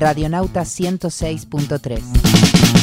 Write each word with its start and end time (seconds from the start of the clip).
Radionauta 0.00 0.62
106.3. 0.62 2.79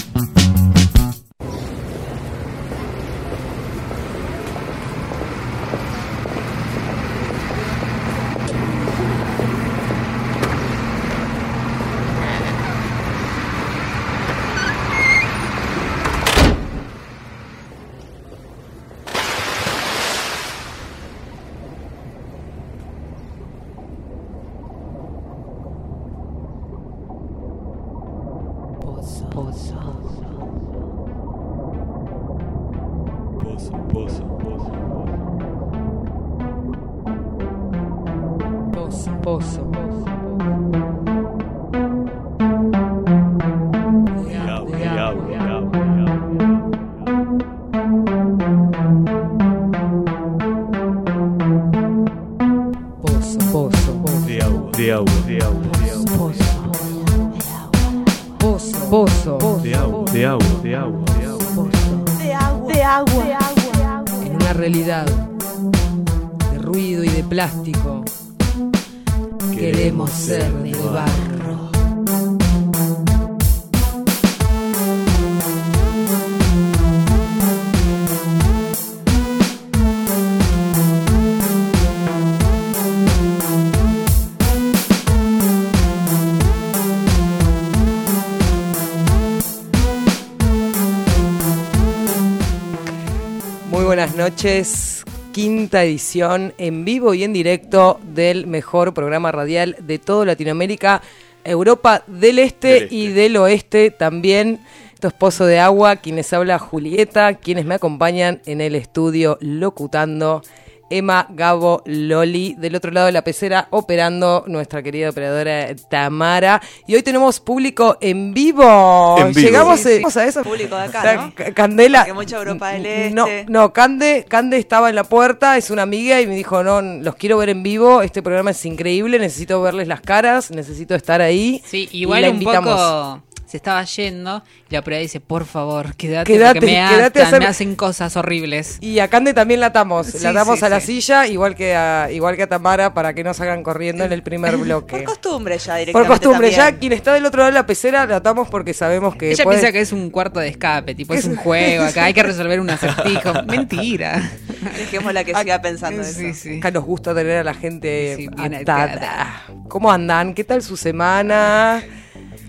edición 95.84 96.54
en 96.58 96.86
vivo 96.86 97.14
y 97.14 97.24
en 97.24 97.34
directo 97.34 98.00
del 98.04 98.48
mejor 98.48 98.94
programa 98.94 99.32
radial 99.32 99.76
de 99.80 100.00
toda 100.00 100.26
Latinoamérica, 100.26 101.02
Europa 101.44 102.04
del 102.08 102.40
Este, 102.40 102.68
Del 102.68 102.84
este. 102.84 102.96
y 102.96 103.08
del 103.10 103.38
Oeste 103.38 103.92
también. 103.92 104.60
Esto 104.94 105.10
es 105.10 105.14
Pozo 105.14 105.46
de 105.46 105.60
Agua, 105.60 105.98
quienes 105.98 106.34
habla 106.34 106.60
Julieta, 106.60 107.36
quienes 107.36 107.66
me 107.66 107.76
acompañan 107.76 108.42
en 108.46 108.62
el 108.62 108.76
estudio 108.76 109.38
locutando. 109.42 110.42
Emma, 110.90 111.28
Gabo, 111.30 111.82
Loli, 111.86 112.56
del 112.58 112.76
otro 112.76 112.92
lado 112.92 113.08
de 113.08 113.12
la 113.12 113.24
pecera 113.24 113.68
operando 113.72 114.44
nuestra 114.48 114.82
querida 114.84 115.10
operadora 115.10 115.68
Tamara. 115.90 116.62
Y 116.88 116.96
hoy 116.96 117.04
tenemos 117.04 117.40
público 117.40 117.98
en 118.02 118.34
vivo. 118.34 119.16
En 119.20 119.34
vivo. 119.34 119.48
Llegamos 119.48 119.80
Sí, 119.80 119.98
sí. 119.98 120.20
eh, 120.20 120.20
a 120.22 120.26
eso. 120.26 120.44
Público 120.44 120.76
de 120.76 120.84
acá, 120.84 121.16
¿no? 121.16 121.54
Candela. 121.54 122.00
Porque 122.00 122.14
mucha 122.14 122.38
Europa 122.38 122.70
del 122.72 123.14
No, 123.14 123.28
Este. 123.28 123.52
no, 123.52 123.74
Cande, 123.74 124.26
Cande 124.28 124.58
estaba 124.58 124.90
en 124.90 124.96
la 124.96 125.04
puerta, 125.04 125.58
es 125.58 125.70
una 125.70 125.84
amiga 125.84 126.20
y 126.22 126.28
me 126.28 126.36
dijo, 126.36 126.64
no, 126.64 126.82
los 126.82 127.16
quiero 127.16 127.38
ver 127.38 127.50
en 127.50 127.64
vivo, 127.64 128.02
este 128.02 128.22
programa 128.22 128.52
es 128.52 128.66
increíble, 128.66 129.20
necesito 129.20 129.62
verles 129.62 129.88
las 129.88 130.02
caras, 130.02 130.52
necesito 130.52 130.96
estar 130.96 131.22
ahí. 131.22 131.62
Sí, 131.66 131.88
Y 131.92 132.02
igual 132.02 132.22
la 132.22 132.30
un 132.30 132.34
invitamos. 132.36 132.76
poco 132.76 133.24
se 133.48 133.56
estaba 133.58 133.82
yendo 133.86 134.44
y 134.70 134.74
la 134.76 134.82
prueba 134.82 135.02
dice, 135.02 135.22
por 135.22 135.46
favor, 135.46 135.96
quédate, 135.96 136.34
Quédate, 136.34 136.60
porque 136.60 136.66
me 136.66 136.90
quédate 136.90 137.20
a 137.20 137.24
atan, 137.24 137.26
hacer- 137.28 137.40
me 137.40 137.46
hacen 137.46 137.76
cosas 137.78 138.18
horribles. 138.18 138.78
Y 138.82 139.00
a 139.00 139.08
Cande 139.08 139.34
también 139.34 139.62
la 139.62 139.68
atamos, 139.68 140.08
Sí, 140.08 140.18
la 140.22 140.32
atamos 140.32 140.60
sí, 140.60 140.66
a 140.66 140.70
la 140.70 140.80
sí. 140.82 141.02
silla, 141.02 141.28
igual 141.28 141.56
que 141.56 141.74
a, 141.74 142.10
igual 142.12 142.36
que 142.36 142.44
a 142.44 142.48
Tamara, 142.48 142.94
para 142.94 143.14
que 143.14 143.24
no 143.24 143.34
salgan 143.34 143.64
corriendo 143.64 144.04
en 144.04 144.12
el 144.12 144.22
primer 144.22 144.58
bloque. 144.58 144.98
Por 144.98 145.04
costumbre 145.06 145.58
ya 145.58 145.72
Por 145.74 145.80
directamente 145.80 146.08
costumbre, 146.10 146.52
ya 146.52 146.72
quien 146.74 146.92
está 146.92 147.14
del 147.14 147.26
otro 147.26 147.40
lado 147.40 147.52
de 147.54 147.58
la 147.60 147.66
pecera 147.66 148.06
la 148.06 148.18
atamos 148.18 148.50
porque 148.50 148.74
sabemos 148.74 149.16
que 149.16 149.32
Ella 149.32 149.44
puede- 149.46 149.60
piensa 149.60 149.72
que 149.72 149.80
es 149.80 149.94
un 149.94 150.10
cuarto 150.10 150.42
de 150.42 150.50
escape, 150.50 150.94
tipo, 150.94 151.14
es 151.14 151.24
un 151.26 151.38
juego, 151.38 151.86
acá 151.86 152.04
hay 152.04 152.14
que 152.14 152.24
resolver 152.24 152.60
un 152.60 152.70
acertijo. 152.70 153.32
Mentira. 153.48 154.30
Dejémosla 154.78 155.24
que 155.24 155.34
siga 155.34 155.62
pensando 155.62 156.02
eso. 156.02 156.20
Sí, 156.20 156.34
sí. 156.34 156.58
Acá 156.58 156.72
nos 156.72 156.84
gusta 156.84 157.16
tener 157.16 157.38
a 157.38 157.44
la 157.46 157.54
gente 157.54 158.16
Sí, 158.18 158.28
bien 158.36 158.56
atada. 158.56 158.84
atada. 158.84 159.44
¿Cómo 159.70 159.90
andan? 159.90 160.34
¿Qué 160.34 160.44
tal 160.44 160.62
su 160.62 160.76
semana? 160.76 161.82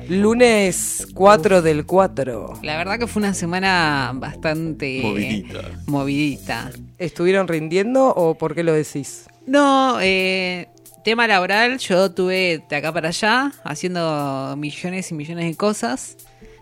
Lunes 0.09 1.07
4 1.13 1.61
del 1.61 1.85
4. 1.85 2.61
La 2.63 2.79
verdad 2.79 2.99
que 2.99 3.07
fue 3.07 3.21
una 3.21 3.35
semana 3.35 4.13
bastante 4.15 5.01
Movidita. 5.03 5.61
movidita. 5.87 6.71
¿Estuvieron 6.99 7.47
rindiendo 7.47 8.09
o 8.15 8.35
por 8.35 8.55
qué 8.55 8.63
lo 8.63 8.73
decís? 8.73 9.27
No, 9.47 9.99
eh, 10.01 10.69
tema 11.05 11.27
laboral, 11.27 11.77
yo 11.79 12.11
tuve 12.11 12.65
de 12.71 12.77
acá 12.77 12.91
para 12.91 13.09
allá 13.09 13.53
haciendo 13.65 14.55
millones 14.57 15.11
y 15.11 15.15
millones 15.15 15.45
de 15.45 15.57
cosas. 15.57 16.17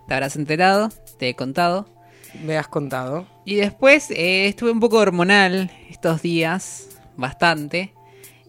Te 0.09 0.15
habrás 0.15 0.35
enterado, 0.35 0.89
te 1.17 1.29
he 1.29 1.37
contado. 1.37 1.89
Me 2.45 2.59
has 2.59 2.67
contado. 2.67 3.29
Y 3.45 3.55
después 3.55 4.11
eh, 4.11 4.49
estuve 4.49 4.73
un 4.73 4.81
poco 4.81 4.99
hormonal 4.99 5.71
estos 5.89 6.21
días, 6.21 6.89
bastante. 7.17 7.93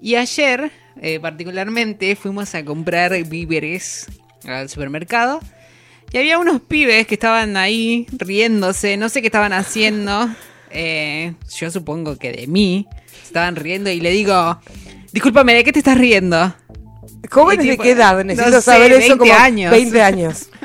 Y 0.01 0.15
ayer, 0.15 0.71
eh, 0.99 1.19
particularmente, 1.19 2.15
fuimos 2.15 2.55
a 2.55 2.65
comprar 2.65 3.11
víveres 3.25 4.07
al 4.47 4.69
supermercado. 4.69 5.39
Y 6.11 6.17
había 6.17 6.39
unos 6.39 6.61
pibes 6.61 7.05
que 7.05 7.15
estaban 7.15 7.57
ahí 7.57 8.07
riéndose, 8.11 8.97
no 8.97 9.09
sé 9.09 9.21
qué 9.21 9.27
estaban 9.27 9.53
haciendo. 9.53 10.29
eh, 10.71 11.33
yo 11.57 11.69
supongo 11.71 12.17
que 12.17 12.31
de 12.31 12.47
mí. 12.47 12.87
Estaban 13.23 13.57
riendo 13.57 13.89
y 13.89 13.99
le 13.99 14.11
digo, 14.11 14.57
discúlpame, 15.11 15.53
¿de 15.53 15.63
qué 15.65 15.73
te 15.73 15.79
estás 15.79 15.97
riendo? 15.97 16.55
¿Jóvenes 17.29 17.67
de 17.67 17.77
qué 17.77 17.91
edad? 17.91 18.15
no 18.17 18.23
Necesito 18.23 18.61
sé, 18.61 18.71
saber 18.71 18.91
eso 18.93 18.99
20 18.99 19.17
como 19.17 19.33
años. 19.33 19.71
20 19.71 20.01
años. 20.01 20.49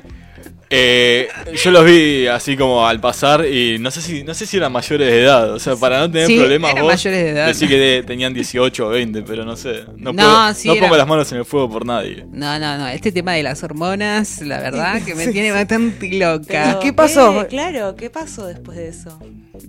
Eh, 0.75 1.29
yo 1.63 1.71
los 1.71 1.85
vi 1.85 2.27
así 2.27 2.57
como 2.57 2.87
al 2.87 2.99
pasar 2.99 3.45
y 3.47 3.79
no 3.79 3.91
sé 3.91 4.01
si 4.01 4.25
no 4.25 4.33
sé 4.33 4.47
si 4.47 4.57
eran 4.57 4.73
mayores 4.73 5.07
de 5.11 5.23
edad, 5.23 5.53
o 5.53 5.59
sea, 5.59 5.77
para 5.77 6.01
no 6.01 6.11
tener 6.11 6.27
Sí, 6.27 6.39
problemas 6.39 6.71
eran 6.73 6.85
vos 6.85 6.93
mayores 6.95 7.23
de 7.25 7.31
edad. 7.31 7.47
decir 7.47 7.69
que 7.69 7.77
de- 7.79 8.03
tenían 8.03 8.33
18 8.33 8.87
o 8.87 8.89
20, 8.89 9.23
pero 9.23 9.45
no 9.45 9.55
sé, 9.55 9.85
no, 9.99 10.13
No, 10.13 10.23
puedo- 10.23 10.55
sí, 10.55 10.69
no 10.69 10.75
era- 10.75 10.83
pongo 10.83 10.97
las 10.97 11.07
manos 11.07 11.31
en 11.33 11.39
el 11.39 11.45
fuego 11.45 11.69
por 11.71 11.85
nadie. 11.85 12.25
No, 12.33 12.59
no, 12.59 12.79
no, 12.79 12.89
este 12.89 13.13
tema 13.13 13.33
de 13.35 13.43
las 13.43 13.63
hormonas, 13.63 14.41
la 14.41 14.61
verdad 14.61 15.03
que 15.05 15.15
me 15.15 15.27
tiene 15.29 15.53
bastante 15.53 16.09
Pero, 16.11 16.37
loca. 16.39 16.79
¿Qué 16.81 16.93
pasó? 16.95 17.47
Claro, 17.51 17.95
¿qué 17.95 18.09
pasó 18.09 18.47
después 18.47 18.79
de 18.79 18.89
eso? 18.89 19.19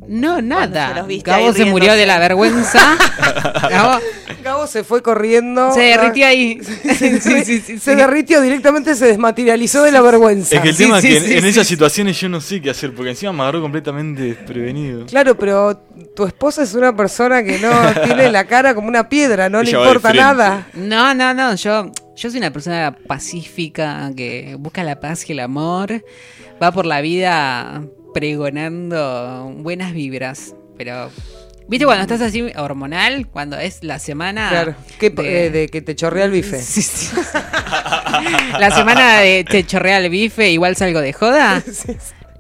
No, 0.08 0.42
nada. 0.42 1.06
Gabo 1.24 1.54
se 1.54 1.66
murió 1.66 1.94
de 1.94 2.06
la 2.06 2.20
vergüenza. 2.20 2.98
Gabo 3.70 4.00
Gabo 4.44 4.68
se 4.68 4.84
fue 4.84 5.02
corriendo. 5.02 5.74
se 5.74 5.82
derritió 5.82 6.28
ahí. 6.28 6.60
sí, 6.98 7.20
sí, 7.20 7.44
sí, 7.46 7.60
sí. 7.60 7.80
Se 7.80 7.96
derritió 7.96 8.42
directamente, 8.42 8.96
se 8.96 9.08
desmaterializó 9.08 9.84
de 9.84 9.92
la 9.92 10.02
vergüenza. 10.02 10.56
Es 10.56 10.62
que 10.62 10.70
el 10.70 10.78
tema 10.78 11.02
sí, 11.02 11.08
es 11.08 11.14
que 11.14 11.18
en, 11.20 11.26
sí, 11.26 11.34
en 11.38 11.42
sí, 11.44 11.50
esas 11.50 11.68
situaciones 11.68 12.20
yo 12.20 12.30
no 12.30 12.42
sé 12.42 12.62
qué 12.62 12.70
hacer, 12.70 12.94
porque 12.94 13.12
encima 13.12 13.32
me 13.32 13.42
agarró 13.42 13.62
completamente 13.62 14.22
desprevenido. 14.22 15.06
Claro, 15.06 15.38
pero 15.38 15.78
tu 16.16 16.26
esposa 16.26 16.64
es 16.64 16.74
una 16.74 16.96
persona 16.96 17.44
que 17.44 17.60
no 17.60 17.72
tiene 18.04 18.30
la 18.30 18.46
cara 18.46 18.76
como 18.76 18.88
una 18.88 19.08
piedra, 19.08 19.50
no 19.50 19.64
le 19.64 19.70
Ella 19.70 19.80
importa 19.80 20.14
nada. 20.14 20.68
No, 20.74 21.14
no, 21.14 21.34
no. 21.34 21.56
Yo, 21.56 21.92
yo 22.16 22.30
soy 22.30 22.38
una 22.38 22.52
persona 22.52 22.96
pacífica 23.08 24.12
que 24.16 24.56
busca 24.60 24.84
la 24.84 25.00
paz 25.00 25.28
y 25.30 25.34
el 25.34 25.40
amor. 25.40 26.04
Va 26.62 26.72
por 26.72 26.86
la 26.86 27.02
vida 27.02 27.82
pregonando 28.14 29.52
buenas 29.58 29.94
vibras. 29.94 30.56
Pero, 30.78 31.10
¿viste 31.68 31.86
cuando 31.86 32.02
estás 32.04 32.22
así 32.22 32.42
hormonal? 32.56 33.28
Cuando 33.28 33.58
es 33.58 33.84
la 33.84 34.00
semana. 34.00 34.50
Claro, 34.50 34.76
que, 35.00 35.10
de- 35.10 35.46
eh, 35.46 35.50
de 35.50 35.68
que 35.70 35.82
te 35.82 35.96
chorrea 35.96 36.26
el 36.26 36.32
bife. 36.32 36.60
Sí, 36.62 36.82
sí. 36.82 37.16
La 38.60 38.72
semana 38.72 39.20
de 39.20 39.44
te 39.44 39.66
chorrea 39.66 39.98
el 39.98 40.10
bife, 40.10 40.50
igual 40.52 40.76
salgo 40.76 41.02
de 41.02 41.14
joda. 41.14 41.62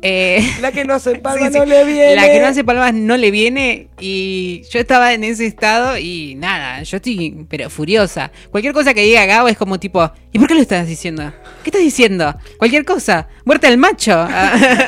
Eh, 0.05 0.45
La 0.61 0.73
que 0.73 0.83
no 0.83 0.99
se 0.99 1.15
palma 1.15 1.47
sí, 1.47 1.53
sí. 1.53 1.59
no 1.59 1.65
le 1.65 1.85
viene. 1.85 2.15
La 2.15 2.23
que 2.27 2.39
no 2.41 2.47
hace 2.47 2.63
palmas 2.65 2.93
no 2.93 3.15
le 3.15 3.31
viene 3.31 3.87
y 3.99 4.63
yo 4.69 4.79
estaba 4.79 5.13
en 5.13 5.23
ese 5.23 5.45
estado 5.45 5.97
y 5.97 6.35
nada, 6.35 6.83
yo 6.83 6.97
estoy 6.97 7.45
pero 7.49 7.69
furiosa. 7.69 8.29
Cualquier 8.51 8.73
cosa 8.73 8.93
que 8.93 9.01
diga 9.01 9.25
Gabo 9.25 9.47
es 9.47 9.57
como 9.57 9.79
tipo, 9.79 10.11
¿y 10.33 10.39
por 10.39 10.49
qué 10.49 10.55
lo 10.55 10.61
estás 10.61 10.87
diciendo? 10.87 11.31
¿Qué 11.63 11.69
estás 11.69 11.81
diciendo? 11.81 12.35
Cualquier 12.57 12.83
cosa, 12.83 13.29
muerte 13.45 13.67
al 13.67 13.77
macho. 13.77 14.27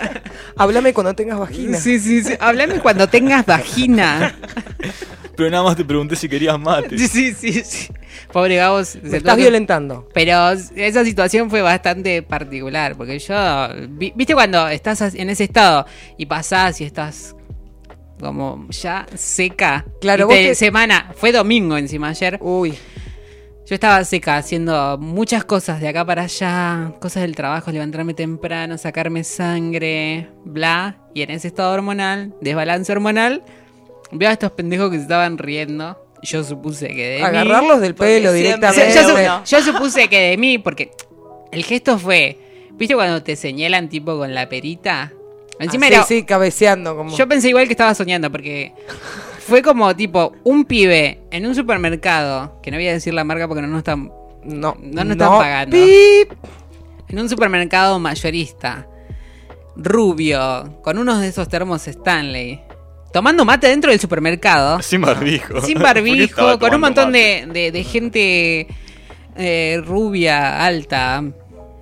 Háblame 0.57 0.93
cuando 0.93 1.15
tengas 1.15 1.39
vagina. 1.39 1.77
sí, 1.77 1.97
sí, 1.97 2.21
sí. 2.21 2.33
Háblame 2.39 2.79
cuando 2.79 3.07
tengas 3.07 3.45
vagina. 3.45 4.35
Pero 5.37 5.49
nada 5.49 5.63
más 5.63 5.77
te 5.77 5.85
pregunté 5.85 6.15
si 6.15 6.27
querías 6.27 6.59
mate. 6.59 6.97
Sí, 6.97 7.07
sí, 7.07 7.33
sí, 7.33 7.63
sí. 7.63 7.87
Pobre 8.31 8.55
Gabo. 8.57 8.83
se 8.83 8.99
Me 9.01 9.17
estás 9.17 9.37
violentando. 9.37 10.07
Pero 10.13 10.51
esa 10.75 11.03
situación 11.05 11.49
fue 11.49 11.61
bastante 11.61 12.21
particular, 12.21 12.95
porque 12.95 13.19
yo, 13.19 13.35
vi- 13.89 14.13
viste 14.15 14.33
cuando 14.33 14.67
estás 14.69 15.01
en 15.15 15.29
ese 15.29 15.45
estado 15.45 15.85
y 16.17 16.25
pasás 16.25 16.81
y 16.81 16.83
estás 16.85 17.35
como 18.19 18.67
ya 18.69 19.05
seca. 19.15 19.85
Claro, 20.01 20.27
vos 20.27 20.35
te- 20.35 20.55
semana, 20.55 21.11
fue 21.15 21.31
domingo 21.31 21.77
encima 21.77 22.09
ayer. 22.09 22.37
Uy, 22.41 22.73
Yo 23.67 23.73
estaba 23.73 24.03
seca 24.03 24.37
haciendo 24.37 24.95
muchas 24.99 25.43
cosas 25.43 25.81
de 25.81 25.87
acá 25.87 26.05
para 26.05 26.21
allá, 26.23 26.93
cosas 27.01 27.23
del 27.23 27.35
trabajo, 27.35 27.71
levantarme 27.71 28.13
temprano, 28.13 28.77
sacarme 28.77 29.23
sangre, 29.23 30.29
bla. 30.43 30.99
Y 31.15 31.23
en 31.23 31.31
ese 31.31 31.47
estado 31.47 31.73
hormonal, 31.73 32.35
desbalance 32.41 32.91
hormonal, 32.91 33.41
veo 34.11 34.29
a 34.29 34.33
estos 34.33 34.51
pendejos 34.51 34.91
que 34.91 34.97
se 34.97 35.01
estaban 35.01 35.39
riendo. 35.39 36.04
Yo 36.21 36.43
supuse 36.43 36.87
que 36.87 37.07
de 37.09 37.17
mí. 37.19 37.23
agarrarlos 37.23 37.81
del 37.81 37.93
porque 37.95 38.15
pelo 38.19 38.33
directamente. 38.33 38.93
yo, 39.45 39.61
supuse 39.61 40.07
que 40.07 40.19
de 40.31 40.37
mí, 40.37 40.57
porque 40.57 40.91
el 41.51 41.63
gesto 41.63 41.97
fue. 41.99 42.39
¿Viste 42.71 42.95
cuando 42.95 43.21
te 43.23 43.35
señalan 43.35 43.89
tipo 43.89 44.17
con 44.17 44.33
la 44.33 44.49
perita? 44.49 45.13
Encima 45.59 45.85
Ah, 45.85 45.89
era. 45.89 46.03
sí, 46.03 46.19
sí, 46.19 46.23
cabeceando 46.25 46.95
como. 46.97 47.15
Yo 47.15 47.27
pensé 47.27 47.49
igual 47.49 47.65
que 47.67 47.73
estaba 47.73 47.93
soñando, 47.93 48.29
porque 48.31 48.73
fue 49.39 49.61
como 49.61 49.95
tipo 49.95 50.33
un 50.43 50.65
pibe 50.65 51.21
en 51.31 51.45
un 51.45 51.55
supermercado, 51.55 52.59
que 52.61 52.71
no 52.71 52.77
voy 52.77 52.87
a 52.87 52.93
decir 52.93 53.13
la 53.13 53.23
marca 53.23 53.47
porque 53.47 53.61
no 53.61 53.67
nos 53.69 53.77
están. 53.79 54.11
no, 54.43 54.75
no 54.81 55.03
nos 55.03 55.11
están 55.13 55.29
pagando. 55.37 55.77
Pip. 55.77 56.33
En 57.07 57.19
un 57.19 57.29
supermercado 57.29 57.99
mayorista, 57.99 58.87
rubio, 59.75 60.79
con 60.81 60.97
unos 60.97 61.21
de 61.21 61.27
esos 61.27 61.47
termos 61.49 61.87
Stanley, 61.87 62.61
tomando 63.15 63.45
mate 63.45 63.67
dentro 63.69 63.91
del 63.91 63.99
supermercado. 64.01 64.81
Sin 64.81 64.99
barbijo. 64.99 65.61
sin 65.61 65.75
¿Por 65.75 65.83
qué 65.83 65.93
barbijo, 65.93 66.59
con 66.59 66.75
un 66.75 66.81
montón 66.81 67.13
de, 67.13 67.47
de- 67.49 67.71
de 67.71 67.83
gente 67.85 68.67
eh, 69.37 69.81
rubia, 69.85 70.65
alta. 70.65 71.23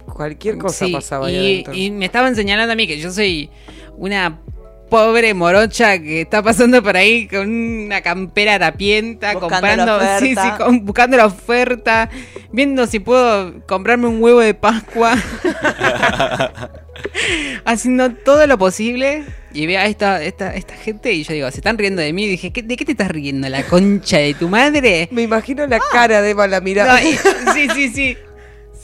Cualquier 0.06 0.60
cosa 0.60 0.86
Sí, 0.86 0.92
pasaba 0.94 1.26
ahí 1.26 1.36
y, 1.36 1.54
adentro. 1.56 1.74
y 1.74 1.90
me 1.90 2.06
estaban 2.06 2.36
señalando 2.36 2.74
a 2.74 2.76
mí 2.76 2.86
que 2.86 3.00
yo 3.00 3.12
soy 3.12 3.50
una 3.98 4.40
pobre 4.94 5.34
morocha 5.34 5.98
que 5.98 6.22
está 6.22 6.44
pasando 6.44 6.84
por 6.84 6.96
ahí 6.96 7.28
con 7.28 7.50
una 7.50 8.02
campera 8.02 8.60
Buscando 9.34 9.50
comprando, 9.50 9.98
la 9.98 10.20
sí, 10.20 10.36
sí, 10.36 10.50
con- 10.56 10.86
buscando 10.86 11.18
la 11.18 11.26
oferta, 11.26 12.12
viendo 12.52 12.86
si 12.86 13.00
puedo 13.00 13.66
comprarme 13.66 14.06
un 14.06 14.22
huevo 14.22 14.40
de 14.42 14.54
Pascua. 14.54 15.16
Haciendo 17.66 18.12
todo 18.14 18.46
lo 18.46 18.60
posible 18.60 19.24
y 19.52 19.66
veo 19.66 19.80
a 19.80 19.86
esta, 19.86 20.22
esta, 20.22 20.54
esta 20.54 20.76
gente 20.76 21.12
y 21.12 21.24
yo 21.24 21.34
digo, 21.34 21.50
se 21.50 21.58
están 21.58 21.80
riendo 21.80 22.00
de 22.02 22.14
mí. 22.14 22.26
Y 22.26 22.30
dije, 22.30 22.52
¿qué- 22.54 22.62
¿de 22.62 22.76
qué 22.76 22.86
te 22.86 22.92
estás 22.92 23.08
riendo? 23.10 23.50
¿La 23.50 23.64
concha 23.64 24.18
de 24.20 24.36
tu 24.36 24.48
madre? 24.48 25.08
Me 25.12 25.24
imagino 25.24 25.66
la 25.66 25.80
cara 25.92 26.22
de 26.22 26.30
Eva 26.32 26.48
la 26.48 26.62
mirada. 26.62 26.94
No, 27.02 27.08
y- 27.10 27.18
sí, 27.54 27.68
sí, 27.74 27.90
sí. 27.90 28.18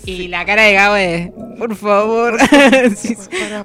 Y 0.09 0.27
la 0.27 0.45
cara 0.45 0.63
de 0.63 0.73
Gabo 0.73 0.95
es, 0.95 1.29
por 1.57 1.75
favor. 1.75 2.38
Sí, 2.95 3.15
sí. 3.15 3.15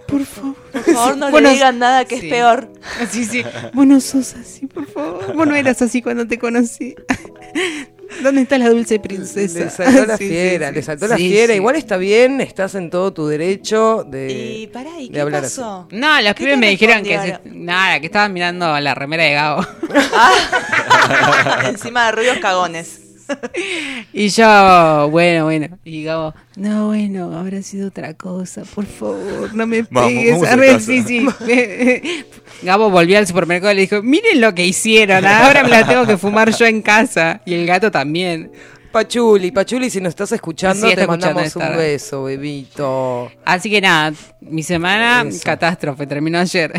Por 0.06 0.24
favor. 0.24 0.54
Por 0.72 0.82
favor, 0.82 1.16
no 1.16 1.30
Bueno, 1.30 1.48
le 1.48 1.54
digan 1.54 1.78
nada 1.78 2.04
que 2.04 2.18
sí. 2.20 2.26
es 2.26 2.32
peor. 2.32 2.68
Sí, 3.10 3.24
sí. 3.24 3.44
Vos 3.72 3.86
no 3.86 4.00
sos 4.00 4.34
así, 4.34 4.66
por 4.66 4.86
favor. 4.86 5.34
Vos 5.34 5.46
no 5.46 5.54
eras 5.54 5.80
así 5.82 6.02
cuando 6.02 6.26
te 6.26 6.38
conocí. 6.38 6.94
¿Dónde 8.22 8.42
está 8.42 8.58
la 8.58 8.68
dulce 8.68 9.00
princesa? 9.00 9.58
Le 9.58 9.70
saltó 9.70 10.06
la 10.06 10.16
Sí, 10.18 10.28
fiera, 10.28 10.68
sí. 10.68 10.74
le 10.74 10.82
saltó 10.82 11.06
la 11.08 11.16
fiera. 11.16 11.52
sí. 11.52 11.58
Igual 11.58 11.76
está 11.76 11.96
bien, 11.96 12.40
estás 12.40 12.74
en 12.74 12.90
todo 12.90 13.12
tu 13.12 13.26
derecho 13.26 14.04
de. 14.06 14.30
Y 14.32 14.66
pará, 14.68 14.90
¿y 15.00 15.08
qué 15.08 15.20
hablar 15.20 15.42
pasó? 15.42 15.88
No, 15.90 16.20
los 16.20 16.34
¿Qué 16.34 16.44
pibes 16.44 16.58
me 16.58 16.68
dijeron 16.70 17.02
que 17.02 17.18
se- 17.18 17.40
nada, 17.46 17.98
que 18.00 18.06
estaban 18.06 18.32
mirando 18.32 18.78
la 18.78 18.94
remera 18.94 19.24
de 19.24 19.32
Gabo. 19.32 19.66
Ah, 20.14 21.62
encima 21.68 22.06
de 22.06 22.12
ruidos 22.12 22.38
cagones. 22.38 23.00
Y 24.12 24.28
yo, 24.28 25.08
bueno, 25.10 25.44
bueno. 25.44 25.68
Y 25.84 26.04
Gabo, 26.04 26.34
no, 26.56 26.86
bueno, 26.88 27.36
habrá 27.36 27.62
sido 27.62 27.88
otra 27.88 28.14
cosa, 28.14 28.62
por 28.62 28.86
favor, 28.86 29.52
no 29.54 29.66
me 29.66 29.82
Vamos, 29.90 30.10
pegues. 30.12 30.32
vamos 30.32 30.48
a 30.48 30.52
Arre, 30.52 30.66
casa. 30.68 30.80
sí, 30.86 31.02
sí. 31.02 31.26
Gabo 32.62 32.90
volvió 32.90 33.18
al 33.18 33.26
supermercado 33.26 33.72
y 33.72 33.76
le 33.76 33.80
dijo, 33.82 34.02
miren 34.02 34.40
lo 34.40 34.54
que 34.54 34.64
hicieron, 34.64 35.24
ahora 35.26 35.62
me 35.64 35.70
la 35.70 35.86
tengo 35.86 36.06
que 36.06 36.16
fumar 36.16 36.50
yo 36.56 36.66
en 36.66 36.80
casa. 36.82 37.40
Y 37.44 37.54
el 37.54 37.66
gato 37.66 37.90
también. 37.90 38.52
Pachuli, 38.92 39.50
Pachuli, 39.50 39.90
si 39.90 40.00
nos 40.00 40.10
estás 40.10 40.30
escuchando, 40.30 40.86
Sí, 40.86 40.92
está 40.92 40.94
te 40.94 41.00
escuchando 41.02 41.34
mandamos 41.40 41.56
un 41.56 41.76
beso, 41.76 42.22
bebito. 42.24 43.28
Así 43.44 43.68
que 43.68 43.80
nada, 43.80 44.12
mi 44.40 44.62
semana, 44.62 45.28
Eso. 45.28 45.40
catástrofe, 45.44 46.06
terminó 46.06 46.38
ayer. 46.38 46.72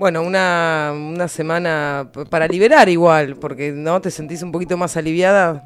Bueno, 0.00 0.22
una, 0.22 0.94
una 0.94 1.28
semana 1.28 2.08
para 2.30 2.48
liberar 2.48 2.88
igual, 2.88 3.36
porque 3.36 3.70
no 3.70 4.00
te 4.00 4.10
sentís 4.10 4.42
un 4.42 4.50
poquito 4.50 4.78
más 4.78 4.96
aliviada. 4.96 5.62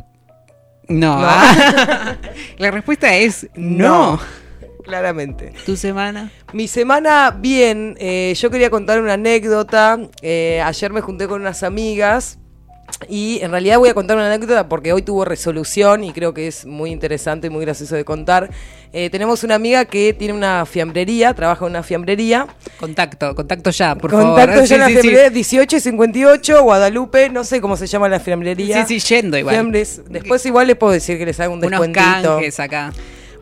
No. 0.88 1.20
No. 1.20 1.28
la 2.58 2.70
respuesta 2.72 3.14
es 3.14 3.48
no. 3.54 4.18
Claramente. 4.82 5.52
¿Tu 5.64 5.76
semana? 5.76 6.32
Mi 6.52 6.66
semana, 6.66 7.30
bien. 7.30 7.94
eh, 8.00 8.34
yo 8.36 8.50
quería 8.50 8.70
contar 8.70 9.00
una 9.00 9.12
anécdota. 9.12 10.00
Eh, 10.20 10.60
ayer 10.64 10.92
me 10.92 11.00
junté 11.00 11.28
con 11.28 11.40
unas 11.40 11.62
amigas. 11.62 12.40
Y 13.08 13.40
en 13.42 13.50
realidad 13.50 13.78
voy 13.78 13.88
a 13.88 13.94
contar 13.94 14.16
una 14.16 14.26
anécdota 14.32 14.68
porque 14.68 14.92
hoy 14.92 15.02
tuvo 15.02 15.24
resolución 15.24 16.04
y 16.04 16.12
creo 16.12 16.32
que 16.32 16.46
es 16.46 16.64
muy 16.64 16.90
interesante 16.90 17.48
y 17.48 17.50
muy 17.50 17.64
gracioso 17.64 17.96
de 17.96 18.04
contar. 18.04 18.50
Eh, 18.92 19.10
tenemos 19.10 19.42
una 19.42 19.56
amiga 19.56 19.84
que 19.84 20.14
tiene 20.14 20.32
una 20.32 20.64
fiambrería, 20.64 21.34
trabaja 21.34 21.64
en 21.64 21.72
una 21.72 21.82
fiambrería. 21.82 22.46
Contacto, 22.78 23.34
contacto 23.34 23.70
ya, 23.70 23.94
por 23.96 24.10
Contacto 24.12 24.52
favor. 24.52 24.68
ya 24.68 24.74
en 24.76 24.80
la 24.80 24.86
Sí, 24.88 24.92
fiambrería 24.94 25.30
18 25.30 25.76
y 25.76 25.80
58, 25.80 26.62
Guadalupe, 26.62 27.28
no 27.30 27.42
sé 27.44 27.60
cómo 27.60 27.76
se 27.76 27.86
llama 27.86 28.08
la 28.08 28.20
fiambrería. 28.20 28.86
Sí, 28.86 29.00
sí, 29.00 29.14
yendo 29.14 29.36
igual. 29.36 29.54
Fiambres. 29.56 30.02
Después 30.08 30.46
igual 30.46 30.68
les 30.68 30.76
puedo 30.76 30.92
decir 30.92 31.18
que 31.18 31.26
les 31.26 31.38
haga 31.40 31.48
un 31.50 31.58
Unos 31.58 31.70
descuentito. 31.70 32.04
canjes 32.36 32.60
acá. 32.60 32.92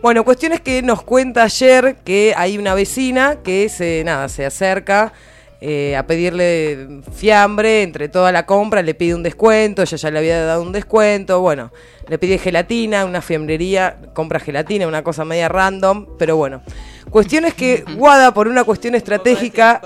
Bueno, 0.00 0.24
cuestión 0.24 0.52
es 0.52 0.60
que 0.60 0.82
nos 0.82 1.02
cuenta 1.02 1.44
ayer 1.44 1.96
que 2.04 2.34
hay 2.36 2.58
una 2.58 2.74
vecina 2.74 3.36
que 3.44 3.68
se, 3.68 4.02
nada, 4.04 4.28
se 4.28 4.44
acerca 4.46 5.12
eh, 5.64 5.94
a 5.96 6.08
pedirle 6.08 7.02
fiambre 7.14 7.82
entre 7.82 8.08
toda 8.08 8.32
la 8.32 8.46
compra, 8.46 8.82
le 8.82 8.94
pide 8.94 9.14
un 9.14 9.22
descuento, 9.22 9.82
ella 9.82 9.96
ya 9.96 10.10
le 10.10 10.18
había 10.18 10.44
dado 10.44 10.60
un 10.60 10.72
descuento, 10.72 11.40
bueno, 11.40 11.70
le 12.08 12.18
pide 12.18 12.38
gelatina, 12.38 13.04
una 13.04 13.22
fiambrería, 13.22 13.96
compra 14.12 14.40
gelatina, 14.40 14.88
una 14.88 15.04
cosa 15.04 15.24
media 15.24 15.48
random, 15.48 16.08
pero 16.18 16.36
bueno. 16.36 16.62
Cuestión 17.10 17.44
es 17.44 17.54
que 17.54 17.84
Guada, 17.96 18.32
por 18.32 18.48
una 18.48 18.64
cuestión 18.64 18.94
estratégica. 18.94 19.80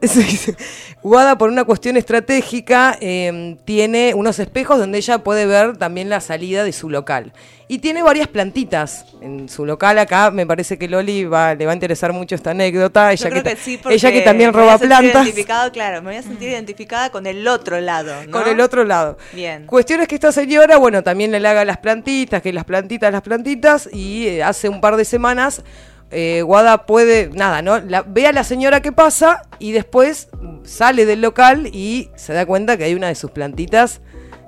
Guada, 1.02 1.38
por 1.38 1.50
una 1.50 1.64
cuestión 1.64 1.96
estratégica, 1.96 2.96
eh, 3.00 3.56
tiene 3.64 4.14
unos 4.14 4.38
espejos 4.38 4.78
donde 4.78 4.98
ella 4.98 5.18
puede 5.18 5.46
ver 5.46 5.76
también 5.76 6.08
la 6.08 6.20
salida 6.20 6.64
de 6.64 6.72
su 6.72 6.90
local. 6.90 7.32
Y 7.70 7.80
tiene 7.80 8.02
varias 8.02 8.28
plantitas 8.28 9.04
en 9.20 9.48
su 9.48 9.66
local 9.66 9.98
acá. 9.98 10.30
Me 10.30 10.46
parece 10.46 10.78
que 10.78 10.88
Loli 10.88 11.24
va, 11.24 11.54
le 11.54 11.66
va 11.66 11.72
a 11.72 11.74
interesar 11.74 12.14
mucho 12.14 12.34
esta 12.34 12.52
anécdota. 12.52 13.12
Ella, 13.12 13.28
que, 13.28 13.56
sí, 13.56 13.78
ella 13.90 14.10
que 14.10 14.22
también 14.22 14.50
me 14.50 14.52
voy 14.52 14.62
a 14.62 14.64
roba 14.64 14.78
sentir 14.78 14.88
plantas. 14.88 15.22
identificado, 15.22 15.72
claro, 15.72 16.00
me 16.00 16.08
voy 16.08 16.16
a 16.16 16.22
sentir 16.22 16.48
identificada 16.48 17.10
con 17.10 17.26
el 17.26 17.46
otro 17.46 17.78
lado, 17.80 18.24
¿no? 18.24 18.32
Con 18.32 18.48
el 18.48 18.60
otro 18.60 18.84
lado. 18.84 19.18
Bien. 19.34 19.66
Cuestión 19.66 20.00
es 20.00 20.08
que 20.08 20.14
esta 20.14 20.32
señora, 20.32 20.78
bueno, 20.78 21.02
también 21.02 21.30
le 21.30 21.46
haga 21.46 21.62
las 21.66 21.76
plantitas, 21.76 22.40
que 22.40 22.54
las 22.54 22.64
plantitas, 22.64 23.12
las 23.12 23.22
plantitas, 23.22 23.88
y 23.92 24.28
eh, 24.28 24.42
hace 24.42 24.70
un 24.70 24.80
par 24.80 24.96
de 24.96 25.04
semanas 25.04 25.62
eh, 26.10 26.42
Guada 26.42 26.86
puede, 26.86 27.30
nada, 27.30 27.62
¿no? 27.62 27.78
La, 27.78 28.02
ve 28.02 28.26
a 28.26 28.32
la 28.32 28.44
señora 28.44 28.80
que 28.80 28.92
pasa 28.92 29.42
y 29.58 29.72
después 29.72 30.28
sale 30.64 31.06
del 31.06 31.20
local 31.20 31.68
y 31.72 32.10
se 32.16 32.32
da 32.32 32.46
cuenta 32.46 32.76
que 32.76 32.84
hay 32.84 32.94
una 32.94 33.08
de 33.08 33.14
sus 33.14 33.30
plantitas 33.30 34.00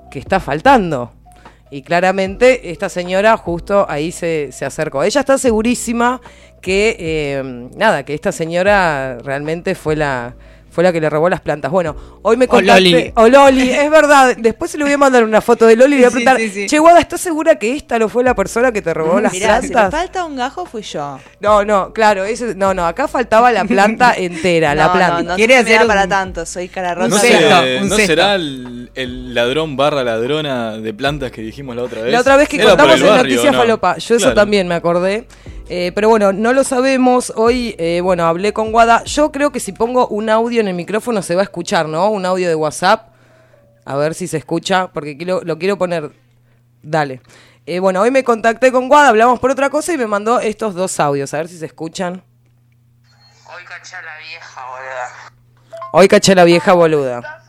que 0.09 0.19
está 0.19 0.39
faltando. 0.39 1.13
Y 1.69 1.83
claramente 1.83 2.71
esta 2.71 2.89
señora 2.89 3.37
justo 3.37 3.85
ahí 3.89 4.11
se, 4.11 4.51
se 4.51 4.65
acercó. 4.65 5.03
Ella 5.03 5.21
está 5.21 5.37
segurísima 5.37 6.19
que, 6.61 6.95
eh, 6.99 7.69
nada, 7.75 8.03
que 8.03 8.13
esta 8.13 8.31
señora 8.31 9.17
realmente 9.19 9.73
fue 9.75 9.95
la, 9.95 10.35
fue 10.71 10.83
la 10.83 10.91
que 10.91 10.99
le 10.99 11.09
robó 11.09 11.29
las 11.29 11.41
plantas. 11.41 11.69
Bueno, 11.69 11.95
hoy 12.23 12.37
me 12.37 12.47
O. 12.49 12.59
Loli. 12.61 13.11
O 13.15 13.27
Loli, 13.27 13.69
es 13.69 13.91
verdad. 13.91 14.35
Después 14.37 14.71
se 14.71 14.77
le 14.77 14.85
voy 14.85 14.93
a 14.93 14.97
mandar 14.97 15.23
una 15.23 15.41
foto 15.41 15.67
de 15.67 15.75
Loli 15.75 15.95
y 15.95 15.99
le 15.99 16.03
voy 16.05 16.07
a 16.07 16.11
preguntar, 16.11 16.37
sí, 16.37 16.49
sí. 16.49 16.65
che, 16.67 16.79
Guada, 16.79 16.99
¿estás 16.99 17.21
segura 17.21 17.55
que 17.59 17.75
esta 17.75 17.99
no 17.99 18.09
fue 18.09 18.23
la 18.23 18.33
persona 18.33 18.71
que 18.71 18.81
te 18.81 18.93
robó 18.93 19.19
las 19.19 19.33
Mirá, 19.33 19.61
si 19.61 19.67
plantas? 19.67 19.99
falta 20.01 20.25
un 20.25 20.35
gajo 20.37 20.65
fui 20.65 20.81
yo. 20.81 21.19
No, 21.41 21.63
no, 21.65 21.91
claro, 21.93 22.23
ese, 22.23 22.55
no, 22.55 22.73
no, 22.73 22.85
acá 22.87 23.07
faltaba 23.07 23.51
la 23.51 23.65
planta 23.65 24.13
entera, 24.17 24.73
la 24.73 24.91
planta. 24.93 25.21
No, 25.23 25.29
no, 25.31 25.35
Quiere 25.35 25.57
hacer 25.57 25.85
para 25.85 26.07
tanto, 26.07 26.45
soy 26.45 26.69
cara 26.69 26.93
un 26.93 26.99
¿No, 26.99 27.05
rota. 27.07 27.19
se- 27.19 27.27
cesto, 27.27 27.55
un 27.83 27.89
¿no 27.89 27.95
cesto. 27.95 28.07
será 28.07 28.35
el, 28.35 28.91
el 28.95 29.33
ladrón 29.33 29.75
barra 29.75 30.03
ladrona 30.03 30.77
de 30.77 30.93
plantas 30.93 31.31
que 31.31 31.41
dijimos 31.41 31.75
la 31.75 31.83
otra 31.83 32.01
vez? 32.01 32.11
La 32.13 32.21
otra 32.21 32.37
vez 32.37 32.47
que 32.47 32.55
Era 32.57 32.69
contamos 32.69 32.95
en 32.95 33.01
barrio, 33.07 33.23
Noticias 33.23 33.53
¿no? 33.53 33.59
Falopa, 33.59 33.97
yo 33.97 34.15
eso 34.15 34.33
también 34.33 34.67
me 34.67 34.75
acordé. 34.75 35.27
Eh, 35.73 35.93
pero 35.95 36.09
bueno, 36.09 36.33
no 36.33 36.51
lo 36.51 36.65
sabemos. 36.65 37.31
Hoy, 37.37 37.75
eh, 37.77 38.01
bueno, 38.03 38.25
hablé 38.25 38.51
con 38.51 38.73
Guada. 38.73 39.05
Yo 39.05 39.31
creo 39.31 39.53
que 39.53 39.61
si 39.61 39.71
pongo 39.71 40.05
un 40.09 40.29
audio 40.29 40.59
en 40.59 40.67
el 40.67 40.73
micrófono 40.73 41.21
se 41.21 41.33
va 41.33 41.43
a 41.43 41.43
escuchar, 41.45 41.87
¿no? 41.87 42.09
Un 42.09 42.25
audio 42.25 42.49
de 42.49 42.55
WhatsApp. 42.55 43.07
A 43.85 43.95
ver 43.95 44.13
si 44.13 44.27
se 44.27 44.35
escucha, 44.35 44.89
porque 44.91 45.15
quiero, 45.15 45.39
lo 45.45 45.57
quiero 45.57 45.77
poner. 45.77 46.11
Dale. 46.83 47.21
Eh, 47.65 47.79
bueno, 47.79 48.01
hoy 48.01 48.11
me 48.11 48.25
contacté 48.25 48.69
con 48.69 48.89
Guada, 48.89 49.07
hablamos 49.07 49.39
por 49.39 49.49
otra 49.49 49.69
cosa 49.69 49.93
y 49.93 49.97
me 49.97 50.07
mandó 50.07 50.41
estos 50.41 50.75
dos 50.75 50.99
audios. 50.99 51.33
A 51.33 51.37
ver 51.37 51.47
si 51.47 51.57
se 51.57 51.67
escuchan. 51.67 52.21
Hoy 53.45 53.63
caché 53.63 53.95
a 53.95 54.01
la 54.01 54.17
vieja, 54.17 54.65
boluda. 54.65 55.31
Hoy 55.93 56.07
caché 56.09 56.31
a 56.33 56.35
la 56.35 56.43
vieja 56.43 56.73
boluda. 56.73 57.43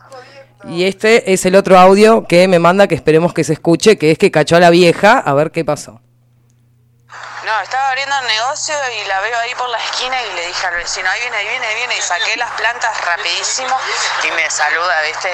Y 0.69 0.85
este 0.85 1.33
es 1.33 1.45
el 1.45 1.57
otro 1.57 1.77
audio 1.77 2.25
que 2.25 2.47
me 2.47 2.57
manda 2.57 2.87
que 2.87 2.95
esperemos 2.95 3.33
que 3.33 3.43
se 3.43 3.51
escuche, 3.51 3.97
que 3.97 4.11
es 4.11 4.17
que 4.17 4.31
cachó 4.31 4.55
a 4.55 4.61
la 4.61 4.69
vieja, 4.69 5.19
a 5.19 5.33
ver 5.33 5.51
qué 5.51 5.65
pasó. 5.65 5.99
No, 7.43 7.59
estaba 7.59 7.89
abriendo 7.89 8.17
el 8.19 8.27
negocio 8.27 8.73
y 8.91 9.03
la 9.03 9.19
veo 9.19 9.37
ahí 9.39 9.53
por 9.55 9.67
la 9.67 9.77
esquina 9.77 10.21
y 10.21 10.31
le 10.31 10.47
dije 10.47 10.65
al 10.65 10.75
vecino, 10.75 11.09
ahí 11.09 11.19
viene, 11.19 11.37
ahí 11.37 11.47
viene, 11.49 11.67
ahí 11.67 11.75
viene, 11.75 11.97
y 11.97 12.01
saqué 12.01 12.37
las 12.37 12.49
plantas 12.51 13.01
rapidísimo 13.01 13.77
y 14.23 14.31
me 14.31 14.49
saluda, 14.49 15.01
¿viste? 15.01 15.29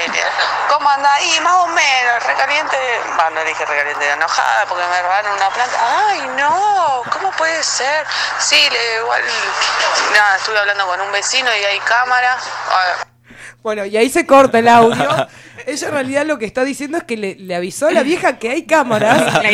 ¿Cómo 0.69 0.89
anda 0.89 1.13
ahí? 1.13 1.39
Más 1.41 1.53
o 1.53 1.67
menos, 1.67 2.23
recaliente. 2.23 3.01
Va, 3.19 3.29
no 3.29 3.43
le 3.43 3.49
dije 3.49 3.63
recaliente, 3.63 4.09
enojada 4.09 4.65
porque 4.65 4.85
me 4.87 5.01
robaron 5.03 5.33
una 5.33 5.49
planta. 5.51 5.77
Ay, 6.07 6.21
no, 6.29 7.03
¿cómo 7.13 7.31
puede 7.33 7.61
ser? 7.61 8.07
Sí, 8.39 8.69
le 8.71 8.95
igual, 8.95 9.23
nada, 10.11 10.37
estuve 10.37 10.57
hablando 10.57 10.87
con 10.87 11.01
un 11.01 11.11
vecino 11.11 11.55
y 11.55 11.63
hay 11.63 11.79
cámara. 11.81 12.37
Bueno, 13.61 13.85
y 13.85 13.97
ahí 13.97 14.09
se 14.09 14.25
corta 14.25 14.59
el 14.59 14.67
audio. 14.69 14.95
Ella 15.67 15.87
en 15.87 15.93
realidad 15.93 16.25
lo 16.25 16.39
que 16.39 16.45
está 16.45 16.63
diciendo 16.63 16.97
es 16.97 17.03
que 17.03 17.17
le, 17.17 17.35
le 17.35 17.53
avisó 17.53 17.87
a 17.87 17.91
la 17.91 18.01
vieja 18.03 18.39
que 18.39 18.49
hay 18.49 18.63
cámaras. 18.63 19.19
La 19.19 19.33
cuando- 19.33 19.43
la, 19.43 19.53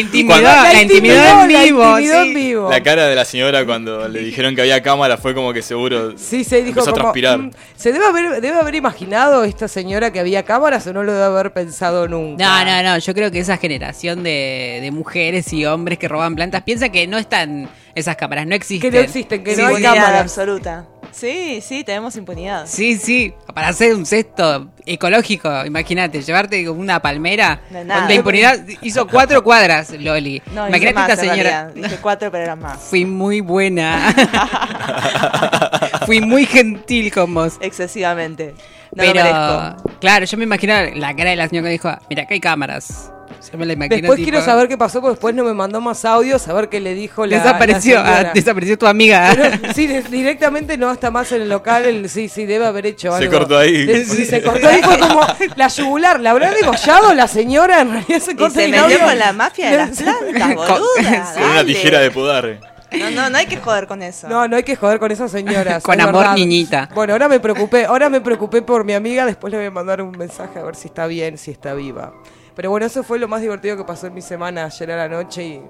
intimidó 0.82 1.42
en 1.42 1.52
la 1.54 1.64
vivo. 1.64 1.84
intimidó 2.00 2.22
sí. 2.22 2.28
en 2.30 2.34
vivo. 2.36 2.70
La 2.70 2.84
cara 2.84 3.08
de 3.08 3.16
la 3.16 3.26
señora 3.26 3.66
cuando 3.66 4.08
le 4.08 4.20
dijeron 4.20 4.56
que 4.56 4.62
había 4.62 4.82
cámara 4.84 5.18
fue 5.18 5.34
como 5.34 5.52
que 5.54 5.64
seguro 5.64 6.16
Sí, 6.18 6.44
se 6.44 6.58
dijo 6.58 6.70
empezó 6.80 6.92
a 6.92 6.94
como, 6.94 7.04
transpirar. 7.06 7.40
mm, 7.40 7.52
¿Se 7.76 7.92
debe 7.92 8.06
haber, 8.06 8.42
debe 8.42 8.60
haber 8.60 8.76
imaginado 8.76 9.44
esta 9.44 9.68
señora 9.68 10.12
que 10.12 10.20
había 10.20 10.44
cámaras 10.44 10.86
o 10.86 10.94
no 10.94 11.04
lo 11.04 11.12
debe 11.12 11.26
haber 11.26 11.52
pensado 11.52 12.08
nunca? 12.08 12.64
No, 12.64 12.64
no, 12.72 12.84
no. 12.84 12.98
Yo 13.00 13.14
creo 13.16 13.32
que 13.32 13.40
esa 13.40 13.58
generación 13.58 14.22
de, 14.22 14.80
de 14.84 14.92
mujeres 14.92 15.52
y 15.52 15.66
hombres 15.66 15.98
que 15.98 16.08
roban 16.08 16.36
plantas 16.36 16.62
piensa 16.62 16.90
que 16.90 17.08
no 17.08 17.18
están 17.18 17.68
esas 17.96 18.16
cámaras, 18.18 18.46
no 18.46 18.54
existen. 18.56 18.92
Que 18.92 18.98
no 18.98 19.04
existen, 19.04 19.44
que 19.44 19.56
no 19.56 19.68
hay 19.68 19.82
cámaras. 19.82 20.22
absoluta. 20.22 20.86
Sí, 21.16 21.62
sí, 21.62 21.86
tenemos 21.86 22.18
impunidad. 22.18 22.68
Sí, 22.68 22.98
sí, 22.98 23.34
para 23.54 23.70
hacer 23.70 23.96
un 23.96 24.06
cesto 24.06 24.68
ecológico, 24.86 25.66
imagínate, 25.66 26.22
llevarte 26.22 26.70
una 26.70 27.02
palmera 27.02 27.62
No, 27.72 27.80
con 27.80 27.88
la 27.88 28.14
impunidad 28.14 28.60
hizo 28.82 29.08
cuatro 29.08 29.42
cuadras, 29.42 29.92
Loli. 29.92 30.42
No, 30.54 30.68
imagínate 30.68 30.94
más, 30.94 31.10
esta 31.10 31.22
señora. 31.24 31.72
Dije 31.74 31.98
cuatro, 32.02 32.30
pero 32.32 32.44
eran 32.44 32.60
más. 32.60 32.80
Fui 32.82 33.06
muy 33.06 33.40
buena. 33.40 34.14
Fui 36.06 36.20
muy 36.20 36.46
gentil 36.46 37.14
con 37.14 37.34
vos. 37.34 37.54
Excesivamente. 37.62 38.54
No 38.92 39.04
Pero, 39.04 39.24
lo 39.24 39.78
claro, 40.00 40.26
yo 40.26 40.38
me 40.38 40.44
imagino 40.44 40.74
la 40.96 41.16
cara 41.16 41.30
de 41.30 41.36
la 41.38 41.48
señora 41.48 41.68
que 41.68 41.74
dijo, 41.74 41.92
mira, 42.10 42.24
acá 42.24 42.34
hay 42.34 42.40
cámaras. 42.42 43.12
Yo 43.52 43.58
me 43.58 43.66
la 43.66 43.74
imagino 43.74 43.96
Después 43.96 44.18
tipo, 44.18 44.30
quiero 44.32 44.44
saber 44.46 44.68
qué 44.68 44.78
pasó, 44.78 45.02
porque 45.02 45.12
después 45.14 45.36
no 45.36 45.44
me 45.44 45.54
mandó 45.54 45.80
más 45.82 46.04
audio, 46.06 46.40
saber 46.40 46.70
qué 46.70 46.80
le 46.80 46.94
dijo 46.94 47.26
la 47.26 47.38
Desapareció, 47.38 47.96
la 48.02 48.18
ah, 48.18 48.32
desapareció 48.34 48.78
tu 48.78 48.88
amiga. 48.88 49.32
Pero, 49.36 49.74
sí, 49.74 49.88
de- 49.88 50.02
directamente 50.04 50.78
no 50.78 50.92
está 50.92 51.12
más 51.12 51.32
en 51.32 51.44
el 51.44 51.50
local, 51.50 51.86
el- 51.86 52.10
sí, 52.10 52.28
sí, 52.30 52.46
debe 52.46 52.66
haber 52.66 52.86
hecho 52.86 53.12
Se 53.18 53.24
algo. 53.26 53.38
cortó 53.40 53.58
ahí. 53.58 53.86
De- 53.86 54.06
sí, 54.06 54.26
se 54.26 54.42
cortó 54.44 54.68
ahí, 54.68 54.82
fue 54.82 54.98
como 55.00 55.22
la 55.56 55.68
yugular, 55.68 56.20
¿la 56.20 56.32
habrá 56.32 56.52
degollado 56.52 57.14
la 57.14 57.28
señora? 57.28 57.82
En 57.82 57.92
realidad 57.92 58.20
se 58.20 58.32
Y 58.32 58.36
corta 58.36 58.56
se 58.56 58.66
el 58.66 58.72
metió 58.72 58.86
audio. 58.86 59.00
con 59.00 59.20
la 59.20 59.34
mafia 59.34 59.72
de 59.72 59.78
las 59.78 59.90
plantas, 60.02 60.56
boluda. 60.56 61.34
Con 61.36 61.44
una 61.52 61.64
tijera 61.66 62.00
de 62.00 62.12
podar. 62.12 62.76
No, 62.92 63.12
no, 63.12 63.30
no 63.30 63.38
hay 63.38 63.46
que 63.48 63.58
joder 63.58 63.88
con 63.88 64.02
eso. 64.02 64.30
No, 64.30 64.48
no 64.48 64.56
hay 64.56 64.64
que 64.64 64.76
joder 64.78 65.00
con 65.00 65.12
esas 65.12 65.30
señoras. 65.30 65.84
Con 65.84 66.00
es 66.00 66.06
amor, 66.06 66.22
verdad. 66.22 66.36
niñita. 66.36 66.90
Bueno, 66.96 67.12
ahora 67.14 67.28
me 67.28 67.42
preocupé, 67.42 67.84
ahora 67.86 68.10
me 68.10 68.22
preocupé 68.22 68.62
por 68.62 68.86
mi 68.86 68.94
amiga, 68.94 69.26
después 69.26 69.52
le 69.52 69.58
voy 69.58 69.68
a 69.68 69.72
mandar 69.72 70.02
un 70.02 70.12
mensaje 70.12 70.60
a 70.60 70.64
ver 70.64 70.76
si 70.76 70.88
está 70.88 71.06
bien, 71.08 71.38
si 71.38 71.52
está 71.52 71.74
viva. 71.74 72.14
Pero 72.56 72.70
bueno, 72.70 72.86
eso 72.86 73.04
fue 73.04 73.20
lo 73.20 73.28
más 73.28 73.42
divertido 73.42 73.76
que 73.76 73.84
pasó 73.84 74.08
en 74.08 74.14
mi 74.14 74.22
semana 74.22 74.66
ayer 74.66 74.92
a 74.92 74.96
la 74.96 75.10
noche 75.10 75.44
y 75.44 75.62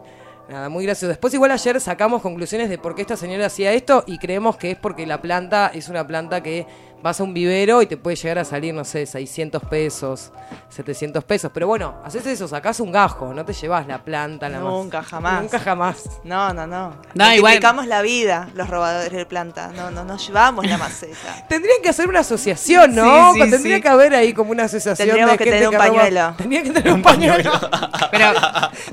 nada, 0.50 0.70
muy 0.70 0.86
gracioso. 0.86 1.10
Después 1.10 1.34
igual 1.34 1.52
ayer 1.52 1.80
sacamos 1.82 2.22
conclusiones 2.22 2.70
de 2.70 2.78
por 2.78 2.96
qué 2.96 3.02
esta 3.02 3.18
señora 3.18 3.48
hacía 3.48 3.74
esto 3.74 4.04
y 4.08 4.18
creemos 4.18 4.58
que 4.58 4.72
es 4.72 4.78
porque 4.78 5.06
la 5.06 5.22
planta 5.22 5.72
es 5.74 5.90
una 5.90 6.06
planta 6.06 6.42
que 6.44 6.66
vas 7.04 7.20
a 7.20 7.24
un 7.24 7.36
vivero 7.36 7.84
y 7.84 7.86
te 7.86 7.98
puede 7.98 8.16
llegar 8.16 8.40
a 8.40 8.46
salir, 8.46 8.74
no 8.74 8.84
sé, 8.84 9.06
600 9.06 9.62
pesos, 9.66 10.32
700 10.70 11.24
pesos. 11.24 11.52
Pero 11.54 11.68
bueno, 11.68 11.94
haces 12.04 12.26
eso, 12.26 12.48
sacás 12.48 12.80
un 12.80 12.92
gajo, 12.92 13.32
no 13.32 13.46
te 13.46 13.54
llevas 13.54 13.86
la 13.86 14.04
planta, 14.04 14.50
la 14.50 14.58
Nunca, 14.60 15.04
jamás. 15.04 15.42
Nunca 15.44 15.60
jamás. 15.60 16.04
No, 16.24 16.52
no, 16.54 16.66
no. 16.66 16.96
No, 17.14 17.34
igual- 17.36 17.60
la 17.88 18.02
vida, 18.02 18.50
los 18.56 18.68
robadores 18.70 19.12
de 19.12 19.26
plantas. 19.28 19.72
No, 19.74 19.92
no, 19.92 20.04
nos 20.04 20.26
llevamos 20.26 20.66
la 20.66 20.78
maceta. 20.78 21.46
Tendrían 21.50 21.78
que 21.84 21.90
hacer 21.90 22.08
una 22.10 22.22
asociación, 22.22 22.96
¿no? 22.96 23.34
Sí, 23.34 23.42
sí, 23.44 23.50
Tendría 23.52 23.76
sí. 23.76 23.82
que 23.84 23.90
haber 23.90 24.16
ahí 24.16 24.34
como 24.34 24.50
una 24.52 24.64
asociación 24.64 25.06
Tendríamos 25.08 25.34
de 25.34 25.38
que 25.38 25.44
gente 25.44 25.58
tener 25.60 25.68
un 25.70 25.76
roba- 25.76 25.88
pañuelo. 25.88 26.34
Tendría 26.38 26.64
que 26.64 26.70
tener 26.72 26.94
un 26.94 27.02
pañuelo. 27.04 27.52
Pero 28.12 28.32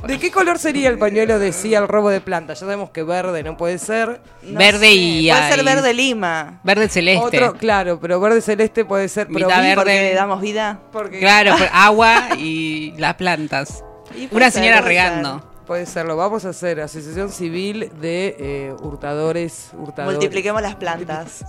¿De 0.07 0.19
qué 0.19 0.31
color 0.31 0.59
sería 0.59 0.91
el 0.91 0.99
pañuelo 0.99 1.39
de 1.43 1.53
sí 1.53 1.75
al 1.75 1.87
robo 1.89 2.09
de 2.09 2.21
planta? 2.23 2.55
Ya 2.55 2.61
sabemos 2.61 2.89
que 2.91 3.03
verde 3.03 3.43
no 3.43 3.57
puede 3.59 3.77
ser. 3.79 4.21
No 4.43 4.59
Verde 4.59 4.79
sé, 4.87 4.93
y 4.93 5.29
Puede 5.29 5.43
ahí- 5.43 5.53
ser 5.53 5.65
verde 5.65 5.93
lima. 5.93 6.61
verde 6.65 6.89
celeste. 6.89 7.27
Otro, 7.27 7.55
claro, 7.59 8.01
pero 8.01 8.19
verde 8.21 8.41
celeste 8.41 8.85
puede 8.87 9.09
ser. 9.09 9.27
Pero 9.33 9.49
verde. 9.49 9.75
Porque 9.75 9.93
le 10.03 10.15
damos 10.15 10.41
vida. 10.41 10.79
porque- 10.91 11.19
Claro, 11.19 11.55
agua 11.73 12.29
y 12.39 12.95
las 12.97 13.15
plantas. 13.17 13.85
Y 14.17 14.29
Una 14.35 14.51
señora 14.51 14.81
regando. 14.81 15.52
Puede 15.66 15.87
ser, 15.87 16.07
lo 16.07 16.16
vamos 16.16 16.45
a 16.45 16.49
hacer. 16.49 16.81
Asociación 16.81 17.31
Civil 17.31 17.90
de 18.00 18.37
eh, 18.38 18.75
Hurtadores, 18.81 19.71
hurtadores. 19.78 20.16
Multipliquemos 20.16 20.61
las 20.61 20.75
plantas. 20.75 21.45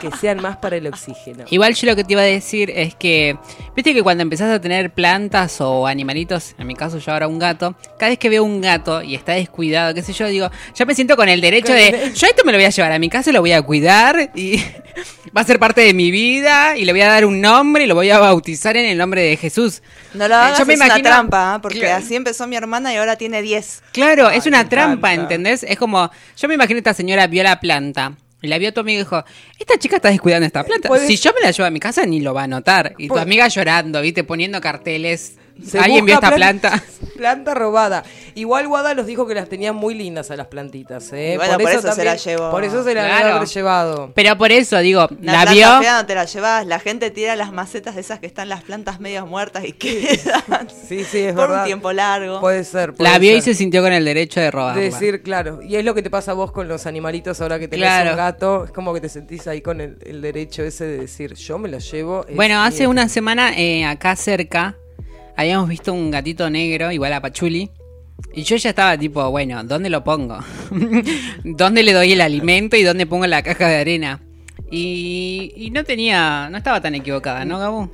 Que 0.00 0.10
sean 0.20 0.40
más 0.40 0.56
para 0.56 0.76
el 0.76 0.86
oxígeno. 0.86 1.44
Igual 1.50 1.74
yo 1.74 1.86
lo 1.86 1.94
que 1.94 2.02
te 2.02 2.14
iba 2.14 2.22
a 2.22 2.24
decir 2.24 2.70
es 2.70 2.94
que, 2.94 3.36
viste 3.76 3.92
que 3.92 4.02
cuando 4.02 4.22
empezás 4.22 4.50
a 4.50 4.60
tener 4.60 4.92
plantas 4.92 5.60
o 5.60 5.86
animalitos, 5.86 6.54
en 6.58 6.66
mi 6.66 6.74
caso 6.74 6.98
yo 6.98 7.12
ahora 7.12 7.28
un 7.28 7.38
gato, 7.38 7.74
cada 7.98 8.10
vez 8.10 8.18
que 8.18 8.28
veo 8.28 8.42
un 8.42 8.60
gato 8.60 9.02
y 9.02 9.14
está 9.14 9.32
descuidado, 9.32 9.94
qué 9.94 10.02
sé 10.02 10.12
yo, 10.12 10.26
digo, 10.26 10.50
ya 10.74 10.84
me 10.84 10.94
siento 10.94 11.16
con 11.16 11.28
el 11.28 11.40
derecho 11.40 11.72
de, 11.72 12.12
yo 12.14 12.26
esto 12.26 12.44
me 12.44 12.52
lo 12.52 12.58
voy 12.58 12.64
a 12.64 12.70
llevar 12.70 12.92
a 12.92 12.98
mi 12.98 13.08
casa, 13.08 13.30
y 13.30 13.32
lo 13.32 13.40
voy 13.40 13.52
a 13.52 13.62
cuidar 13.62 14.32
y 14.34 14.56
va 15.36 15.42
a 15.42 15.44
ser 15.44 15.58
parte 15.58 15.82
de 15.82 15.94
mi 15.94 16.10
vida 16.10 16.76
y 16.76 16.84
le 16.84 16.92
voy 16.92 17.02
a 17.02 17.08
dar 17.08 17.24
un 17.24 17.40
nombre 17.40 17.84
y 17.84 17.86
lo 17.86 17.94
voy 17.94 18.10
a 18.10 18.18
bautizar 18.18 18.76
en 18.76 18.86
el 18.86 18.98
nombre 18.98 19.22
de 19.22 19.36
Jesús. 19.36 19.82
No 20.14 20.28
lo 20.28 20.34
hagas, 20.36 20.58
Yo 20.58 20.66
me 20.66 20.74
es 20.74 20.80
una 20.80 21.02
trampa, 21.02 21.54
¿eh? 21.56 21.58
porque 21.62 21.80
Claro. 21.80 22.04
así 22.04 22.14
empezó 22.14 22.46
mi 22.46 22.56
hermana 22.56 22.92
y 22.92 22.96
ahora 22.96 23.16
tiene 23.16 23.42
10. 23.42 23.82
Claro, 23.92 24.30
es 24.30 24.46
una 24.46 24.68
trampa. 24.68 25.14
¿entendés? 25.14 25.62
Es 25.62 25.78
como, 25.78 26.10
yo 26.36 26.48
me 26.48 26.54
imagino 26.54 26.78
esta 26.78 26.94
señora 26.94 27.26
vio 27.26 27.42
la 27.42 27.60
planta. 27.60 28.12
La 28.42 28.58
vio 28.58 28.72
tu 28.72 28.80
amiga 28.80 28.96
y 29.00 29.04
dijo, 29.04 29.24
esta 29.58 29.78
chica 29.78 29.96
está 29.96 30.10
descuidando 30.10 30.44
esta 30.46 30.64
planta. 30.64 30.88
Si 31.06 31.16
yo 31.16 31.32
me 31.32 31.40
la 31.40 31.52
llevo 31.52 31.66
a 31.66 31.70
mi 31.70 31.78
casa 31.78 32.04
ni 32.04 32.20
lo 32.20 32.34
va 32.34 32.42
a 32.42 32.46
notar. 32.48 32.94
Y 32.98 33.08
tu 33.08 33.16
amiga 33.16 33.46
llorando, 33.48 34.00
viste, 34.00 34.24
poniendo 34.24 34.60
carteles. 34.60 35.36
Se 35.64 35.78
Alguien 35.78 36.04
vio 36.04 36.14
busca 36.16 36.26
esta 36.28 36.36
plan- 36.36 36.58
planta. 36.60 36.82
Planta 37.16 37.54
robada. 37.54 38.02
Igual 38.34 38.66
Guada 38.66 38.94
nos 38.94 39.06
dijo 39.06 39.26
que 39.26 39.34
las 39.34 39.48
tenía 39.48 39.72
muy 39.72 39.94
lindas 39.94 40.30
a 40.32 40.36
las 40.36 40.46
plantitas. 40.48 41.12
¿eh? 41.12 41.34
Bueno, 41.36 41.56
por 41.58 41.70
eso 41.70 41.92
se 41.92 42.04
la 42.04 42.16
llevó. 42.16 42.50
Por 42.50 42.64
eso 42.64 42.82
se 42.82 42.94
la 42.94 43.04
Claro. 43.06 43.36
haber 43.36 43.48
llevado. 43.48 44.12
Pero 44.14 44.36
por 44.38 44.50
eso, 44.50 44.78
digo, 44.78 45.06
la 45.20 45.44
vio. 45.44 45.80
fea 45.80 46.00
no 46.00 46.06
te 46.06 46.14
la 46.16 46.24
llevas. 46.24 46.66
La 46.66 46.80
gente 46.80 47.10
tira 47.10 47.36
las 47.36 47.52
macetas 47.52 47.94
de 47.94 48.00
esas 48.00 48.18
que 48.18 48.26
están 48.26 48.48
las 48.48 48.62
plantas 48.64 48.98
medias 48.98 49.24
muertas 49.26 49.64
y 49.64 49.72
quedan 49.74 50.68
Sí, 50.88 51.04
sí, 51.04 51.18
es 51.18 51.34
por 51.34 51.42
verdad. 51.48 51.60
un 51.60 51.66
tiempo 51.66 51.92
largo. 51.92 52.40
Puede 52.40 52.64
ser. 52.64 52.94
puede 52.94 53.10
La 53.10 53.18
vio 53.18 53.36
y 53.36 53.40
se 53.42 53.54
sintió 53.54 53.82
con 53.82 53.92
el 53.92 54.04
derecho 54.04 54.40
de 54.40 54.50
robarla. 54.50 54.80
Decir, 54.82 55.22
claro. 55.22 55.60
Y 55.62 55.76
es 55.76 55.84
lo 55.84 55.94
que 55.94 56.02
te 56.02 56.10
pasa 56.10 56.32
a 56.32 56.34
vos 56.34 56.50
con 56.50 56.66
los 56.66 56.86
animalitos 56.86 57.40
ahora 57.40 57.58
que 57.58 57.68
tenés 57.68 57.84
Claro. 57.86 58.10
un 58.12 58.16
gato. 58.16 58.64
Es 58.64 58.72
como 58.72 58.92
que 58.94 59.00
te 59.00 59.08
sentís 59.08 59.46
ahí 59.46 59.60
con 59.60 59.80
el, 59.80 59.98
el 60.04 60.22
derecho 60.22 60.62
ese 60.64 60.86
de 60.86 60.98
decir, 60.98 61.34
yo 61.34 61.58
me 61.58 61.68
lo 61.68 61.78
llevo. 61.78 62.26
Bueno, 62.34 62.62
hace 62.62 62.86
una 62.88 63.08
semana 63.08 63.52
eh, 63.56 63.84
acá 63.84 64.16
cerca 64.16 64.76
habíamos 65.36 65.68
visto 65.68 65.92
un 65.92 66.10
gatito 66.10 66.48
negro, 66.50 66.90
igual 66.92 67.12
a 67.12 67.20
Pachuli. 67.20 67.70
Y 68.34 68.42
yo 68.44 68.56
ya 68.56 68.70
estaba 68.70 68.96
tipo, 68.96 69.28
bueno, 69.30 69.62
¿dónde 69.64 69.90
lo 69.90 70.04
pongo? 70.04 70.38
¿Dónde 71.44 71.82
le 71.82 71.92
doy 71.92 72.12
el 72.12 72.20
alimento 72.20 72.76
y 72.76 72.82
dónde 72.82 73.06
pongo 73.06 73.26
la 73.26 73.42
caja 73.42 73.68
de 73.68 73.76
arena? 73.76 74.20
Y, 74.70 75.52
y 75.56 75.70
no 75.70 75.84
tenía, 75.84 76.48
no 76.50 76.56
estaba 76.58 76.80
tan 76.80 76.94
equivocada, 76.94 77.44
¿no, 77.44 77.58
Gabo? 77.58 77.90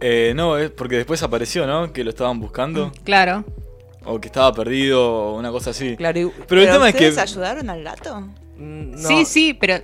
Eh, 0.00 0.32
no, 0.36 0.58
es 0.58 0.70
porque 0.70 0.96
después 0.96 1.22
apareció, 1.22 1.66
¿no? 1.66 1.92
Que 1.92 2.04
lo 2.04 2.10
estaban 2.10 2.38
buscando. 2.40 2.92
Claro. 3.04 3.44
O 4.04 4.20
que 4.20 4.28
estaba 4.28 4.52
perdido 4.52 5.02
o 5.02 5.38
una 5.38 5.50
cosa 5.50 5.70
así. 5.70 5.96
Claro, 5.96 6.20
y- 6.20 6.30
Pero 6.46 6.60
el 6.60 6.68
tema 6.70 6.88
es 6.90 6.94
que. 6.94 7.08
¿Ustedes 7.08 7.30
ayudaron 7.32 7.70
al 7.70 7.82
gato? 7.82 8.20
mm, 8.20 8.90
no. 8.92 8.98
Sí, 9.08 9.24
sí, 9.24 9.54
pero 9.54 9.76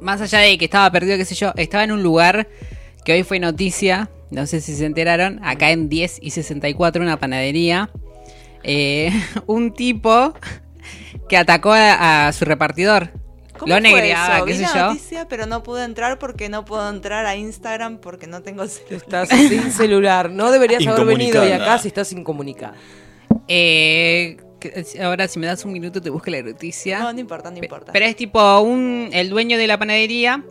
más 0.00 0.20
allá 0.20 0.38
de 0.38 0.56
que 0.56 0.66
estaba 0.66 0.90
perdido, 0.92 1.16
qué 1.16 1.24
sé 1.24 1.34
yo, 1.34 1.52
estaba 1.56 1.82
en 1.84 1.90
un 1.92 2.02
lugar 2.02 2.46
que 3.08 3.14
hoy 3.14 3.22
fue 3.22 3.40
noticia, 3.40 4.10
no 4.30 4.46
sé 4.46 4.60
si 4.60 4.74
se 4.74 4.84
enteraron, 4.84 5.42
acá 5.42 5.70
en 5.70 5.88
10 5.88 6.18
y 6.20 6.28
64, 6.28 7.02
una 7.02 7.18
panadería, 7.18 7.88
eh, 8.64 9.10
un 9.46 9.72
tipo 9.72 10.34
que 11.26 11.38
atacó 11.38 11.72
a, 11.72 12.26
a 12.28 12.32
su 12.34 12.44
repartidor. 12.44 13.08
¿Cómo 13.58 13.72
Lo 13.72 13.80
negreaba, 13.80 14.44
qué 14.44 14.56
sé 14.56 14.66
yo. 14.74 14.88
noticia, 14.88 15.26
pero 15.26 15.46
no 15.46 15.62
pude 15.62 15.84
entrar 15.84 16.18
porque 16.18 16.50
no 16.50 16.66
puedo 16.66 16.86
entrar 16.90 17.24
a 17.24 17.34
Instagram 17.34 17.96
porque 17.96 18.26
no 18.26 18.42
tengo 18.42 18.66
celular. 18.68 19.02
Estás 19.02 19.28
sin 19.30 19.72
celular. 19.72 20.30
No 20.30 20.50
deberías 20.52 20.86
haber 20.86 21.06
venido 21.06 21.48
y 21.48 21.52
acá 21.52 21.78
si 21.78 21.88
estás 21.88 22.12
incomunicada. 22.12 22.74
Eh, 23.48 24.36
ahora, 25.02 25.28
si 25.28 25.38
me 25.38 25.46
das 25.46 25.64
un 25.64 25.72
minuto, 25.72 26.02
te 26.02 26.10
busco 26.10 26.30
la 26.30 26.42
noticia. 26.42 26.98
No, 26.98 27.14
no 27.14 27.20
importa, 27.20 27.50
no 27.50 27.56
importa. 27.56 27.90
Pero 27.90 28.04
es 28.04 28.14
tipo 28.16 28.60
un 28.60 29.08
el 29.14 29.30
dueño 29.30 29.56
de 29.56 29.66
la 29.66 29.78
panadería 29.78 30.44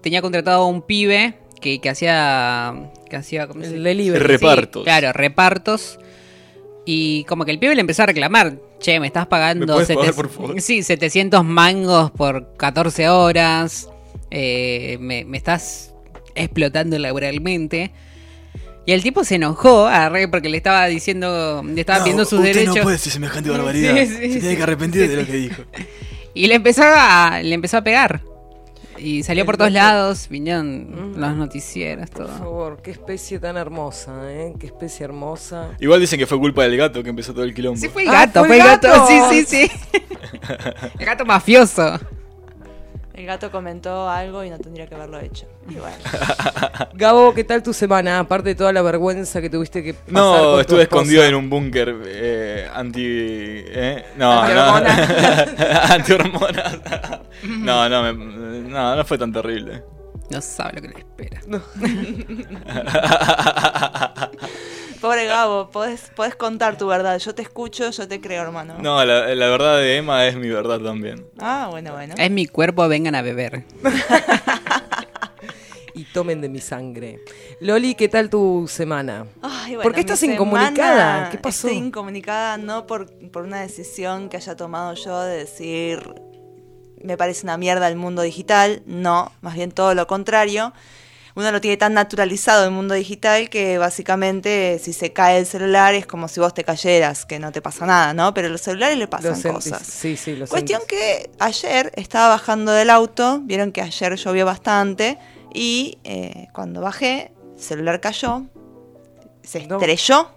tenía 0.00 0.22
contratado 0.22 0.62
a 0.62 0.66
un 0.66 0.82
pibe 0.82 1.34
que, 1.60 1.80
que 1.80 1.88
hacía 1.90 2.74
que 3.08 3.16
hacía 3.16 3.46
¿cómo 3.46 3.62
se 3.64 3.74
El 3.74 3.96
dice? 3.96 4.18
Repartos. 4.18 4.82
Sí, 4.82 4.84
claro, 4.84 5.12
repartos. 5.12 5.98
Y 6.84 7.24
como 7.24 7.44
que 7.44 7.50
el 7.50 7.58
pibe 7.58 7.74
le 7.74 7.80
empezó 7.82 8.02
a 8.02 8.06
reclamar, 8.06 8.54
"Che, 8.80 8.98
me 9.00 9.06
estás 9.06 9.26
pagando 9.26 9.66
¿Me 9.78 9.84
pagar, 9.86 10.14
por 10.14 10.28
favor? 10.30 10.60
Sí, 10.60 10.82
700 10.82 11.44
mangos 11.44 12.10
por 12.10 12.56
14 12.56 13.08
horas. 13.08 13.88
eh, 14.30 14.98
me, 15.00 15.24
me 15.24 15.36
estás 15.36 15.94
explotando 16.34 16.98
laboralmente." 16.98 17.92
Y 18.86 18.92
el 18.92 19.02
tipo 19.02 19.22
se 19.22 19.34
enojó 19.34 19.86
agarré, 19.86 20.28
porque 20.28 20.48
le 20.48 20.56
estaba 20.56 20.86
diciendo, 20.86 21.62
le 21.62 21.78
estaba 21.80 21.98
pidiendo 22.04 22.24
sus 22.24 22.38
usted 22.38 22.54
derechos. 22.54 22.76
no 22.76 22.82
puede 22.84 22.96
decir 22.96 23.12
semejante 23.12 23.50
barbaridad. 23.50 23.94
Sí, 23.98 24.06
sí, 24.06 24.14
Se 24.14 24.32
sí. 24.32 24.40
tiene 24.40 24.56
que 24.56 24.62
arrepentir 24.62 25.06
de 25.08 25.16
lo 25.16 25.26
que 25.26 25.32
dijo. 25.34 25.62
Y 26.32 26.46
le 26.46 26.54
empezó 26.54 26.84
a, 26.86 27.40
le 27.42 27.54
empezó 27.54 27.76
a 27.76 27.82
pegar. 27.84 28.22
Y 29.00 29.22
salió 29.22 29.46
por 29.46 29.56
todos 29.56 29.72
lados, 29.72 30.28
vinieron 30.28 31.12
Mm. 31.14 31.18
los 31.18 31.36
noticieros, 31.36 32.10
Por 32.10 32.26
todo. 32.26 32.38
favor, 32.38 32.80
qué 32.82 32.90
especie 32.90 33.38
tan 33.38 33.56
hermosa, 33.56 34.12
¿eh? 34.32 34.54
Qué 34.58 34.66
especie 34.66 35.04
hermosa. 35.04 35.70
Igual 35.80 36.00
dicen 36.00 36.18
que 36.18 36.26
fue 36.26 36.38
culpa 36.38 36.62
del 36.64 36.76
gato 36.76 37.02
que 37.02 37.10
empezó 37.10 37.32
todo 37.32 37.44
el 37.44 37.54
quilombo. 37.54 37.78
Sí, 37.80 37.88
fue 37.88 38.02
el 38.02 38.08
Ah, 38.08 38.26
gato, 38.26 38.40
¿fue 38.40 38.48
fue 38.48 38.56
el 38.56 38.62
el 38.62 38.68
gato. 38.68 38.88
gato? 38.88 39.06
Sí, 39.08 39.44
sí, 39.44 39.66
sí. 39.66 39.70
El 40.98 41.06
gato 41.06 41.24
mafioso. 41.24 41.98
El 43.18 43.26
gato 43.26 43.50
comentó 43.50 44.08
algo 44.08 44.44
y 44.44 44.50
no 44.50 44.58
tendría 44.60 44.86
que 44.86 44.94
haberlo 44.94 45.18
hecho. 45.18 45.46
Y 45.68 45.74
bueno. 45.74 45.96
Gabo, 46.94 47.34
¿qué 47.34 47.42
tal 47.42 47.64
tu 47.64 47.72
semana? 47.72 48.20
Aparte 48.20 48.50
de 48.50 48.54
toda 48.54 48.72
la 48.72 48.80
vergüenza 48.80 49.40
que 49.40 49.50
tuviste 49.50 49.82
que 49.82 49.94
pasar 49.94 50.12
No, 50.12 50.30
con 50.36 50.52
tu 50.54 50.60
estuve 50.60 50.82
esposa. 50.82 51.02
escondido 51.02 51.24
en 51.24 51.34
un 51.34 51.50
búnker 51.50 51.96
eh, 52.06 52.68
anti. 52.72 53.02
¿eh? 53.04 54.04
No, 54.16 54.40
Antihormonas. 54.40 55.48
no. 55.58 55.94
Antihormonas. 55.94 56.78
no, 57.42 57.88
no, 57.88 58.02
me- 58.14 58.60
no, 58.70 58.94
no 58.94 59.04
fue 59.04 59.18
tan 59.18 59.32
terrible. 59.32 59.82
No 60.30 60.40
sabe 60.40 60.72
lo 60.74 60.82
que 60.82 60.88
le 60.88 60.98
espera. 60.98 61.40
Pobre 65.00 65.26
Gabo, 65.26 65.70
podés, 65.70 66.10
podés 66.16 66.34
contar 66.34 66.76
tu 66.76 66.86
verdad. 66.88 67.18
Yo 67.18 67.34
te 67.34 67.42
escucho, 67.42 67.90
yo 67.90 68.08
te 68.08 68.20
creo, 68.20 68.42
hermano. 68.42 68.76
No, 68.80 69.04
la, 69.04 69.32
la 69.34 69.48
verdad 69.48 69.78
de 69.78 69.96
Emma 69.96 70.26
es 70.26 70.36
mi 70.36 70.48
verdad 70.48 70.80
también. 70.80 71.24
Ah, 71.38 71.68
bueno, 71.70 71.92
bueno. 71.92 72.14
Es 72.18 72.30
mi 72.30 72.46
cuerpo, 72.46 72.88
vengan 72.88 73.14
a 73.14 73.22
beber. 73.22 73.64
Y 75.94 76.04
tomen 76.04 76.40
de 76.40 76.48
mi 76.48 76.60
sangre. 76.60 77.18
Loli, 77.60 77.96
¿qué 77.96 78.08
tal 78.08 78.30
tu 78.30 78.66
semana? 78.68 79.26
Ay, 79.42 79.74
bueno, 79.74 79.82
¿Por 79.82 79.94
qué 79.94 80.00
estás 80.00 80.22
incomunicada? 80.22 81.28
¿Qué 81.28 81.38
pasó? 81.38 81.66
Estoy 81.66 81.82
incomunicada 81.82 82.56
no 82.56 82.86
por, 82.86 83.10
por 83.32 83.42
una 83.42 83.62
decisión 83.62 84.28
que 84.28 84.36
haya 84.36 84.54
tomado 84.54 84.94
yo 84.94 85.20
de 85.22 85.38
decir 85.38 86.14
me 87.04 87.16
parece 87.16 87.44
una 87.44 87.56
mierda 87.56 87.88
el 87.88 87.96
mundo 87.96 88.22
digital, 88.22 88.82
no, 88.86 89.32
más 89.40 89.54
bien 89.54 89.70
todo 89.72 89.94
lo 89.94 90.06
contrario. 90.06 90.72
Uno 91.34 91.52
lo 91.52 91.60
tiene 91.60 91.76
tan 91.76 91.94
naturalizado 91.94 92.64
el 92.64 92.72
mundo 92.72 92.94
digital 92.94 93.48
que 93.48 93.78
básicamente 93.78 94.80
si 94.82 94.92
se 94.92 95.12
cae 95.12 95.38
el 95.38 95.46
celular 95.46 95.94
es 95.94 96.04
como 96.04 96.26
si 96.26 96.40
vos 96.40 96.52
te 96.52 96.64
cayeras, 96.64 97.26
que 97.26 97.38
no 97.38 97.52
te 97.52 97.62
pasa 97.62 97.86
nada, 97.86 98.12
¿no? 98.12 98.34
Pero 98.34 98.48
a 98.48 98.50
los 98.50 98.60
celulares 98.60 98.98
le 98.98 99.06
pasan 99.06 99.40
cosas. 99.40 99.86
Sí, 99.86 100.16
sí, 100.16 100.34
lo 100.34 100.48
Cuestión 100.48 100.80
que 100.88 101.30
ayer 101.38 101.92
estaba 101.94 102.28
bajando 102.28 102.72
del 102.72 102.90
auto, 102.90 103.38
vieron 103.44 103.70
que 103.70 103.82
ayer 103.82 104.16
llovió 104.16 104.46
bastante 104.46 105.16
y 105.54 105.98
eh, 106.02 106.48
cuando 106.52 106.80
bajé, 106.80 107.30
el 107.56 107.62
celular 107.62 108.00
cayó, 108.00 108.42
se 109.44 109.64
No. 109.68 109.76
estrelló 109.76 110.30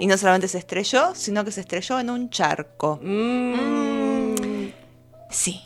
y 0.00 0.06
no 0.06 0.16
solamente 0.16 0.48
se 0.48 0.56
estrelló, 0.56 1.14
sino 1.14 1.44
que 1.44 1.52
se 1.52 1.60
estrelló 1.60 2.00
en 2.00 2.08
un 2.08 2.30
charco. 2.30 2.98
Mm. 3.02 4.68
Sí. 5.30 5.60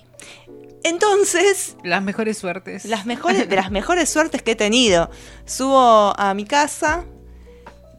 Entonces, 0.85 1.77
Las 1.85 2.03
mejores 2.03 2.39
suertes. 2.39 2.85
las 2.85 3.07
mejores, 3.07 3.49
de 3.49 3.57
las 3.63 3.71
mejores 3.71 4.09
suertes 4.09 4.43
que 4.43 4.53
he 4.53 4.57
tenido. 4.57 5.11
Subo 5.45 6.15
a 6.19 6.35
mi 6.35 6.45
casa, 6.45 7.05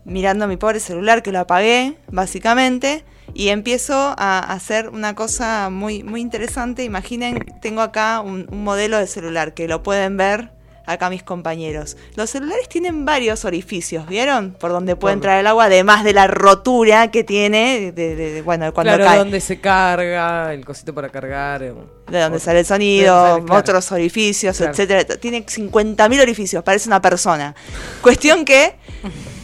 mirando 0.06 0.48
mi 0.48 0.58
pobre 0.58 0.80
celular 0.80 1.22
que 1.24 1.32
lo 1.32 1.40
apagué, 1.40 1.98
básicamente, 2.12 3.04
y 3.34 3.50
empiezo 3.50 4.16
a 4.18 4.40
hacer 4.40 4.90
una 4.90 5.16
cosa 5.16 5.70
muy, 5.70 6.04
muy 6.04 6.22
interesante. 6.22 6.84
Imaginen, 6.84 7.46
tengo 7.62 7.82
acá 7.82 8.20
un, 8.22 8.48
un 8.52 8.64
modelo 8.64 8.98
de 8.98 9.08
celular 9.08 9.54
que 9.54 9.68
lo 9.68 9.84
pueden 9.84 10.18
ver 10.18 10.52
acá 10.86 11.10
mis 11.10 11.24
compañeros. 11.24 11.96
Los 12.16 12.30
celulares 12.32 12.68
tienen 12.70 13.06
varios 13.06 13.46
orificios, 13.46 14.08
¿vieron? 14.08 14.52
Por 14.60 14.72
donde 14.72 14.96
puede 14.96 15.14
entrar 15.14 15.40
el 15.40 15.48
agua, 15.48 15.66
además 15.66 16.04
de 16.04 16.14
la 16.14 16.28
rotura 16.28 17.12
que 17.12 17.24
tiene, 17.24 17.92
de, 17.92 18.16
de- 18.16 18.32
de- 18.34 18.42
bueno, 18.42 18.74
cuando 18.74 18.94
claro, 18.94 19.06
cae. 19.06 19.18
donde 19.20 19.40
se 19.42 19.60
carga, 19.60 20.54
el 20.54 20.66
cosito 20.66 20.94
para 20.94 21.10
cargar. 21.10 21.64
eh. 21.64 21.74
De 22.10 22.20
donde 22.20 22.40
sale 22.40 22.60
el 22.60 22.66
sonido, 22.66 23.16
donde 23.16 23.32
sale, 23.34 23.46
claro. 23.46 23.60
otros 23.62 23.92
orificios, 23.92 24.58
Claro. 24.58 24.72
etcétera. 24.74 25.04
Tiene 25.18 25.46
50.000 25.46 26.22
orificios, 26.22 26.64
parece 26.64 26.90
una 26.90 27.01
persona. 27.01 27.55
Cuestión 28.01 28.44
que 28.44 28.75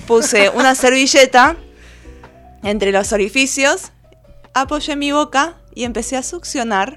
puse 0.07 0.49
una 0.49 0.75
servilleta 0.75 1.55
entre 2.63 2.91
los 2.91 3.13
orificios, 3.13 3.91
apoyé 4.61 4.95
mi 4.95 5.11
boca 5.11 5.53
y 5.73 5.83
empecé 5.83 6.17
a 6.17 6.23
succionar 6.23 6.95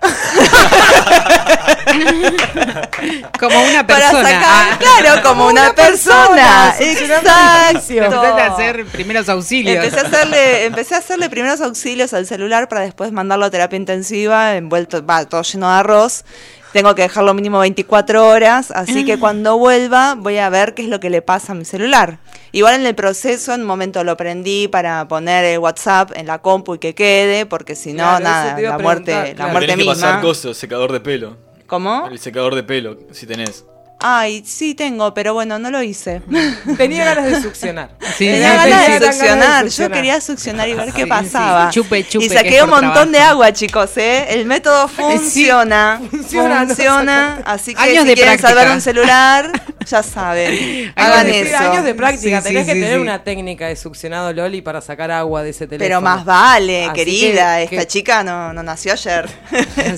Como 3.39 3.63
una 3.63 3.87
para 3.87 4.11
persona. 4.11 4.29
sacar, 4.29 4.43
Ah, 4.73 4.79
claro, 4.79 5.23
como 5.23 5.47
una 5.47 5.73
persona. 5.75 6.75
succionando 6.77 6.79
orificios. 6.79 7.11
Empezaste 7.11 7.31
a 7.31 7.71
Exacto. 7.71 8.53
hacer 8.55 8.87
primeros 8.87 9.29
auxilios. 9.29 9.85
Empecé 9.85 10.01
a 10.05 10.09
hacerle, 10.09 10.65
empecé 10.65 10.95
a 10.95 10.99
hacerle 10.99 11.29
primeros 11.31 11.61
auxilios 11.61 12.13
al 12.15 12.27
celular 12.27 12.69
para 12.69 12.83
después 12.83 13.13
mandarlo 13.13 13.45
a 13.47 13.51
terapia 13.51 13.77
intensiva, 13.77 14.57
envuelto, 14.57 15.05
va, 15.05 15.25
todo 15.25 15.43
lleno 15.43 15.69
de 15.71 15.75
arroz. 15.79 16.25
Tengo 16.73 16.95
que 16.95 17.03
dejarlo 17.03 17.35
mínimo 17.35 17.59
24 17.59 18.29
horas, 18.29 18.71
así 18.71 19.05
que 19.05 19.19
cuando 19.19 19.59
vuelva 19.59 20.15
voy 20.17 20.39
a 20.39 20.49
ver 20.51 20.75
qué 20.75 20.83
es 20.83 20.89
lo 20.89 21.01
que 21.01 21.11
le 21.11 21.21
pasa 21.21 21.53
a 21.53 21.55
mi 21.57 21.65
celular. 21.65 22.19
Igual 22.53 22.81
en 22.81 22.87
el 22.87 22.95
proceso, 22.95 23.55
en 23.55 23.61
un 23.61 23.67
momento 23.67 24.03
lo 24.05 24.17
prendí 24.17 24.67
para 24.69 25.07
poner 25.07 25.45
el 25.45 25.59
WhatsApp 25.61 26.13
en 26.17 26.27
la 26.27 26.39
compu 26.41 26.75
y 26.75 26.79
que 26.79 26.95
quede, 26.95 27.47
porque 27.47 27.77
si 27.77 27.93
no, 27.93 28.03
Claro, 28.03 28.25
nada, 28.25 28.61
la 28.61 28.79
muerte, 28.79 29.05
preguntar, 29.05 29.29
la 29.29 29.35
claro. 29.35 29.51
muerte 29.53 29.67
tenés 29.69 29.85
que 29.85 29.91
pasar 29.91 30.15
misma. 30.17 30.21
cosas, 30.29 30.57
secador 30.57 30.93
de 30.93 31.01
pelo. 31.01 31.37
¿Cómo? 31.67 32.09
El 32.11 32.19
secador 32.19 32.55
de 32.57 32.63
pelo, 32.65 32.99
si 33.13 33.27
tenés. 33.27 33.65
Ay, 34.03 34.43
sí 34.47 34.75
tengo, 34.75 35.13
pero 35.15 35.35
bueno, 35.35 35.59
no 35.59 35.71
lo 35.71 35.83
hice. 35.83 36.23
Tenía 36.77 37.05
ganas 37.05 37.27
de 37.31 37.41
succionar. 37.43 37.91
Sí, 38.17 38.27
Tenía 38.27 38.51
sí, 38.51 38.57
ganas 38.57 38.69
de 38.69 38.69
Tenía 38.69 38.91
ganas 38.91 39.01
de 39.01 39.07
succionar. 39.13 39.67
Yo 39.69 39.91
quería 39.91 40.21
succionar 40.21 40.69
y 40.69 40.75
ver 40.75 40.93
qué 40.95 41.07
pasaba. 41.07 41.71
sí. 41.73 41.81
Chupe, 41.81 42.07
chupe, 42.07 42.25
y 42.27 42.29
saqué 42.29 42.63
un 42.63 42.71
montón 42.71 43.13
de 43.13 43.19
agua, 43.21 43.53
chicos, 43.53 43.97
¿eh? 43.97 44.27
El 44.31 44.45
método 44.47 44.89
funciona. 44.89 46.01
Funciona, 46.11 46.67
Funciona. 46.67 47.37
no 47.37 47.43
así 47.47 47.75
que 47.75 47.81
Años 47.81 48.03
si 48.03 48.09
de 48.09 48.15
quieren 48.15 48.39
práctica. 48.39 48.49
salvar 48.49 48.75
un 48.75 48.81
celular, 48.81 49.53
ya 49.87 50.03
saben. 50.03 50.93
Hagan 50.97 51.27
de- 51.27 51.41
eso. 51.43 51.57
años 51.57 51.85
de 51.85 51.95
práctica. 51.95 52.41
Sí, 52.41 52.49
Tenés 52.49 52.63
sí, 52.63 52.69
que 52.69 52.75
sí, 52.75 52.81
tener 52.81 52.97
sí. 52.97 53.01
una 53.03 53.23
técnica 53.25 53.67
de 53.69 53.77
succionado 53.77 54.33
Loli 54.33 54.61
para 54.63 54.81
sacar 54.81 55.11
agua 55.11 55.43
de 55.43 55.51
ese 55.51 55.67
teléfono. 55.67 55.85
Pero 55.89 56.01
más 56.01 56.25
vale, 56.25 56.85
Así 56.87 56.93
querida. 56.95 57.57
que- 57.59 57.63
Esta 57.65 57.77
que- 57.77 57.87
chica 57.87 58.23
no, 58.25 58.53
no 58.53 58.63
nació 58.63 58.93
ayer. 58.93 59.29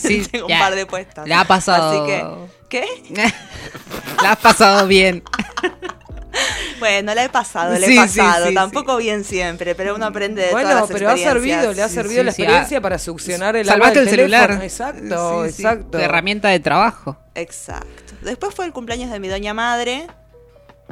Sí, 0.00 0.22
Tengo 0.30 0.46
un 0.46 0.58
par 0.58 0.74
de 0.74 0.86
puestas. 0.86 1.26
Le 1.26 1.34
ha 1.34 1.44
pasado. 1.44 2.04
Así 2.04 2.06
que, 2.10 2.24
¿qué? 2.72 2.84
La 4.22 4.32
has 4.32 4.38
pasado 4.38 4.86
bien. 4.88 5.22
Bueno, 6.78 7.14
la 7.14 7.24
he 7.24 7.28
pasado, 7.28 7.72
la 7.74 7.78
he 7.78 7.82
Sí, 7.86 7.92
sí, 8.08 8.18
pasado. 8.18 8.48
sí, 8.48 8.54
Tampoco 8.54 8.96
bien 8.96 9.22
siempre, 9.22 9.74
pero 9.76 9.94
uno 9.94 10.06
aprende 10.06 10.42
de 10.42 10.48
todas 10.48 10.64
Bueno, 10.64 10.80
las 10.80 10.90
pero 10.90 11.10
ha 11.10 11.16
servido, 11.16 11.72
le 11.74 11.82
ha 11.82 11.88
servido 11.88 12.22
sí, 12.22 12.26
la 12.26 12.32
sí, 12.32 12.42
experiencia 12.42 12.78
ah, 12.78 12.80
para 12.80 12.98
succionar 12.98 13.54
el 13.54 13.66
Salvaste 13.66 14.00
el 14.00 14.08
teléfono. 14.08 14.38
celular. 14.38 14.64
Exacto, 14.64 15.44
Sí, 15.44 15.52
sí. 15.52 15.62
exacto. 15.62 15.90
Tu 15.90 15.98
herramienta 15.98 16.48
de 16.48 16.58
trabajo. 16.58 17.18
Exacto. 17.36 18.14
Después 18.22 18.54
fue 18.54 18.64
el 18.64 18.72
cumpleaños 18.72 19.10
de 19.12 19.20
mi 19.20 19.28
doña 19.28 19.54
madre. 19.54 20.06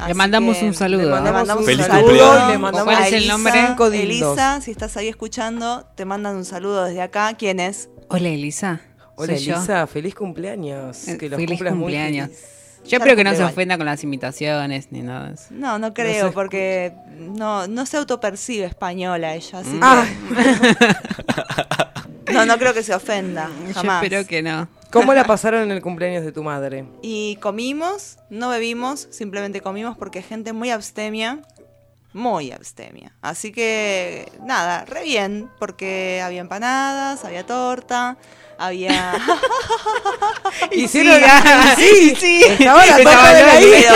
Le 0.06 0.14
mandamos 0.14 0.62
un 0.62 0.74
saludo. 0.74 1.08
le 1.18 1.24
Le 1.24 1.32
mandamos 1.32 1.66
un 1.66 1.76
saludo. 1.76 2.04
cumpleaños. 2.04 2.50
Le 2.52 2.58
mandamos 2.58 2.94
¿Cuál 2.94 3.02
es 3.06 3.12
el 3.14 3.26
nombre? 3.26 3.74
Elisa, 3.94 4.60
si 4.60 4.70
estás 4.70 4.96
ahí 4.96 5.08
escuchando, 5.08 5.86
te 5.96 6.04
mandan 6.04 6.36
un 6.36 6.44
saludo 6.44 6.84
desde 6.84 7.02
acá. 7.02 7.34
¿Quién 7.36 7.58
es? 7.58 7.88
Hola, 8.08 8.28
Elisa. 8.28 8.82
Hola 9.20 9.36
Soy 9.36 9.44
yo. 9.44 9.56
Elisa, 9.56 9.86
feliz 9.86 10.14
cumpleaños. 10.14 11.08
Eh, 11.08 11.18
Que 11.18 11.28
los 11.28 11.36
Feliz 11.36 11.50
cumplas 11.50 11.74
muy 11.74 11.82
cumpleaños. 11.92 12.26
feliz. 12.28 12.44
Yo 12.88 12.96
espero 12.96 13.14
que 13.14 13.24
no 13.24 13.34
se 13.34 13.44
ofenda 13.44 13.76
con 13.76 13.84
las 13.84 14.02
imitaciones 14.02 14.88
ni 14.90 15.02
nada 15.02 15.28
de 15.28 15.34
eso. 15.34 15.44
No, 15.50 15.78
no 15.78 15.92
creo, 15.92 16.32
porque 16.32 16.94
no, 17.18 17.68
no 17.68 17.84
se 17.84 17.98
autopercibe 17.98 18.64
española 18.64 19.34
ella, 19.34 19.58
así 19.58 19.78
Ah, 19.82 20.06
que 22.24 22.32
no, 22.32 22.46
no 22.46 22.58
creo 22.58 22.72
que 22.74 22.82
se 22.82 22.94
ofenda, 22.94 23.50
Yo 23.68 23.74
jamás. 23.74 24.02
espero 24.02 24.26
que 24.26 24.42
no. 24.42 24.68
¿cómo 24.90 25.12
la 25.14 25.24
pasaron 25.24 25.62
en 25.62 25.70
el 25.72 25.82
cumpleaños 25.82 26.24
de 26.24 26.32
tu 26.32 26.42
madre? 26.42 26.84
Y 27.02 27.36
comimos, 27.36 28.18
no 28.30 28.48
bebimos, 28.48 29.08
simplemente 29.10 29.60
comimos 29.60 29.96
porque 29.96 30.22
gente 30.22 30.52
muy 30.52 30.70
abstemia, 30.70 31.40
muy 32.12 32.50
abstemia. 32.50 33.12
Así 33.20 33.52
que 33.52 34.30
nada, 34.44 34.84
re 34.84 35.04
bien, 35.04 35.48
porque 35.58 36.20
había 36.24 36.40
empanadas, 36.40 37.24
había 37.24 37.44
torta, 37.46 38.16
había... 38.60 39.14
Hicieron 40.70 41.20
sí, 41.76 42.14
sí. 42.16 42.42
Estaba 42.44 42.86
la 42.86 42.98
Estaba 42.98 43.16
torta 43.16 43.34
de 43.34 43.42
la 43.42 43.60
isla. 43.60 43.92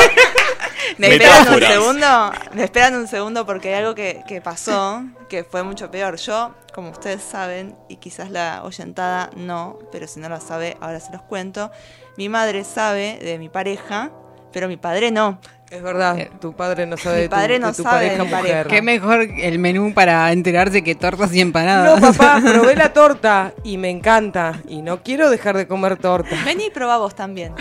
¿Me 0.99 1.09
esperan 1.09 1.55
un 1.55 1.61
segundo? 1.61 2.33
¿Me 2.53 2.65
esperan 2.65 2.95
un 2.95 3.09
segundo? 3.09 3.47
Porque 3.47 3.69
hay 3.69 3.75
algo 3.83 3.95
que, 3.95 4.23
que 4.27 4.41
pasó 4.41 5.05
que 5.29 5.45
fue 5.45 5.63
mucho 5.63 5.91
peor. 5.91 6.17
Yo, 6.17 6.55
como 6.73 6.91
ustedes 6.91 7.23
saben, 7.23 7.77
y 7.89 7.97
quizás 7.97 8.31
la 8.31 8.63
oyentada 8.65 9.31
no, 9.37 9.79
pero 9.91 10.07
si 10.07 10.21
no 10.21 10.29
lo 10.29 10.41
sabe, 10.41 10.77
ahora 10.81 11.01
se 11.01 11.13
los 11.13 11.23
cuento. 11.23 11.71
Mi 12.17 12.29
madre 12.29 12.65
sabe 12.65 13.19
de 13.21 13.39
mi 13.39 13.49
pareja, 13.49 14.11
pero 14.53 14.69
mi 14.69 14.77
padre 14.77 15.11
no. 15.11 15.41
Es 15.71 15.83
verdad, 15.83 16.29
tu 16.41 16.53
padre 16.55 16.87
no 16.87 16.97
sabe 16.97 17.17
Mi 17.17 17.23
de 17.23 17.29
tu, 17.29 17.35
padre 17.35 17.59
no 17.59 17.69
de 17.69 17.73
tu 17.75 17.83
sabe 17.83 18.05
de 18.05 18.11
pareja 18.11 18.25
mujer. 18.25 18.41
pareja. 18.41 18.69
Qué 18.69 18.83
mejor 18.83 19.21
el 19.23 19.59
menú 19.59 19.93
para 19.93 20.31
enterarse 20.31 20.85
que 20.85 20.95
tortas 20.95 21.35
y 21.35 21.41
empanadas. 21.41 22.01
No, 22.01 22.13
papá, 22.13 22.41
probé 22.45 22.77
la 22.77 22.93
torta 22.93 23.53
y 23.65 23.77
me 23.77 23.91
encanta. 23.91 24.61
Y 24.69 24.83
no 24.83 25.03
quiero 25.03 25.31
dejar 25.31 25.57
de 25.57 25.67
comer 25.67 25.97
torta. 25.97 26.37
Vení 26.45 26.67
y 26.67 26.71
probá 26.71 26.99
vos 26.99 27.15
también. 27.17 27.55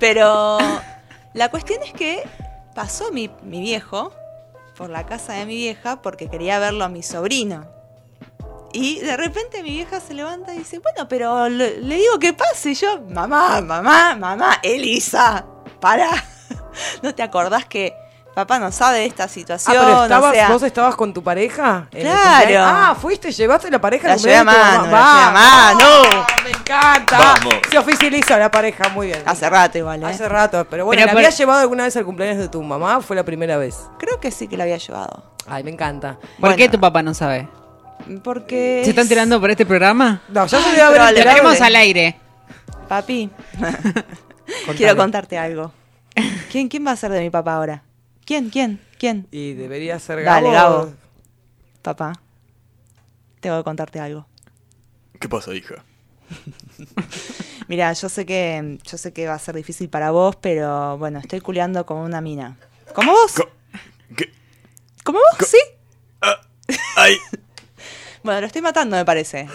Pero 0.00 0.58
la 1.34 1.48
cuestión 1.50 1.80
es 1.84 1.92
que 1.92 2.22
pasó 2.74 3.12
mi, 3.12 3.30
mi 3.44 3.60
viejo 3.60 4.12
por 4.76 4.90
la 4.90 5.06
casa 5.06 5.34
de 5.34 5.46
mi 5.46 5.54
vieja 5.54 6.00
porque 6.02 6.28
quería 6.28 6.58
verlo 6.58 6.84
a 6.84 6.88
mi 6.88 7.02
sobrino. 7.02 7.66
Y 8.72 9.00
de 9.00 9.16
repente 9.16 9.62
mi 9.62 9.70
vieja 9.70 10.00
se 10.00 10.14
levanta 10.14 10.54
y 10.54 10.58
dice, 10.58 10.78
bueno, 10.80 11.08
pero 11.08 11.48
le, 11.48 11.80
le 11.80 11.96
digo 11.96 12.18
que 12.18 12.32
pase. 12.32 12.70
Y 12.70 12.74
yo, 12.74 13.00
mamá, 13.10 13.60
mamá, 13.60 14.16
mamá, 14.16 14.58
Elisa, 14.62 15.44
para. 15.80 16.08
¿No 17.02 17.14
te 17.14 17.22
acordás 17.22 17.64
que 17.66 17.94
papá 18.34 18.58
no 18.60 18.70
sabe 18.72 18.98
de 19.00 19.06
esta 19.06 19.24
Ah, 19.24 19.28
situación? 19.28 19.76
o 19.84 20.32
sea, 20.32 20.48
vos 20.48 20.62
estabas 20.62 20.94
con 20.94 21.12
tu 21.12 21.22
pareja. 21.22 21.88
Claro. 21.90 22.54
Ah, 22.60 22.96
fuiste, 22.98 23.32
llevaste 23.32 23.70
la 23.70 23.80
pareja. 23.80 24.06
al 24.12 24.16
La 24.16 24.16
llevé 24.22 24.36
a 24.36 24.44
cumpleaños 24.44 24.72
de 24.72 24.78
tu 24.78 24.84
mano, 24.84 24.92
mamá. 24.92 25.00
la 25.00 25.12
llevé 25.12 25.24
a 25.24 25.30
mano. 25.32 26.24
¡Ah, 26.26 26.26
Me 26.44 26.50
encanta. 26.50 27.18
Vamos. 27.18 27.54
Se 27.70 27.78
oficializa 27.78 28.38
la 28.38 28.50
pareja, 28.50 28.88
muy 28.90 29.08
bien. 29.08 29.22
hace 29.26 29.50
rato 29.50 29.78
igual, 29.78 30.02
¿eh? 30.02 30.06
Hace 30.06 30.28
rato, 30.28 30.66
pero 30.70 30.84
bueno, 30.86 30.98
Pero 31.00 31.06
¿la 31.06 31.12
por- 31.12 31.18
habías 31.18 31.36
llevado 31.36 31.60
alguna 31.60 31.84
vez 31.84 31.96
al 31.96 32.04
cumpleaños 32.04 32.38
de 32.38 32.48
tu 32.48 32.62
mamá 32.62 32.98
o 32.98 33.00
fue 33.02 33.16
la 33.16 33.24
primera 33.24 33.56
vez? 33.56 33.76
Creo 33.98 34.20
que 34.20 34.30
sí 34.30 34.46
que 34.48 34.56
la 34.56 34.62
había 34.64 34.76
llevado. 34.78 35.24
Ay, 35.48 35.64
me 35.64 35.70
encanta. 35.72 36.14
¿Por 36.20 36.28
Bueno. 36.38 36.56
qué 36.56 36.68
tu 36.68 36.78
papá 36.80 37.02
no 37.02 37.12
sabe? 37.14 37.48
Porque... 38.22 38.82
¿Se 38.84 38.90
está 38.90 39.02
enterando 39.02 39.40
por 39.40 39.50
este 39.50 39.66
programa? 39.66 40.22
No, 40.28 40.46
ya 40.46 40.62
se 40.62 40.70
debe 40.70 40.82
haber. 40.82 41.00
Lo 41.02 41.12
tenemos 41.14 41.60
al 41.60 41.76
aire. 41.76 42.18
Papi, 42.88 43.28
quiero 44.76 44.96
contarte 44.96 45.36
algo. 45.36 45.72
¿Quién, 46.50 46.68
¿Quién 46.68 46.86
va 46.86 46.92
a 46.92 46.96
ser 46.96 47.12
de 47.12 47.20
mi 47.20 47.30
papá 47.30 47.54
ahora? 47.56 47.82
¿Quién? 48.24 48.50
¿Quién? 48.50 48.80
¿Quién? 48.98 49.26
Y 49.30 49.54
debería 49.54 49.98
ser 49.98 50.22
Gabo. 50.22 50.34
Dale, 50.46 50.50
Gabo. 50.54 50.92
Papá, 51.82 52.12
tengo 53.40 53.56
que 53.58 53.64
contarte 53.64 54.00
algo. 54.00 54.26
¿Qué 55.18 55.28
pasa, 55.28 55.54
hija? 55.54 55.84
Mira, 57.68 57.92
yo 57.92 58.08
sé 58.08 58.26
que 58.26 58.78
yo 58.84 58.98
sé 58.98 59.12
que 59.12 59.26
va 59.26 59.34
a 59.34 59.38
ser 59.38 59.54
difícil 59.54 59.88
para 59.88 60.10
vos, 60.10 60.36
pero 60.36 60.98
bueno, 60.98 61.18
estoy 61.20 61.40
culeando 61.40 61.86
con 61.86 61.98
una 61.98 62.20
mina. 62.20 62.56
¿Como 62.94 63.12
vos? 63.12 63.32
Co- 63.34 63.50
¿Qué? 64.16 64.30
¿Como 65.04 65.18
vos? 65.18 65.48
¿Sí? 65.48 65.58
¡Ay! 66.96 67.16
Bueno, 68.22 68.42
lo 68.42 68.46
estoy 68.48 68.60
matando, 68.60 68.96
me 68.96 69.04
parece. 69.06 69.46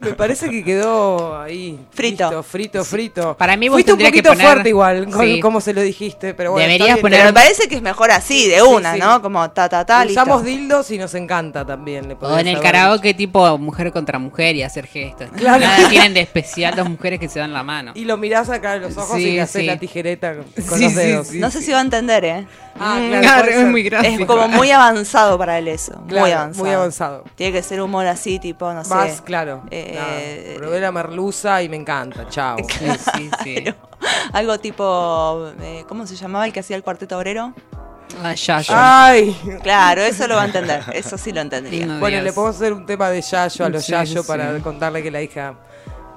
Me 0.00 0.14
parece 0.14 0.50
que 0.50 0.64
quedó 0.64 1.38
ahí. 1.40 1.78
Frito. 1.92 2.24
listo, 2.24 2.42
frito, 2.42 2.84
frito. 2.84 3.36
Para 3.36 3.56
mí 3.56 3.68
vos 3.68 3.76
Fuiste 3.76 3.92
un 3.92 3.98
que 3.98 4.06
poquito 4.06 4.30
poner- 4.30 4.46
fuerte 4.46 4.68
igual, 4.68 5.08
con 5.10 5.24
Sí. 5.24 5.38
cómo 5.40 5.60
se 5.60 5.72
lo 5.72 5.80
dijiste, 5.80 6.34
pero 6.34 6.50
bueno. 6.52 6.66
Deberías 6.66 6.98
poner- 6.98 7.20
Pero 7.20 7.28
me 7.30 7.32
parece 7.34 7.68
que 7.68 7.76
es 7.76 7.82
mejor 7.82 8.10
así, 8.10 8.48
de 8.48 8.62
una, 8.62 8.94
sí. 8.94 8.98
¿no? 9.00 9.22
Como 9.22 9.48
ta, 9.52 9.68
ta, 9.68 9.86
ta, 9.86 10.04
listo. 10.04 10.20
Usamos 10.20 10.44
dildos 10.44 10.90
y 10.90 10.98
nos 10.98 11.14
encanta 11.14 11.64
también. 11.64 12.08
le 12.08 12.16
O 12.20 12.36
en 12.38 12.48
el 12.48 12.58
karaoke 12.60 13.14
tipo 13.14 13.56
mujer 13.58 13.92
contra 13.92 14.18
mujer 14.18 14.56
y 14.56 14.62
hacer 14.64 14.86
gestos. 14.88 15.28
Claro. 15.36 15.60
Nada 15.60 15.88
tienen 15.88 16.12
de 16.14 16.20
especial 16.20 16.74
dos 16.74 16.88
mujeres 16.88 17.20
que 17.20 17.28
se 17.28 17.38
dan 17.38 17.52
la 17.52 17.62
mano. 17.62 17.92
Y 17.94 18.04
lo 18.06 18.16
mirás 18.16 18.50
acá 18.50 18.74
en 18.74 18.82
los 18.82 18.96
ojos 18.96 19.18
y 19.20 19.32
le 19.32 19.40
haces 19.40 19.60
sí. 19.60 19.66
la 19.66 19.76
tijereta 19.78 20.34
con 20.68 20.80
los 20.80 20.94
dedos. 20.96 21.28
sí. 21.28 21.38
No 21.38 21.50
sé 21.50 21.62
si 21.62 21.70
va 21.70 21.78
a 21.78 21.82
entender, 21.82 22.24
¿eh? 22.24 22.46
Ah, 22.78 22.98
Mm, 23.00 23.20
claro, 23.20 23.48
es 23.50 23.66
muy 23.66 23.82
gráfico. 23.82 24.22
Es 24.22 24.26
como 24.26 24.48
muy 24.48 24.70
avanzado 24.70 25.36
para 25.38 25.58
él 25.58 25.68
eso. 25.68 25.92
Claro, 26.08 26.20
muy 26.24 26.30
avanzado. 26.32 26.64
muy 26.64 26.74
avanzado. 26.74 27.24
Tiene 27.36 27.52
que 27.52 27.62
ser 27.62 27.80
humor 27.80 27.99
así, 28.06 28.38
tipo, 28.38 28.72
no 28.72 28.84
sé. 28.84 28.94
Más, 28.94 29.20
claro. 29.20 29.62
eh, 29.70 30.54
Probé 30.58 30.80
la 30.80 30.92
merluza 30.92 31.62
y 31.62 31.68
me 31.68 31.76
encanta. 31.76 32.28
Chao. 32.28 32.56
Sí, 32.68 32.86
sí, 33.14 33.30
sí. 33.44 33.64
Algo 34.32 34.58
tipo, 34.58 35.50
eh, 35.60 35.84
¿cómo 35.88 36.06
se 36.06 36.16
llamaba 36.16 36.46
el 36.46 36.52
que 36.52 36.60
hacía 36.60 36.76
el 36.76 36.82
cuarteto 36.82 37.16
obrero? 37.18 37.52
Ah, 38.22 38.34
ya, 38.34 38.60
ya. 38.60 39.04
Ay. 39.06 39.36
Claro, 39.62 40.00
eso 40.02 40.26
lo 40.26 40.34
va 40.36 40.42
a 40.42 40.46
entender, 40.46 40.82
eso 40.92 41.16
sí 41.16 41.32
lo 41.32 41.40
entendería. 41.40 41.86
No 41.86 42.00
Bueno, 42.00 42.20
le 42.22 42.32
podemos 42.32 42.56
hacer 42.56 42.72
un 42.72 42.84
tema 42.86 43.08
de 43.10 43.22
Yayo 43.22 43.64
a 43.64 43.68
los 43.68 43.84
Sí, 43.84 43.92
Yayo 43.92 44.22
sí. 44.22 44.26
para 44.28 44.58
contarle 44.60 45.02
que 45.02 45.10
la 45.10 45.22
hija 45.22 45.54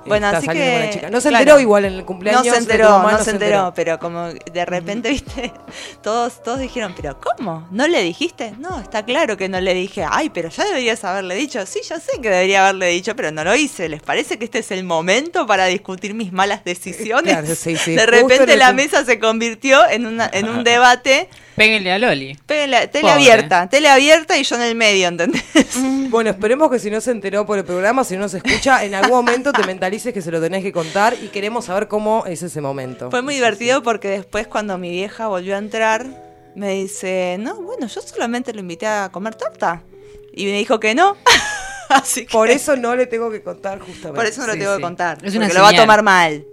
Bueno, 0.05 0.27
así 0.27 0.47
que, 0.47 0.89
chica. 0.93 1.09
No 1.09 1.21
se 1.21 1.29
claro. 1.29 1.43
enteró 1.43 1.59
igual 1.59 1.85
en 1.85 1.93
el 1.93 2.05
cumpleaños. 2.05 2.45
No 2.45 2.51
se 2.51 2.59
enteró, 2.59 3.01
no, 3.01 3.23
se 3.23 3.31
enteró, 3.31 3.73
pero 3.75 3.99
como 3.99 4.27
de 4.27 4.65
repente, 4.65 5.09
viste, 5.11 5.53
todos, 6.01 6.41
todos 6.43 6.59
dijeron, 6.59 6.93
pero 6.95 7.19
¿cómo? 7.19 7.67
¿No 7.71 7.87
le 7.87 8.01
dijiste? 8.03 8.53
No, 8.57 8.79
está 8.79 9.03
claro 9.03 9.37
que 9.37 9.49
no 9.49 9.59
le 9.61 9.73
dije, 9.73 10.05
ay, 10.09 10.29
pero 10.29 10.49
ya 10.49 10.65
deberías 10.65 11.03
haberle 11.03 11.35
dicho. 11.35 11.65
Sí, 11.65 11.81
ya 11.87 11.99
sé 11.99 12.21
que 12.21 12.29
debería 12.29 12.63
haberle 12.63 12.87
dicho, 12.87 13.15
pero 13.15 13.31
no 13.31 13.43
lo 13.43 13.55
hice. 13.55 13.89
¿Les 13.89 14.01
parece 14.01 14.37
que 14.37 14.45
este 14.45 14.59
es 14.59 14.71
el 14.71 14.83
momento 14.83 15.45
para 15.47 15.65
discutir 15.65 16.13
mis 16.13 16.31
malas 16.31 16.63
decisiones? 16.63 17.33
Claro, 17.33 17.55
sí, 17.55 17.77
sí, 17.77 17.95
de 17.95 18.05
repente 18.05 18.57
la 18.57 18.73
mesa 18.73 19.05
se 19.05 19.19
convirtió 19.19 19.87
en, 19.89 20.05
una, 20.05 20.29
en 20.31 20.49
un 20.49 20.63
debate. 20.63 21.29
Péguenle 21.55 21.91
a 21.93 21.99
Loli. 21.99 22.35
Tele, 22.45 22.87
tele 22.87 23.01
Pobre. 23.01 23.13
abierta, 23.13 23.69
tele 23.69 23.87
abierta 23.89 24.37
y 24.37 24.43
yo 24.43 24.55
en 24.55 24.61
el 24.63 24.75
medio, 24.75 25.07
¿entendés? 25.07 25.43
Bueno, 26.09 26.29
esperemos 26.31 26.71
que 26.71 26.79
si 26.79 26.89
no 26.89 26.99
se 27.01 27.11
enteró 27.11 27.45
por 27.45 27.57
el 27.57 27.63
programa, 27.65 28.03
si 28.03 28.17
no 28.17 28.27
se 28.29 28.37
escucha, 28.37 28.83
en 28.83 28.95
algún 28.95 29.11
momento 29.17 29.51
te 29.51 29.63
mentalices 29.65 30.13
que 30.13 30.21
se 30.21 30.31
lo 30.31 30.41
tenés 30.41 30.63
que 30.63 30.71
contar 30.71 31.15
y 31.21 31.27
queremos 31.27 31.65
saber 31.65 31.87
cómo 31.87 32.23
es 32.25 32.41
ese 32.43 32.61
momento. 32.61 33.09
Fue 33.11 33.21
muy 33.21 33.35
divertido 33.35 33.83
porque 33.83 34.07
después 34.09 34.47
cuando 34.47 34.77
mi 34.77 34.89
vieja 34.91 35.27
volvió 35.27 35.55
a 35.55 35.59
entrar, 35.59 36.05
me 36.55 36.69
dice, 36.75 37.37
no, 37.39 37.61
bueno, 37.61 37.87
yo 37.87 38.01
solamente 38.01 38.53
lo 38.53 38.59
invité 38.59 38.87
a 38.87 39.09
comer 39.11 39.35
torta. 39.35 39.81
Y 40.35 40.45
me 40.45 40.53
dijo 40.57 40.79
que 40.79 40.95
no. 40.95 41.17
Así 41.89 42.25
que 42.25 42.31
Por 42.31 42.49
eso 42.49 42.75
no 42.75 42.95
le 42.95 43.05
tengo 43.05 43.29
que 43.29 43.43
contar 43.43 43.79
justamente. 43.79 44.15
por 44.15 44.25
eso 44.25 44.41
no 44.41 44.47
lo 44.47 44.53
Sí, 44.53 44.59
tengo 44.59 44.71
sí. 44.71 44.77
que 44.77 44.81
contar. 44.83 45.17
Es 45.23 45.35
una 45.35 45.45
porque 45.45 45.57
lo 45.57 45.63
va 45.63 45.69
a 45.69 45.75
tomar 45.75 46.01
mal. 46.01 46.43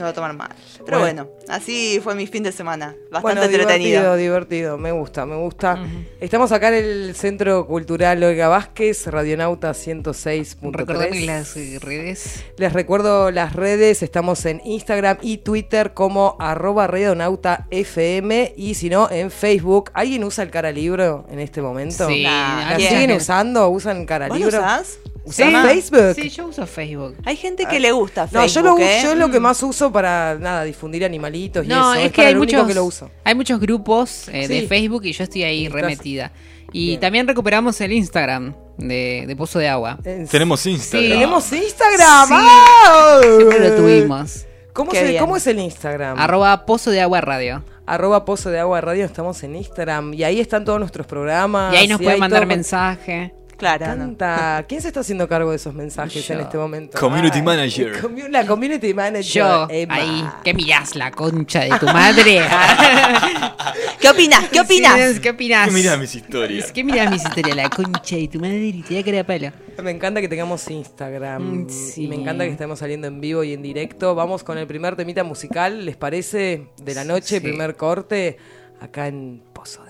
Lo 0.00 0.04
va 0.06 0.10
a 0.10 0.14
tomar 0.14 0.32
mal. 0.34 0.48
Pero 0.84 0.98
Bueno. 0.98 1.24
bueno, 1.26 1.38
así 1.48 2.00
fue 2.02 2.14
mi 2.14 2.26
fin 2.26 2.42
de 2.42 2.52
semana. 2.52 2.96
Bastante 3.10 3.20
Bueno, 3.20 3.42
entretenido. 3.42 4.00
divertido, 4.14 4.16
divertido, 4.16 4.78
me 4.78 4.92
gusta, 4.92 5.26
me 5.26 5.36
gusta. 5.36 5.78
Estamos 6.20 6.52
acá 6.52 6.68
en 6.68 6.74
el 6.84 7.14
Centro 7.14 7.66
Cultural 7.66 8.22
Olga 8.24 8.48
Vázquez, 8.48 9.06
Radionauta 9.08 9.74
106.3. 9.74 10.72
Recordame 10.72 11.20
las 11.26 11.54
redes. 11.54 12.44
Les 12.56 12.72
recuerdo 12.72 13.30
las 13.30 13.54
redes, 13.54 14.02
estamos 14.02 14.44
en 14.46 14.60
Instagram 14.64 15.18
y 15.20 15.38
Twitter 15.38 15.92
como 15.94 16.36
arroba 16.40 16.86
Radionauta 16.86 17.66
FM 17.70 18.54
y 18.56 18.74
si 18.74 18.88
no, 18.90 19.10
en 19.10 19.30
Facebook. 19.30 19.90
¿Alguien 19.94 20.24
usa 20.24 20.44
el 20.44 20.50
cara 20.50 20.72
libro 20.72 21.26
en 21.30 21.40
este 21.40 21.60
momento? 21.62 22.08
Sí, 22.08 22.22
Nah, 22.24 22.70
¿La 22.70 22.78
siguen 22.78 23.12
usando? 23.12 23.68
¿Usan 23.68 24.06
cara 24.06 24.28
¿Vos 24.28 24.38
lo 24.38 24.46
libro? 24.46 24.58
usás? 24.60 24.98
¿Usan 25.22 25.50
Sí. 25.50 25.68
Facebook? 25.68 26.14
Sí, 26.14 26.30
yo 26.30 26.46
uso 26.46 26.66
Facebook. 26.66 27.14
Hay 27.24 27.36
gente 27.36 27.66
que 27.66 27.78
le 27.78 27.92
gusta 27.92 28.24
No, 28.32 28.40
Facebook, 28.40 28.64
yo 28.64 28.76
lo, 28.76 28.78
¿eh? 28.78 29.00
yo 29.04 29.14
lo 29.14 29.30
que 29.30 29.38
más 29.38 29.62
uso 29.62 29.89
para 29.92 30.36
nada, 30.40 30.64
difundir 30.64 31.04
animalitos 31.04 31.64
y 31.64 31.68
No, 31.68 31.92
eso. 31.94 32.02
es, 32.04 32.12
que 32.12 32.16
para 32.16 32.28
hay 32.28 32.34
único 32.34 32.56
muchos, 32.58 32.68
que 32.68 32.74
lo 32.74 32.84
uso. 32.84 33.10
hay 33.24 33.34
muchos 33.34 33.60
grupos 33.60 34.28
eh, 34.28 34.46
Sí. 34.46 34.54
de 34.60 34.66
Facebook 34.68 35.04
y 35.04 35.12
yo 35.12 35.24
estoy 35.24 35.42
ahí 35.44 35.66
Estás- 35.66 35.80
remetida. 35.80 36.32
Y 36.72 36.86
Bien. 36.88 37.00
también 37.00 37.26
recuperamos 37.28 37.80
el 37.80 37.92
Instagram 37.92 38.54
de, 38.78 39.24
de 39.26 39.36
Pozo 39.36 39.58
de 39.58 39.68
Agua. 39.68 39.98
En- 40.04 40.28
Tenemos 40.28 40.64
Instagram. 40.66 41.02
Sí. 41.04 41.12
Tenemos 41.12 41.52
Instagram. 41.52 42.28
Sí. 42.28 43.28
Siempre 43.36 43.68
lo 43.70 43.76
tuvimos. 43.76 44.46
¿Cómo, 44.72 44.92
Qué 44.92 44.98
se- 45.00 45.08
bien. 45.08 45.20
¿Cómo 45.20 45.36
es 45.36 45.46
el 45.48 45.58
Instagram? 45.58 46.18
Arroba 46.18 46.64
Pozo 46.66 46.90
de 46.92 47.00
Agua 47.00 47.20
Radio. 47.20 47.64
Arroba 47.86 48.24
Pozo 48.24 48.50
de 48.50 48.60
Agua 48.60 48.80
Radio, 48.80 49.04
estamos 49.04 49.42
en 49.42 49.56
Instagram. 49.56 50.14
Y 50.14 50.22
ahí 50.22 50.38
están 50.38 50.64
todos 50.64 50.78
nuestros 50.78 51.08
programas. 51.08 51.74
Y 51.74 51.76
ahí 51.76 51.88
nos 51.88 52.00
pueden 52.00 52.20
mandar 52.20 52.42
todo- 52.42 52.48
mensaje. 52.48 53.34
Claro, 53.60 53.86
Me 53.86 53.96
no. 53.96 54.04
encanta. 54.04 54.64
¿Quién 54.68 54.80
se 54.82 54.88
está 54.88 55.00
haciendo 55.00 55.28
cargo 55.28 55.50
de 55.50 55.56
esos 55.56 55.74
mensajes 55.74 56.26
Yo. 56.26 56.34
en 56.34 56.40
este 56.40 56.56
momento? 56.58 56.98
Community 56.98 57.42
manager. 57.42 58.00
comu- 58.02 58.28
La 58.28 58.46
community 58.46 58.92
manager. 58.94 59.22
Yo, 59.42 59.66
Emma. 59.70 59.94
ahí, 59.94 60.24
¿qué 60.42 60.54
mirás? 60.54 60.96
La 60.96 61.10
concha 61.10 61.60
de 61.60 61.78
tu 61.78 61.86
madre. 61.86 62.40
¿Qué 64.00 64.08
opinas? 64.08 64.48
¿Qué 64.48 64.60
opinas? 64.60 65.20
¿Qué 65.20 65.30
opinas? 65.30 65.68
¿Qué 65.68 65.74
mirás 65.74 65.98
mis 65.98 66.14
historias? 66.14 66.72
¿Qué 66.72 66.84
mirás 66.84 67.10
mis 67.10 67.22
historias? 67.24 67.56
La 67.56 67.68
concha 67.68 68.16
de 68.16 68.28
tu 68.28 68.40
madre 68.40 68.66
y 68.66 68.82
te 68.82 68.94
da 68.94 69.02
cara 69.04 69.16
de 69.18 69.24
palo. 69.24 69.52
Me 69.82 69.90
encanta 69.90 70.20
que 70.20 70.28
tengamos 70.28 70.68
Instagram. 70.70 71.64
Mm, 71.64 71.68
sí. 71.70 72.04
Y 72.04 72.08
me 72.08 72.16
encanta 72.16 72.44
que 72.44 72.50
estemos 72.50 72.78
saliendo 72.78 73.06
en 73.08 73.20
vivo 73.20 73.44
y 73.44 73.52
en 73.52 73.62
directo. 73.62 74.14
Vamos 74.14 74.42
con 74.42 74.56
el 74.58 74.66
primer 74.66 74.96
temita 74.96 75.22
musical, 75.24 75.84
¿les 75.84 75.96
parece? 75.96 76.66
De 76.82 76.94
la 76.94 77.04
noche, 77.04 77.36
Sí. 77.36 77.40
primer 77.40 77.76
corte, 77.76 78.38
acá 78.80 79.06
en 79.06 79.42
Pozo 79.52 79.84
de 79.84 79.89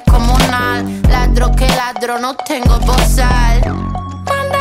comunal. 0.09 0.85
Ladro 1.09 1.51
que 1.55 1.67
ladro, 1.67 2.19
no 2.19 2.35
tengo 2.35 2.79
bozal. 2.79 3.61
Manda 4.25 4.60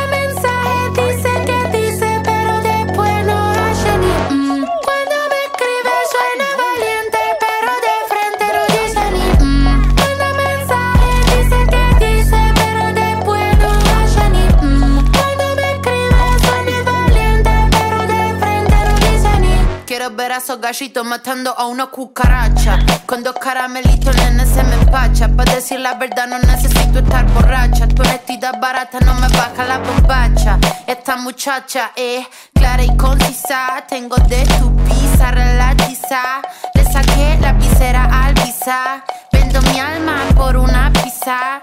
Quiero 20.21 20.33
ver 20.35 20.39
a 20.39 20.45
esos 20.45 20.61
gallitos 20.61 21.03
matando 21.07 21.55
a 21.57 21.67
una 21.67 21.87
cucaracha. 21.87 22.79
Con 23.07 23.23
dos 23.23 23.33
caramelitos, 23.41 24.15
nene, 24.17 24.45
se 24.45 24.63
me 24.65 24.75
empacha. 24.75 25.29
Para 25.35 25.55
decir 25.55 25.81
la 25.81 25.95
verdad, 25.95 26.27
no 26.27 26.39
necesito 26.41 26.99
estar 26.99 27.25
borracha. 27.33 27.89
Tu 27.89 28.03
honestidad 28.03 28.61
barata 28.61 29.01
no 29.01 29.15
me 29.15 29.29
baja 29.29 29.65
la 29.65 29.79
bombacha. 29.79 30.59
Esta 30.87 31.17
muchacha 31.17 31.93
es 31.97 32.27
clara 32.53 32.83
y 32.83 32.95
concisa. 32.99 33.83
Tengo 33.89 34.17
de 34.17 34.45
tu 34.59 34.77
pizza 34.85 35.31
relatiza. 35.31 36.43
Le 36.75 36.85
saqué 36.85 37.39
la 37.41 37.55
visera 37.55 38.27
al 38.27 38.35
visa. 38.35 39.03
Vendo 39.33 39.63
mi 39.63 39.81
alma 39.81 40.17
por 40.37 40.55
una 40.55 40.93
pizza. 40.93 41.63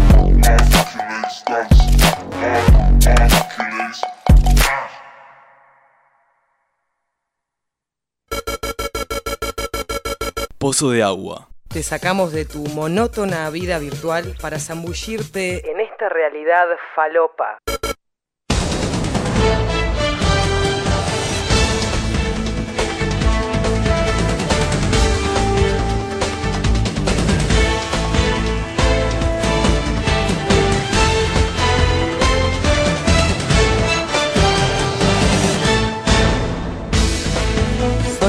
Pozo 10.61 10.91
de 10.91 11.01
agua. 11.01 11.47
Te 11.69 11.81
sacamos 11.81 12.33
de 12.33 12.45
tu 12.45 12.59
monótona 12.75 13.49
vida 13.49 13.79
virtual 13.79 14.35
para 14.39 14.59
zambullirte 14.59 15.71
en 15.71 15.79
esta 15.79 16.07
realidad 16.07 16.67
falopa. 16.93 17.57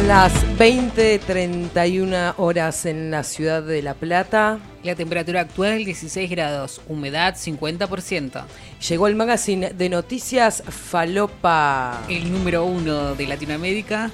Son 0.02 0.08
las 0.08 0.32
20.31 0.58 2.34
horas 2.38 2.86
en 2.86 3.12
la 3.12 3.22
ciudad 3.22 3.62
de 3.62 3.82
La 3.82 3.94
Plata. 3.94 4.58
La 4.82 4.96
temperatura 4.96 5.42
actual 5.42 5.84
16 5.84 6.28
grados, 6.28 6.80
humedad 6.88 7.36
50%. 7.36 8.42
Llegó 8.88 9.06
el 9.06 9.14
magazine 9.14 9.70
de 9.70 9.88
noticias 9.88 10.64
Falopa 10.68 12.00
El 12.08 12.32
número 12.32 12.64
uno 12.64 13.14
de 13.14 13.28
Latinoamérica 13.28 14.10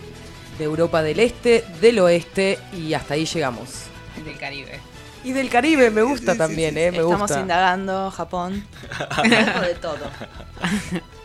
de 0.59 0.65
Europa 0.65 1.03
del 1.03 1.21
Este, 1.21 1.65
del 1.81 2.01
Oeste 2.01 2.59
y 2.77 2.93
hasta 2.93 3.15
ahí 3.15 3.25
llegamos. 3.25 3.85
y 4.21 4.21
del 4.25 4.37
Caribe. 4.37 4.81
Y 5.25 5.33
del 5.33 5.49
Caribe 5.49 5.91
me 5.91 6.03
gusta 6.03 6.37
también, 6.37 6.77
eh, 6.77 6.91
me 6.91 6.99
Estamos 6.99 7.21
gusta. 7.23 7.41
indagando 7.41 8.11
Japón. 8.11 8.63
De 9.63 9.75
todo. 9.81 9.97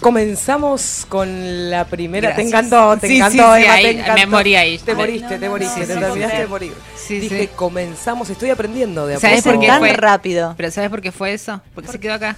Comenzamos 0.00 1.06
con 1.08 1.70
la 1.70 1.84
primera. 1.86 2.28
Gracias. 2.30 2.50
Te 2.50 2.56
encantó, 2.56 2.96
te 2.98 3.08
Sí, 3.08 3.16
encantó, 3.16 3.54
sí, 3.54 3.60
sí, 3.60 3.64
Emma, 3.64 3.74
ahí 3.74 3.82
te 3.84 3.90
encantó. 3.92 4.14
me 4.14 4.26
morí 4.26 4.56
ahí. 4.56 4.78
Te 4.78 4.94
moriste, 4.94 5.38
te 5.38 5.48
moriste, 5.48 5.80
te 5.86 5.96
terminaste 5.96 6.38
de 6.40 6.46
morir. 6.46 6.72
Sí, 6.96 7.20
Dije, 7.20 7.40
sí. 7.42 7.48
comenzamos, 7.54 8.28
estoy 8.28 8.50
aprendiendo 8.50 9.06
de 9.06 9.14
a 9.14 9.20
¿Sabes 9.20 9.42
por 9.42 9.58
qué 9.60 9.66
Tan 9.66 9.78
fue? 9.80 9.92
rápido. 9.94 10.54
Pero 10.56 10.70
¿sabes 10.70 10.90
por 10.90 11.00
qué 11.00 11.12
fue 11.12 11.32
eso? 11.32 11.60
Porque 11.74 11.90
se 11.90 12.00
quedó 12.00 12.14
acá. 12.14 12.36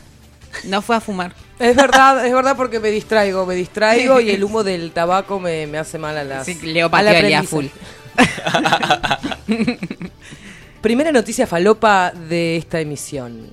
No 0.64 0.80
fue 0.80 0.96
a 0.96 1.00
fumar. 1.00 1.34
Es 1.58 1.74
verdad, 1.74 2.24
es 2.24 2.32
verdad 2.32 2.56
porque 2.56 2.78
me 2.80 2.90
distraigo, 2.90 3.44
me 3.46 3.54
distraigo 3.54 4.20
y 4.20 4.30
el 4.30 4.44
humo 4.44 4.62
del 4.62 4.92
tabaco 4.92 5.40
me, 5.40 5.66
me 5.66 5.78
hace 5.78 5.98
mal 5.98 6.16
a 6.16 6.24
las. 6.24 6.46
Sí, 6.46 6.54
Leo 6.62 6.86
al 6.86 6.90
pateó 6.90 7.10
el 7.12 7.26
día 7.26 7.38
aprendizaje. 7.40 7.46
full. 7.46 7.66
Primera 10.80 11.10
noticia 11.10 11.46
falopa 11.46 12.12
de 12.12 12.56
esta 12.56 12.80
emisión. 12.80 13.50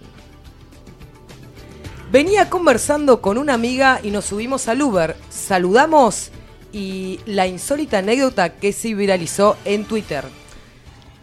Venía 2.13 2.47
conversando 2.47 3.21
con 3.23 3.39
una 3.39 3.55
amiga 3.55 3.99
y 4.03 4.11
nos 4.11 4.25
subimos 4.25 4.67
al 4.67 4.83
Uber. 4.83 5.15
Saludamos 5.31 6.29
y 6.71 7.19
la 7.25 7.47
insólita 7.47 7.97
anécdota 7.97 8.49
que 8.49 8.71
se 8.71 8.93
viralizó 8.93 9.57
en 9.65 9.85
Twitter. 9.85 10.23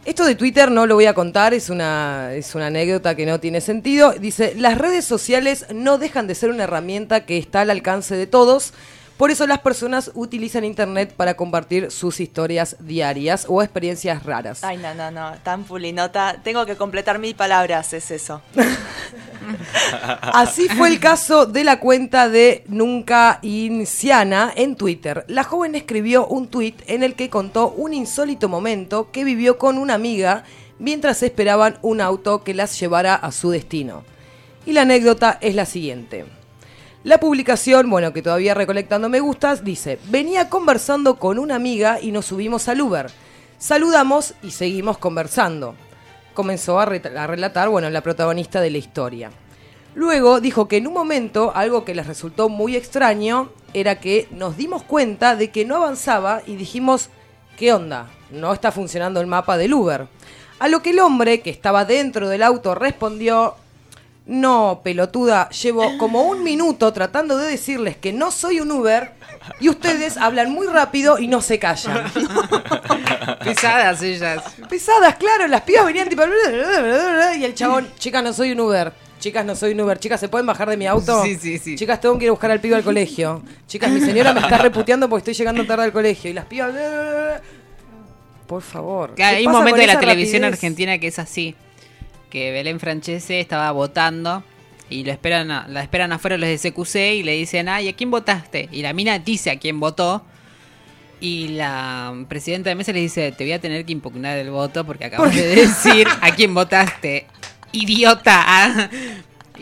Esto 0.05 0.25
de 0.25 0.35
Twitter 0.35 0.69
no 0.69 0.87
lo 0.87 0.97
voy 0.97 1.07
a 1.07 1.15
contar, 1.15 1.55
es 1.55 1.71
una, 1.71 2.35
es 2.35 2.57
una 2.57 2.67
anécdota 2.67 3.15
que 3.15 3.25
no 3.25 3.39
tiene 3.39 3.61
sentido. 3.61 4.15
Dice, 4.15 4.55
las 4.57 4.79
redes 4.79 5.05
sociales 5.05 5.65
no 5.73 5.97
dejan 5.97 6.27
de 6.27 6.35
ser 6.35 6.51
una 6.51 6.65
herramienta 6.65 7.25
que 7.25 7.39
está 7.39 7.61
al 7.61 7.71
alcance 7.71 8.17
de 8.17 8.27
todos, 8.27 8.73
por 9.21 9.31
eso 9.31 9.47
las 9.47 9.59
personas 9.59 10.11
utilizan 10.15 10.65
Internet 10.65 11.13
para 11.15 11.35
compartir 11.35 11.91
sus 11.91 12.21
historias 12.21 12.77
diarias 12.81 13.45
o 13.51 13.63
experiencias 13.63 14.23
raras. 14.23 14.65
Ay, 14.65 14.79
no, 14.79 14.95
no, 14.95 15.11
no. 15.11 15.33
Tan 15.43 15.65
pulinota. 15.65 16.41
Tengo 16.43 16.65
que 16.65 16.75
completar 16.75 17.19
mil 17.19 17.35
palabras, 17.35 17.93
es 17.93 18.11
eso. 18.11 18.41
Así 20.23 20.71
fue 20.71 20.89
el 20.89 21.01
caso 21.01 21.45
de 21.45 21.65
la 21.65 21.81
cuenta 21.81 22.31
de 22.31 22.65
Nunca 22.69 23.41
Inciana 23.43 24.55
en 24.57 24.75
Twitter. 24.75 25.27
La 25.29 25.45
joven 25.45 25.75
escribió 25.75 26.27
un 26.27 26.49
tweet 26.49 26.77
en 26.87 27.03
el 27.03 27.15
que 27.15 27.29
contó 27.29 27.73
un 27.73 27.93
insólito 27.93 28.49
momento 28.49 29.11
que 29.13 29.25
vivió 29.25 29.59
con 29.59 29.77
una 29.77 29.93
amiga 29.93 30.45
mientras 30.79 31.23
esperaban 31.23 31.77
un 31.83 32.01
auto 32.01 32.43
que 32.43 32.55
las 32.55 32.81
llevara 32.81 33.17
a 33.17 33.33
su 33.33 33.51
destino. 33.51 34.03
Y 34.65 34.73
la 34.73 34.81
anécdota 34.81 35.37
es 35.43 35.55
la 35.55 35.67
siguiente. 35.67 36.40
La 37.03 37.19
publicación, 37.19 37.89
bueno, 37.89 38.13
que 38.13 38.21
todavía 38.23 38.53
recolectando 38.53 39.09
me 39.09 39.21
gustas, 39.21 39.65
dice, 39.65 39.99
venía 40.09 40.51
conversando 40.51 41.19
con 41.19 41.39
una 41.39 41.55
amiga 41.55 41.99
y 42.01 42.13
nos 42.13 42.27
subimos 42.27 42.69
al 42.69 42.81
Uber. 42.83 43.07
Saludamos 43.59 44.35
y 44.43 44.51
seguimos 44.51 44.99
conversando. 44.99 45.75
Comenzó 46.35 46.79
a, 46.79 46.85
re- 46.85 47.03
a 47.17 47.27
relatar, 47.27 47.71
bueno, 47.71 47.89
la 47.89 48.03
protagonista 48.03 48.61
de 48.61 48.71
la 48.71 48.79
historia. 48.79 49.31
Luego 49.95 50.41
dijo 50.41 50.69
que 50.69 50.77
en 50.77 50.87
un 50.87 50.93
momento 50.93 51.53
algo 51.55 51.85
que 51.87 51.95
les 51.95 52.07
resultó 52.07 52.51
muy 52.51 52.77
extraño 52.77 53.51
era 53.73 53.99
que 53.99 54.29
nos 54.31 54.59
dimos 54.59 54.83
cuenta 54.83 55.37
de 55.37 55.51
que 55.51 55.65
no 55.65 55.77
avanzaba 55.77 56.43
y 56.47 56.57
dijimos, 56.57 57.09
¿qué 57.57 57.73
onda? 57.73 58.11
No 58.31 58.53
está 58.53 58.73
funcionando 58.73 59.21
el 59.21 59.27
mapa 59.27 59.57
del 59.57 59.73
Uber. 59.73 60.07
A 60.59 60.69
lo 60.69 60.83
que 60.83 60.91
el 60.91 61.01
hombre 61.01 61.41
que 61.41 61.49
estaba 61.51 61.87
dentro 61.87 62.29
del 62.29 62.43
auto 62.43 62.75
respondió, 62.75 63.57
no, 64.27 64.81
pelotuda, 64.85 65.49
llevo 65.51 65.99
como 65.99 66.23
un 66.23 66.45
minuto 66.45 66.93
tratando 66.93 67.37
de 67.37 67.49
decirles 67.49 67.97
que 67.97 68.13
no 68.13 68.31
soy 68.31 68.61
un 68.61 68.71
Uber 68.71 69.13
y 69.59 69.69
ustedes 69.69 70.17
hablan 70.17 70.53
muy 70.53 70.67
rápido 70.67 71.19
y 71.19 71.27
no 71.27 71.41
se 71.41 71.59
callan. 71.59 72.05
Pesadas 73.45 74.03
ellas. 74.03 74.43
Pesadas, 74.69 75.17
claro, 75.17 75.49
las 75.49 75.63
pibas 75.63 75.87
venían 75.87 76.09
tipo 76.09 76.23
y 77.37 77.45
el 77.45 77.55
chabón, 77.55 77.89
chicas, 77.99 78.23
no 78.23 78.33
soy 78.33 78.53
un 78.53 78.61
Uber. 78.61 78.93
Chicas, 79.19 79.45
no 79.45 79.55
soy 79.55 79.73
un 79.73 79.81
Uber. 79.83 79.99
Chicas, 79.99 80.19
¿se 80.19 80.29
pueden 80.29 80.47
bajar 80.47 80.69
de 80.71 80.79
mi 80.79 80.87
auto? 80.87 81.23
Sí, 81.23 81.37
sí, 81.37 81.59
sí. 81.59 81.77
Chicas, 81.77 82.01
tengo 82.01 82.17
que 82.19 82.25
ir 82.25 82.31
a 82.31 82.33
buscar 82.33 82.51
al 82.51 82.61
pibe 82.61 82.77
al 82.77 82.83
colegio. 82.83 83.43
Chicas, 83.67 83.91
mi 83.91 84.01
señora 84.01 84.33
me 84.33 84.41
está 84.41 84.57
reputeando 84.59 85.11
porque 85.11 85.31
estoy 85.31 85.35
llegando 85.35 85.67
tarde 85.67 85.85
al 85.85 85.93
colegio. 85.93 86.31
Y 86.31 86.33
las 86.33 86.47
pibas... 86.47 86.73
Por 88.47 88.63
favor. 88.63 89.15
Claro, 89.15 89.33
¿qué 89.33 89.39
hay 89.39 89.47
un 89.47 89.53
momento 89.53 89.79
de 89.79 89.87
la 89.87 90.01
televisión 90.01 90.43
rapidez? 90.43 90.55
argentina 90.55 90.99
que 90.99 91.07
es 91.09 91.19
así. 91.19 91.55
Que 92.31 92.51
Belén 92.53 92.81
Francese 92.81 93.41
estaba 93.41 93.71
votando 93.73 94.43
y 94.89 95.05
lo 95.05 95.13
esperan 95.13 95.51
a- 95.51 95.67
la 95.69 95.83
esperan 95.83 96.13
afuera 96.13 96.37
los 96.39 96.49
de 96.49 96.59
CQC 96.59 97.15
y 97.17 97.23
le 97.23 97.33
dicen, 97.33 97.69
ay, 97.69 97.89
¿a 97.89 97.93
quién 97.97 98.11
votaste? 98.11 98.69
Y 98.73 98.83
la 98.83 98.93
mina 98.93 99.19
dice 99.19 99.51
a 99.51 99.59
quién 99.59 99.79
votó. 99.81 100.25
Y 101.21 101.49
la 101.49 102.15
presidenta 102.29 102.71
de 102.71 102.77
mesa 102.77 102.93
le 102.93 103.01
dice, 103.01 103.31
te 103.33 103.45
voy 103.45 103.53
a 103.53 103.61
tener 103.61 103.85
que 103.85 103.93
impugnar 103.93 104.39
el 104.39 104.51
voto 104.51 104.85
porque 104.87 105.05
acabas 105.05 105.35
de 105.35 105.47
decir 105.47 106.09
a 106.23 106.31
quién 106.35 106.55
votaste. 106.55 107.27
Idiota. 107.73 108.89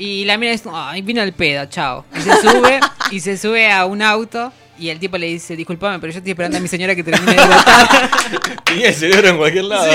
Y 0.01 0.25
la 0.27 0.39
mina 0.39 0.53
dice, 0.53 0.69
ay, 0.73 1.03
vino 1.03 1.21
el 1.23 1.33
pedo, 1.33 1.67
chao. 1.67 2.05
Y 2.17 2.21
se 2.21 2.31
sube, 2.37 2.79
y 3.11 3.19
se 3.19 3.37
sube 3.37 3.69
a 3.73 3.85
un 3.85 4.01
auto. 4.01 4.53
Y 4.79 4.91
el 4.91 5.01
tipo 5.01 5.19
le 5.19 5.27
dice, 5.27 5.57
disculpame, 5.57 5.99
pero 5.99 6.13
yo 6.13 6.19
estoy 6.19 6.31
esperando 6.31 6.57
a 6.57 6.61
mi 6.61 6.69
señora 6.69 6.95
que 6.95 7.03
termine 7.03 7.33
de 7.35 7.41
votar. 7.45 8.09
Tenía 8.65 8.91
el 8.91 8.95
cerebro 8.95 9.29
en 9.31 9.37
cualquier 9.39 9.65
lado. 9.65 9.91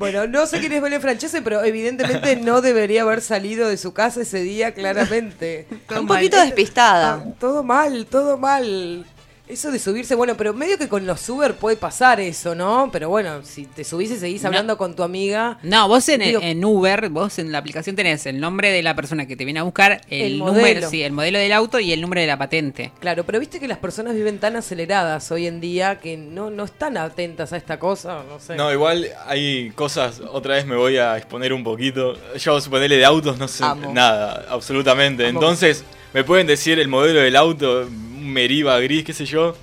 Bueno, 0.00 0.26
no 0.26 0.46
sé 0.46 0.60
quién 0.60 0.72
es 0.72 0.80
Belén 0.80 1.02
Francese, 1.02 1.42
pero 1.42 1.62
evidentemente 1.62 2.34
no 2.36 2.62
debería 2.62 3.02
haber 3.02 3.20
salido 3.20 3.68
de 3.68 3.76
su 3.76 3.92
casa 3.92 4.22
ese 4.22 4.40
día, 4.40 4.72
claramente. 4.72 5.66
Un 5.94 6.06
poquito 6.06 6.40
despistada. 6.40 7.22
Ah, 7.22 7.34
todo 7.38 7.62
mal, 7.62 8.06
todo 8.06 8.38
mal. 8.38 9.04
Eso 9.50 9.72
de 9.72 9.80
subirse, 9.80 10.14
bueno, 10.14 10.36
pero 10.36 10.54
medio 10.54 10.78
que 10.78 10.88
con 10.88 11.06
los 11.06 11.28
Uber 11.28 11.54
puede 11.56 11.76
pasar 11.76 12.20
eso, 12.20 12.54
¿no? 12.54 12.88
Pero 12.92 13.08
bueno, 13.08 13.40
si 13.42 13.64
te 13.66 13.82
subís 13.82 14.10
y 14.12 14.16
seguís 14.16 14.44
hablando 14.44 14.76
con 14.78 14.94
tu 14.94 15.02
amiga. 15.02 15.58
No, 15.64 15.88
vos 15.88 16.08
en, 16.08 16.20
Digo- 16.20 16.40
en 16.40 16.64
Uber, 16.64 17.08
vos 17.08 17.38
en 17.40 17.50
la 17.50 17.58
aplicación 17.58 17.96
tenés 17.96 18.26
el 18.26 18.38
nombre 18.38 18.70
de 18.70 18.80
la 18.84 18.94
persona 18.94 19.26
que 19.26 19.34
te 19.34 19.44
viene 19.44 19.58
a 19.58 19.64
buscar, 19.64 20.02
el, 20.08 20.22
El 20.34 20.38
número, 20.38 20.54
modelo. 20.60 20.88
sí, 20.88 21.02
el 21.02 21.10
modelo 21.12 21.38
del 21.40 21.50
auto 21.52 21.80
y 21.80 21.92
el 21.92 22.00
número 22.00 22.20
de 22.20 22.28
la 22.28 22.38
patente. 22.38 22.92
Claro, 23.00 23.24
pero 23.26 23.40
viste 23.40 23.58
que 23.58 23.66
las 23.66 23.78
personas 23.78 24.14
viven 24.14 24.38
tan 24.38 24.54
aceleradas 24.54 25.30
hoy 25.32 25.48
en 25.48 25.60
día 25.60 25.98
que 25.98 26.16
no, 26.16 26.50
no 26.50 26.62
están 26.64 26.96
atentas 26.96 27.52
a 27.52 27.56
esta 27.56 27.78
cosa, 27.80 28.22
no 28.28 28.38
sé. 28.38 28.54
No, 28.54 28.70
igual 28.72 29.08
hay 29.26 29.70
cosas, 29.70 30.20
otra 30.30 30.54
vez 30.54 30.64
me 30.66 30.76
voy 30.76 30.96
a 30.98 31.16
exponer 31.16 31.52
un 31.52 31.64
poquito. 31.64 32.14
Yo 32.38 32.60
suponerle 32.60 32.98
de 32.98 33.04
autos 33.04 33.36
no 33.36 33.48
sé 33.48 33.64
Amo. 33.64 33.92
nada, 33.92 34.46
absolutamente. 34.48 35.26
Amo. 35.26 35.40
Entonces, 35.40 35.82
me 36.12 36.22
pueden 36.22 36.46
decir 36.46 36.78
el 36.78 36.86
modelo 36.88 37.20
del 37.20 37.34
auto, 37.34 37.88
un 38.30 38.34
Meriva 38.34 38.78
gris, 38.80 39.04
qué 39.04 39.12
sé 39.12 39.26
yo. 39.26 39.56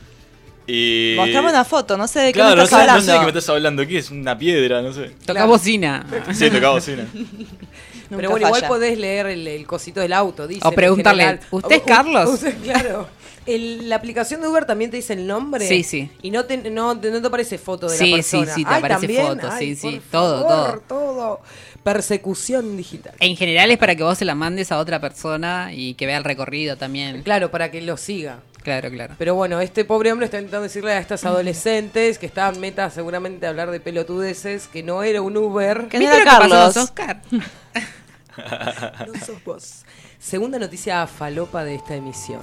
Y... 0.69 1.13
Mostrame 1.15 1.49
una 1.49 1.63
foto, 1.63 1.95
no 1.95 2.07
sé 2.09 2.19
de 2.19 2.27
qué 2.27 2.33
Claro, 2.33 2.49
me 2.51 2.55
no 2.57 2.63
estás 2.63 2.79
sé, 2.81 2.85
no 2.85 2.91
hablando. 2.91 3.05
sé 3.05 3.11
de 3.13 3.17
qué 3.19 3.23
me 3.23 3.29
estás 3.39 3.49
hablando, 3.49 3.87
¿qué 3.87 3.97
es? 3.99 4.11
Una 4.11 4.37
piedra, 4.37 4.81
no 4.81 4.91
sé. 4.91 5.11
Toca 5.21 5.33
Claro. 5.33 5.47
bocina. 5.47 6.05
Sí, 6.33 6.49
tocaba 6.49 6.73
bocina. 6.73 7.07
Pero 8.09 8.29
bueno, 8.31 8.47
igual 8.47 8.63
podés 8.67 8.97
leer 8.97 9.27
el, 9.27 9.47
el 9.47 9.65
cosito 9.65 9.99
del 10.01 10.13
auto, 10.13 10.45
dice. 10.47 10.61
O 10.65 10.71
preguntarle. 10.71 11.39
¿usted 11.51 11.71
es 11.75 11.81
U- 11.81 11.83
u- 11.83 11.87
Carlos? 11.87 12.29
usted- 12.31 12.57
claro. 12.61 13.07
El- 13.45 13.87
la 13.87 13.95
aplicación 13.95 14.41
de 14.41 14.47
Uber 14.49 14.65
también 14.65 14.91
te 14.91 14.97
dice 14.97 15.13
el 15.13 15.25
nombre. 15.25 15.65
Sí, 15.65 15.83
sí. 15.83 16.09
Y 16.21 16.31
no 16.31 16.43
te, 16.45 16.57
no, 16.69 16.99
te- 16.99 17.11
no 17.11 17.21
te 17.21 17.27
aparece 17.27 17.57
foto 17.57 17.87
de 17.89 17.97
Sí, 17.97 18.11
la 18.11 18.23
sí, 18.23 18.37
persona. 18.37 18.55
sí, 18.55 18.63
te 18.65 18.69
Ay, 18.69 18.77
aparece 18.79 18.99
¿también? 19.07 19.25
foto, 19.25 19.49
Ay, 19.49 19.67
sí, 19.67 19.75
sí, 19.75 19.91
por 19.99 20.09
todo, 20.11 20.47
favor, 20.49 20.83
todo. 20.87 21.41
Persecución 21.83 22.75
digital. 22.75 23.13
En 23.21 23.37
general 23.37 23.71
es 23.71 23.77
para 23.77 23.95
que 23.95 24.03
vos 24.03 24.17
se 24.17 24.25
la 24.25 24.35
mandes 24.35 24.73
a 24.73 24.77
otra 24.79 24.99
persona 24.99 25.69
y 25.73 25.93
que 25.93 26.05
vea 26.05 26.17
el 26.17 26.25
recorrido 26.25 26.75
también. 26.75 27.21
Claro, 27.23 27.49
para 27.49 27.71
que 27.71 27.81
lo 27.81 27.95
siga. 27.95 28.39
Claro, 28.67 28.91
claro. 28.91 29.15
Pero 29.17 29.33
bueno, 29.33 29.61
este 29.61 29.85
pobre 29.85 30.11
hombre 30.11 30.25
está 30.25 30.39
intentando 30.39 30.63
decirle 30.63 30.91
a 30.91 30.99
estas 30.99 31.23
adolescentes 31.23 32.19
que 32.19 32.25
estaban 32.25 32.59
meta 32.59 32.89
seguramente 32.89 33.45
a 33.45 33.51
hablar 33.51 33.71
de 33.71 33.79
pelotudeces, 33.79 34.67
que 34.67 34.83
no 34.83 35.03
era 35.03 35.21
un 35.21 35.37
Uber. 35.37 35.87
Que 35.87 35.97
no 35.97 36.01
¿Viste 36.01 36.21
era 36.21 36.33
lo 36.33 36.43
que 36.43 36.49
pasó 36.49 36.79
a 36.79 36.83
los 36.83 36.91
Carlos. 36.91 37.23
Oscar? 37.31 39.07
No 39.07 39.25
sos 39.25 39.43
vos. 39.45 39.85
Segunda 40.19 40.59
noticia 40.59 41.07
falopa 41.07 41.63
de 41.63 41.75
esta 41.75 41.95
emisión. 41.95 42.41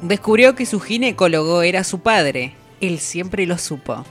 Descubrió 0.00 0.54
que 0.54 0.64
su 0.64 0.78
ginecólogo 0.78 1.62
era 1.62 1.82
su 1.82 1.98
padre. 1.98 2.54
Él 2.80 3.00
siempre 3.00 3.44
lo 3.44 3.58
supo. 3.58 4.04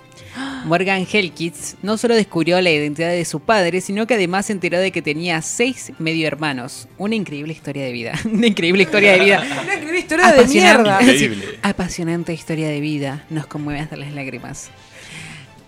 Morgan 0.65 1.05
Helkitz 1.11 1.75
no 1.81 1.97
solo 1.97 2.15
descubrió 2.15 2.59
la 2.61 2.69
identidad 2.69 3.09
de 3.09 3.25
su 3.25 3.39
padre, 3.39 3.81
sino 3.81 4.07
que 4.07 4.15
además 4.15 4.47
se 4.47 4.53
enteró 4.53 4.79
de 4.79 4.91
que 4.91 5.01
tenía 5.01 5.41
seis 5.41 5.91
medio 5.99 6.27
hermanos. 6.27 6.87
Una 6.97 7.15
increíble 7.15 7.53
historia 7.53 7.83
de 7.83 7.91
vida. 7.91 8.13
Una 8.25 8.47
increíble 8.47 8.83
historia 8.83 9.13
de 9.13 9.19
vida. 9.19 9.43
Una 9.63 9.75
increíble 9.75 9.99
historia 9.99 10.31
de 10.31 10.45
mierda. 10.45 11.01
Increíble. 11.01 11.45
Sí, 11.45 11.57
apasionante 11.61 12.33
historia 12.33 12.69
de 12.69 12.79
vida. 12.79 13.25
Nos 13.29 13.47
conmueve 13.47 13.79
hasta 13.79 13.97
las 13.97 14.13
lágrimas. 14.13 14.69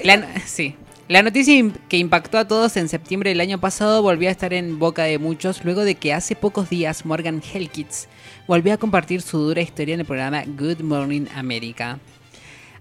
La, 0.03 0.27
sí. 0.45 0.75
La 1.09 1.21
noticia 1.21 1.53
que 1.89 1.97
impactó 1.97 2.37
a 2.37 2.47
todos 2.47 2.77
en 2.77 2.87
septiembre 2.87 3.29
del 3.29 3.41
año 3.41 3.59
pasado 3.59 4.01
volvió 4.01 4.29
a 4.29 4.31
estar 4.31 4.53
en 4.53 4.79
boca 4.79 5.03
de 5.03 5.19
muchos 5.19 5.65
luego 5.65 5.83
de 5.83 5.95
que 5.95 6.13
hace 6.13 6.33
pocos 6.33 6.69
días 6.69 7.05
Morgan 7.05 7.41
Helkitz 7.41 8.07
volvió 8.47 8.73
a 8.73 8.77
compartir 8.77 9.21
su 9.21 9.37
dura 9.37 9.61
historia 9.61 9.95
en 9.95 9.99
el 9.99 10.05
programa 10.05 10.43
Good 10.45 10.79
Morning 10.79 11.25
America. 11.35 11.99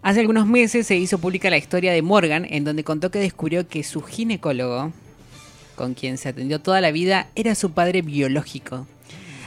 Hace 0.03 0.19
algunos 0.19 0.49
meses 0.49 0.89
se 0.89 0.97
hizo 0.97 1.19
pública 1.19 1.49
la 1.49 1.59
historia 1.59 1.93
de 1.93 2.03
Morgan 2.03 2.45
en 2.51 2.65
donde 2.65 2.83
contó 2.83 3.13
que 3.13 3.21
descubrió 3.21 3.69
que 3.69 3.85
su 3.85 4.03
ginecólogo, 4.03 4.93
con 5.77 5.95
quien 5.95 6.19
se 6.19 6.29
atendió 6.29 6.61
toda 6.61 6.81
la 6.81 6.91
vida, 6.91 7.29
era 7.37 7.55
su 7.55 7.71
padre 7.71 8.03
biológico. 8.03 8.89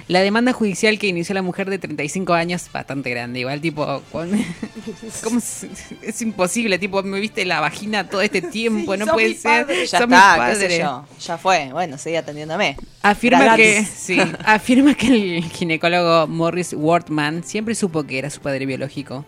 La 0.08 0.22
demanda 0.22 0.54
judicial 0.54 0.98
que 0.98 1.08
inició 1.08 1.36
la 1.36 1.42
mujer 1.42 1.70
de 1.70 1.78
35 1.78 2.34
años, 2.34 2.70
bastante 2.72 3.10
grande, 3.10 3.42
igual 3.42 3.60
tipo, 3.60 4.02
¿cómo 4.12 5.40
es, 5.40 5.68
es 6.02 6.22
imposible, 6.22 6.80
tipo, 6.80 7.04
me 7.04 7.20
viste 7.20 7.44
la 7.44 7.60
vagina 7.60 8.08
todo 8.08 8.22
este 8.22 8.42
tiempo, 8.42 8.94
Sí, 8.94 9.00
no 9.00 9.08
puede 9.08 9.30
mi 9.30 9.34
ser. 9.34 9.68
Ya 9.68 10.08
mi 10.08 10.16
está, 10.16 10.48
qué 10.52 10.56
sé 10.56 10.80
yo. 10.80 11.06
Ya 11.20 11.38
fue. 11.38 11.70
Bueno, 11.74 11.98
seguí 11.98 12.16
atendiéndome. 12.16 12.78
Afirma 13.02 13.44
Gratis. 13.44 13.66
que, 13.66 13.86
sí, 13.98 14.22
afirma 14.46 14.94
que 14.94 15.08
el 15.08 15.44
ginecólogo 15.44 16.28
Morris 16.28 16.74
Wortman 16.74 17.44
siempre 17.44 17.76
supo 17.76 18.04
que 18.04 18.20
era 18.20 18.30
su 18.30 18.40
padre 18.40 18.66
biológico. 18.66 19.26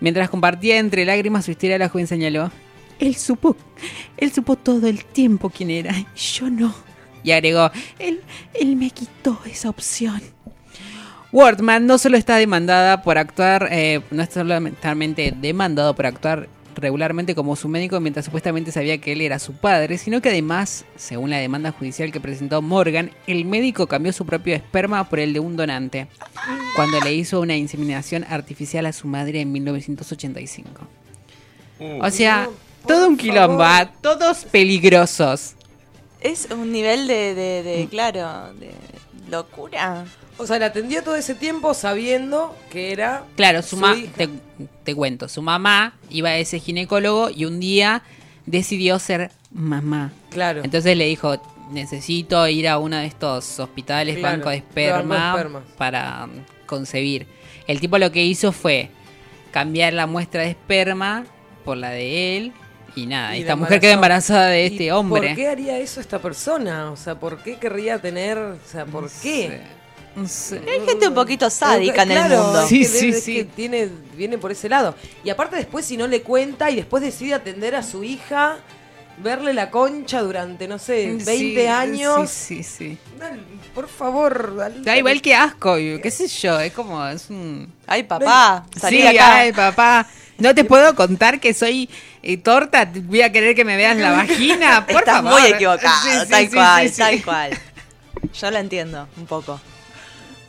Mientras 0.00 0.30
compartía 0.30 0.78
entre 0.78 1.04
lágrimas 1.04 1.44
su 1.44 1.50
historia, 1.50 1.78
la 1.78 1.88
joven 1.88 2.06
señaló: 2.06 2.50
Él 2.98 3.16
supo, 3.16 3.56
él 4.16 4.32
supo 4.32 4.56
todo 4.56 4.86
el 4.86 5.04
tiempo 5.04 5.50
quién 5.50 5.70
era, 5.70 5.98
y 5.98 6.06
yo 6.16 6.50
no. 6.50 6.74
Y 7.22 7.32
agregó: 7.32 7.70
Él, 7.98 8.20
él 8.54 8.76
me 8.76 8.90
quitó 8.90 9.40
esa 9.46 9.70
opción. 9.70 10.22
Wortman 11.30 11.86
no 11.86 11.98
solo 11.98 12.16
está 12.16 12.36
demandada 12.36 13.02
por 13.02 13.18
actuar, 13.18 13.68
eh, 13.70 14.00
no 14.10 14.22
es 14.22 14.30
solamente 14.30 15.34
demandado 15.38 15.94
por 15.94 16.06
actuar 16.06 16.48
regularmente 16.80 17.34
como 17.34 17.56
su 17.56 17.68
médico 17.68 18.00
mientras 18.00 18.24
supuestamente 18.24 18.72
sabía 18.72 18.98
que 18.98 19.12
él 19.12 19.20
era 19.20 19.38
su 19.38 19.52
padre, 19.54 19.98
sino 19.98 20.20
que 20.20 20.28
además, 20.30 20.84
según 20.96 21.30
la 21.30 21.38
demanda 21.38 21.72
judicial 21.72 22.10
que 22.12 22.20
presentó 22.20 22.62
Morgan, 22.62 23.10
el 23.26 23.44
médico 23.44 23.86
cambió 23.86 24.12
su 24.12 24.24
propio 24.26 24.54
esperma 24.54 25.08
por 25.08 25.18
el 25.20 25.32
de 25.32 25.40
un 25.40 25.56
donante, 25.56 26.06
cuando 26.76 27.00
le 27.00 27.12
hizo 27.14 27.40
una 27.40 27.56
inseminación 27.56 28.24
artificial 28.24 28.86
a 28.86 28.92
su 28.92 29.06
madre 29.08 29.40
en 29.40 29.52
1985. 29.52 30.70
Uh, 31.80 32.04
O 32.04 32.10
sea, 32.10 32.44
no, 32.44 32.88
todo 32.88 33.08
un 33.08 33.16
quilombo, 33.16 33.58
favor. 33.58 33.88
ah, 33.88 33.92
todos 34.00 34.44
peligrosos. 34.46 35.54
Es 36.20 36.48
un 36.50 36.72
nivel 36.72 37.06
de, 37.06 37.34
de, 37.34 37.62
de, 37.62 37.86
claro, 37.88 38.52
de 38.54 38.72
locura. 39.30 40.04
O 40.38 40.46
sea, 40.46 40.58
la 40.58 40.66
atendió 40.66 41.02
todo 41.02 41.16
ese 41.16 41.34
tiempo 41.34 41.74
sabiendo 41.74 42.56
que 42.70 42.92
era. 42.92 43.24
Claro, 43.36 43.60
su 43.62 43.70
Su 43.70 43.76
ma- 43.78 43.96
hija. 43.96 44.12
te, 44.16 44.28
te 44.84 44.94
cuento, 44.94 45.28
su 45.28 45.42
mamá 45.42 45.94
iba 46.10 46.30
a 46.30 46.36
ese 46.38 46.60
ginecólogo 46.60 47.28
y 47.30 47.44
un 47.44 47.58
día 47.60 48.02
decidió 48.46 48.98
ser 48.98 49.30
mamá. 49.52 50.12
Claro. 50.30 50.62
Entonces 50.64 50.96
le 50.96 51.06
dijo, 51.06 51.42
necesito 51.72 52.46
ir 52.48 52.68
a 52.68 52.78
uno 52.78 52.96
de 52.96 53.06
estos 53.06 53.58
hospitales, 53.58 54.16
Claro, 54.18 54.36
banco 54.38 54.50
de 54.50 54.56
banco 54.56 54.68
esperma, 54.68 55.36
de 55.36 55.60
para 55.76 56.24
um, 56.24 56.30
concebir. 56.66 57.26
El 57.66 57.80
tipo 57.80 57.98
lo 57.98 58.12
que 58.12 58.24
hizo 58.24 58.52
fue 58.52 58.90
cambiar 59.50 59.92
la 59.92 60.06
muestra 60.06 60.42
de 60.42 60.50
esperma 60.50 61.26
por 61.64 61.76
la 61.76 61.90
de 61.90 62.36
él 62.36 62.52
y 62.96 63.06
nada, 63.06 63.36
Y 63.36 63.40
esta 63.42 63.56
mujer 63.56 63.80
quedó 63.80 63.92
embarazó. 63.92 64.32
embarazada 64.34 64.48
de 64.50 64.62
¿Y 64.62 64.66
este 64.66 64.92
hombre. 64.92 65.28
¿Por 65.28 65.36
qué 65.36 65.48
haría 65.48 65.78
eso 65.78 66.00
esta 66.00 66.18
persona? 66.20 66.90
O 66.90 66.96
sea, 66.96 67.14
¿por 67.18 67.42
qué 67.42 67.56
querría 67.58 67.98
tener.? 68.00 68.38
O 68.38 68.56
sea, 68.66 68.86
¿por 68.86 69.10
qué? 69.22 69.60
No 70.18 70.28
sé. 70.28 70.60
Hay 70.68 70.84
gente 70.86 71.08
un 71.08 71.14
poquito 71.14 71.48
sádica 71.50 72.02
en 72.02 72.12
el 72.12 72.22
mundo. 72.30 72.60
es 72.62 72.68
Sí, 72.68 72.80
que 72.80 72.84
sí, 72.86 73.08
es 73.10 73.22
sí. 73.24 73.34
que 73.36 73.44
tiene, 73.44 73.88
viene 74.16 74.38
por 74.38 74.50
ese 74.52 74.68
lado. 74.68 74.94
Y 75.24 75.30
aparte 75.30 75.56
después 75.56 75.84
si 75.86 75.96
no 75.96 76.06
le 76.06 76.22
cuenta 76.22 76.70
y 76.70 76.76
después 76.76 77.02
decide 77.02 77.34
atender 77.34 77.74
a 77.74 77.82
su 77.82 78.02
hija, 78.04 78.56
verle 79.18 79.52
la 79.52 79.70
concha 79.70 80.20
durante, 80.22 80.66
no 80.68 80.78
sé, 80.78 81.06
20 81.24 81.24
Sí, 81.36 81.66
años. 81.66 82.30
Sí, 82.30 82.62
sí, 82.62 82.78
sí. 82.78 82.98
Dale, 83.18 83.40
Por 83.74 83.88
favor. 83.88 84.56
dale. 84.56 84.80
Da 84.82 84.96
igual 84.96 85.20
que 85.22 85.34
asco, 85.34 85.76
qué 85.76 86.10
sé 86.10 86.26
yo, 86.28 86.58
es 86.60 86.72
como, 86.72 87.04
es 87.06 87.28
un... 87.30 87.72
Ay, 87.86 88.02
papá, 88.04 88.64
salí 88.76 88.96
Sí, 88.98 89.02
de 89.02 89.08
acá. 89.10 89.36
ay, 89.36 89.52
papá. 89.52 90.06
No 90.38 90.54
te 90.54 90.62
puedo 90.64 90.94
contar 90.94 91.40
que 91.40 91.52
soy 91.52 91.90
eh, 92.22 92.36
torta. 92.36 92.88
Voy 92.94 93.22
a 93.22 93.32
querer 93.32 93.56
que 93.56 93.64
me 93.64 93.76
veas 93.76 93.96
la 93.96 94.12
vagina. 94.12 94.86
Por 94.86 95.00
Estás 95.00 95.22
favor. 95.22 95.40
muy 95.40 95.50
equivocado, 95.50 96.00
Sí, 96.04 96.10
sí, 96.22 96.28
tal 96.30 96.44
sí, 96.48 96.54
cual, 96.54 96.82
sí, 96.88 96.94
sí. 96.94 96.98
tal 97.00 97.24
cual. 97.24 97.50
Yo 98.40 98.50
la 98.52 98.60
entiendo 98.60 99.08
un 99.16 99.26
poco. 99.26 99.60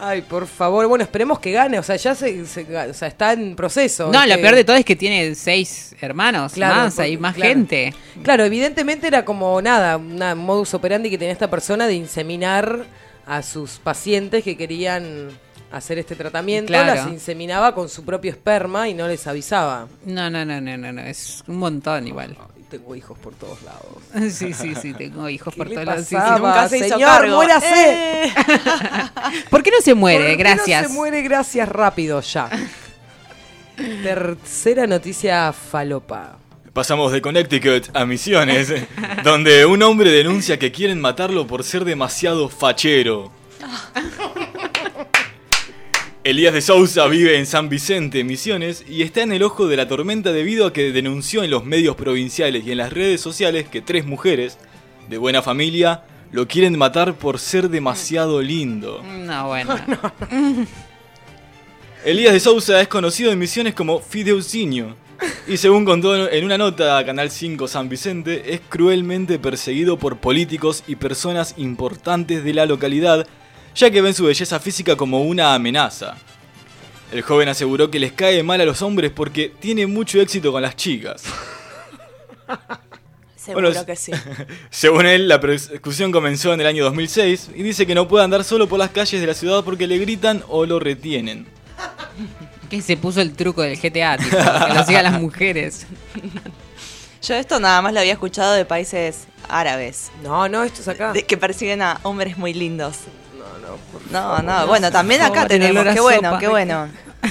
Ay, 0.01 0.21
por 0.21 0.47
favor. 0.47 0.87
Bueno, 0.87 1.03
esperemos 1.03 1.39
que 1.39 1.51
gane. 1.51 1.77
O 1.77 1.83
sea, 1.83 1.97
ya 1.97 2.15
se, 2.15 2.45
se- 2.45 2.77
o 2.89 2.93
sea, 2.93 3.07
está 3.09 3.33
en 3.33 3.55
proceso. 3.55 4.09
No, 4.11 4.25
lo 4.25 4.31
Este- 4.31 4.37
peor 4.41 4.55
de 4.55 4.63
todo 4.63 4.77
es 4.77 4.85
que 4.85 4.95
tiene 4.95 5.35
seis 5.35 5.93
hermanos 5.99 6.53
Claro, 6.53 6.75
más, 6.75 6.99
hay 6.99 7.17
más 7.17 7.35
claro. 7.35 7.49
gente. 7.49 7.93
Claro, 8.23 8.45
evidentemente 8.45 9.07
era 9.07 9.25
como 9.25 9.61
nada, 9.61 9.97
una 9.97 10.35
modus 10.35 10.73
operandi 10.73 11.09
que 11.09 11.17
tenía 11.17 11.33
esta 11.33 11.49
persona 11.49 11.85
de 11.85 11.95
inseminar 11.95 12.85
a 13.25 13.41
sus 13.43 13.71
pacientes 13.79 14.43
que 14.43 14.55
querían 14.55 15.29
hacer 15.71 15.99
este 15.99 16.15
tratamiento. 16.15 16.69
Claro. 16.69 16.95
Las 16.95 17.07
inseminaba 17.09 17.75
con 17.75 17.89
su 17.89 18.05
propio 18.05 18.31
esperma 18.31 18.87
y 18.87 18.93
no 18.93 19.05
les 19.07 19.27
avisaba. 19.27 19.87
No, 20.05 20.29
no, 20.29 20.45
no, 20.45 20.61
no, 20.61 20.77
no, 20.77 20.93
no, 20.93 21.01
es 21.01 21.43
un 21.45 21.57
montón 21.57 22.07
igual. 22.07 22.37
Tengo 22.69 22.95
hijos 22.95 23.17
por 23.17 23.33
todos 23.33 23.61
lados. 23.63 23.81
Sí, 24.31 24.53
sí, 24.53 24.75
sí, 24.75 24.93
tengo 24.93 25.27
hijos 25.29 25.55
por 25.55 25.67
¿Qué 25.67 25.73
todos 25.73 25.87
lados. 25.87 26.03
sí, 26.03 26.09
sí. 26.09 26.15
pasaba, 26.15 26.37
nunca 26.39 26.69
se 26.69 26.77
hizo 26.77 26.89
señor? 26.89 27.09
cargo. 27.09 27.35
¡Muérase! 27.35 28.23
Eh. 28.25 28.33
¿Por 29.49 29.63
qué 29.63 29.71
no 29.71 29.81
se 29.81 29.93
muere? 29.95 30.19
¿Por 30.19 30.37
qué 30.37 30.43
Gracias. 30.43 30.83
No 30.83 30.89
se 30.89 30.93
muere, 30.93 31.21
gracias, 31.21 31.67
rápido, 31.69 32.21
ya. 32.21 32.49
Tercera 34.03 34.85
noticia 34.87 35.51
falopa. 35.53 36.37
Pasamos 36.73 37.11
de 37.11 37.21
Connecticut 37.21 37.89
a 37.95 38.05
Misiones, 38.05 38.71
donde 39.23 39.65
un 39.65 39.81
hombre 39.81 40.11
denuncia 40.11 40.59
que 40.59 40.71
quieren 40.71 41.01
matarlo 41.01 41.47
por 41.47 41.63
ser 41.63 41.83
demasiado 41.85 42.49
fachero. 42.49 43.31
Elías 46.29 46.53
de 46.53 46.61
Sousa 46.61 47.07
vive 47.07 47.39
en 47.39 47.47
San 47.47 47.69
Vicente, 47.69 48.23
Misiones, 48.23 48.85
y 48.87 49.01
está 49.01 49.23
en 49.23 49.31
el 49.31 49.41
ojo 49.41 49.67
de 49.67 49.75
la 49.75 49.87
tormenta 49.87 50.31
debido 50.31 50.67
a 50.67 50.73
que 50.73 50.91
denunció 50.91 51.43
en 51.43 51.49
los 51.49 51.65
medios 51.65 51.95
provinciales 51.95 52.67
y 52.67 52.71
en 52.71 52.77
las 52.77 52.93
redes 52.93 53.19
sociales 53.19 53.67
que 53.67 53.81
tres 53.81 54.05
mujeres, 54.05 54.59
de 55.09 55.17
buena 55.17 55.41
familia, 55.41 56.03
lo 56.31 56.47
quieren 56.47 56.77
matar 56.77 57.15
por 57.15 57.39
ser 57.39 57.67
demasiado 57.71 58.43
lindo. 58.43 59.01
No, 59.03 59.47
bueno. 59.47 59.75
Elías 62.05 62.33
de 62.33 62.39
Sousa 62.39 62.79
es 62.79 62.87
conocido 62.87 63.31
en 63.31 63.39
Misiones 63.39 63.73
como 63.73 63.99
Fideucinho. 63.99 64.95
Y 65.47 65.57
según 65.57 65.83
contó 65.83 66.29
en 66.29 66.45
una 66.45 66.59
nota 66.59 66.99
a 66.99 67.05
Canal 67.07 67.31
5 67.31 67.67
San 67.67 67.89
Vicente, 67.89 68.53
es 68.53 68.61
cruelmente 68.69 69.39
perseguido 69.39 69.97
por 69.97 70.17
políticos 70.17 70.83
y 70.85 70.95
personas 70.95 71.55
importantes 71.57 72.43
de 72.43 72.53
la 72.53 72.67
localidad, 72.67 73.25
ya 73.75 73.89
que 73.91 74.01
ven 74.01 74.13
su 74.13 74.25
belleza 74.25 74.59
física 74.59 74.95
como 74.95 75.21
una 75.23 75.53
amenaza. 75.53 76.15
El 77.11 77.21
joven 77.23 77.49
aseguró 77.49 77.89
que 77.89 77.99
les 77.99 78.11
cae 78.11 78.43
mal 78.43 78.61
a 78.61 78.65
los 78.65 78.81
hombres 78.81 79.11
porque 79.11 79.51
tiene 79.59 79.87
mucho 79.87 80.21
éxito 80.21 80.51
con 80.51 80.61
las 80.61 80.75
chicas. 80.75 81.23
Seguro 83.35 83.69
Bueno, 83.69 83.85
que 83.85 83.95
sí. 83.95 84.11
Según 84.69 85.05
él, 85.05 85.27
la 85.27 85.39
persecución 85.39 86.11
comenzó 86.11 86.53
en 86.53 86.61
el 86.61 86.67
año 86.67 86.83
2006 86.83 87.51
y 87.55 87.63
dice 87.63 87.87
que 87.87 87.95
no 87.95 88.07
puede 88.07 88.25
andar 88.25 88.43
solo 88.43 88.67
por 88.67 88.77
las 88.77 88.89
calles 88.91 89.19
de 89.21 89.25
la 89.27 89.33
ciudad 89.33 89.63
porque 89.63 89.87
le 89.87 89.97
gritan 89.97 90.43
o 90.49 90.65
lo 90.65 90.79
retienen. 90.79 91.47
Que 92.69 92.81
se 92.81 92.97
puso 92.97 93.21
el 93.21 93.33
truco 93.33 93.61
del 93.63 93.79
GTA, 93.79 94.17
tipo, 94.17 94.35
que 94.37 94.73
lo 94.73 94.85
sigan 94.85 95.03
las 95.05 95.19
mujeres. 95.21 95.87
Yo 97.23 97.35
esto 97.35 97.59
nada 97.59 97.81
más 97.81 97.93
lo 97.93 97.99
había 98.01 98.13
escuchado 98.13 98.53
de 98.53 98.65
países 98.65 99.27
árabes. 99.47 100.11
No, 100.23 100.47
no, 100.47 100.63
esto 100.63 100.81
es 100.81 100.87
acá. 100.87 101.13
de- 101.13 101.23
que 101.23 101.37
persiguen 101.37 101.81
a 101.81 101.99
hombres 102.03 102.37
muy 102.37 102.53
lindos. 102.53 102.97
No, 104.11 104.39
no, 104.39 104.67
bueno, 104.67 104.91
también 104.91 105.21
acá 105.21 105.47
tenemos. 105.47 105.83
Qué 105.93 105.99
bueno, 105.99 106.29
sopa. 106.29 106.39
qué 106.39 106.47
bueno. 106.47 106.87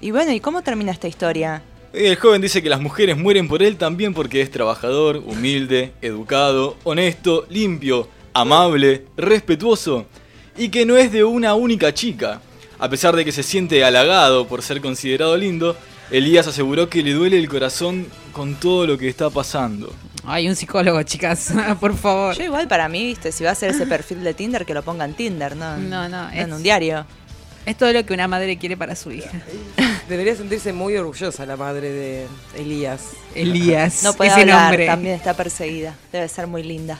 Y 0.00 0.12
bueno, 0.12 0.30
¿y 0.30 0.38
cómo 0.38 0.62
termina 0.62 0.92
esta 0.92 1.08
historia? 1.08 1.60
El 1.92 2.14
joven 2.14 2.40
dice 2.40 2.62
que 2.62 2.68
las 2.68 2.80
mujeres 2.80 3.16
mueren 3.16 3.48
por 3.48 3.64
él 3.64 3.76
también 3.76 4.14
porque 4.14 4.40
es 4.40 4.50
trabajador, 4.50 5.16
humilde, 5.16 5.92
educado, 6.00 6.76
honesto, 6.84 7.46
limpio, 7.48 8.08
amable, 8.32 9.06
respetuoso 9.16 10.06
y 10.56 10.68
que 10.68 10.86
no 10.86 10.96
es 10.96 11.10
de 11.10 11.24
una 11.24 11.54
única 11.54 11.92
chica. 11.92 12.40
A 12.78 12.88
pesar 12.88 13.16
de 13.16 13.24
que 13.24 13.32
se 13.32 13.42
siente 13.42 13.82
halagado 13.84 14.46
por 14.46 14.62
ser 14.62 14.80
considerado 14.80 15.36
lindo, 15.36 15.76
Elías 16.10 16.46
aseguró 16.46 16.88
que 16.88 17.02
le 17.02 17.12
duele 17.12 17.38
el 17.38 17.48
corazón 17.48 18.06
con 18.32 18.54
todo 18.54 18.86
lo 18.86 18.96
que 18.96 19.08
está 19.08 19.30
pasando. 19.30 19.92
Ay, 20.28 20.48
un 20.48 20.54
psicólogo, 20.56 21.02
chicas, 21.02 21.52
por 21.80 21.96
favor. 21.96 22.36
Yo 22.36 22.44
igual 22.44 22.68
para 22.68 22.88
mí, 22.88 23.04
viste, 23.04 23.32
si 23.32 23.44
va 23.44 23.50
a 23.50 23.52
hacer 23.54 23.70
ese 23.70 23.86
perfil 23.86 24.22
de 24.22 24.34
Tinder, 24.34 24.64
que 24.66 24.74
lo 24.74 24.82
ponga 24.82 25.04
en 25.04 25.14
Tinder, 25.14 25.56
¿no? 25.56 25.74
en- 25.76 25.88
No, 25.90 26.08
no, 26.08 26.30
en 26.30 26.38
es- 26.48 26.52
un 26.54 26.62
diario. 26.62 27.06
Es 27.66 27.76
todo 27.76 27.92
lo 27.92 28.04
que 28.06 28.14
una 28.14 28.28
madre 28.28 28.56
quiere 28.56 28.76
para 28.76 28.94
su 28.96 29.10
hija. 29.12 29.30
Debería 30.08 30.34
sentirse 30.34 30.72
muy 30.72 30.96
orgullosa 30.96 31.44
la 31.44 31.56
madre 31.56 31.90
de 31.92 32.26
Elías. 32.56 33.02
Elías, 33.34 34.02
No 34.02 34.14
puede 34.14 34.30
ese 34.30 34.40
hablar, 34.40 34.68
nombre. 34.70 34.86
también 34.86 35.14
está 35.16 35.34
perseguida. 35.34 35.94
Debe 36.12 36.28
ser 36.28 36.46
muy 36.46 36.62
linda. 36.62 36.98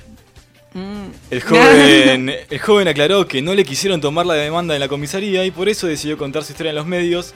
Mm. 0.75 1.07
El 1.31 1.41
joven, 1.41 2.31
el 2.51 2.59
joven 2.61 2.89
aclaró 2.89 3.27
que 3.27 3.41
no 3.41 3.55
le 3.55 3.65
quisieron 3.65 4.01
tomar 4.03 4.27
la 4.27 4.35
demanda 4.35 4.75
en 4.75 4.81
la 4.81 4.89
comisaría 4.89 5.45
y 5.47 5.51
por 5.51 5.71
eso 5.71 5.87
decidió 5.87 6.19
contar 6.19 6.45
su 6.45 6.53
historia 6.53 6.71
en 6.71 6.77
los 6.77 6.87
medios. 6.87 7.33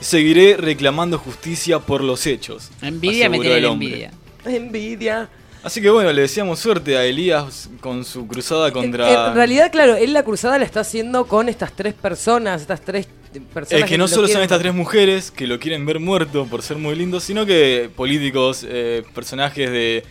Seguiré 0.00 0.58
reclamando 0.58 1.18
justicia 1.18 1.78
por 1.78 2.02
los 2.02 2.26
hechos. 2.26 2.70
Envidia 2.82 3.30
me 3.30 3.38
tiene 3.38 3.66
envidia. 3.66 4.10
Envidia. 4.44 5.28
Así 5.62 5.80
que 5.80 5.88
bueno, 5.88 6.12
le 6.12 6.22
deseamos 6.22 6.58
suerte 6.58 6.96
a 6.96 7.04
Elías 7.04 7.70
con 7.80 8.04
su 8.04 8.26
cruzada 8.28 8.70
contra... 8.70 9.10
En, 9.10 9.30
en 9.30 9.34
realidad, 9.34 9.72
claro, 9.72 9.96
él 9.96 10.12
la 10.12 10.22
cruzada 10.22 10.58
la 10.58 10.64
está 10.66 10.80
haciendo 10.80 11.26
con 11.26 11.48
estas 11.48 11.72
tres 11.72 11.94
personas, 11.94 12.60
estas 12.60 12.82
tres 12.82 13.08
personas. 13.52 13.82
Es 13.82 13.88
que 13.88 13.96
no 13.96 14.04
lo 14.04 14.08
solo 14.08 14.28
son 14.28 14.42
estas 14.42 14.60
tres 14.60 14.74
mujeres 14.74 15.30
que 15.30 15.46
lo 15.46 15.58
quieren 15.58 15.86
ver 15.86 16.00
muerto 16.00 16.44
por 16.46 16.60
ser 16.60 16.76
muy 16.76 16.94
lindo, 16.94 17.18
sino 17.18 17.46
que 17.46 17.88
políticos, 17.96 18.64
eh, 18.68 19.04
personajes 19.14 19.70
de... 19.70 20.04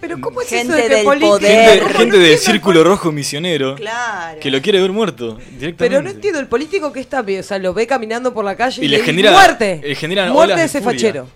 Pero 0.00 0.20
¿cómo 0.20 0.40
es 0.42 0.48
Gente 0.48 0.72
eso 0.72 0.82
de 0.82 0.88
que 0.88 0.94
del 0.96 1.20
poder. 1.20 1.52
Gente, 1.52 1.78
¿Cómo 1.84 1.92
no 1.92 1.98
gente 2.00 2.18
del 2.18 2.38
círculo 2.38 2.82
rojo 2.82 3.12
misionero 3.12 3.76
Claro. 3.76 4.40
que 4.40 4.50
lo 4.50 4.60
quiere 4.60 4.80
ver 4.80 4.90
muerto 4.90 5.34
directamente. 5.36 5.76
Pero 5.76 6.02
no 6.02 6.10
entiendo, 6.10 6.40
el 6.40 6.48
político 6.48 6.92
que 6.92 6.98
está, 6.98 7.20
o 7.20 7.42
sea, 7.44 7.58
lo 7.60 7.72
ve 7.72 7.86
caminando 7.86 8.34
por 8.34 8.44
la 8.44 8.56
calle 8.56 8.82
y, 8.82 8.86
Y 8.86 8.88
le 8.88 8.98
genera- 9.04 9.30
muerte, 9.30 9.80
le 9.84 9.94
generan 9.94 10.32
muerte 10.32 10.54
olas 10.54 10.58
de 10.72 10.78
ese 10.78 10.82
furia. 10.84 10.98
fachero, 10.98 11.28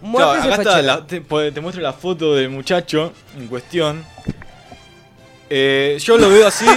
Claro, 0.00 0.42
acá 0.42 0.54
está, 0.56 0.82
la- 0.82 1.06
te, 1.06 1.20
muestro 1.60 1.82
la 1.82 1.92
foto 1.92 2.34
del 2.34 2.48
muchacho 2.50 3.12
en 3.38 3.46
cuestión. 3.48 4.04
Eh, 5.48 5.98
yo 6.00 6.18
lo 6.18 6.28
veo 6.28 6.46
así. 6.46 6.66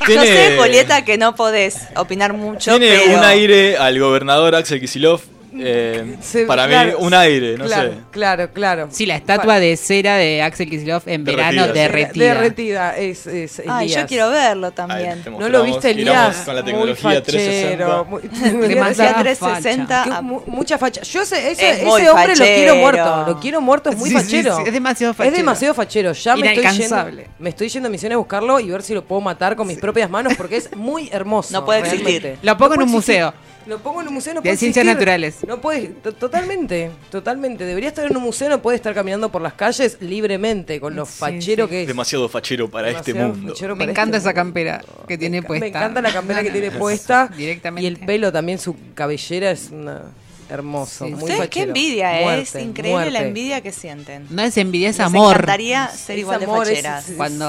Yo 0.00 0.06
tiene, 0.06 0.26
sé, 0.26 0.56
Julieta, 0.58 1.04
que 1.04 1.18
no 1.18 1.34
podés 1.36 1.86
opinar 1.94 2.32
mucho, 2.32 2.70
Tiene 2.76 3.00
pero... 3.04 3.18
un 3.18 3.24
aire 3.24 3.76
al 3.76 4.00
gobernador 4.00 4.54
Axel 4.54 4.80
Kisilov. 4.80 5.20
Eh, 5.58 6.16
Se- 6.20 6.44
para 6.46 6.66
claro, 6.66 6.98
mí, 6.98 7.04
un 7.06 7.14
aire, 7.14 7.56
no 7.58 7.64
claro, 7.64 7.90
sé. 7.90 7.96
Claro, 8.10 8.50
claro. 8.52 8.88
Sí, 8.90 9.06
la 9.06 9.16
estatua 9.16 9.58
de 9.60 9.76
cera 9.76 10.16
de 10.16 10.42
Axel 10.42 10.68
Kicillof 10.70 11.06
en 11.08 11.24
verano 11.24 11.66
Derretida. 11.68 11.82
derretida. 11.82 12.34
Derretida, 12.34 12.96
es, 12.96 13.26
es 13.26 13.62
Ay, 13.66 13.88
yo 13.88 14.06
quiero 14.06 14.30
verlo 14.30 14.70
también. 14.72 15.22
¿No 15.38 15.48
lo 15.48 15.62
viste, 15.62 15.90
Elías? 15.90 16.38
Con 16.44 16.54
la 16.56 16.62
Muy 16.62 16.70
tecnología 16.70 17.02
fachero, 17.10 17.22
360. 17.24 18.02
muy- 18.04 18.22
Demasiada 18.68 18.68
Tecnología 18.68 19.14
360. 19.22 20.02
Que 20.04 20.10
ah, 20.12 20.22
mu- 20.22 20.42
mucha 20.46 20.78
facha. 20.78 21.02
Yo 21.02 21.24
sé, 21.24 21.50
ese, 21.50 21.70
Es 21.82 21.82
hombre 21.84 22.36
lo 22.36 22.44
quiero 22.44 22.76
muerto. 22.76 23.24
Lo 23.26 23.40
quiero 23.40 23.60
muerto, 23.60 23.90
es 23.90 23.96
muy 23.96 24.08
Sí, 24.10 24.14
fachero. 24.14 24.56
sí, 24.56 24.62
es 24.66 24.72
demasiado 24.72 25.10
Es 25.12 25.16
fachero. 25.16 25.36
demasiado 25.36 25.74
fachero. 25.74 26.12
Ya 26.12 26.36
me 26.36 26.52
estoy, 26.54 26.78
yendo, 26.78 27.06
me 27.38 27.48
estoy 27.50 27.68
yendo 27.68 27.88
a 27.88 27.90
Misiones 27.90 28.14
a 28.14 28.18
buscarlo 28.18 28.60
y 28.60 28.70
ver 28.70 28.82
si 28.82 28.94
lo 28.94 29.04
puedo 29.04 29.20
matar 29.20 29.56
con 29.56 29.66
mis 29.66 29.78
propias 29.78 30.08
manos 30.10 30.34
porque 30.36 30.56
es 30.56 30.74
muy 30.76 31.08
hermoso. 31.12 31.52
No 31.52 31.64
puede 31.64 31.80
realmente. 31.82 32.10
existir. 32.16 32.38
Lo 32.42 32.56
pongo 32.56 32.76
No 32.76 32.82
en 32.82 32.88
un 32.88 32.94
existir. 32.96 33.14
Lo 33.70 33.78
pongo 33.78 34.00
en 34.02 34.08
un 34.08 34.14
museo, 34.14 34.34
no 34.34 34.40
De 34.40 34.48
puede 34.48 34.56
ciencias 34.56 34.82
existir. 34.84 34.98
naturales. 34.98 35.36
No 35.46 35.60
puede, 35.60 35.86
to- 36.02 36.12
totalmente, 36.12 36.90
totalmente. 37.08 37.64
Debería 37.64 37.88
estar 37.90 38.04
en 38.04 38.16
un 38.16 38.22
museo, 38.24 38.48
no 38.48 38.60
puede 38.60 38.74
estar 38.76 38.92
caminando 38.94 39.30
por 39.30 39.40
las 39.40 39.54
calles 39.54 39.96
libremente, 40.00 40.80
con 40.80 40.96
lo 40.96 41.06
Sí, 41.06 41.12
fachero 41.18 41.66
sí. 41.66 41.70
que 41.70 41.82
es. 41.82 41.86
Demasiado 41.86 42.28
fachero 42.28 42.68
para 42.68 42.90
este 42.90 43.14
mundo. 43.14 43.54
Me 43.76 43.84
encanta 43.84 44.16
este 44.16 44.28
esa 44.28 44.34
campera 44.34 44.82
que 45.06 45.16
tiene 45.16 45.40
me 45.40 45.46
puesta. 45.46 45.66
encanta 45.66 46.02
la 46.02 46.12
campera 46.12 46.42
que 46.42 46.50
tiene 46.50 46.70
puesta. 46.72 47.28
Directamente. 47.36 47.84
Y 47.84 47.86
el 47.86 47.98
pelo 47.98 48.32
también, 48.32 48.58
su 48.58 48.74
cabellera 48.94 49.52
es 49.52 49.70
una- 49.70 50.02
hermoso. 50.48 51.04
Sí. 51.06 51.12
muy 51.12 51.30
Ustedes 51.30 51.48
qué 51.48 51.62
envidia, 51.62 52.20
¿eh? 52.20 52.24
Muerte, 52.24 52.58
es 52.58 52.66
increíble 52.66 53.10
la 53.12 53.20
envidia 53.22 53.60
que 53.60 53.70
sienten. 53.70 54.26
No 54.30 54.42
es 54.42 54.56
envidia, 54.56 54.88
es 54.88 54.98
Les 54.98 55.06
amor. 55.06 55.34
encantaría 55.36 55.86
ser 55.90 56.16
Es 56.16 56.22
igual 56.22 56.40
de 56.40 56.44
amor, 56.46 56.66
facheras. 56.66 57.08
es- 57.08 57.16
Cuando 57.16 57.46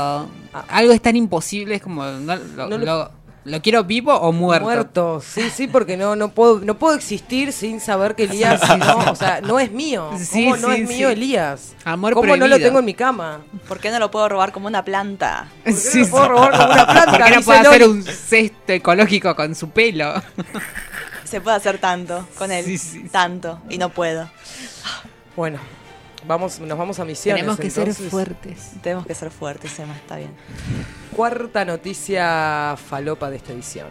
Ah. 0.53 0.65
algo 0.69 0.93
es 0.93 1.01
tan 1.01 1.15
imposible, 1.15 1.74
es 1.74 1.82
como. 1.82 2.05
No, 2.05 2.36
lo, 2.36 2.67
No 2.69 2.78
lo- 2.78 2.86
lo- 2.86 3.11
lo 3.43 3.61
quiero 3.61 3.83
vivo 3.83 4.13
o 4.13 4.31
muerto. 4.31 4.65
Muerto, 4.65 5.21
sí, 5.21 5.49
sí, 5.49 5.67
porque 5.67 5.97
no, 5.97 6.15
no 6.15 6.29
puedo, 6.29 6.59
no 6.59 6.77
puedo 6.77 6.95
existir 6.95 7.51
sin 7.53 7.79
saber 7.79 8.15
que 8.15 8.23
Elías 8.23 8.61
no, 8.77 9.11
o 9.11 9.15
sea, 9.15 9.41
no 9.41 9.59
es 9.59 9.71
mío. 9.71 10.11
Sí, 10.17 10.45
¿Cómo 10.45 10.57
no 10.57 10.67
sí, 10.69 10.81
es 10.81 10.87
mío 10.87 11.07
sí. 11.07 11.13
Elías? 11.13 11.73
Amor 11.83 12.13
¿Cómo 12.13 12.37
no 12.37 12.47
lo 12.47 12.59
tengo 12.59 12.79
en 12.79 12.85
mi 12.85 12.93
cama? 12.93 13.41
¿Por 13.67 13.79
qué 13.79 13.89
no 13.89 13.99
lo 13.99 14.11
puedo 14.11 14.29
robar 14.29 14.51
como 14.51 14.67
una 14.67 14.85
planta? 14.85 15.47
¿Por 15.63 15.73
qué 15.73 15.89
no 15.93 16.01
lo 16.01 16.09
puedo 16.11 16.27
robar 16.27 16.51
como 16.51 16.73
una 16.73 16.85
planta? 16.85 17.11
¿Por 17.11 17.25
qué 17.25 17.35
no 17.35 17.41
puede 17.41 17.59
hacer 17.59 17.87
un 17.87 18.03
cesto 18.03 18.73
ecológico 18.73 19.35
con 19.35 19.55
su 19.55 19.69
pelo? 19.69 20.13
Se 21.23 21.41
puede 21.41 21.57
hacer 21.57 21.79
tanto 21.79 22.27
con 22.37 22.51
él. 22.51 22.65
Sí, 22.65 22.77
sí. 22.77 23.09
Tanto. 23.09 23.59
Y 23.69 23.77
no 23.77 23.89
puedo. 23.89 24.29
Bueno, 25.35 25.59
vamos, 26.27 26.59
nos 26.59 26.77
vamos 26.77 26.99
a 26.99 27.05
misiones. 27.05 27.41
Tenemos 27.41 27.59
que 27.59 27.67
entonces. 27.67 27.97
ser 27.97 28.09
fuertes. 28.09 28.71
Tenemos 28.83 29.05
que 29.05 29.15
ser 29.15 29.31
fuertes, 29.31 29.79
Emma, 29.79 29.95
está 29.95 30.17
bien. 30.17 30.31
Cuarta 31.16 31.66
noticia 31.66 32.76
falopa 32.89 33.30
de 33.30 33.38
esta 33.38 33.51
edición. 33.53 33.88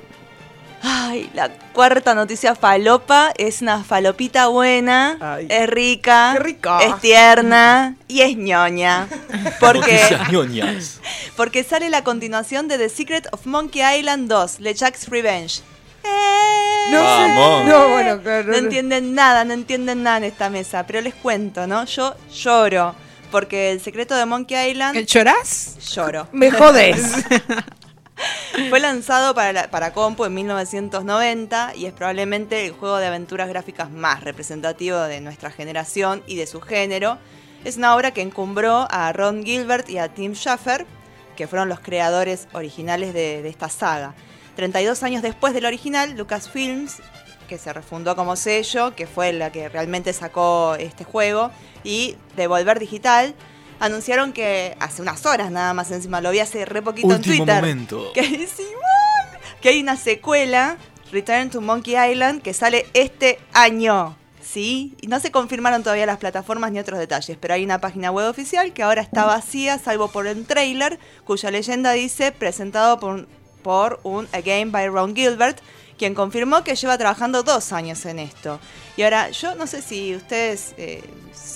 Ay, 0.82 1.30
la 1.34 1.50
cuarta 1.74 2.14
noticia 2.14 2.54
falopa 2.54 3.32
es 3.36 3.60
una 3.60 3.84
falopita 3.84 4.46
buena, 4.46 5.18
Ay. 5.20 5.46
es 5.50 5.68
rica, 5.68 6.30
Qué 6.38 6.42
rica. 6.42 6.78
es 6.80 6.98
tierna 7.00 7.96
y 8.08 8.22
es 8.22 8.34
ñoña. 8.38 9.06
Porque, 9.60 10.00
porque 11.36 11.64
sale 11.64 11.90
la 11.90 12.02
continuación 12.02 12.66
de 12.68 12.78
The 12.78 12.88
Secret 12.88 13.28
of 13.32 13.44
Monkey 13.44 13.82
Island 13.98 14.28
2, 14.30 14.60
LeChuck's 14.60 15.08
Revenge. 15.08 15.60
Eh, 16.02 16.90
No, 16.92 17.02
Vamos. 17.02 17.66
no, 17.66 17.88
bueno, 17.90 18.22
claro. 18.22 18.50
no 18.52 18.56
entienden 18.56 19.14
nada, 19.14 19.44
no 19.44 19.52
entienden 19.52 20.02
nada 20.02 20.16
en 20.18 20.24
esta 20.24 20.48
mesa, 20.48 20.86
pero 20.86 21.02
les 21.02 21.14
cuento, 21.14 21.66
¿no? 21.66 21.84
Yo 21.84 22.14
lloro, 22.32 22.94
porque 23.30 23.72
el 23.72 23.80
secreto 23.80 24.14
de 24.16 24.26
Monkey 24.26 24.70
Island, 24.70 24.98
¿Llorás? 25.06 25.76
lloro. 25.94 26.28
Me 26.32 26.50
jodes. 26.50 27.00
Fue 28.68 28.80
lanzado 28.80 29.34
para, 29.34 29.52
la- 29.52 29.70
para 29.70 29.92
compu 29.92 30.24
en 30.26 30.34
1990 30.34 31.72
y 31.76 31.86
es 31.86 31.92
probablemente 31.92 32.66
el 32.66 32.72
juego 32.72 32.98
de 32.98 33.06
aventuras 33.06 33.48
gráficas 33.48 33.90
más 33.90 34.22
representativo 34.22 34.98
de 34.98 35.20
nuestra 35.22 35.50
generación 35.50 36.22
y 36.26 36.36
de 36.36 36.46
su 36.46 36.60
género. 36.60 37.18
Es 37.64 37.76
una 37.78 37.94
obra 37.94 38.10
que 38.10 38.20
encumbró 38.22 38.86
a 38.90 39.12
Ron 39.12 39.42
Gilbert 39.44 39.88
y 39.88 39.98
a 39.98 40.08
Tim 40.08 40.34
Schafer, 40.34 40.86
que 41.36 41.46
fueron 41.46 41.68
los 41.70 41.80
creadores 41.80 42.48
originales 42.52 43.14
de, 43.14 43.40
de 43.42 43.48
esta 43.48 43.68
saga. 43.70 44.14
32 44.56 45.02
años 45.02 45.22
después 45.22 45.54
del 45.54 45.64
original, 45.64 46.14
Lucasfilms, 46.16 46.96
que 47.50 47.58
se 47.58 47.72
refundó 47.74 48.16
como 48.16 48.36
sello, 48.36 48.94
que 48.96 49.06
fue 49.06 49.32
la 49.34 49.52
que 49.52 49.68
realmente 49.68 50.12
sacó 50.14 50.76
este 50.76 51.04
juego, 51.04 51.50
y 51.84 52.16
Devolver 52.36 52.78
Digital, 52.78 53.34
anunciaron 53.80 54.32
que 54.32 54.76
hace 54.80 55.02
unas 55.02 55.26
horas 55.26 55.50
nada 55.50 55.74
más 55.74 55.90
encima, 55.90 56.20
lo 56.20 56.30
vi 56.30 56.38
hace 56.38 56.64
re 56.64 56.80
poquito 56.80 57.08
Último 57.08 57.34
en 57.34 57.38
Twitter. 57.40 57.54
momento. 57.56 58.10
Que, 58.14 58.22
Simón, 58.46 59.40
que 59.60 59.68
hay 59.70 59.80
una 59.82 59.96
secuela, 59.96 60.76
Return 61.12 61.50
to 61.50 61.60
Monkey 61.60 61.96
Island, 62.12 62.40
que 62.40 62.54
sale 62.54 62.86
este 62.94 63.38
año. 63.52 64.16
¿Sí? 64.42 64.96
Y 65.00 65.06
no 65.06 65.20
se 65.20 65.30
confirmaron 65.30 65.82
todavía 65.84 66.06
las 66.06 66.18
plataformas 66.18 66.72
ni 66.72 66.78
otros 66.80 66.98
detalles, 66.98 67.36
pero 67.40 67.54
hay 67.54 67.62
una 67.64 67.80
página 67.80 68.10
web 68.10 68.28
oficial 68.28 68.72
que 68.72 68.82
ahora 68.82 69.00
está 69.02 69.24
vacía, 69.24 69.78
salvo 69.78 70.08
por 70.08 70.26
el 70.26 70.44
trailer, 70.44 70.98
cuya 71.24 71.50
leyenda 71.52 71.92
dice 71.92 72.32
presentado 72.32 72.98
por, 72.98 73.14
un- 73.14 73.28
por 73.62 74.00
un 74.02 74.26
A 74.32 74.40
Game 74.40 74.66
by 74.72 74.88
Ron 74.88 75.14
Gilbert, 75.14 75.60
quien 76.00 76.14
confirmó 76.14 76.64
que 76.64 76.76
lleva 76.76 76.96
trabajando 76.96 77.42
dos 77.42 77.74
años 77.74 78.06
en 78.06 78.20
esto. 78.20 78.58
Y 78.96 79.02
ahora, 79.02 79.28
yo 79.32 79.54
no 79.54 79.66
sé 79.66 79.82
si 79.82 80.16
ustedes 80.16 80.72
eh, 80.78 81.02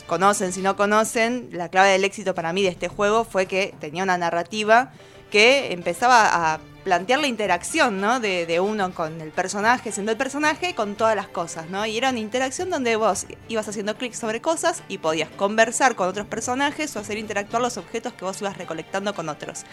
conocen, 0.07 0.53
si 0.53 0.61
no 0.61 0.77
conocen, 0.77 1.49
la 1.51 1.71
clave 1.71 1.93
del 1.93 2.05
éxito 2.05 2.35
para 2.35 2.53
mí 2.53 2.63
de 2.63 2.69
este 2.69 2.89
juego 2.89 3.25
fue 3.25 3.47
que 3.47 3.75
tenía 3.81 4.03
una 4.03 4.19
narrativa 4.19 4.93
que 5.31 5.73
empezaba 5.73 6.53
a 6.53 6.61
plantear 6.85 7.19
la 7.21 7.27
interacción, 7.27 8.01
¿no? 8.01 8.21
De, 8.21 8.47
de 8.47 8.61
uno 8.61 8.93
con 8.95 9.21
el 9.21 9.31
personaje, 9.31 9.91
siendo 9.91 10.13
el 10.13 10.19
personaje, 10.19 10.75
con 10.75 10.95
todas 10.95 11.17
las 11.17 11.29
cosas, 11.29 11.69
¿no? 11.71 11.85
Y 11.87 11.97
era 11.97 12.11
una 12.11 12.19
interacción 12.21 12.71
donde 12.71 12.97
vos 12.97 13.27
ibas 13.49 13.67
haciendo 13.67 13.97
clic 13.97 14.13
sobre 14.15 14.41
cosas 14.41 14.83
y 14.89 14.99
podías 14.99 15.31
conversar 15.31 15.95
con 15.97 16.09
otros 16.09 16.27
personajes 16.27 16.95
o 16.97 17.01
hacer 17.01 17.19
interactuar 17.19 17.63
los 17.63 17.77
objetos 17.79 18.13
que 18.13 18.25
vos 18.25 18.41
ibas 18.41 18.57
recolectando 18.59 19.15
con 19.15 19.29
otros. 19.29 19.65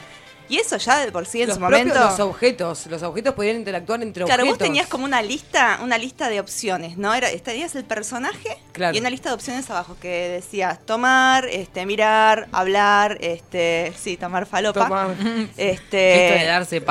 Y 0.50 0.58
eso 0.58 0.76
ya 0.76 0.98
de 1.00 1.14
por 1.14 1.26
sí 1.26 1.42
en 1.44 1.48
los 1.48 1.56
su 1.56 1.62
momento... 1.62 1.94
los 1.98 2.20
objetos, 2.20 2.86
los 2.88 3.02
objetos 3.04 3.34
podían 3.36 3.56
interactuar 3.56 4.02
entre 4.04 4.26
Claro, 4.26 4.44
objetos. 4.44 4.60
vos 4.60 4.68
tenías 4.68 4.88
como 4.88 5.06
una 5.06 5.22
lista, 5.22 5.80
una 5.82 5.98
lista 5.98 6.28
de 6.28 6.42
opciones, 6.42 6.98
¿no? 6.98 7.14
Era, 7.14 7.30
tenías 7.42 7.74
el 7.76 7.86
personaje 7.86 8.58
Claro. 8.74 8.94
y 8.94 9.00
una 9.00 9.10
lista 9.10 9.30
de 9.30 9.36
opciones 9.36 9.70
abajo 9.70 9.96
que 10.02 10.10
decías 10.28 10.86
tomar, 10.86 11.46
este, 11.48 11.86
mirar, 11.86 12.50
hablar, 12.52 13.18
este, 13.22 13.94
sí, 13.98 14.18
tomar 14.18 14.46
falopa. 14.46 14.84
Toma. 14.90 15.16
Este, 15.56 16.26
Esto 16.26 16.40
de 16.40 16.46
darse 16.46 16.82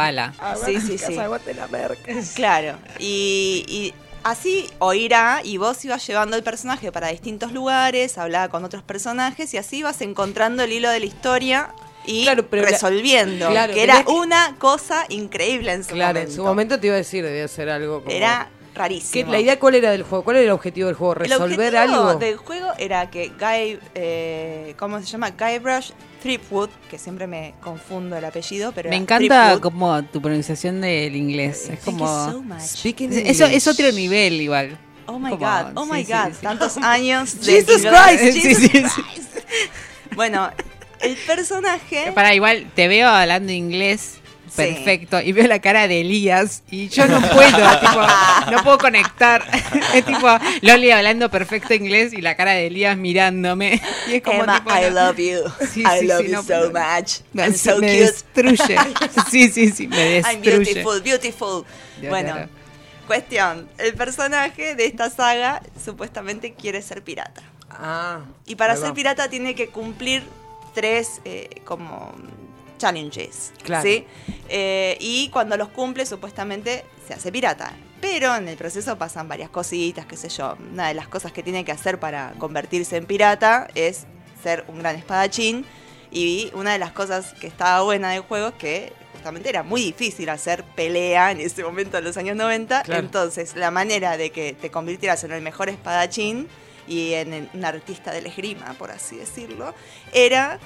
Sí, 0.65 0.81
sí, 0.81 0.99
sí. 0.99 1.15
Claro. 2.35 2.77
Y, 2.99 3.65
y 3.69 3.95
así 4.23 4.67
o 4.79 4.93
irá 4.95 5.41
y 5.45 5.57
vos 5.57 5.85
ibas 5.85 6.07
llevando 6.07 6.37
el 6.37 6.43
personaje 6.43 6.93
para 6.93 7.09
distintos 7.09 7.53
lugares, 7.53 8.19
hablaba 8.19 8.49
con 8.49 8.65
otros 8.65 8.83
personajes 8.83 9.53
y 9.55 9.57
así 9.59 9.79
ibas 9.79 10.01
encontrando 10.03 10.63
el 10.63 10.73
hilo 10.73 10.91
de 10.91 11.01
la 11.01 11.07
historia 11.07 11.75
y 12.07 12.25
Claro, 12.25 12.47
pero 12.49 12.63
la- 12.63 12.71
resolviendo. 12.71 13.49
claro, 13.51 13.75
que 13.75 13.83
era 13.83 14.05
que- 14.05 14.11
una 14.13 14.57
cosa 14.59 15.05
increíble 15.11 15.73
en 15.73 15.85
su 15.85 15.91
Claro, 15.95 16.15
momento. 16.15 16.31
en 16.31 16.37
su 16.37 16.45
momento 16.45 16.81
te 16.81 16.87
iba 16.87 16.95
a 16.95 16.99
decir, 16.99 17.25
debía 17.25 17.47
ser 17.49 17.69
algo 17.71 18.01
como... 18.03 18.11
Era 18.15 18.49
¿Qué- 18.73 18.79
rarísimo. 18.79 19.33
¿La 19.33 19.41
idea 19.41 19.59
cuál 19.59 19.75
era 19.75 19.91
del 19.91 20.03
juego? 20.03 20.25
¿Cuál 20.25 20.37
era 20.37 20.45
el 20.47 20.51
objetivo 20.53 20.87
del 20.87 20.97
juego? 20.97 21.15
El 21.15 21.19
¿Resolver 21.31 21.75
objetivo 21.75 22.01
algo? 22.09 22.15
del 22.19 22.37
juego 22.37 22.69
era 22.79 23.11
que 23.11 23.29
Guy, 23.29 23.79
eh, 23.95 24.75
¿cómo 24.79 24.99
se 25.01 25.07
llama? 25.07 25.31
Guybrush 25.31 25.91
Threepwood, 26.23 26.69
que 26.91 26.99
siempre 26.99 27.27
me 27.27 27.55
confundo 27.63 28.17
el 28.17 28.25
apellido, 28.25 28.73
pero 28.73 28.91
Me 28.91 28.97
encanta 28.97 29.59
como 29.61 30.03
tu 30.05 30.21
pronunciación 30.21 30.81
del 30.81 31.17
inglés. 31.17 31.69
Es 31.71 31.81
Thank 31.81 31.99
you 31.99 32.07
so 32.07 32.33
como. 32.35 32.43
much. 32.55 32.61
Speaking 32.63 33.13
Eso 33.13 33.47
es 33.47 33.67
otro 33.67 33.91
nivel 33.93 34.41
igual. 34.41 34.79
Oh 35.07 35.19
my 35.19 35.31
Como- 35.31 35.39
god, 35.39 35.73
oh 35.75 35.87
my 35.87 36.05
sí, 36.05 36.13
god, 36.13 36.27
sí, 36.29 36.35
sí. 36.35 36.43
tantos 36.43 36.77
años 36.83 37.41
de 37.45 37.53
Jesus 37.53 37.83
inglés. 37.85 38.03
Christ, 38.07 38.23
Jesus 38.37 38.59
sí, 38.59 38.69
sí. 38.69 38.69
Christ. 39.03 40.15
Bueno, 40.15 40.51
el 41.01 41.17
personaje 41.17 42.13
Para 42.15 42.35
igual, 42.35 42.71
te 42.75 42.87
veo 42.87 43.09
hablando 43.09 43.51
inglés 43.53 44.20
Sí. 44.51 44.57
perfecto 44.63 45.21
y 45.21 45.33
veo 45.33 45.47
la 45.47 45.61
cara 45.61 45.87
de 45.87 46.01
Elías 46.01 46.65
y 46.71 46.89
yo 46.89 47.07
no 47.07 47.21
puedo, 47.21 47.79
tipo, 47.81 48.01
no 48.51 48.63
puedo 48.65 48.79
conectar. 48.79 49.45
Es 49.95 50.05
tipo 50.05 50.27
Loli 50.63 50.91
hablando 50.91 51.31
perfecto 51.31 51.73
inglés 51.75 52.13
y 52.13 52.21
la 52.21 52.37
cara 52.37 52.53
de 52.53 52.67
Elías 52.67 52.97
mirándome. 52.97 53.81
Y 54.09 54.15
es 54.15 54.23
como 54.23 54.43
Emma, 54.43 54.59
tipo, 54.59 54.71
I 54.77 54.91
love 54.91 55.17
you. 55.19 55.67
Sí, 55.73 55.83
I 55.83 56.01
sí, 56.01 56.07
love 56.07 56.21
sí, 56.23 56.27
you 56.29 56.33
no, 56.33 56.43
so 56.43 56.71
much. 56.73 57.21
I'm 57.35 57.55
so 57.55 57.79
me 57.79 57.87
cute. 57.89 58.01
destruye. 58.01 58.77
Sí, 59.31 59.49
sí, 59.49 59.71
sí, 59.71 59.87
me 59.89 60.19
I'm 60.21 60.41
destruye. 60.41 60.51
beautiful, 60.51 61.01
beautiful. 61.01 61.65
Ya, 62.03 62.09
bueno, 62.09 62.49
cuestión. 63.07 63.69
El 63.79 63.95
personaje 63.95 64.75
de 64.75 64.87
esta 64.87 65.11
saga 65.11 65.63
supuestamente 65.85 66.55
quiere 66.55 66.83
ser 66.83 67.03
pirata. 67.03 67.43
Ah, 67.71 68.21
Y 68.47 68.57
para 68.57 68.77
ser 68.77 68.93
pirata 68.95 69.29
tiene 69.31 69.55
que 69.55 69.69
cumplir 69.69 70.23
tres 70.75 71.21
eh, 71.25 71.49
como 71.65 72.13
challenges. 72.81 73.53
Claro. 73.63 73.85
¿sí? 73.85 74.05
Eh, 74.49 74.97
y 75.01 75.29
cuando 75.29 75.57
los 75.57 75.69
cumple, 75.69 76.07
supuestamente 76.07 76.85
se 77.07 77.15
hace 77.15 77.31
pirata. 77.31 77.75
Pero 78.01 78.35
en 78.35 78.49
el 78.49 78.57
proceso 78.57 78.97
pasan 78.97 79.29
varias 79.29 79.51
cositas, 79.51 80.07
qué 80.07 80.17
sé 80.17 80.29
yo. 80.31 80.57
Una 80.73 80.89
de 80.89 80.95
las 80.95 81.07
cosas 81.07 81.33
que 81.33 81.43
tiene 81.43 81.65
que 81.65 81.73
hacer 81.73 82.01
para 82.01 82.33
convertirse 82.39 82.97
en 82.97 83.05
pirata 83.05 83.69
es 83.75 84.07
ser 84.43 84.65
un 84.69 84.79
gran 84.79 84.97
espadachín. 84.97 85.67
Y 86.11 86.51
una 86.55 86.73
de 86.73 86.79
las 86.79 86.93
cosas 86.93 87.35
que 87.35 87.47
estaba 87.47 87.83
buena 87.83 88.11
del 88.11 88.23
juego 88.23 88.49
es 88.49 88.55
que 88.55 88.93
justamente 89.13 89.51
era 89.51 89.63
muy 89.63 89.83
difícil 89.83 90.29
hacer 90.31 90.65
pelea 90.65 91.31
en 91.31 91.41
ese 91.41 91.63
momento 91.63 91.99
en 91.99 92.05
los 92.05 92.17
años 92.17 92.37
90. 92.37 92.83
Claro. 92.83 93.01
Entonces, 93.01 93.55
la 93.55 93.71
manera 93.71 94.17
de 94.17 94.31
que 94.31 94.55
te 94.55 94.71
convirtieras 94.71 95.23
en 95.25 95.33
el 95.33 95.43
mejor 95.43 95.69
espadachín 95.69 96.49
y 96.89 97.13
en 97.13 97.51
un 97.53 97.65
artista 97.65 98.13
del 98.13 98.27
esgrima, 98.27 98.75
por 98.79 98.91
así 98.91 99.17
decirlo, 99.17 99.75
era 100.13 100.59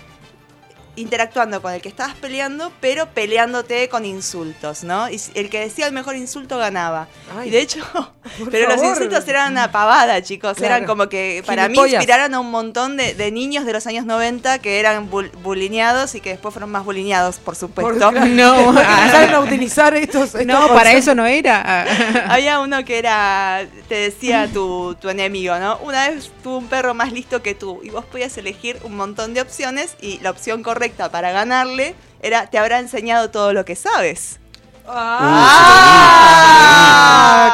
interactuando 0.96 1.60
con 1.62 1.72
el 1.72 1.80
que 1.82 1.88
estabas 1.88 2.14
peleando, 2.14 2.72
pero 2.80 3.06
peleándote 3.10 3.88
con 3.88 4.04
insultos, 4.04 4.84
¿no? 4.84 5.08
Y 5.10 5.20
el 5.34 5.50
que 5.50 5.60
decía 5.60 5.86
el 5.86 5.92
mejor 5.92 6.16
insulto 6.16 6.58
ganaba. 6.58 7.08
Ay, 7.36 7.48
y 7.48 7.50
de 7.50 7.60
hecho, 7.60 7.80
por 8.38 8.50
pero 8.50 8.68
los 8.68 8.82
insultos 8.82 9.26
eran 9.28 9.52
una 9.52 9.72
pavada, 9.72 10.22
chicos. 10.22 10.56
Claro. 10.56 10.74
Eran 10.76 10.86
como 10.86 11.08
que 11.08 11.42
para 11.46 11.68
mí 11.68 11.78
inspiraron 11.78 12.34
a 12.34 12.40
un 12.40 12.50
montón 12.50 12.96
de, 12.96 13.14
de 13.14 13.30
niños 13.32 13.64
de 13.64 13.72
los 13.72 13.86
años 13.86 14.06
90 14.06 14.58
que 14.60 14.78
eran 14.80 15.10
bul- 15.10 15.32
bulineados 15.42 16.14
y 16.14 16.20
que 16.20 16.30
después 16.30 16.52
fueron 16.54 16.70
más 16.70 16.84
bulineados, 16.84 17.36
por 17.36 17.44
Por- 17.44 17.56
supuesto. 17.56 18.12
No, 18.34 18.64
Porque 18.66 18.80
empezaron 18.80 19.34
a 19.34 19.40
utilizar 19.40 19.94
estos, 19.94 20.34
estos 20.34 20.46
no, 20.46 20.68
para 20.68 20.92
eso 20.92 21.14
no 21.14 21.26
era. 21.26 21.86
Había 22.28 22.60
uno 22.60 22.84
que 22.84 22.98
era, 22.98 23.66
te 23.88 23.94
decía 23.96 24.48
tu, 24.52 24.94
tu 25.00 25.08
enemigo, 25.08 25.58
¿no? 25.58 25.78
Una 25.78 26.08
vez 26.08 26.30
tuvo 26.42 26.58
un 26.58 26.66
perro 26.66 26.94
más 26.94 27.12
listo 27.12 27.42
que 27.42 27.54
tú 27.54 27.80
y 27.82 27.90
vos 27.90 28.04
podías 28.04 28.36
elegir 28.38 28.78
un 28.84 28.96
montón 28.96 29.34
de 29.34 29.40
opciones 29.40 29.96
y 30.00 30.18
la 30.20 30.30
opción 30.30 30.62
correcta 30.62 30.83
para 30.92 31.32
ganarle 31.32 31.94
era 32.20 32.46
te 32.46 32.58
habrá 32.58 32.78
enseñado 32.78 33.30
todo 33.30 33.52
lo 33.52 33.64
que 33.64 33.76
sabes. 33.76 34.40
¡Ah! 34.86 35.58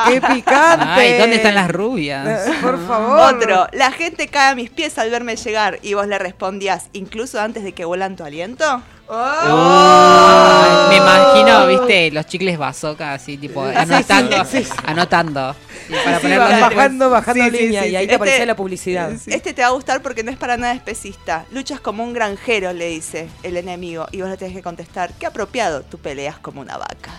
¡Qué 0.09 0.21
picante! 0.21 0.85
Ay, 0.89 1.19
¿dónde 1.19 1.37
están 1.37 1.55
las 1.55 1.71
rubias? 1.71 2.49
Por 2.61 2.85
favor. 2.87 3.35
Otro, 3.35 3.69
la 3.73 3.93
gente 3.93 4.27
cae 4.29 4.51
a 4.51 4.55
mis 4.55 4.71
pies 4.71 4.99
al 4.99 5.11
verme 5.11 5.37
llegar 5.37 5.79
y 5.83 5.95
vos 5.95 6.09
le 6.09 6.19
respondías, 6.19 6.89
incluso 6.93 7.41
antes 7.41 7.63
de 7.63 7.73
que 7.73 7.85
vuelan 7.85 8.17
tu 8.17 8.25
aliento. 8.25 8.83
Ay, 9.13 10.89
me 10.91 10.97
imagino, 10.97 11.67
viste, 11.67 12.11
los 12.13 12.27
chicles 12.27 12.57
bazooka 12.59 13.13
así, 13.15 13.37
tipo, 13.37 13.63
anotando, 13.65 14.45
sí, 14.45 14.65
sí. 14.65 14.71
anotando. 14.87 15.57
Para 16.05 16.17
Sí, 16.19 16.23
ponerlos 16.23 16.61
bajando, 16.61 17.11
bajando 17.11 17.49
línea 17.51 17.83
sí, 17.83 17.89
y 17.91 17.97
ahí 17.97 18.07
te 18.07 18.15
aparecía 18.15 18.37
Este- 18.39 18.47
la 18.47 18.57
publicidad. 18.57 19.11
Este 19.27 19.53
te 19.53 19.63
va 19.63 19.69
a 19.69 19.73
gustar 19.73 20.01
porque 20.03 20.23
no 20.23 20.31
es 20.31 20.37
para 20.37 20.57
nada 20.57 20.73
especista. 20.75 21.45
Luchas 21.51 21.81
como 21.81 22.05
un 22.05 22.13
granjero, 22.13 22.73
le 22.73 22.87
dice 22.89 23.29
el 23.43 23.57
enemigo, 23.57 24.07
y 24.13 24.21
vos 24.21 24.31
le 24.31 24.37
tenés 24.37 24.55
que 24.55 24.63
contestar, 24.63 25.13
qué 25.19 25.27
apropiado, 25.27 25.83
tú 25.83 25.99
peleas 25.99 26.39
como 26.39 26.61
una 26.61 26.77
vaca. 26.77 27.11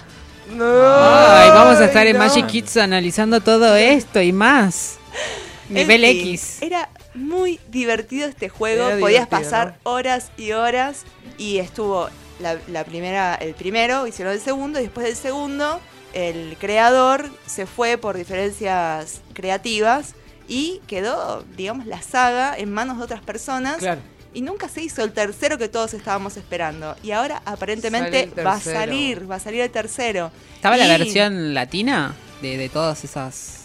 No, 0.50 0.66
Ay, 0.66 1.50
vamos 1.50 1.78
a 1.80 1.86
estar 1.86 2.08
en 2.08 2.18
no. 2.18 2.20
Magic 2.26 2.46
Kids 2.48 2.78
analizando 2.78 3.42
todo 3.42 3.76
esto 3.76 4.22
y 4.22 4.32
más. 4.32 4.98
Nivel 5.70 6.02
fin, 6.02 6.20
X. 6.30 6.62
Era 6.62 6.90
muy 7.14 7.60
divertido 7.70 8.28
este 8.28 8.50
juego. 8.50 8.88
Era 8.88 9.00
Podías 9.00 9.28
pasar 9.28 9.78
horas 9.84 10.32
y 10.38 10.52
horas. 10.52 11.04
Y 11.38 11.58
estuvo 11.58 12.10
la, 12.40 12.58
la 12.68 12.84
primera, 12.84 13.36
el 13.36 13.54
primero, 13.54 14.08
hicieron 14.08 14.34
el 14.34 14.42
segundo, 14.42 14.80
y 14.80 14.84
después 14.84 15.06
del 15.06 15.16
segundo, 15.16 15.80
el 16.14 16.58
creador 16.60 17.30
se 17.46 17.66
fue 17.66 17.98
por 17.98 18.18
diferencias 18.18 19.22
creativas 19.34 20.16
y 20.48 20.82
quedó, 20.88 21.44
digamos, 21.56 21.86
la 21.86 22.02
saga 22.02 22.58
en 22.58 22.72
manos 22.72 22.98
de 22.98 23.04
otras 23.04 23.22
personas. 23.22 23.78
Claro. 23.78 24.02
Y 24.34 24.42
nunca 24.42 24.70
se 24.70 24.82
hizo 24.82 25.04
el 25.04 25.12
tercero 25.12 25.58
que 25.58 25.68
todos 25.68 25.94
estábamos 25.94 26.38
esperando. 26.38 26.96
Y 27.04 27.12
ahora 27.12 27.42
aparentemente 27.46 28.32
va 28.46 28.54
a 28.54 28.60
salir, 28.60 29.30
va 29.30 29.36
a 29.36 29.40
salir 29.40 29.62
el 29.62 29.70
tercero. 29.70 30.32
¿Estaba 30.56 30.78
la 30.78 30.88
versión 30.88 31.54
latina 31.54 32.16
de, 32.42 32.58
de 32.58 32.70
todas 32.70 33.04
esas 33.04 33.61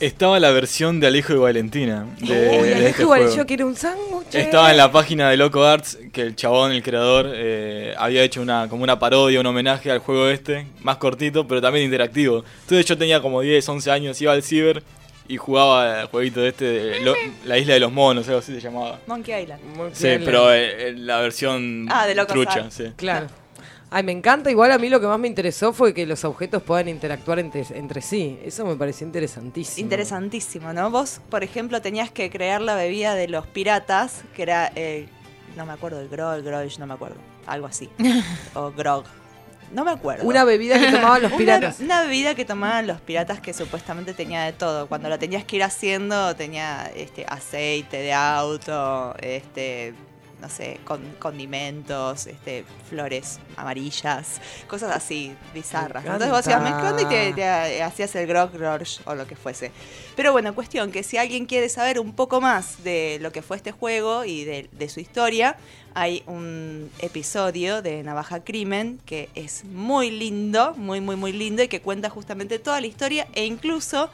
Estaba 0.00 0.38
la 0.40 0.50
versión 0.50 1.00
de 1.00 1.06
Alejo 1.06 1.32
y 1.32 1.36
Valentina. 1.36 2.06
De, 2.18 2.24
Uy, 2.60 2.68
de 2.68 2.74
Alejo 2.74 2.88
este 2.88 3.02
igual 3.02 3.20
juego. 3.22 3.36
yo 3.36 3.46
quiero 3.46 3.66
un 3.66 3.76
sándwich. 3.76 4.34
Estaba 4.34 4.70
en 4.70 4.76
la 4.76 4.90
página 4.92 5.30
de 5.30 5.36
Loco 5.36 5.64
Arts 5.64 5.98
que 6.12 6.22
el 6.22 6.36
chabón, 6.36 6.72
el 6.72 6.82
creador, 6.82 7.26
eh, 7.32 7.94
había 7.98 8.22
hecho 8.22 8.40
una 8.42 8.68
como 8.68 8.82
una 8.84 8.98
parodia, 8.98 9.40
un 9.40 9.46
homenaje 9.46 9.90
al 9.90 9.98
juego 9.98 10.28
este, 10.28 10.66
más 10.82 10.96
cortito, 10.98 11.46
pero 11.48 11.60
también 11.60 11.84
interactivo. 11.84 12.44
Entonces 12.62 12.86
yo 12.86 12.96
tenía 12.96 13.20
como 13.20 13.40
10, 13.40 13.68
11 13.68 13.90
años, 13.90 14.20
iba 14.22 14.32
al 14.32 14.42
ciber 14.42 14.82
y 15.28 15.36
jugaba 15.36 16.00
el 16.02 16.06
jueguito 16.08 16.40
de 16.40 16.48
este, 16.48 16.64
de 16.64 17.00
lo- 17.00 17.14
la 17.44 17.56
isla 17.56 17.74
de 17.74 17.80
los 17.80 17.92
monos, 17.92 18.26
algo 18.28 18.40
así 18.40 18.52
se 18.54 18.60
llamaba. 18.60 18.98
Monkey 19.06 19.42
Island. 19.42 19.60
Sí, 19.92 20.08
pero 20.24 20.52
eh, 20.52 20.88
eh, 20.88 20.94
la 20.96 21.20
versión 21.20 21.86
Ah, 21.88 22.06
de 22.06 22.14
trucha, 22.26 22.68
sí. 22.70 22.92
Claro. 22.96 23.26
Ay, 23.92 24.04
me 24.04 24.12
encanta. 24.12 24.50
Igual 24.50 24.70
a 24.70 24.78
mí 24.78 24.88
lo 24.88 25.00
que 25.00 25.06
más 25.08 25.18
me 25.18 25.26
interesó 25.26 25.72
fue 25.72 25.92
que 25.92 26.06
los 26.06 26.24
objetos 26.24 26.62
puedan 26.62 26.88
interactuar 26.88 27.40
entre, 27.40 27.66
entre 27.70 28.00
sí. 28.00 28.38
Eso 28.44 28.64
me 28.64 28.76
pareció 28.76 29.04
interesantísimo. 29.04 29.84
Interesantísimo, 29.84 30.72
¿no? 30.72 30.90
Vos, 30.90 31.20
por 31.28 31.42
ejemplo, 31.42 31.82
tenías 31.82 32.10
que 32.10 32.30
crear 32.30 32.60
la 32.60 32.76
bebida 32.76 33.16
de 33.16 33.26
los 33.26 33.48
piratas, 33.48 34.22
que 34.34 34.42
era, 34.42 34.70
eh, 34.76 35.08
no 35.56 35.66
me 35.66 35.72
acuerdo, 35.72 36.00
el 36.00 36.08
grog, 36.08 36.34
el 36.34 36.42
grog, 36.44 36.66
no 36.78 36.86
me 36.86 36.94
acuerdo, 36.94 37.16
algo 37.46 37.66
así. 37.66 37.90
o 38.54 38.70
grog. 38.70 39.04
No 39.72 39.84
me 39.84 39.90
acuerdo. 39.90 40.24
Una 40.24 40.44
bebida 40.44 40.78
que 40.78 40.90
tomaban 40.90 41.22
los 41.22 41.32
piratas. 41.36 41.80
Una, 41.80 42.02
bebida 42.02 42.34
que 42.36 42.44
tomaban 42.44 42.86
los 42.86 43.00
piratas 43.00 43.40
que 43.40 43.52
supuestamente 43.52 44.14
tenía 44.14 44.42
de 44.42 44.52
todo. 44.52 44.88
Cuando 44.88 45.08
la 45.08 45.18
tenías 45.18 45.44
que 45.44 45.56
ir 45.56 45.62
haciendo, 45.64 46.34
tenía 46.36 46.90
este 46.94 47.24
aceite 47.28 47.98
de 47.98 48.12
auto, 48.12 49.14
este 49.20 49.94
no 50.40 50.48
sé, 50.48 50.80
con, 50.84 51.00
condimentos, 51.18 52.26
este, 52.26 52.64
flores 52.88 53.38
amarillas, 53.56 54.40
cosas 54.66 54.94
así, 54.94 55.34
bizarras. 55.54 56.04
Entonces 56.04 56.30
vos 56.30 56.46
ibas 56.46 56.62
mezclando 56.62 57.02
y 57.02 57.06
te, 57.06 57.32
te 57.32 57.82
hacías 57.82 58.14
el 58.16 58.26
grog, 58.26 58.50
o 59.04 59.14
lo 59.14 59.26
que 59.26 59.36
fuese. 59.36 59.70
Pero 60.16 60.32
bueno, 60.32 60.54
cuestión 60.54 60.90
que 60.92 61.02
si 61.02 61.16
alguien 61.16 61.46
quiere 61.46 61.68
saber 61.68 61.98
un 61.98 62.12
poco 62.12 62.40
más 62.40 62.82
de 62.84 63.18
lo 63.20 63.32
que 63.32 63.42
fue 63.42 63.56
este 63.56 63.72
juego 63.72 64.24
y 64.24 64.44
de, 64.44 64.68
de 64.72 64.88
su 64.88 65.00
historia, 65.00 65.56
hay 65.94 66.22
un 66.26 66.90
episodio 67.00 67.82
de 67.82 68.02
Navaja 68.02 68.44
Crimen 68.44 69.00
que 69.04 69.28
es 69.34 69.64
muy 69.64 70.10
lindo, 70.10 70.74
muy, 70.76 71.00
muy, 71.00 71.16
muy 71.16 71.32
lindo 71.32 71.62
y 71.62 71.68
que 71.68 71.80
cuenta 71.80 72.10
justamente 72.10 72.58
toda 72.58 72.80
la 72.80 72.86
historia 72.86 73.28
e 73.34 73.44
incluso 73.44 74.10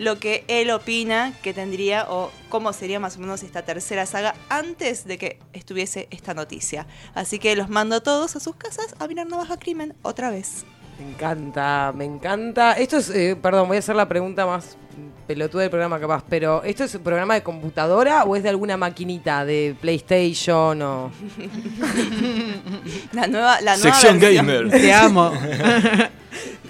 lo 0.00 0.18
que 0.18 0.44
él 0.48 0.70
opina 0.70 1.34
que 1.42 1.52
tendría 1.52 2.06
o 2.08 2.30
cómo 2.48 2.72
sería 2.72 2.98
más 2.98 3.18
o 3.18 3.20
menos 3.20 3.42
esta 3.42 3.60
tercera 3.62 4.06
saga 4.06 4.34
antes 4.48 5.04
de 5.04 5.18
que 5.18 5.38
estuviese 5.52 6.08
esta 6.10 6.32
noticia. 6.32 6.86
Así 7.14 7.38
que 7.38 7.54
los 7.54 7.68
mando 7.68 7.96
a 7.96 8.00
todos 8.00 8.34
a 8.34 8.40
sus 8.40 8.56
casas 8.56 8.94
a 8.98 9.06
mirar 9.06 9.26
Navaja 9.26 9.58
Crimen 9.58 9.94
otra 10.00 10.30
vez. 10.30 10.64
Me 10.98 11.10
encanta, 11.10 11.92
me 11.94 12.06
encanta. 12.06 12.72
Esto 12.72 12.96
es, 12.96 13.10
eh, 13.10 13.36
perdón, 13.40 13.68
voy 13.68 13.76
a 13.76 13.80
hacer 13.80 13.94
la 13.94 14.08
pregunta 14.08 14.46
más 14.46 14.78
pelotuda 15.26 15.62
del 15.62 15.70
programa 15.70 16.00
capaz, 16.00 16.24
pero 16.28 16.62
¿esto 16.64 16.84
es 16.84 16.94
un 16.94 17.02
programa 17.02 17.34
de 17.34 17.42
computadora 17.42 18.24
o 18.24 18.36
es 18.36 18.42
de 18.42 18.48
alguna 18.48 18.78
maquinita 18.78 19.44
de 19.44 19.76
PlayStation 19.82 20.80
o...? 20.80 21.10
La 23.12 23.26
nueva, 23.26 23.60
la 23.60 23.76
nueva 23.76 23.92
Sección 23.96 24.18
versión- 24.18 24.46
gamer. 24.46 24.70
Te 24.70 24.92
amo. 24.94 25.30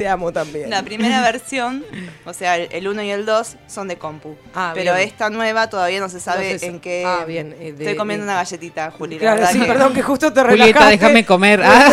Te 0.00 0.08
amo 0.08 0.32
también. 0.32 0.70
La 0.70 0.82
primera 0.82 1.20
versión, 1.20 1.84
o 2.24 2.32
sea, 2.32 2.56
el 2.56 2.88
1 2.88 3.02
y 3.02 3.10
el 3.10 3.26
2 3.26 3.56
son 3.66 3.86
de 3.86 3.98
compu. 3.98 4.34
Ah, 4.54 4.72
pero 4.74 4.94
bien. 4.94 5.06
esta 5.06 5.28
nueva 5.28 5.68
todavía 5.68 6.00
no 6.00 6.08
se 6.08 6.20
sabe 6.20 6.56
No 6.58 6.66
en 6.68 6.80
qué. 6.80 7.04
Ah, 7.06 7.26
bien, 7.26 7.54
eh, 7.60 7.72
de- 7.74 7.84
Estoy 7.84 7.96
comiendo 7.96 8.24
de- 8.24 8.30
una 8.32 8.36
galletita, 8.40 8.90
Juli. 8.92 9.16
la 9.16 9.20
Claro, 9.20 9.46
sí, 9.52 9.60
que- 9.60 9.66
perdón 9.66 9.92
que 9.92 10.00
justo 10.02 10.32
te 10.32 10.40
Julieta, 10.40 10.64
relajaste. 10.64 10.90
déjame 10.92 11.26
comer. 11.26 11.60
Ah. 11.62 11.90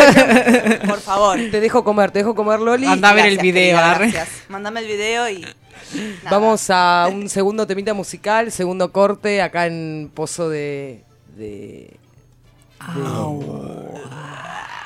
Por 0.88 1.01
favor. 1.01 1.38
Te 1.51 1.60
dejo 1.60 1.84
comer, 1.84 2.12
te 2.12 2.20
dejo 2.20 2.34
comer 2.34 2.62
Loli. 2.62 2.88
Anda 2.88 3.10
a 3.10 3.14
ver 3.14 3.26
el 3.26 3.39
video, 3.39 3.78
querida, 3.78 3.97
gracias. 3.97 4.30
Mándame 4.47 4.80
el 4.80 4.88
video 4.88 5.30
y. 5.30 5.41
nada. 5.41 5.55
Vamos 6.32 6.66
a 6.70 7.10
un 7.12 7.28
segundo 7.28 7.68
temita 7.68 7.93
musical, 7.93 8.53
segundo 8.53 8.93
corte 8.93 9.41
acá 9.41 9.66
en 9.66 10.10
Pozo 10.16 10.47
de... 10.47 11.03
de... 11.36 11.97
Thank 12.80 14.76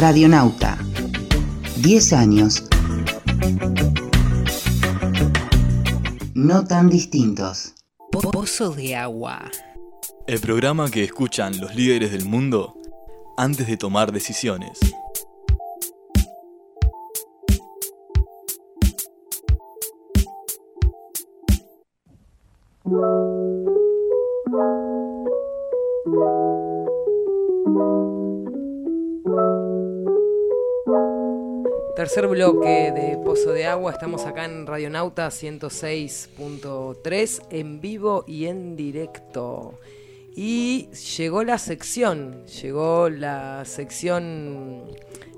Radionauta. 0.00 0.78
10 1.76 2.12
años. 2.14 2.64
No 6.32 6.64
tan 6.64 6.88
distintos. 6.88 7.74
Pozo 8.10 8.70
de 8.70 8.96
agua. 8.96 9.50
El 10.26 10.40
programa 10.40 10.90
que 10.90 11.04
escuchan 11.04 11.60
los 11.60 11.74
líderes 11.74 12.12
del 12.12 12.24
mundo 12.24 12.78
antes 13.36 13.66
de 13.66 13.76
tomar 13.76 14.10
decisiones. 14.10 14.78
Tercer 32.00 32.28
bloque 32.28 32.92
de 32.94 33.18
Pozo 33.22 33.52
de 33.52 33.66
Agua, 33.66 33.92
estamos 33.92 34.24
acá 34.24 34.46
en 34.46 34.66
Radionauta 34.66 35.28
106.3 35.28 37.42
en 37.50 37.82
vivo 37.82 38.24
y 38.26 38.46
en 38.46 38.74
directo. 38.74 39.78
Y 40.34 40.88
llegó 41.18 41.44
la 41.44 41.58
sección, 41.58 42.46
llegó 42.46 43.10
la 43.10 43.66
sección 43.66 44.84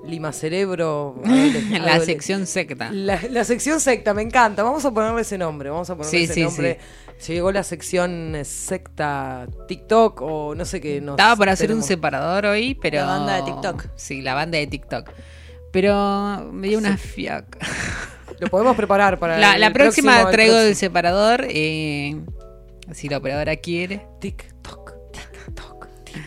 Lima 0.07 0.33
Cerebro. 0.33 1.17
La 1.73 1.99
sección 1.99 2.47
secta. 2.47 2.93
La, 2.93 3.19
la 3.29 3.43
sección 3.43 3.81
secta, 3.81 4.15
me 4.15 4.23
encanta. 4.23 4.63
Vamos 4.63 4.85
a 4.85 4.95
ponerle 4.95 5.23
ese 5.23 5.39
nombre. 5.39 5.69
Vamos 5.69 5.91
a 5.91 5.97
ponerle 5.97 6.17
Sí, 6.17 6.23
ese 6.25 6.35
sí, 6.35 6.43
nombre. 6.43 6.79
Llegó 7.27 7.51
la 7.51 7.65
sección 7.65 8.37
secta 8.45 9.49
TikTok 9.67 10.23
o 10.23 10.55
no 10.55 10.65
sé 10.65 10.81
qué. 10.81 11.01
nos 11.01 11.15
Estaba 11.15 11.35
por 11.35 11.49
hacer 11.49 11.73
un 11.73 11.83
separador 11.83 12.47
hoy, 12.47 12.77
pero. 12.77 12.99
La 12.99 13.07
banda 13.07 13.35
de 13.37 13.43
TikTok. 13.43 13.87
Sí, 13.97 14.23
la 14.23 14.35
banda 14.35 14.59
de 14.59 14.69
TikTok. 14.69 15.11
Pero 15.73 16.51
me 16.53 16.69
dio 16.69 16.79
una 16.79 16.97
fiaca. 16.97 17.59
Lo 18.41 18.49
podemos 18.49 18.77
preparar 18.77 19.19
para 19.19 19.39
La, 19.39 19.55
el 19.55 19.61
la 19.61 19.73
próxima 19.73 20.13
próximo- 20.13 20.31
traigo 20.33 20.57
el 20.59 20.77
separador. 20.77 21.47
eh, 21.49 22.21
si 22.93 23.09
la 23.09 23.19
operadora 23.19 23.57
quiere. 23.57 24.07
TikTok, 24.21 24.93
TikTok, 25.13 25.87
TikTok. 26.05 26.23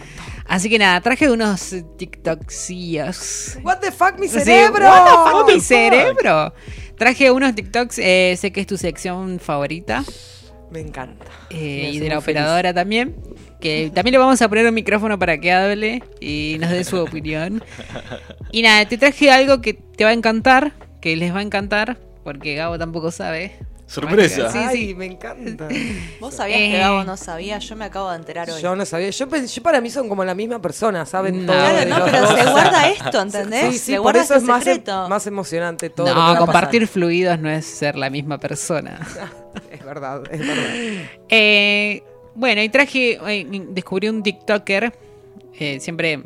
Así 0.47 0.69
que 0.69 0.79
nada, 0.79 0.99
traje 1.01 1.29
unos 1.29 1.75
TikTokcillos. 1.97 3.57
What 3.63 3.79
the 3.79 3.91
fuck, 3.91 4.17
mi 4.19 4.27
Sí, 4.27 4.39
cerebro. 4.39 4.85
what 4.87 5.05
the 5.05 5.11
fuck, 5.11 5.33
What 5.33 5.45
mi 5.47 5.53
fuck? 5.53 5.63
cerebro. 5.63 6.53
Traje 6.97 7.31
unos 7.31 7.53
TikToks, 7.55 7.99
eh, 7.99 8.35
sé 8.39 8.51
que 8.51 8.61
es 8.61 8.67
tu 8.67 8.77
sección 8.77 9.39
favorita. 9.39 10.03
Me 10.71 10.79
encanta. 10.79 11.25
eh, 11.49 11.83
Me 11.83 11.91
y 11.91 11.99
de 11.99 12.09
la 12.09 12.21
feliz. 12.21 12.39
operadora 12.39 12.73
también. 12.73 13.15
Que 13.59 13.91
también 13.93 14.11
le 14.13 14.17
vamos 14.19 14.41
a 14.41 14.49
poner 14.49 14.65
un 14.67 14.73
micrófono 14.73 15.17
para 15.17 15.37
que 15.39 15.51
hable 15.51 16.03
y 16.19 16.57
nos 16.59 16.69
dé 16.69 16.83
su 16.83 16.97
opinión. 16.97 17.63
Y 18.51 18.61
nada, 18.61 18.85
te 18.85 18.97
traje 18.97 19.31
algo 19.31 19.61
que 19.61 19.73
te 19.73 20.03
va 20.03 20.11
a 20.11 20.13
encantar, 20.13 20.73
que 21.01 21.15
les 21.15 21.33
va 21.33 21.39
a 21.39 21.41
encantar, 21.43 21.97
porque 22.23 22.55
Gabo 22.55 22.77
tampoco 22.77 23.11
sabe. 23.11 23.55
Sorpresa. 23.87 24.49
Sí, 24.51 24.57
Ay, 24.59 24.77
sí. 24.87 24.95
me 24.95 25.05
encanta. 25.05 25.67
Vos 26.19 26.33
sabías 26.33 26.59
Eh. 26.59 26.71
que 26.71 26.77
Gabo 26.79 27.03
no 27.03 27.17
sabía, 27.17 27.59
yo 27.59 27.75
me 27.75 27.85
acabo 27.85 28.09
de 28.09 28.15
enterar 28.17 28.49
hoy. 28.49 28.59
Yo 28.61 28.75
no 28.75 28.83
sabía. 28.83 29.11
Yo, 29.11 29.27
yo 29.29 29.63
para 29.63 29.79
mí 29.79 29.91
son 29.91 30.09
como 30.09 30.25
la 30.25 30.33
misma 30.33 30.59
persona, 30.59 31.05
¿saben? 31.05 31.45
No. 31.45 31.53
todo 31.53 31.61
Claro, 31.61 31.89
no, 31.99 32.05
pero 32.05 32.21
dos. 32.21 32.39
se 32.39 32.49
guarda 32.51 32.89
esto, 32.89 33.21
¿entendés? 33.21 33.65
Sí, 33.65 33.71
sí, 33.73 33.77
se 33.79 33.93
por 33.93 34.01
guarda 34.03 34.21
eso 34.23 34.35
es 34.35 34.43
más, 34.43 34.63
secreto. 34.63 35.07
más 35.07 35.27
emocionante 35.27 35.91
todo. 35.91 36.07
lo 36.07 36.13
que 36.13 36.19
va 36.19 36.33
No, 36.33 36.39
compartir 36.39 36.87
fluidos 36.87 37.39
no 37.39 37.49
es 37.49 37.63
ser 37.65 37.95
la 37.95 38.09
misma 38.09 38.37
persona. 38.39 38.97
pasar. 38.99 39.29
Es 39.71 39.85
verdad, 39.85 40.23
es 40.31 40.39
verdad. 40.39 40.65
Eh, 41.29 42.03
bueno, 42.35 42.61
y 42.61 42.69
traje, 42.69 43.17
eh, 43.27 43.47
descubrí 43.69 44.09
un 44.09 44.21
TikToker, 44.21 44.93
eh, 45.57 45.79
siempre 45.79 46.21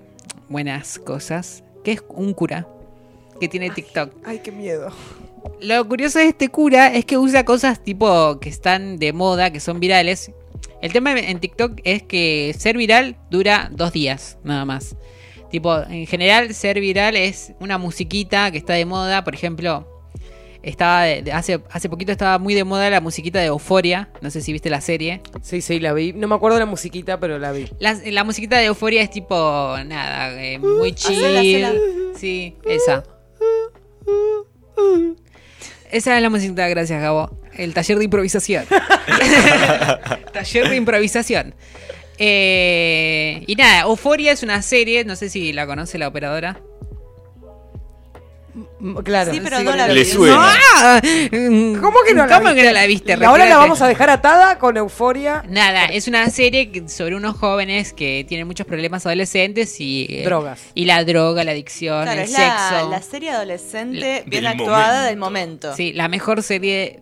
buenas 0.50 1.00
cosas, 1.00 1.64
que 1.84 1.94
es 1.94 2.04
un 2.10 2.34
cura 2.34 2.68
que 3.40 3.48
tiene 3.48 3.70
TikTok. 3.70 4.12
Ay, 4.26 4.40
qué 4.44 4.52
miedo. 4.52 4.92
Lo 5.62 5.88
curioso 5.88 6.20
de 6.20 6.26
este 6.28 6.50
cura 6.50 6.94
es 6.94 7.06
que 7.06 7.18
usa 7.18 7.46
cosas 7.46 7.84
tipo 7.84 8.40
que 8.40 8.50
están 8.50 8.98
de 8.98 9.14
moda, 9.14 9.52
que 9.52 9.60
son 9.60 9.80
virales. 9.80 10.32
El 10.82 10.92
tema 10.92 11.18
en 11.18 11.40
TikTok 11.40 11.80
es 11.84 12.04
que 12.04 12.54
ser 12.58 12.78
viral 12.78 13.16
dura 13.30 13.70
dos 13.72 13.92
días, 13.92 14.38
nada 14.44 14.66
más. 14.66 14.96
Tipo, 15.52 15.82
en 15.84 16.06
general, 16.06 16.54
ser 16.54 16.80
viral 16.80 17.16
es 17.16 17.54
una 17.60 17.78
musiquita 17.78 18.52
que 18.52 18.58
está 18.58 18.74
de 18.74 18.86
moda. 18.86 19.24
Por 19.24 19.34
ejemplo, 19.34 19.99
estaba 20.64 21.04
de- 21.04 21.22
de- 21.24 21.32
hace, 21.32 21.62
hace 21.72 21.90
poquito 21.90 22.12
estaba 22.12 22.38
muy 22.40 22.54
de 22.54 22.64
moda 22.64 22.90
la 22.90 23.02
musiquita 23.02 23.40
de 23.40 23.46
Euforia. 23.48 24.10
No 24.22 24.30
sé 24.30 24.42
si 24.42 24.52
viste 24.52 24.70
la 24.70 24.82
serie. 24.82 25.22
Sí, 25.42 25.62
sí, 25.62 25.80
la 25.80 25.94
vi. 25.94 26.14
No 26.14 26.28
me 26.28 26.36
acuerdo 26.36 26.58
de 26.58 26.62
la 26.66 26.66
musiquita, 26.70 27.20
pero 27.20 27.40
la 27.40 27.52
vi. 27.52 27.68
La, 27.80 27.94
la 28.06 28.24
musiquita 28.24 28.58
de 28.58 28.66
Euforia 28.66 29.02
es 29.02 29.10
tipo, 29.10 29.36
nada, 29.86 30.42
eh, 30.44 30.60
muy 30.60 30.94
chill. 30.94 31.16
Hacela, 31.24 31.40
hacela. 31.40 31.74
Sí, 32.18 32.56
esa. 32.66 33.04
Esa 35.92 36.16
es 36.18 36.22
la 36.22 36.30
musiquita, 36.30 36.68
gracias 36.68 37.02
Gabo. 37.02 37.40
El 37.58 37.74
taller 37.74 37.98
de 37.98 38.04
improvisación. 38.06 38.66
taller 40.34 40.70
de 40.70 40.76
improvisación. 40.76 41.56
Eh, 42.18 43.44
y 43.48 43.56
nada, 43.56 43.82
Euforia 43.82 44.32
es 44.32 44.44
una 44.44 44.62
serie, 44.62 45.04
no 45.06 45.16
sé 45.16 45.30
si 45.30 45.52
la 45.54 45.66
conoce 45.66 45.98
la 45.98 46.08
operadora. 46.08 46.62
Claro. 49.04 49.34
Sí, 49.34 49.42
pero 49.44 49.60
no 49.62 49.76
la 49.76 49.88
Le 49.90 49.94
vi. 50.02 50.06
suena. 50.06 50.54
¡Ah! 50.78 51.02
¿Cómo 51.02 51.98
que 52.08 52.14
no 52.14 52.26
la 52.26 52.38
¿Cómo 52.38 52.48
viste? 52.50 52.62
que 52.62 52.68
no 52.68 52.74
la 52.74 52.86
viste? 52.86 53.18
Y 53.20 53.24
ahora 53.26 53.46
la 53.46 53.58
vamos 53.58 53.82
a 53.82 53.88
dejar 53.88 54.10
atada 54.10 54.58
con 54.58 54.78
euforia. 54.78 55.44
Nada, 55.50 55.86
es 55.86 56.08
una 56.08 56.30
serie 56.30 56.72
sobre 56.88 57.16
unos 57.16 57.36
jóvenes 57.36 57.92
que 57.92 58.26
tienen 58.28 58.48
muchos 58.48 58.66
problemas 58.66 59.06
adolescentes 59.06 59.80
y... 59.82 60.08
eh, 60.10 60.24
Drogas. 60.24 60.62
Y 60.76 60.86
la 60.86 61.04
droga, 61.04 61.44
la 61.44 61.52
adicción, 61.52 62.04
Claro, 62.04 62.22
el 62.22 62.26
es 62.26 62.32
la, 62.32 62.70
sexo. 62.70 62.90
la 62.90 63.02
serie 63.02 63.30
adolescente 63.32 64.00
La- 64.00 64.08
bien 64.30 64.30
del 64.30 64.48
actuada 64.48 64.88
momento. 64.88 65.08
del 65.10 65.18
momento. 65.18 65.76
Sí, 65.76 65.92
la 65.94 66.08
mejor 66.08 66.42
serie 66.42 67.02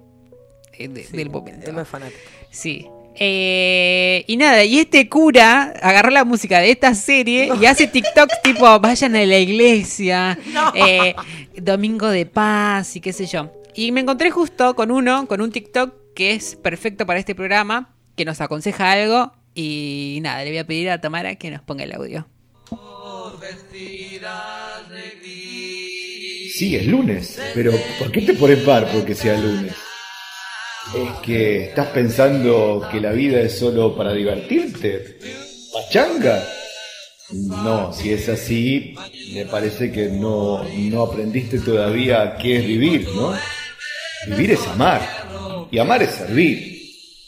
eh, 0.74 0.88
de- 0.88 1.08
del 1.12 1.30
momento. 1.30 1.80
Es 1.80 1.88
fanática. 1.88 2.20
Sí. 2.50 2.88
Eh, 3.20 4.24
y 4.28 4.38
nada, 4.38 4.64
y 4.64 4.80
este 4.80 5.10
cura 5.10 5.74
agarró 5.82 6.12
la 6.12 6.24
música 6.24 6.60
de 6.60 6.70
esta 6.70 6.94
serie 6.94 7.50
y 7.60 7.66
hace 7.66 7.88
TikToks 7.88 8.42
tipo 8.44 8.80
vayan 8.80 9.16
a 9.16 9.26
la 9.26 9.40
iglesia, 9.40 10.38
eh, 10.76 11.16
domingo 11.56 12.10
de 12.10 12.28
paz 12.28 12.96
y 12.96 13.02
qué 13.02 13.14
sé 13.14 13.26
yo. 13.26 13.52
Y 13.74 13.92
me 13.92 14.02
encontré 14.02 14.30
justo 14.30 14.76
con 14.76 14.92
uno, 14.92 15.28
con 15.28 15.42
un 15.42 15.52
TikTok 15.52 16.14
que 16.16 16.34
es 16.34 16.56
perfecto 16.56 17.06
para 17.06 17.20
este 17.20 17.36
programa, 17.36 17.96
que 18.16 18.26
nos 18.26 18.42
aconseja 18.42 18.92
algo. 18.92 19.32
Y 19.54 20.20
nada, 20.22 20.44
le 20.44 20.52
voy 20.52 20.60
a 20.60 20.68
pedir 20.68 20.90
a 20.90 21.02
Tamara 21.02 21.36
que 21.36 21.50
nos 21.50 21.62
ponga 21.62 21.84
el 21.84 21.94
audio. 21.94 22.28
Sí, 26.52 26.76
es 26.76 26.88
lunes, 26.88 27.40
pero 27.54 27.72
¿por 28.00 28.12
qué 28.12 28.22
te 28.22 28.34
pones 28.34 28.60
par 28.60 28.92
porque 28.92 29.14
sea 29.14 29.38
lunes? 29.38 29.74
¿Es 30.96 31.20
que 31.22 31.66
estás 31.66 31.88
pensando 31.88 32.88
que 32.92 33.02
la 33.02 33.12
vida 33.12 33.42
es 33.42 33.60
solo 33.60 33.96
para 33.96 34.14
divertirte? 34.14 35.18
¿Pachanga? 35.74 36.48
No, 37.32 37.92
si 37.92 38.14
es 38.14 38.30
así, 38.30 38.96
me 39.34 39.46
parece 39.46 39.92
que 39.92 40.08
no, 40.08 40.64
no 40.64 41.04
aprendiste 41.04 41.60
todavía 41.60 42.38
qué 42.42 42.60
es 42.60 42.66
vivir, 42.66 43.10
¿no? 43.10 43.34
Vivir 44.28 44.52
es 44.52 44.66
amar, 44.68 45.68
y 45.70 45.78
amar 45.78 46.04
es 46.04 46.12
servir. 46.12 46.82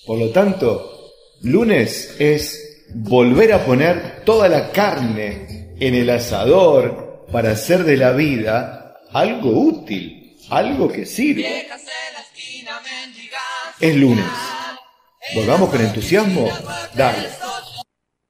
Por 0.05 0.19
lo 0.19 0.29
tanto, 0.29 1.11
lunes 1.41 2.15
es 2.17 2.85
volver 2.95 3.51
a 3.53 3.65
poner 3.65 4.23
toda 4.23 4.47
la 4.47 4.71
carne 4.71 5.75
en 5.79 5.95
el 5.95 6.09
asador 6.09 7.25
para 7.31 7.51
hacer 7.51 7.83
de 7.83 7.97
la 7.97 8.13
vida 8.13 9.01
algo 9.11 9.51
útil, 9.51 10.37
algo 10.49 10.87
que 10.87 11.05
sirve. 11.05 11.67
Es 13.79 13.95
lunes. 13.95 14.25
¿Volvamos 15.35 15.69
con 15.69 15.81
entusiasmo? 15.81 16.49
Dale. 16.95 17.29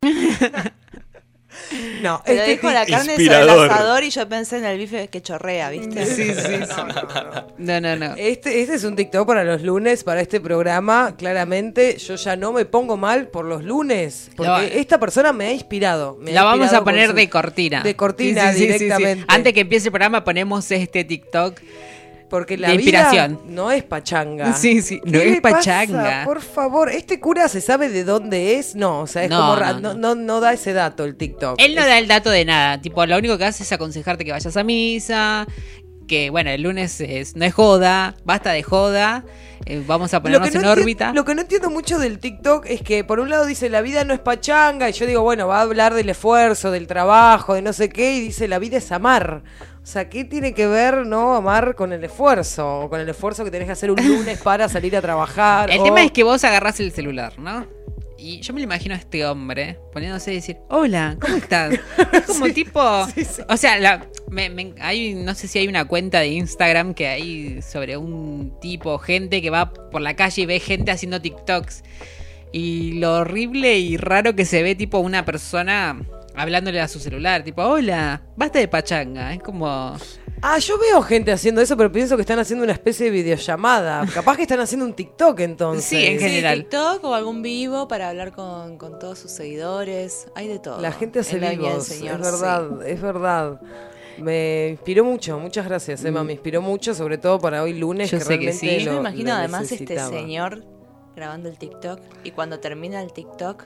No, 2.02 2.22
Pero 2.26 2.40
este 2.40 2.52
dijo 2.52 2.72
la 2.72 2.86
carne 2.86 3.00
sobre 3.00 3.14
el 3.16 3.22
Inspirador. 3.22 3.70
asador 3.72 4.04
y 4.04 4.10
yo 4.10 4.28
pensé 4.30 4.58
en 4.58 4.66
el 4.66 4.78
bife 4.78 5.10
que 5.10 5.22
chorrea, 5.22 5.70
¿viste? 5.70 6.06
Sí, 6.06 6.24
sí, 6.26 6.34
sí. 6.34 6.74
No, 7.58 7.82
no, 7.82 7.96
no. 7.98 8.16
Este, 8.18 8.62
este 8.62 8.76
es 8.76 8.84
un 8.86 8.96
TikTok 8.96 9.28
para 9.28 9.44
los 9.44 9.62
lunes, 9.62 10.04
para 10.06 10.22
este 10.22 10.40
programa. 10.40 11.16
Claramente, 11.18 11.98
yo 11.98 12.16
ya 12.16 12.36
no 12.38 12.54
me 12.54 12.64
pongo 12.66 12.96
mal 12.96 13.28
por 13.28 13.44
los 13.46 13.64
lunes. 13.64 14.32
Porque 14.38 14.50
No. 14.50 14.58
esta 14.60 14.98
persona 15.00 15.34
me 15.34 15.48
ha 15.48 15.52
inspirado. 15.52 16.18
me 16.20 16.32
ha 16.32 16.36
La 16.36 16.44
vamos 16.44 16.60
inspirado 16.68 16.82
a 16.82 16.86
poner 16.86 17.10
su- 17.10 17.16
de 17.16 17.30
cortina. 17.30 17.84
De 17.84 17.96
cortina 17.96 18.54
Sí, 18.54 18.60
sí, 18.60 18.60
sí, 18.60 18.66
sí, 18.66 18.74
sí. 18.80 18.84
directamente. 18.86 19.26
Antes 19.28 19.54
que 19.54 19.60
empiece 19.60 19.88
el 19.90 19.92
programa 19.92 20.24
ponemos 20.24 20.72
este 20.72 21.04
TikTok. 21.04 21.60
Porque 22.30 22.58
la 22.58 22.74
inspiración. 22.74 23.40
vida 23.44 23.52
no 23.54 23.72
es 23.72 23.84
pachanga. 23.84 24.54
Sí, 24.60 24.82
sí, 24.82 25.02
no 25.04 25.14
¿Qué 25.20 25.34
es 25.34 25.42
pasa? 25.42 25.56
pachanga. 25.58 26.22
Por 26.26 26.42
favor, 26.42 26.90
¿este 26.90 27.20
cura 27.20 27.48
se 27.48 27.60
sabe 27.62 27.90
de 27.90 28.04
dónde 28.04 28.56
es? 28.60 28.76
No, 28.76 29.02
o 29.02 29.08
sea, 29.08 29.24
es 29.24 29.30
No, 29.30 29.38
como... 29.40 29.56
no, 29.56 29.80
no. 29.80 29.94
no, 29.96 30.16
no, 30.16 30.40
da 30.40 30.54
ese 30.54 30.74
dato 30.74 31.06
el 31.06 31.16
TikTok. 31.16 31.60
Él 31.60 31.76
no 31.76 31.82
Es- 31.82 31.88
da 31.88 31.98
el 31.98 32.08
dato 32.08 32.30
de 32.30 32.46
nada. 32.46 32.80
Tipo, 32.82 33.06
lo 33.06 33.18
único 33.18 33.38
que 33.38 33.46
hace 33.46 33.64
es 33.64 33.72
aconsejarte 33.72 34.24
que 34.26 34.32
vayas 34.32 34.56
a 34.56 34.64
misa. 34.64 35.48
que, 36.08 36.32
bueno, 36.32 36.50
el 36.50 36.64
lunes 36.64 37.00
es, 37.02 37.36
no 37.36 37.46
es 37.46 37.54
joda, 37.54 38.16
basta 38.26 38.52
de 38.52 38.64
joda, 38.64 39.24
eh, 39.68 39.84
vamos 39.86 40.12
a 40.16 40.22
ponernos 40.24 40.56
en 40.56 40.66
órbita. 40.66 41.14
lo 41.14 41.24
que 41.24 41.36
no 41.36 41.42
entiendo 41.42 41.70
mucho 41.70 42.00
del 42.00 42.18
TikTok 42.18 42.66
es 42.66 42.82
que 42.82 43.04
por 43.04 43.20
un 43.20 43.30
lado 43.30 43.46
dice 43.46 43.70
la 43.70 43.82
vida 43.82 44.04
no 44.06 44.16
es 44.16 44.20
pachanga 44.20 44.90
y 44.90 44.94
yo 44.94 45.06
digo, 45.06 45.22
bueno, 45.22 45.48
va 45.48 45.60
a 45.60 45.62
hablar 45.62 45.94
del 45.94 46.10
esfuerzo, 46.10 46.72
del 46.72 46.88
trabajo, 46.88 47.54
de 47.54 47.62
no 47.62 47.74
sé 47.74 47.90
qué 47.90 48.16
y 48.16 48.22
dice 48.22 48.48
la 48.48 48.58
vida 48.58 48.78
es 48.78 48.92
amar. 48.92 49.44
O 49.82 49.86
sea, 49.92 50.08
¿qué 50.10 50.24
tiene 50.24 50.54
que 50.54 50.68
ver 50.68 51.06
no 51.08 51.36
amar 51.36 51.74
con 51.76 51.94
el 51.94 52.04
esfuerzo? 52.04 52.82
O 52.82 52.90
con 52.90 53.00
el 53.00 53.10
esfuerzo 53.10 53.44
que 53.44 53.52
tenés 53.52 53.66
que 53.66 53.72
hacer 53.72 53.90
un 53.92 53.98
lunes 54.06 54.40
para 54.40 54.70
salir 54.70 54.96
a 54.96 55.02
trabajar. 55.02 55.72
El 55.72 55.80
o- 55.80 55.84
tema 55.84 56.04
es 56.04 56.12
que 56.12 56.24
vos 56.24 56.44
agarrás 56.44 56.80
el 56.80 56.92
celular, 56.92 57.40
¿no? 57.40 57.66
Y 58.22 58.42
yo 58.42 58.54
me 58.54 58.60
lo 58.60 58.66
imagino 58.66 58.94
a 58.94 58.98
este 58.98 59.26
hombre 59.26 59.80
poniéndose 59.94 60.32
a 60.32 60.34
decir, 60.34 60.58
hola, 60.68 61.16
¿cómo 61.22 61.38
estás? 61.38 61.74
Es 62.14 62.24
como 62.26 62.50
tipo, 62.50 62.80
o 62.82 63.58
sea, 63.58 63.80
la, 63.80 64.06
me- 64.30 64.50
me- 64.50 64.74
hay, 64.82 65.14
no 65.16 65.34
sé 65.34 65.48
si 65.48 65.58
hay 65.60 65.68
una 65.70 65.86
cuenta 65.86 66.20
de 66.20 66.28
Instagram 66.28 66.94
que 66.94 67.08
hay 67.08 67.62
sobre 67.62 67.96
un 67.96 68.54
tipo, 68.60 68.98
gente 69.00 69.42
que 69.42 69.50
va 69.50 69.72
por 69.72 70.02
la 70.02 70.16
calle 70.18 70.42
y 70.42 70.46
ve 70.46 70.60
gente 70.60 70.92
haciendo 70.92 71.22
TikToks. 71.22 71.84
Y 72.52 72.94
lo 73.00 73.14
horrible 73.20 73.78
y 73.80 73.96
raro 73.96 74.36
que 74.36 74.44
se 74.46 74.64
ve 74.64 74.76
tipo 74.76 75.00
una 75.00 75.24
persona 75.24 76.02
hablándole 76.36 76.80
a 76.82 76.88
su 76.88 77.00
celular, 77.00 77.44
tipo, 77.44 77.62
hola, 77.64 78.22
basta 78.36 78.60
de 78.60 78.68
pachanga. 78.68 79.34
Es 79.34 79.42
como... 79.42 79.96
Ah, 80.42 80.58
yo 80.58 80.78
veo 80.80 81.02
gente 81.02 81.34
haciendo 81.34 81.60
eso, 81.60 81.76
pero 81.76 81.92
pienso 81.92 82.16
que 82.16 82.22
están 82.22 82.40
haciendo 82.40 82.64
una 82.64 82.72
especie 82.72 83.08
de 83.08 83.12
videollamada. 83.12 84.06
Capaz 84.14 84.38
que 84.38 84.44
están 84.44 84.62
haciendo 84.62 84.86
un 84.86 84.94
TikTok 84.94 85.38
entonces. 85.42 85.84
Sí, 85.84 86.06
en 86.06 86.18
general. 86.18 86.60
TikTok 86.60 87.04
o 87.04 87.14
algún 87.14 87.42
vivo 87.42 87.90
para 87.90 88.08
hablar 88.08 88.32
con, 88.32 88.78
con 88.78 89.00
todos 89.00 89.20
sus 89.20 89.32
seguidores. 89.32 90.28
Hay 90.36 90.48
de 90.48 90.60
todo. 90.60 90.80
La 90.80 90.94
gente 90.94 91.20
hace 91.20 91.40
la 91.40 91.50
vivos, 91.50 91.86
Señor, 91.86 92.22
es 92.22 92.32
verdad, 92.32 92.88
es 92.88 93.02
verdad. 93.02 93.62
Me 94.18 94.70
inspiró 94.70 95.04
mucho, 95.04 95.40
muchas 95.40 95.66
gracias, 95.66 96.06
Emma. 96.06 96.24
Me 96.24 96.34
inspiró 96.34 96.62
mucho, 96.62 96.94
sobre 96.94 97.18
todo 97.18 97.40
para 97.40 97.62
hoy 97.62 97.74
lunes. 97.74 98.10
Yo 98.10 98.20
que 98.20 98.24
sé 98.24 98.40
que 98.40 98.54
sí. 98.54 98.80
Yo 98.80 98.94
me 98.94 99.00
imagino 99.00 99.34
además 99.34 99.70
este 99.72 100.00
señor 100.00 100.64
grabando 101.16 101.50
el 101.50 101.58
TikTok 101.58 102.00
y 102.24 102.32
cuando 102.32 102.60
termina 102.60 103.02
el 103.02 103.12
TikTok 103.12 103.66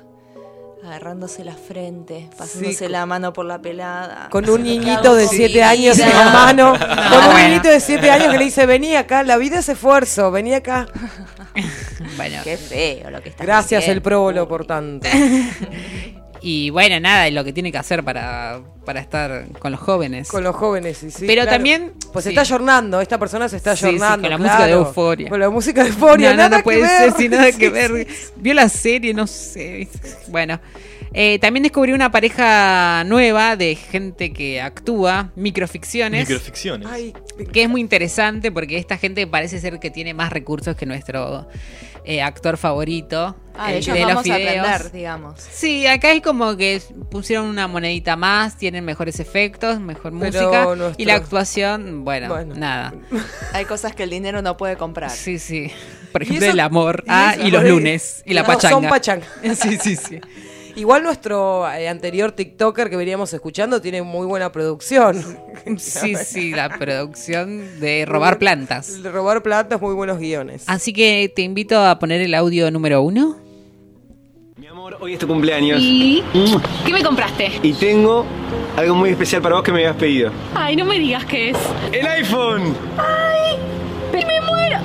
agarrándose 0.86 1.44
la 1.44 1.56
frente, 1.56 2.30
pasándose 2.38 2.86
Sí, 2.86 2.92
la 2.92 3.06
mano 3.06 3.32
por 3.34 3.46
la 3.46 3.60
pelada. 3.62 4.28
Con 4.30 4.50
un 4.50 4.58
¿Qué 4.64 4.64
niñito 4.64 5.16
de 5.16 5.26
con 5.26 5.36
7 5.36 5.54
mi 5.54 5.60
años 5.62 6.00
en 6.00 6.10
la 6.10 6.30
mano. 6.30 6.72
con 6.78 7.18
un 7.20 7.32
bueno. 7.32 7.48
niñito 7.48 7.70
de 7.70 7.80
7 7.80 8.10
años 8.12 8.32
que 8.32 8.38
le 8.38 8.44
dice, 8.46 8.66
vení 8.66 8.96
acá, 8.96 9.24
la 9.24 9.38
vida 9.38 9.60
es 9.60 9.70
esfuerzo, 9.70 10.32
vení 10.32 10.54
acá. 10.54 10.88
Bueno, 12.18 12.42
Qué 12.44 12.58
feo 12.58 13.10
lo 13.10 13.22
que 13.22 13.30
está 13.30 13.44
Gracias 13.44 13.88
el 13.88 14.02
próbolo 14.02 14.48
por 14.48 14.66
tanto. 14.66 15.08
Y 16.44 16.70
bueno, 16.70 17.00
nada, 17.00 17.30
lo 17.32 17.44
que 17.44 17.54
tiene 17.54 17.72
que 17.72 17.78
hacer 17.78 18.04
para, 18.04 18.60
para 18.86 19.00
estar 19.00 19.46
con 19.60 19.72
los 19.72 19.80
jóvenes. 19.80 20.28
Con 20.28 20.44
los 20.44 20.56
jóvenes, 20.56 21.02
y 21.04 21.10
sí. 21.10 21.26
Pero 21.26 21.44
claro. 21.44 21.52
también- 21.58 21.94
Pues 22.12 22.24
se 22.24 22.30
sí. 22.30 22.36
está 22.36 22.42
ayornando, 22.42 23.00
esta 23.02 23.18
persona 23.18 23.48
se 23.50 23.58
está 23.58 23.76
Sí, 23.76 23.82
sí, 23.82 23.86
ayornando. 23.88 24.22
con 24.24 24.30
la 24.32 24.38
música 24.38 24.66
de. 24.66 24.72
Euforia. 24.74 25.30
Con 25.30 25.40
la 25.40 25.50
música 25.50 25.84
de 25.84 25.90
euforia, 25.90 26.30
no, 26.32 26.36
no, 26.36 26.44
nada 26.44 26.58
no 26.58 26.64
puede 26.64 26.82
que 26.82 26.88
ser 26.88 27.14
sin 27.14 27.32
nada 27.32 27.46
que 27.52 27.68
Sí, 27.68 27.70
ver. 27.70 28.08
sí. 28.08 28.32
Vio 28.36 28.54
la 28.54 28.70
serie, 28.70 29.14
no 29.14 29.26
sé. 29.26 29.88
Bueno. 30.28 30.60
Eh, 31.16 31.38
también 31.40 31.64
descubrí 31.64 31.94
una 31.94 32.12
pareja 32.12 33.04
nueva 33.06 33.56
de 33.56 33.76
gente 33.76 34.34
que 34.34 34.62
actúa, 34.62 35.32
microficciones. 35.36 36.28
Microficciones. 36.28 36.88
Ay, 36.90 37.14
que 37.52 37.64
es 37.64 37.70
muy 37.70 37.82
interesante 37.82 38.52
porque 38.52 38.78
esta 38.78 38.98
gente 38.98 39.28
parece 39.28 39.60
ser 39.60 39.80
que 39.80 39.92
tiene 39.92 40.14
más 40.16 40.32
recursos 40.34 40.76
que 40.76 40.86
nuestro 40.88 41.48
eh, 42.06 42.22
actor 42.22 42.58
favorito. 42.58 43.36
Ah, 43.56 43.70
de 43.70 43.78
ellos 43.78 43.94
de 43.94 44.00
los 44.02 44.10
vamos 44.16 44.30
a 44.32 44.38
videos. 44.38 44.68
aprender, 44.68 44.92
digamos. 44.92 45.40
Sí, 45.40 45.86
acá 45.86 46.12
es 46.12 46.22
como 46.24 46.58
que 46.58 46.82
pusieron 47.12 47.46
una 47.46 47.68
monedita 47.68 48.16
más, 48.16 48.58
tienen 48.58 48.84
mejores 48.84 49.20
efectos, 49.20 49.80
mejor 49.80 50.12
Pero 50.20 50.26
música 50.32 50.66
nuestro- 50.76 50.94
y 50.98 51.06
la 51.06 51.14
actuación, 51.16 52.04
bueno, 52.04 52.30
Bueno. 52.30 52.56
nada. 52.56 52.94
Hay 53.54 53.66
cosas 53.66 53.94
que 53.94 54.02
el 54.04 54.10
dinero 54.10 54.42
no 54.42 54.58
puede 54.58 54.76
comprar. 54.78 55.12
Sí, 55.12 55.38
sí. 55.38 55.72
Por 56.12 56.24
ejemplo, 56.24 56.46
eso- 56.48 56.54
el 56.54 56.60
amor 56.60 57.04
y 57.06 57.10
ah, 57.10 57.34
eso- 57.38 57.48
y 57.48 57.52
los 57.52 57.64
lunes 57.64 58.24
y 58.26 58.34
la 58.34 58.42
No, 58.42 58.48
pachanga. 58.48 58.76
Son 58.76 58.88
pachanga. 58.90 59.26
Sí, 59.56 59.78
sí, 59.80 59.96
sí. 59.96 60.20
Igual 60.76 61.04
nuestro 61.04 61.70
eh, 61.72 61.88
anterior 61.88 62.32
TikToker 62.32 62.90
que 62.90 62.96
veníamos 62.96 63.32
escuchando 63.34 63.80
tiene 63.82 64.02
muy 64.02 64.26
buena 64.28 64.52
producción. 64.52 65.24
Sí, 65.78 66.16
sí, 66.16 66.52
la 66.52 66.78
producción 66.78 67.80
de 67.80 68.06
robar 68.06 68.38
plantas. 68.38 69.02
De 69.02 69.10
robar 69.10 69.42
plantas, 69.42 69.80
muy 69.80 69.94
buenos 69.94 70.18
guiones. 70.20 70.66
Así 70.68 70.92
que 70.92 71.32
te 71.34 71.42
invito 71.42 71.80
a 71.80 71.98
poner 72.00 72.22
el 72.22 72.34
audio 72.34 72.70
número 72.70 73.02
uno. 73.02 73.38
Mi 74.58 74.68
amor, 74.68 74.98
hoy 75.00 75.14
es 75.14 75.20
tu 75.20 75.28
cumpleaños. 75.28 75.80
¿Y 75.82 76.22
Mm. 76.34 76.86
qué 76.86 76.92
me 76.92 77.02
compraste? 77.02 77.50
Y 77.64 77.72
tengo 77.74 78.26
algo 78.76 78.94
muy 78.96 79.12
especial 79.12 79.42
para 79.42 79.56
vos 79.56 79.64
que 79.64 79.72
me 79.72 79.80
habías 79.80 79.96
pedido. 79.96 80.32
Ay, 80.54 80.76
no 80.76 80.84
me 80.84 81.00
digas 81.00 81.24
qué 81.26 81.52
es. 81.52 81.58
¡El 81.94 82.06
iPhone! 82.08 82.76
¡Pero 84.12 84.28
me 84.28 84.42
muero! 84.42 84.80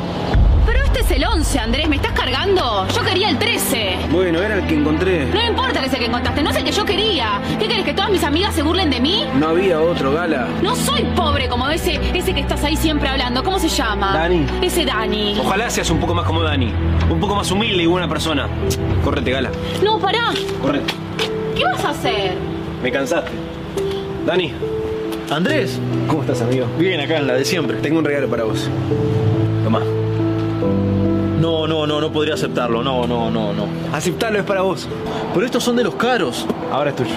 Es 1.09 1.17
el 1.17 1.25
11, 1.25 1.59
Andrés, 1.59 1.89
¿me 1.89 1.97
estás 1.97 2.13
cargando? 2.13 2.87
Yo 2.95 3.03
quería 3.03 3.31
el 3.31 3.39
13. 3.39 3.97
Bueno, 4.11 4.43
era 4.43 4.57
el 4.57 4.67
que 4.67 4.75
encontré. 4.75 5.25
No 5.33 5.43
importa 5.43 5.81
que 5.81 5.87
es 5.87 5.93
el 5.95 6.01
que 6.01 6.05
encontraste, 6.05 6.43
no 6.43 6.51
es 6.51 6.57
el 6.57 6.65
que 6.65 6.71
yo 6.71 6.85
quería. 6.85 7.41
¿Qué 7.59 7.67
querés, 7.67 7.87
que 7.87 7.95
todas 7.95 8.11
mis 8.11 8.23
amigas 8.23 8.55
se 8.55 8.63
burlen 8.63 8.91
de 8.91 9.01
mí? 9.01 9.25
No 9.39 9.49
había 9.49 9.81
otro, 9.81 10.13
Gala. 10.13 10.49
No 10.61 10.77
soy 10.77 11.05
pobre 11.17 11.49
como 11.49 11.67
ese, 11.71 11.99
ese 12.13 12.35
que 12.35 12.41
estás 12.41 12.63
ahí 12.63 12.77
siempre 12.77 13.09
hablando. 13.09 13.43
¿Cómo 13.43 13.59
se 13.59 13.71
llama? 13.71 14.13
Dani. 14.13 14.45
Ese 14.61 14.85
Dani. 14.85 15.39
Ojalá 15.41 15.71
seas 15.71 15.89
un 15.89 15.99
poco 15.99 16.13
más 16.13 16.27
como 16.27 16.43
Dani. 16.43 16.75
Un 17.09 17.19
poco 17.19 17.35
más 17.35 17.51
humilde 17.51 17.83
y 17.83 17.87
buena 17.87 18.07
persona. 18.07 18.47
Córrete, 19.03 19.31
Gala. 19.31 19.51
No, 19.83 19.99
pará. 19.99 20.35
Córrete. 20.61 20.93
¿Qué 21.57 21.65
vas 21.65 21.87
a 21.87 21.89
hacer? 21.89 22.35
Me 22.83 22.93
cansaste. 22.93 23.31
Dani. 24.27 24.53
Andrés. 25.31 25.81
¿Cómo 26.07 26.21
estás, 26.21 26.43
amigo? 26.43 26.67
Bien, 26.79 27.01
acá 27.01 27.17
en 27.17 27.29
la 27.29 27.33
de 27.33 27.47
siempre. 27.47 27.79
Tengo 27.79 27.99
un 27.99 28.05
regalo 28.05 28.29
para 28.29 28.45
vos. 28.45 28.69
Tomá. 29.65 29.81
No, 31.49 31.67
no, 31.67 31.87
no, 31.87 31.99
no 31.99 32.13
podría 32.13 32.35
aceptarlo. 32.35 32.83
No, 32.83 33.07
no, 33.07 33.31
no, 33.31 33.55
no. 33.55 33.67
Aceptalo, 33.91 34.39
es 34.39 34.45
para 34.45 34.61
vos. 34.61 34.87
Pero 35.33 35.47
estos 35.47 35.65
son 35.65 35.77
de 35.77 35.83
los 35.83 35.95
caros. 35.95 36.45
Ahora 36.71 36.91
es 36.91 36.97
tuyo. 36.97 37.15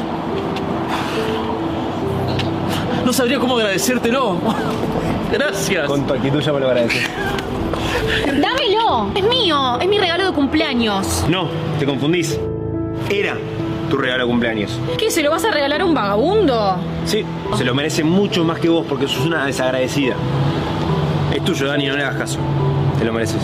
No 3.06 3.12
sabría 3.12 3.40
cómo 3.40 3.58
agradecértelo. 3.58 4.38
Gracias. 5.34 5.86
Con 5.86 6.08
tu 6.08 6.14
actitud 6.14 6.40
ya 6.40 6.54
me 6.54 6.62
lo 6.62 6.68
agradeces. 6.68 7.10
Dámelo. 8.26 9.12
Es 9.14 9.24
mío. 9.28 9.78
Es 9.82 9.90
mi 9.90 10.00
regalo 10.00 10.28
de 10.28 10.32
cumpleaños. 10.32 11.26
No, 11.28 11.50
te 11.78 11.86
confundís. 11.86 12.40
Era 13.10 13.36
tu 13.90 13.98
regalo 13.98 14.24
de 14.24 14.30
cumpleaños. 14.30 14.80
¿Qué, 14.98 15.12
se 15.12 15.22
lo 15.24 15.32
vas 15.32 15.44
a 15.44 15.52
regalar 15.52 15.82
a 15.82 15.86
un 15.86 15.94
vagabundo? 15.94 16.78
Sí, 17.04 17.26
se 17.58 17.66
lo 17.66 17.76
merece 17.76 18.06
mucho 18.06 18.46
más 18.46 18.60
que 18.60 18.70
vos 18.70 18.86
porque 18.88 19.10
sos 19.10 19.26
una 19.26 19.46
desagradecida. 19.46 20.16
Es 21.36 21.44
tuyo, 21.44 21.68
Dani, 21.68 21.88
no 21.88 21.98
le 21.98 22.04
hagas 22.04 22.16
caso. 22.16 22.40
Te 22.98 23.04
lo 23.04 23.12
mereces. 23.12 23.42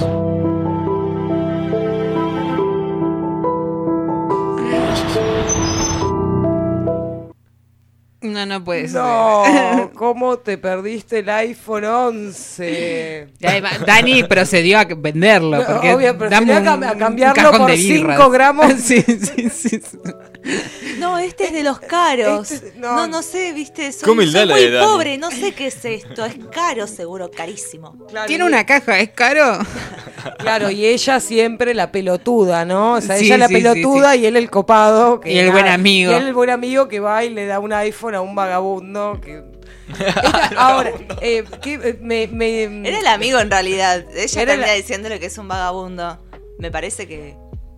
No, 8.38 8.46
no 8.46 8.64
puede 8.64 8.88
ser. 8.88 9.02
No, 9.02 9.90
¿cómo 9.96 10.38
te 10.38 10.60
perdiste 10.60 11.20
el 11.20 11.30
iPhone 11.30 11.86
11? 11.86 13.30
Y 13.40 13.48
además, 13.48 13.80
Dani 13.84 14.24
procedió 14.26 14.78
a 14.78 14.86
venderlo. 14.86 15.64
Porque 15.66 15.94
Obvio, 15.96 16.14
dame 16.14 16.56
un- 16.60 16.68
a 16.68 16.76
un 16.76 17.00
cambiarlo 17.00 17.34
cajón 17.36 17.58
por 17.58 17.72
de 17.72 17.78
birras. 17.78 18.18
5 18.18 18.30
gramos. 18.30 18.74
Sí, 18.78 19.02
sí, 19.02 19.50
sí. 19.50 19.82
No, 20.98 21.18
este 21.20 21.46
es 21.46 21.54
de 21.54 21.62
los 21.64 21.80
caros. 21.80 22.52
Este- 22.52 22.74
no. 22.80 22.96
no. 22.96 23.08
no, 23.08 23.22
sé, 23.22 23.54
viste, 23.54 23.92
soy, 23.92 24.16
soy 24.32 24.46
la 24.46 24.54
muy 24.56 24.64
de 24.64 24.72
Dani. 24.72 24.86
pobre, 24.88 25.18
no 25.20 25.30
sé 25.30 25.54
qué 25.54 25.68
es 25.68 25.86
esto. 25.86 26.26
Es 26.26 26.36
caro, 26.52 26.88
seguro, 26.88 27.30
carísimo. 27.30 27.96
Claro, 28.10 28.26
Tiene 28.28 28.44
y- 28.44 28.48
una 28.48 28.66
caja, 28.66 29.00
¿es 29.00 29.10
caro? 29.12 29.60
Claro, 30.40 30.70
y 30.72 30.86
ella 30.86 31.20
siempre 31.20 31.74
la 31.74 31.92
pelotuda, 31.92 32.66
¿no? 32.66 32.94
O 32.94 33.02
sea, 33.02 33.18
Sí, 33.18 33.26
ella 33.26 33.38
la 33.38 33.48
sí, 33.48 33.56
sí, 33.56 33.62
pelotuda 33.62 34.16
y 34.16 34.26
él 34.26 34.36
el 34.36 34.50
copado. 34.50 35.20
que 35.22 35.32
Y 35.32 35.38
el 35.38 35.52
buen 35.52 35.68
amigo. 35.68 36.12
Y 36.12 36.16
él 36.16 36.24
el 36.28 36.34
buen 36.34 36.50
amigo 36.50 36.88
que 36.88 37.00
va 37.00 37.24
y 37.24 37.30
le 37.30 37.46
da 37.46 37.60
un 37.60 37.72
iPhone 37.74 38.16
a 38.16 38.22
un 38.22 38.36
vagabundo. 38.36 39.22
Que... 39.22 39.44
Esta- 40.00 40.52
ahora, 40.58 40.92
eh, 41.22 41.44
¿qué, 41.62 41.76
eh, 41.76 41.98
me, 42.02 42.28
me- 42.28 42.88
Era 42.88 43.00
el 43.00 43.08
amigo 43.08 43.40
en 43.40 43.50
realidad. 43.52 44.04
Ella 44.16 44.42
Era 44.42 44.52
termina 44.54 44.68
la- 44.68 44.74
diciéndole 44.74 45.20
que 45.20 45.28
es 45.28 45.38
un 45.38 45.48
vagabundo. 45.48 46.20
Me 46.60 46.72
parece 46.72 47.08
que. 47.08 47.36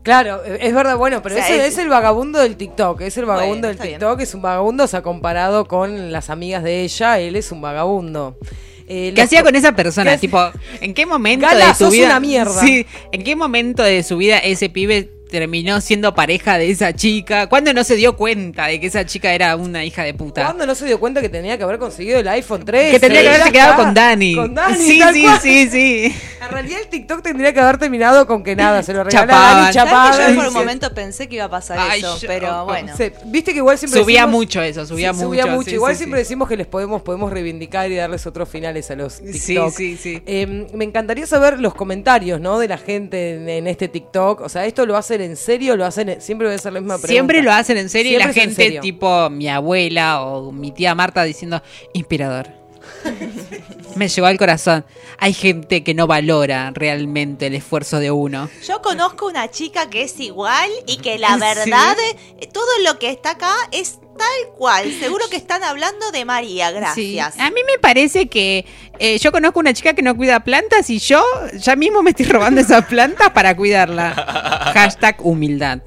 Claro, 0.10 0.42
eh, 0.44 0.58
es 0.62 0.74
verdad, 0.74 0.98
bueno, 0.98 1.22
pero 1.22 1.36
O 1.36 1.38
sea, 1.38 1.48
ese 1.48 1.68
es- 1.68 1.74
es, 1.74 1.78
el 1.78 1.88
vagabundo 1.88 2.40
del 2.40 2.56
TikTok. 2.58 3.02
Es 3.02 3.16
el 3.18 3.26
vagabundo 3.26 3.68
del 3.68 3.78
bien. 3.78 3.90
TikTok, 4.00 4.20
es 4.22 4.34
un 4.34 4.42
vagabundo, 4.42 4.86
o 4.86 4.88
sea, 4.88 5.04
comparado 5.04 5.66
con 5.66 6.12
las 6.12 6.32
amigas 6.32 6.64
de 6.64 6.82
ella, 6.82 7.20
él 7.20 7.36
es 7.36 7.52
un 7.52 7.62
vagabundo. 7.62 8.36
Eh, 8.88 9.12
¿Qué 9.14 9.22
hacía 9.22 9.44
con 9.44 9.56
esa 9.56 9.74
persona? 9.74 10.06
¿Qué 10.10 10.16
hace- 10.16 10.22
Tipo, 10.22 10.42
¿en 10.82 10.96
qué 10.96 11.06
momento 11.06 11.46
Gala, 11.46 11.68
de 11.68 11.74
su 11.76 11.92
vida? 11.92 12.08
una 12.08 12.20
mierda. 12.20 12.60
Sí, 12.60 12.88
¿en 13.12 13.24
qué 13.24 13.36
momento 13.36 13.84
de 13.84 14.02
su 14.02 14.18
vida 14.18 14.40
ese 14.40 14.68
pibe 14.70 15.12
terminó 15.30 15.80
siendo 15.82 16.14
pareja 16.14 16.58
de 16.58 16.70
esa 16.72 16.94
chica? 16.94 17.48
¿Cuándo 17.48 17.74
no 17.74 17.84
se 17.84 17.96
dio 17.96 18.16
cuenta 18.18 18.66
de 18.68 18.80
que 18.80 18.88
esa 18.88 19.06
chica 19.06 19.34
era 19.34 19.56
una 19.56 19.86
hija 19.86 20.04
de 20.04 20.14
puta? 20.14 20.44
¿Cuándo 20.44 20.66
no 20.66 20.76
se 20.76 20.86
dio 20.86 21.00
cuenta 21.00 21.22
que 21.22 21.30
tenía 21.30 21.58
que 21.58 21.64
haber 21.64 21.78
conseguido 21.80 22.20
el 22.20 22.28
iPhone 22.28 22.64
3? 22.66 22.92
Que 22.92 23.00
tendría 23.00 23.22
que 23.22 23.28
haberse 23.30 23.52
quedado 23.52 23.76
con 23.76 23.94
Dani. 23.94 24.36
Con 24.36 24.54
Dani, 24.54 24.76
Sí, 24.78 25.02
sí, 25.14 25.22
cual. 25.24 25.40
sí, 25.42 25.70
sí. 25.70 26.16
En 26.40 26.50
realidad 26.54 26.80
el 26.82 26.88
TikTok 26.88 27.22
tendría 27.22 27.54
que 27.54 27.60
haber 27.60 27.78
terminado 27.78 28.26
con 28.26 28.44
que 28.44 28.56
nada, 28.56 28.82
se 28.82 28.94
lo 28.94 29.04
regala 29.04 29.28
Chapaban. 29.28 29.54
Dani, 29.62 29.74
¿Sabes 29.74 29.90
que 29.90 29.92
chapaban. 29.92 30.30
yo 30.30 30.36
por 30.36 30.46
un 30.46 30.52
Sí. 30.54 30.58
momento 30.58 30.94
pensé 30.94 31.28
que 31.28 31.36
iba 31.36 31.44
a 31.46 31.50
pasar 31.50 31.78
Ay, 31.80 32.00
eso, 32.00 32.18
yo- 32.18 32.28
pero 32.28 32.66
bueno. 32.66 32.96
Se- 32.98 33.14
Viste 33.26 33.52
que 33.52 33.58
igual 33.58 33.78
siempre 33.78 34.02
Subía 34.02 34.22
decimos- 34.22 34.32
mucho 34.40 34.62
eso, 34.62 34.86
subía 34.86 35.14
Sí, 35.14 35.20
subía 35.20 35.44
mucho, 35.46 35.56
mucho. 35.58 35.70
sí, 35.70 35.76
igual 35.76 35.94
sí, 35.94 35.98
siempre 36.00 36.20
sí. 36.20 36.24
decimos 36.24 36.48
que 36.48 36.56
les 36.58 36.66
podemos, 36.66 37.02
podemos 37.02 37.32
reivindicar 37.32 37.92
y 37.92 37.96
darles 37.98 38.26
otros 38.26 38.48
finales 38.50 38.90
a 38.90 38.96
los 38.96 39.14
Sí, 39.16 39.32
TikTok. 39.32 39.74
sí, 39.74 39.98
sí. 39.98 40.24
Eh, 40.26 40.68
me 40.74 40.86
encantaría 40.86 41.28
saber 41.28 41.60
los 41.60 41.76
comentarios, 41.76 42.40
¿no? 42.40 42.58
De 42.58 42.68
la 42.70 42.78
gente 42.78 43.36
en, 43.36 43.48
en 43.50 43.68
este 43.68 43.88
TikTok. 43.90 44.42
O 44.42 44.50
sea, 44.50 44.66
¿esto 44.66 44.86
lo 44.86 44.96
hacen 45.20 45.32
en 45.32 45.38
serio? 45.38 45.76
¿Lo 45.78 45.86
hacen 45.86 46.10
en- 46.10 46.22
Siempre 46.22 46.48
voy 46.48 46.54
a 46.54 46.58
hacer 46.58 46.74
la 46.74 46.80
misma 46.80 46.96
pregunta. 46.96 47.12
Siempre 47.14 47.42
lo 47.42 47.52
hacen 47.52 47.78
en 47.78 47.90
serio 47.90 48.14
y 48.14 48.18
la 48.20 48.34
gente 48.34 48.56
serio. 48.56 48.82
tipo 48.82 49.30
mi 49.30 49.48
abuela 49.50 50.22
o 50.22 50.52
mi 50.52 50.72
tía 50.72 50.96
Marta 50.96 51.24
diciendo 51.24 51.62
inspirador. 51.94 52.48
Me 53.96 54.08
llegó 54.08 54.28
al 54.28 54.38
corazón. 54.38 54.86
Hay 55.18 55.34
gente 55.34 55.84
que 55.84 55.94
no 55.94 56.08
valora 56.08 56.72
realmente 56.74 57.48
el 57.48 57.56
esfuerzo 57.56 58.00
de 58.00 58.12
uno. 58.12 58.50
Yo 58.68 58.82
conozco 58.82 59.28
una 59.28 59.50
chica 59.52 59.90
que 59.90 60.04
es 60.04 60.20
igual 60.20 60.70
y 60.88 60.98
que 60.98 61.18
la 61.20 61.34
Sí. 61.34 61.40
verdad, 61.40 61.96
eh, 62.40 62.48
todo 62.52 62.66
lo 62.86 62.98
que 63.00 63.10
está 63.10 63.32
acá 63.32 63.54
es 63.72 63.99
tal 64.20 64.54
cual. 64.58 64.94
Seguro 65.00 65.26
que 65.30 65.38
están 65.38 65.64
hablando 65.64 66.12
de 66.12 66.26
María, 66.26 66.70
Sí. 66.94 67.16
gracias. 67.16 67.40
A 67.40 67.50
mí 67.50 67.62
me 67.66 67.80
parece 67.80 68.28
que 68.28 68.66
eh, 69.00 69.18
yo 69.18 69.32
conozco 69.32 69.60
una 69.60 69.74
chica 69.74 69.94
que 69.94 70.02
no 70.02 70.16
cuida 70.16 70.40
plantas 70.42 70.90
y 70.90 71.00
yo 71.00 71.24
ya 71.58 71.76
mismo 71.76 72.04
me 72.04 72.12
estoy 72.12 72.26
robando 72.28 72.62
esas 72.62 72.86
plantas 72.86 73.32
para 73.32 73.56
cuidarla. 73.56 74.14
Hashtag 74.76 75.18
humildad. 75.26 75.80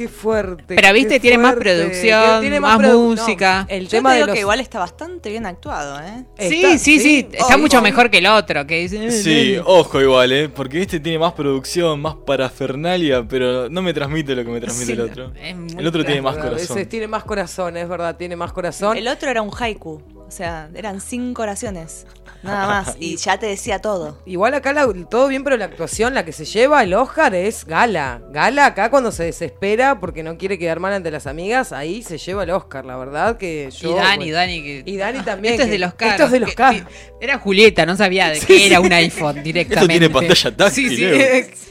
Qué 0.00 0.08
fuerte. 0.08 0.76
Pero, 0.76 0.92
viste, 0.94 1.20
tiene 1.20 1.36
más 1.36 1.54
producción, 1.56 2.40
Tiene 2.40 2.58
más 2.58 2.78
produ- 2.78 3.08
música. 3.18 3.66
el 3.68 3.84
Yo 3.84 3.90
tema 3.90 4.08
te 4.08 4.14
de 4.14 4.16
digo 4.20 4.26
los... 4.28 4.34
que 4.34 4.40
igual 4.40 4.60
está 4.60 4.78
bastante 4.78 5.28
bien 5.28 5.44
actuado, 5.44 6.00
¿eh? 6.00 6.24
Sí, 6.38 6.64
Está- 6.64 6.78
sí, 6.78 6.98
sí, 7.00 7.28
está 7.30 7.58
mucho 7.58 7.82
mejor 7.82 8.08
que 8.08 8.16
el 8.16 8.26
otro. 8.26 8.66
Que 8.66 8.78
dice, 8.88 9.10
Sí, 9.10 9.58
ojo 9.62 10.00
igual, 10.00 10.32
¿eh? 10.32 10.48
Porque 10.48 10.80
este 10.80 11.00
tiene 11.00 11.18
más 11.18 11.34
producción, 11.34 12.00
más 12.00 12.14
parafernalia, 12.26 13.28
pero 13.28 13.68
no 13.68 13.82
me 13.82 13.92
transmite 13.92 14.34
lo 14.34 14.42
que 14.42 14.50
me 14.50 14.60
transmite 14.60 14.86
Sí, 14.86 14.92
el 14.92 15.00
otro. 15.02 15.32
El 15.78 15.86
otro 15.86 16.02
tiene 16.02 16.22
más 16.22 16.36
veces 16.36 16.68
corazón. 16.68 16.86
tiene 16.88 17.06
más 17.06 17.24
corazón, 17.24 17.76
es 17.76 17.86
verdad, 17.86 18.16
tiene 18.16 18.36
más 18.36 18.54
corazón. 18.54 18.96
El 18.96 19.06
otro 19.06 19.30
era 19.30 19.42
un 19.42 19.50
haiku, 19.58 20.00
o 20.16 20.30
sea, 20.30 20.70
eran 20.74 21.02
cinco 21.02 21.42
oraciones, 21.42 22.06
nada 22.42 22.66
más, 22.66 22.96
y 23.00 23.16
ya 23.16 23.38
te 23.38 23.46
decía 23.46 23.80
todo. 23.80 24.18
Igual 24.26 24.54
acá 24.54 24.72
la- 24.72 24.86
todo 25.08 25.28
bien, 25.28 25.44
pero 25.44 25.56
la 25.56 25.66
actuación, 25.66 26.14
la 26.14 26.24
que 26.24 26.32
se 26.32 26.44
lleva 26.44 26.82
el 26.82 26.94
Oscar 26.94 27.34
es 27.34 27.64
Gala. 27.64 28.20
Gala 28.30 28.66
acá 28.66 28.90
cuando 28.90 29.12
se 29.12 29.24
desespera 29.24 30.00
porque 30.00 30.22
no 30.22 30.36
quiere 30.38 30.58
quedar 30.58 30.80
mal 30.80 30.92
ante 30.92 31.10
las 31.10 31.26
amigas, 31.26 31.72
ahí 31.72 32.02
se 32.02 32.18
lleva 32.18 32.44
el 32.44 32.50
Oscar. 32.50 32.84
La 32.84 32.96
verdad 32.96 33.36
que 33.36 33.70
yo... 33.70 33.90
y 33.90 33.94
Dani, 33.94 34.16
bueno, 34.24 34.32
Dani. 34.36 34.62
Que... 34.62 34.82
Y 34.86 34.96
Dani 34.96 35.20
también. 35.20 35.54
Esto 35.54 35.62
es 35.64 35.68
que- 35.68 35.72
de 35.72 35.78
los 35.78 35.94
caros. 35.94 36.12
Esto 36.14 36.24
es 36.26 36.32
de 36.32 36.40
los 36.40 36.54
caros. 36.54 36.82
que- 36.82 37.24
Era 37.24 37.38
Julieta, 37.38 37.84
no 37.86 37.96
sabía 37.96 38.28
de 38.30 38.40
que 38.46 38.66
era 38.66 38.80
un 38.80 38.92
iPhone 38.92 39.42
directamente. 39.42 39.94
Esto 39.94 39.98
tiene 40.08 40.10
pantalla 40.10 40.56
táctil, 40.56 40.88
Sí, 40.90 40.96
sí. 40.96 41.02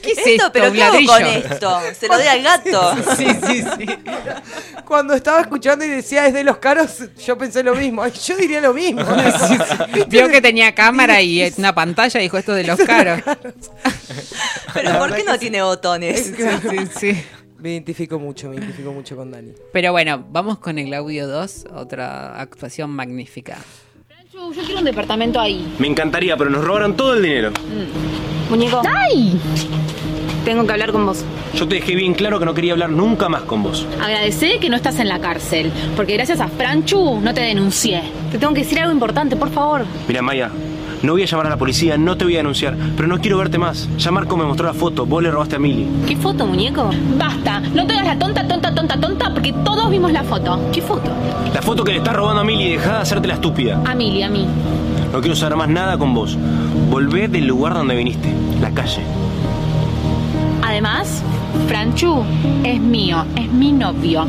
¿Qué 0.01 0.11
es 0.11 0.17
esto, 0.19 0.29
esto? 0.29 0.51
pero 0.53 0.67
¿Un 0.67 0.73
¿qué 0.75 0.83
hago 0.83 0.97
con 1.05 1.25
esto? 1.25 1.79
Se 1.99 2.07
lo 2.07 2.17
doy 2.17 2.27
al 2.27 2.41
gato. 2.43 2.95
Sí, 3.17 3.25
sí, 3.47 3.63
sí. 3.77 3.85
Cuando 4.85 5.13
estaba 5.13 5.41
escuchando 5.41 5.83
y 5.85 5.89
decía 5.89 6.25
es 6.27 6.33
de 6.33 6.43
los 6.43 6.57
caros, 6.57 6.89
yo 7.25 7.37
pensé 7.37 7.63
lo 7.63 7.75
mismo. 7.75 8.05
Yo 8.07 8.37
diría 8.37 8.61
lo 8.61 8.73
mismo. 8.73 9.01
Vio 10.07 10.29
que 10.29 10.41
tenía 10.41 10.58
cámara 10.75 11.21
y 11.21 11.41
una 11.57 11.73
pantalla 11.73 12.19
y 12.19 12.23
dijo 12.23 12.37
esto 12.37 12.53
de 12.53 12.63
los 12.63 12.79
caros. 12.79 13.21
Pero 14.73 14.99
¿por 14.99 15.15
qué 15.15 15.23
no 15.23 15.37
tiene 15.37 15.61
botones? 15.61 16.33
Sí, 16.69 16.77
sí. 16.99 17.23
Me 17.57 17.71
identifico 17.71 18.19
mucho, 18.19 18.49
me 18.49 18.55
identifico 18.55 18.93
mucho 18.93 19.15
con 19.17 19.31
Dani. 19.31 19.51
Pero 19.73 19.91
bueno, 19.91 20.25
vamos 20.29 20.59
con 20.59 20.79
el 20.79 20.93
audio 20.93 21.27
2, 21.27 21.67
otra 21.75 22.39
actuación 22.39 22.89
magnífica. 22.89 23.57
Yo, 24.31 24.53
yo 24.53 24.61
quiero 24.63 24.79
un 24.79 24.85
departamento 24.85 25.39
ahí. 25.39 25.75
Me 25.77 25.87
encantaría, 25.87 26.37
pero 26.37 26.49
nos 26.49 26.63
robaron 26.63 26.95
todo 26.95 27.15
el 27.15 27.23
dinero. 27.23 27.51
Muñeco. 28.49 28.81
¡Ay! 28.87 29.39
Tengo 30.45 30.65
que 30.65 30.71
hablar 30.71 30.91
con 30.91 31.05
vos. 31.05 31.23
Yo 31.53 31.67
te 31.67 31.75
dejé 31.75 31.95
bien 31.95 32.13
claro 32.13 32.39
que 32.39 32.45
no 32.45 32.53
quería 32.53 32.73
hablar 32.73 32.89
nunca 32.89 33.29
más 33.29 33.41
con 33.43 33.63
vos. 33.63 33.85
Agradecé 34.01 34.59
que 34.59 34.69
no 34.69 34.75
estás 34.75 34.99
en 34.99 35.09
la 35.09 35.19
cárcel, 35.19 35.71
porque 35.95 36.13
gracias 36.13 36.39
a 36.39 36.47
Franchu 36.47 37.19
no 37.21 37.33
te 37.33 37.41
denuncié. 37.41 38.01
Te 38.31 38.37
tengo 38.37 38.53
que 38.53 38.61
decir 38.61 38.79
algo 38.79 38.93
importante, 38.93 39.35
por 39.35 39.49
favor. 39.49 39.85
Mira, 40.07 40.21
Maya, 40.21 40.49
no 41.01 41.13
voy 41.13 41.23
a 41.23 41.25
llamar 41.25 41.47
a 41.47 41.49
la 41.49 41.57
policía, 41.57 41.97
no 41.97 42.17
te 42.17 42.25
voy 42.25 42.35
a 42.35 42.37
denunciar, 42.39 42.75
pero 42.95 43.07
no 43.07 43.19
quiero 43.19 43.37
verte 43.37 43.57
más. 43.57 43.87
Ya 43.97 44.11
Marco 44.11 44.37
me 44.37 44.45
mostró 44.45 44.65
la 44.67 44.73
foto, 44.73 45.05
vos 45.05 45.21
le 45.21 45.31
robaste 45.31 45.55
a 45.55 45.59
Mili. 45.59 45.87
¿Qué 46.07 46.15
foto, 46.15 46.45
muñeco? 46.45 46.89
Basta, 47.17 47.59
no 47.59 47.85
te 47.85 47.93
hagas 47.93 48.07
la 48.07 48.19
tonta, 48.19 48.47
tonta, 48.47 48.73
tonta, 48.73 48.99
tonta, 48.99 49.33
porque 49.33 49.53
todos 49.63 49.89
vimos 49.89 50.11
la 50.11 50.23
foto. 50.23 50.59
¿Qué 50.73 50.81
foto? 50.81 51.11
La 51.53 51.61
foto 51.61 51.83
que 51.83 51.91
le 51.91 51.97
estás 51.99 52.15
robando 52.15 52.41
a 52.41 52.43
Mili, 52.43 52.71
dejá 52.71 52.95
de 52.95 53.01
hacerte 53.01 53.27
la 53.27 53.35
estúpida. 53.35 53.81
A 53.85 53.95
Mili, 53.95 54.23
a 54.23 54.29
mí. 54.29 54.45
No 55.11 55.19
quiero 55.21 55.35
saber 55.35 55.57
más 55.57 55.69
nada 55.69 55.97
con 55.97 56.13
vos. 56.13 56.37
Volvé 56.89 57.27
del 57.27 57.45
lugar 57.45 57.73
donde 57.73 57.95
viniste, 57.95 58.29
la 58.61 58.71
calle. 58.71 59.01
Además, 60.81 61.21
Franchu 61.67 62.23
es 62.63 62.79
mío, 62.79 63.25
es 63.35 63.51
mi 63.51 63.73
novio. 63.73 64.23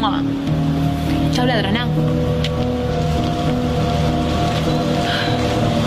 ¡Mua! 0.00 0.22
Chau, 1.34 1.44
ladrona. 1.44 1.86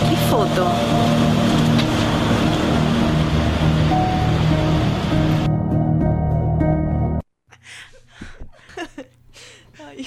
¿Qué 0.08 0.16
foto? 0.30 0.70
Ay, 9.84 10.06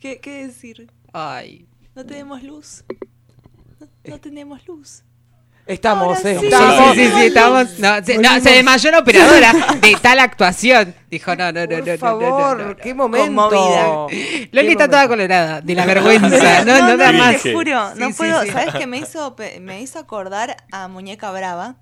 ¿qué, 0.00 0.18
qué 0.18 0.48
decir? 0.48 0.90
Ay. 1.12 1.68
No 1.94 2.04
tenemos 2.04 2.42
luz. 2.42 2.82
No, 3.78 3.86
no 4.04 4.18
tenemos 4.18 4.66
luz. 4.66 5.04
Estamos, 5.70 6.24
eh, 6.24 6.36
sí. 6.40 6.46
estamos. 6.46 6.94
Sí, 6.94 7.06
sí, 7.06 7.12
sí, 7.16 7.26
estamos. 7.26 7.78
No, 7.78 8.04
se, 8.04 8.18
no, 8.18 8.40
se 8.40 8.50
desmayó 8.50 8.90
la 8.90 8.98
operadora 8.98 9.52
de 9.80 9.96
tal 10.02 10.18
actuación. 10.18 10.94
Dijo, 11.10 11.34
no, 11.36 11.52
no, 11.52 11.66
no, 11.66 11.78
no, 11.78 11.84
Por 11.84 11.88
no, 11.88 11.98
favor, 11.98 12.56
no, 12.58 12.62
no, 12.64 12.68
no. 12.70 12.76
qué 12.76 12.94
momento. 12.94 13.26
Conmovida. 13.48 14.06
Qué 14.08 14.48
Loli 14.52 14.68
está 14.72 14.84
momento. 14.84 14.90
toda 14.90 15.08
colorada 15.08 15.60
de 15.60 15.74
la 15.74 15.86
vergüenza. 15.86 16.64
No, 16.64 16.78
no, 16.86 16.96
da 16.96 17.12
no, 17.12 17.18
más. 17.18 17.42
te 17.42 17.52
juro, 17.52 17.94
no 17.94 18.10
puedo. 18.10 18.42
sí. 18.42 18.50
¿Sabes 18.50 18.74
qué 18.74 18.86
me 18.86 18.98
hizo? 18.98 19.36
Me 19.60 19.80
hizo 19.80 19.98
acordar 19.98 20.56
a 20.72 20.88
Muñeca 20.88 21.30
Brava. 21.30 21.76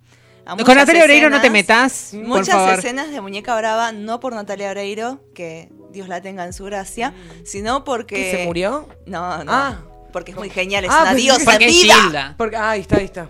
Con 0.64 0.76
Natalia 0.76 1.04
Oreiro 1.04 1.28
no 1.28 1.42
te 1.42 1.50
metas, 1.50 2.08
por 2.12 2.22
Muchas 2.22 2.48
favor. 2.54 2.78
escenas 2.78 3.10
de 3.10 3.20
Muñeca 3.20 3.54
Brava, 3.54 3.92
no 3.92 4.18
por 4.18 4.32
Natalia 4.34 4.70
Oreiro, 4.70 5.20
que 5.34 5.68
Dios 5.92 6.08
la 6.08 6.22
tenga 6.22 6.44
en 6.46 6.54
su 6.54 6.64
gracia, 6.64 7.12
sino 7.44 7.84
porque. 7.84 8.14
¿Que 8.16 8.30
se 8.38 8.44
murió? 8.46 8.88
No, 9.04 9.44
no. 9.44 9.52
Ah. 9.52 9.76
Porque 10.10 10.30
es 10.30 10.38
muy 10.38 10.48
genial, 10.48 10.84
es 10.86 10.90
Ah, 10.90 11.00
una 11.02 11.10
pensé 11.10 11.22
diosa 11.22 11.44
Porque 11.44 11.66
es. 11.66 11.86
Porque, 12.38 12.56
ah, 12.56 12.70
ahí 12.70 12.80
está, 12.80 12.96
ahí 12.96 13.04
está. 13.04 13.28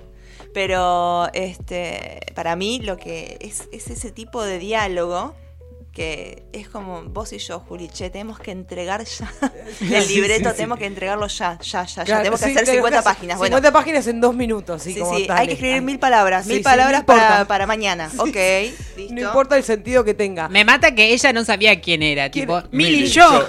Pero 0.52 1.28
este, 1.34 2.20
para 2.34 2.56
mí 2.56 2.80
lo 2.80 2.96
que 2.96 3.38
es, 3.40 3.68
es 3.72 3.88
ese 3.88 4.10
tipo 4.10 4.42
de 4.42 4.58
diálogo 4.58 5.34
que 5.98 6.44
es 6.52 6.68
como 6.68 7.02
vos 7.02 7.32
y 7.32 7.38
yo, 7.38 7.58
Juli, 7.58 7.88
che, 7.88 8.08
tenemos 8.08 8.38
que 8.38 8.52
entregar 8.52 9.04
ya 9.04 9.32
el 9.80 10.06
libreto, 10.06 10.44
sí, 10.44 10.50
sí. 10.50 10.56
tenemos 10.56 10.78
que 10.78 10.86
entregarlo 10.86 11.26
ya, 11.26 11.58
ya, 11.60 11.84
ya, 11.84 12.04
ya. 12.04 12.18
Tenemos 12.18 12.38
que 12.38 12.46
hacer 12.46 12.64
tenemos 12.64 12.88
50 12.88 12.90
que 12.90 12.96
hacer 12.96 13.04
páginas. 13.04 13.38
Bueno, 13.38 13.56
50 13.56 13.72
páginas 13.72 14.06
en 14.06 14.20
dos 14.20 14.32
minutos. 14.36 14.80
Sí, 14.80 14.92
sí, 14.92 15.00
como 15.00 15.16
sí, 15.16 15.26
dale. 15.26 15.40
hay 15.40 15.46
que 15.48 15.54
escribir 15.54 15.82
mil 15.82 15.98
palabras, 15.98 16.46
mil 16.46 16.58
sí, 16.58 16.62
palabras 16.62 17.00
no 17.00 17.06
para, 17.06 17.44
para 17.46 17.66
mañana. 17.66 18.12
Ok, 18.18 18.36
listo. 18.96 19.14
No 19.14 19.22
importa 19.22 19.56
el 19.56 19.64
sentido 19.64 20.04
que 20.04 20.14
tenga. 20.14 20.48
Me 20.48 20.64
mata 20.64 20.94
que 20.94 21.12
ella 21.12 21.32
no 21.32 21.44
sabía 21.44 21.80
quién 21.80 22.04
era. 22.04 22.30
Tipo, 22.30 22.62
Mili, 22.70 22.92
Mili, 22.92 23.08
yo. 23.08 23.28
yo. 23.28 23.48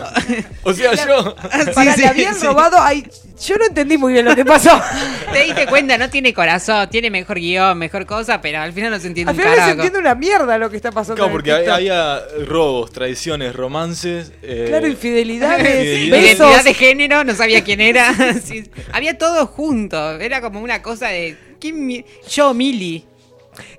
O 0.64 0.74
sea, 0.74 0.96
yo. 0.96 1.36
Para, 1.76 1.94
sí, 1.94 2.04
habían 2.04 2.34
sí. 2.34 2.48
robado. 2.48 2.78
Ay, 2.80 3.08
yo 3.46 3.58
no 3.58 3.66
entendí 3.66 3.98
muy 3.98 4.14
bien 4.14 4.26
lo 4.26 4.36
que 4.36 4.44
pasó. 4.46 4.82
Te 5.34 5.44
diste 5.44 5.66
cuenta, 5.68 5.98
no 5.98 6.10
tiene 6.10 6.34
corazón, 6.34 6.90
tiene 6.90 7.10
mejor 7.10 7.38
guion, 7.40 7.78
mejor 7.78 8.06
cosa, 8.06 8.42
pero 8.42 8.60
al 8.60 8.74
final 8.74 8.92
no 8.92 9.00
se 9.00 9.08
entiende 9.08 9.32
Al 9.32 9.36
un 9.38 9.42
final 9.42 9.52
no 9.52 9.56
se 9.56 9.60
carajo. 9.62 9.82
entiende 9.82 10.00
una 10.00 10.16
mierda 10.16 10.58
lo 10.58 10.70
que 10.70 10.76
está 10.78 10.92
pasando. 10.92 11.16
Claro, 11.16 11.28
en 11.28 11.32
el 11.32 11.38
porque 11.38 11.52
TikTok. 11.54 11.74
había 11.76 12.22
robos, 12.48 12.92
traiciones, 12.92 13.56
romances. 13.56 14.32
eh, 14.42 14.66
Claro, 14.68 14.88
infidelidades, 14.88 15.68
Infidelidades. 15.68 16.24
besos. 16.24 16.40
Identidad 16.48 16.64
de 16.64 16.74
género, 16.74 17.24
no 17.24 17.36
sabía 17.36 17.64
quién 17.64 17.82
era. 17.82 18.14
Sí, 18.44 18.64
había 18.92 19.18
todo 19.18 19.46
junto. 19.48 20.20
Era 20.20 20.42
como 20.42 20.60
una 20.62 20.82
cosa 20.82 21.08
de. 21.10 21.38
¿quién 21.60 21.86
mi- 21.86 22.06
yo, 22.30 22.54
Mili. 22.54 23.06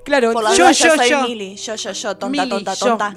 Claro, 0.05 0.33
Por 0.33 0.45
la 0.45 0.51
Yo, 0.55 0.65
duda, 0.65 0.73
yo, 0.73 0.97
soy 0.97 1.11
yo. 1.11 1.23
Mili, 1.23 1.57
yo, 1.57 1.75
yo, 1.75 1.93
yo, 1.93 2.17
tonta, 2.17 2.43
Mili, 2.43 2.49
tonta, 2.51 2.75
yo. 2.75 2.87
tonta. 2.87 3.15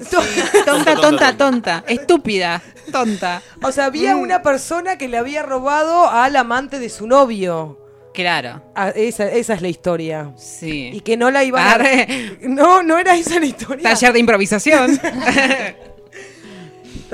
Tonta, 0.64 0.94
tonta, 0.96 1.36
tonta. 1.36 1.84
Estúpida. 1.86 2.62
Tonta. 2.92 3.42
O 3.62 3.72
sea, 3.72 3.86
había 3.86 4.16
una 4.16 4.42
persona 4.42 4.98
que 4.98 5.08
le 5.08 5.18
había 5.18 5.42
robado 5.42 6.08
al 6.08 6.36
amante 6.36 6.78
de 6.78 6.88
su 6.88 7.06
novio. 7.06 7.80
Claro. 8.14 8.62
Ah, 8.76 8.90
esa, 8.90 9.28
esa 9.28 9.54
es 9.54 9.62
la 9.62 9.68
historia. 9.68 10.32
Sí. 10.36 10.90
Y 10.94 11.00
que 11.00 11.16
no 11.16 11.32
la 11.32 11.42
iban 11.42 11.66
a... 11.66 11.72
Arre. 11.72 12.38
No, 12.42 12.82
no 12.82 12.96
era 12.98 13.16
esa 13.16 13.40
la 13.40 13.46
historia. 13.46 13.82
Taller 13.82 14.12
de 14.12 14.18
improvisación. 14.20 15.00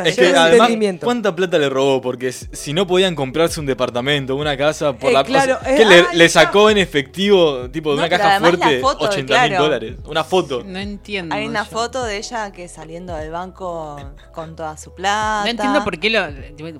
Es 0.06 0.16
que 0.16 0.22
de 0.22 0.28
además, 0.36 0.52
entendimiento. 0.68 1.04
¿cuánta 1.06 1.34
plata 1.34 1.58
le 1.58 1.68
robó? 1.68 2.00
Porque 2.00 2.32
si 2.32 2.72
no 2.72 2.86
podían 2.86 3.14
comprarse 3.14 3.60
un 3.60 3.66
departamento, 3.66 4.36
una 4.36 4.56
casa, 4.56 4.92
por 4.92 5.10
Eh, 5.10 5.12
la 5.14 5.24
claro, 5.24 5.58
o 5.60 5.64
sea, 5.64 5.72
eh, 5.74 5.76
¿qué 5.78 5.84
le, 5.84 5.98
ah, 6.00 6.08
le 6.12 6.28
sacó 6.28 6.70
en 6.70 6.78
efectivo, 6.78 7.70
tipo, 7.70 7.90
de 7.90 7.96
No, 7.96 8.02
una 8.02 8.08
caja 8.08 8.40
fuerte, 8.40 8.80
foto, 8.80 9.04
80 9.04 9.18
mil 9.18 9.26
claro. 9.48 9.64
dólares? 9.64 9.94
Una 10.06 10.24
foto. 10.24 10.62
No 10.64 10.78
entiendo. 10.78 11.34
Hay 11.34 11.46
una 11.46 11.64
yo. 11.64 11.70
foto 11.70 12.04
de 12.04 12.16
ella 12.18 12.52
que 12.52 12.68
saliendo 12.68 13.14
del 13.16 13.30
banco 13.30 13.96
con 14.32 14.56
toda 14.56 14.76
su 14.76 14.94
plata. 14.94 15.42
No 15.44 15.50
entiendo 15.50 15.84
por 15.84 15.98
qué 15.98 16.10
lo. 16.10 16.26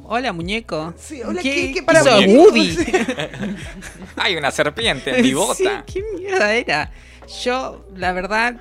Hola, 0.05 0.33
muñeco. 0.33 0.95
Sí, 0.97 1.23
hola, 1.23 1.43
¿Qué, 1.43 1.53
¿qué- 1.55 1.73
qué 1.75 1.83
para? 1.83 2.03
Woody? 2.03 2.77
Hay 4.17 4.37
una 4.37 4.51
serpiente 4.51 5.17
en 5.17 5.23
mi 5.23 5.35
bota. 5.35 5.55
Sí, 5.55 5.93
qué 5.93 6.05
mierda 6.19 6.53
era. 6.55 6.91
Yo, 7.45 7.85
la 7.95 8.13
verdad, 8.13 8.57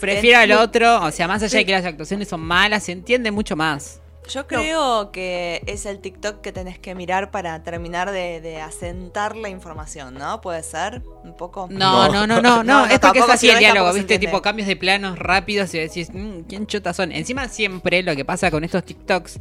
prefiero 0.00 0.38
al 0.38 0.52
otro. 0.52 1.02
O 1.04 1.10
sea, 1.10 1.28
más 1.28 1.42
allá 1.42 1.58
de 1.58 1.66
que 1.66 1.72
las 1.72 1.84
actuaciones 1.84 2.28
son 2.28 2.40
malas, 2.40 2.84
se 2.84 2.92
entiende 2.92 3.30
mucho 3.30 3.56
más. 3.56 4.00
Yo 4.28 4.46
creo 4.46 5.10
que 5.12 5.62
es 5.66 5.84
el 5.84 5.98
TikTok 6.00 6.40
que 6.40 6.50
tenés 6.50 6.78
que 6.78 6.94
mirar 6.94 7.30
para 7.30 7.62
terminar 7.62 8.10
de, 8.10 8.40
de 8.40 8.60
asentar 8.60 9.36
la 9.36 9.50
información, 9.50 10.14
¿no? 10.14 10.40
¿Puede 10.40 10.62
ser? 10.62 11.02
¿Un 11.24 11.36
poco? 11.36 11.68
No, 11.70 12.08
no, 12.08 12.26
no, 12.26 12.40
no, 12.40 12.40
no. 12.40 12.54
No, 12.64 12.86
no, 12.86 12.86
es 12.86 12.98
porque 13.00 13.18
es 13.18 13.28
así 13.28 13.50
el 13.50 13.58
diálogo, 13.58 13.92
¿viste? 13.92 14.18
Tipo 14.18 14.40
cambios 14.40 14.66
de 14.66 14.76
planos 14.76 15.18
rápidos 15.18 15.74
y 15.74 15.78
decís, 15.78 16.08
"Mm, 16.12 16.40
¿quién 16.48 16.66
chotas 16.66 16.96
son? 16.96 17.12
Encima, 17.12 17.48
siempre 17.48 18.02
lo 18.02 18.16
que 18.16 18.24
pasa 18.24 18.50
con 18.50 18.64
estos 18.64 18.84
TikToks. 18.84 19.38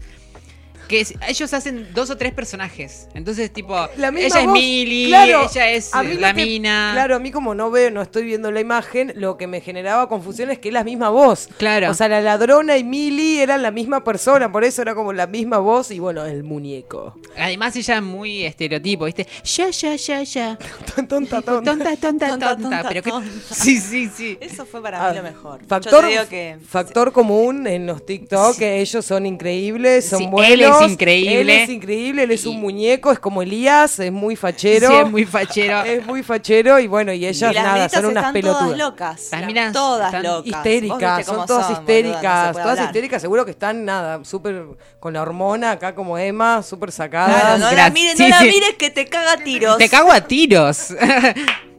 Que 0.87 0.99
es- 1.01 1.13
ellos 1.27 1.53
hacen 1.53 1.87
dos 1.93 2.09
o 2.09 2.17
tres 2.17 2.33
personajes. 2.33 3.07
Entonces, 3.13 3.51
tipo, 3.51 3.73
La 3.97 4.11
misma 4.11 4.27
ella 4.27 4.39
es 4.41 4.45
voz, 4.45 4.53
Millie, 4.53 5.07
claro, 5.07 5.47
ella 5.49 5.69
es 5.71 5.93
a 5.93 6.03
mí 6.03 6.13
lo 6.15 6.19
la 6.21 6.33
que- 6.33 6.45
mina. 6.45 6.89
Claro, 6.93 7.15
a 7.15 7.19
mí 7.19 7.31
como 7.31 7.55
no 7.55 7.71
veo, 7.71 7.89
no 7.91 8.01
estoy 8.01 8.23
viendo 8.23 8.51
la 8.51 8.59
imagen, 8.59 9.13
lo 9.15 9.37
que 9.37 9.47
me 9.47 9.61
generaba 9.61 10.07
confusión 10.09 10.51
es 10.51 10.59
que 10.59 10.69
es 10.69 10.73
la 10.73 10.83
misma 10.83 11.09
voz. 11.09 11.49
Claro. 11.57 11.89
O 11.89 11.93
sea, 11.93 12.07
la 12.09 12.21
ladrona 12.21 12.77
y 12.77 12.83
Millie 12.83 13.41
eran 13.41 13.61
la 13.61 13.71
misma 13.71 14.03
persona, 14.03 14.51
por 14.51 14.63
eso 14.63 14.81
era 14.81 14.93
como 14.95 15.13
la 15.13 15.27
misma 15.27 15.57
voz 15.59 15.91
y 15.91 15.99
bueno, 15.99 16.25
el 16.25 16.43
muñeco. 16.43 17.15
Además, 17.37 17.75
ella 17.75 17.95
es 17.97 18.03
muy 18.03 18.43
estereotipo, 18.45 19.05
¿viste? 19.05 19.27
Ya, 19.43 19.69
ya, 19.69 19.95
ya, 19.95 20.23
ya. 20.23 20.57
tonta, 21.07 21.41
tonta. 21.41 21.41
Tonta, 21.41 21.95
tonta, 21.95 21.95
tonta. 21.97 22.27
Tonta, 22.29 22.57
tonta, 22.57 22.85
pero 22.89 23.01
que... 23.03 23.09
tonta. 23.09 23.29
Sí, 23.53 23.79
sí, 23.79 24.09
sí. 24.15 24.37
Eso 24.41 24.65
fue 24.65 24.81
para 24.81 25.07
Ah, 25.07 25.11
mí 25.11 25.17
lo 25.17 25.23
mejor. 25.23 25.61
Yo 25.61 25.67
Factor, 25.67 26.01
te 26.03 26.07
digo 26.11 26.23
que 26.29 26.57
factor 26.67 27.11
común 27.11 27.67
en 27.67 27.85
los 27.85 28.05
TikTok, 28.05 28.57
que 28.57 28.81
ellos 28.81 29.05
son 29.05 29.25
increíbles, 29.25 30.09
son 30.09 30.19
Sí, 30.19 30.27
buenos. 30.27 30.72
Es 30.81 30.91
increíble. 30.91 31.41
Él 31.41 31.49
es 31.49 31.69
increíble, 31.69 32.23
él 32.23 32.31
es 32.31 32.45
un 32.45 32.59
muñeco, 32.59 33.11
es 33.11 33.19
como 33.19 33.41
Elías, 33.41 33.99
es 33.99 34.11
muy 34.11 34.35
fachero. 34.35 34.87
Sí, 34.89 34.95
es 34.95 35.09
muy 35.11 35.25
fachero. 35.25 35.83
Es 35.93 36.05
muy 36.05 36.23
fachero 36.23 36.79
y 36.79 36.87
bueno, 36.87 37.11
y 37.13 37.23
y 37.23 37.27
ellas 37.27 37.53
las 37.53 37.63
nada, 37.63 37.89
son 37.89 38.05
unas 38.05 38.21
están 38.23 38.33
pelotudas. 38.33 38.63
todas 38.63 38.77
locas. 38.77 39.27
Las 39.31 39.45
minas 39.45 39.73
todas 39.73 40.05
están 40.07 40.23
locas. 40.23 40.45
Histéricas, 40.47 41.25
son 41.25 41.45
todas 41.45 41.45
son, 41.45 41.45
boluda, 41.45 41.59
no 41.59 41.67
se 41.67 41.73
histéricas, 41.81 42.51
todas 42.53 42.67
hablar. 42.69 42.85
histéricas, 42.85 43.21
seguro 43.21 43.45
que 43.45 43.51
están 43.51 43.85
nada, 43.85 44.23
súper 44.23 44.65
con 44.99 45.13
la 45.13 45.21
hormona 45.21 45.71
acá 45.71 45.93
como 45.95 46.17
Emma, 46.17 46.61
súper 46.63 46.91
Claro, 46.91 47.11
sacadas. 47.11 47.59
no 47.59 47.71
la 47.71 47.89
mires, 47.89 48.19
no 48.19 48.27
la 48.27 48.41
mires 48.41 48.75
que 48.77 48.89
te 48.89 49.07
caga 49.07 49.33
a 49.33 49.37
tiros. 49.37 49.77
Te 49.77 49.89
cago 49.89 50.11
a 50.11 50.21
tiros. 50.21 50.89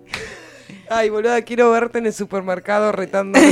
Ay, 0.90 1.08
boluda, 1.10 1.40
quiero 1.42 1.70
verte 1.70 1.98
en 1.98 2.06
el 2.06 2.12
supermercado 2.12 2.92
retando. 2.92 3.38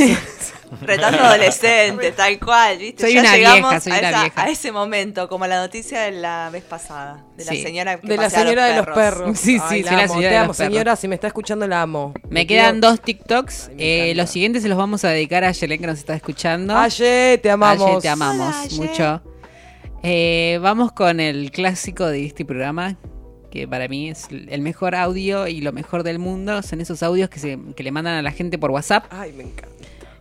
Retando 0.80 1.18
adolescente, 1.18 2.12
tal 2.12 2.38
cual, 2.40 2.78
¿viste? 2.78 3.02
Soy 3.02 3.12
ya 3.12 3.20
una 3.20 3.36
llegamos 3.36 3.70
vieja, 3.72 3.80
soy 3.80 3.92
a, 3.92 3.98
una 3.98 4.08
esa- 4.08 4.20
vieja. 4.22 4.42
a 4.42 4.48
ese 4.48 4.72
momento, 4.72 5.28
como 5.28 5.46
la 5.46 5.60
noticia 5.60 6.00
de 6.00 6.12
la 6.12 6.48
vez 6.50 6.64
pasada, 6.64 7.22
de 7.36 7.44
la 7.44 7.52
Sí. 7.52 7.62
señora 7.62 8.00
que 8.00 8.06
de 8.06 8.16
la 8.16 8.30
señora 8.30 8.64
de 8.64 8.76
los 8.76 8.86
perros. 8.86 9.38
Sí, 9.38 9.58
sí, 9.58 9.62
Ay, 9.68 9.82
sí, 9.82 9.84
la 9.84 9.92
la 9.98 10.02
amo, 10.04 10.14
señora 10.14 10.28
te 10.28 10.32
de 10.32 10.38
amo, 10.38 10.46
los 10.48 10.56
señora, 10.56 10.96
si 10.96 11.08
me 11.08 11.14
está 11.16 11.26
escuchando 11.26 11.66
la 11.68 11.82
amo. 11.82 12.14
Me 12.30 12.40
Te 12.40 12.46
quedan 12.46 12.80
quiero- 12.80 12.88
dos 12.88 13.02
TikToks. 13.02 13.68
Ay, 13.68 13.74
Eh, 13.78 14.12
los 14.16 14.30
siguientes 14.30 14.62
se 14.62 14.70
los 14.70 14.78
vamos 14.78 15.04
a 15.04 15.10
dedicar 15.10 15.44
a 15.44 15.52
Yelen 15.52 15.78
que 15.78 15.86
nos 15.86 15.98
está 15.98 16.14
escuchando. 16.14 16.74
Aye, 16.78 17.38
te 17.42 17.50
amamos. 17.50 17.90
Aye, 17.90 18.00
te 18.00 18.08
amamos 18.08 18.56
Hola, 18.72 18.86
mucho. 18.88 19.22
Eh, 20.02 20.58
vamos 20.62 20.92
con 20.92 21.20
el 21.20 21.50
clásico 21.50 22.06
de 22.06 22.24
este 22.24 22.46
programa, 22.46 22.96
que 23.52 23.68
para 23.68 23.86
mí 23.86 24.08
es 24.08 24.28
el 24.30 24.62
mejor 24.62 24.94
audio 24.94 25.46
y 25.46 25.60
lo 25.60 25.72
mejor 25.72 26.02
del 26.04 26.18
mundo. 26.18 26.62
Son 26.62 26.80
esos 26.80 27.02
audios 27.02 27.28
que, 27.28 27.38
se, 27.38 27.58
que 27.76 27.82
le 27.82 27.92
mandan 27.92 28.14
a 28.14 28.22
la 28.22 28.30
gente 28.32 28.56
por 28.58 28.70
WhatsApp 28.70 29.04
Ay, 29.10 29.32
me 29.36 29.42
encanta. 29.42 29.68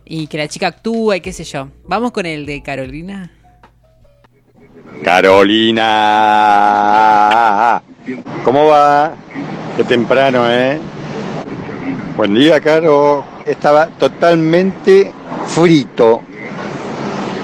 y 0.04 0.26
que 0.26 0.36
la 0.36 0.48
chica 0.48 0.66
actúa 0.66 1.16
y 1.16 1.22
qué 1.22 1.32
sé 1.32 1.44
yo. 1.44 1.68
Vamos 1.86 2.12
con 2.12 2.26
el 2.26 2.44
de 2.44 2.62
Carolina. 2.62 3.32
Carolina. 6.92 7.82
¿Cómo 8.44 8.66
va? 8.66 9.14
Qué 9.78 9.84
temprano, 9.84 10.44
¿eh? 10.50 10.78
Buen 12.16 12.34
día, 12.34 12.60
Caro. 12.60 13.24
Estaba 13.46 13.86
totalmente 13.86 15.10
frito. 15.46 16.20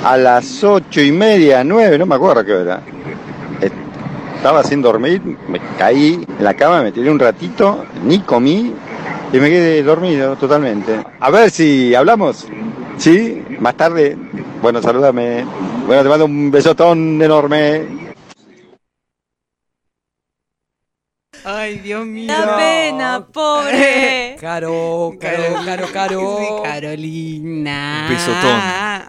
A 0.04 0.16
las 0.18 0.62
ocho 0.62 1.00
y 1.00 1.10
media, 1.10 1.64
nueve, 1.64 1.98
no 1.98 2.04
me 2.06 2.14
acuerdo 2.14 2.44
qué 2.44 2.52
hora. 2.52 2.80
Estaba 4.38 4.62
sin 4.62 4.80
dormir, 4.80 5.20
me 5.48 5.60
caí 5.76 6.24
en 6.38 6.44
la 6.44 6.54
cama, 6.54 6.80
me 6.80 6.92
tiré 6.92 7.10
un 7.10 7.18
ratito, 7.18 7.84
ni 8.04 8.20
comí 8.20 8.72
y 9.32 9.36
me 9.36 9.50
quedé 9.50 9.82
dormido 9.82 10.36
totalmente. 10.36 11.04
A 11.18 11.28
ver 11.30 11.50
si 11.50 11.92
hablamos. 11.92 12.46
¿Sí? 12.98 13.44
Más 13.58 13.74
tarde. 13.76 14.16
Bueno, 14.62 14.80
salúdame. 14.80 15.44
Bueno, 15.88 16.04
te 16.04 16.08
mando 16.08 16.26
un 16.26 16.52
besotón 16.52 17.20
enorme. 17.20 17.82
Ay, 21.44 21.78
Dios 21.78 22.06
mío. 22.06 22.28
La 22.28 22.56
pena, 22.56 23.26
pobre. 23.32 24.36
Caro, 24.40 25.14
caro, 25.20 25.64
caro, 25.64 25.86
caro. 25.92 26.38
Sí, 26.38 26.46
Carolina. 26.62 28.06
Un 28.08 28.14
besotón. 28.14 29.07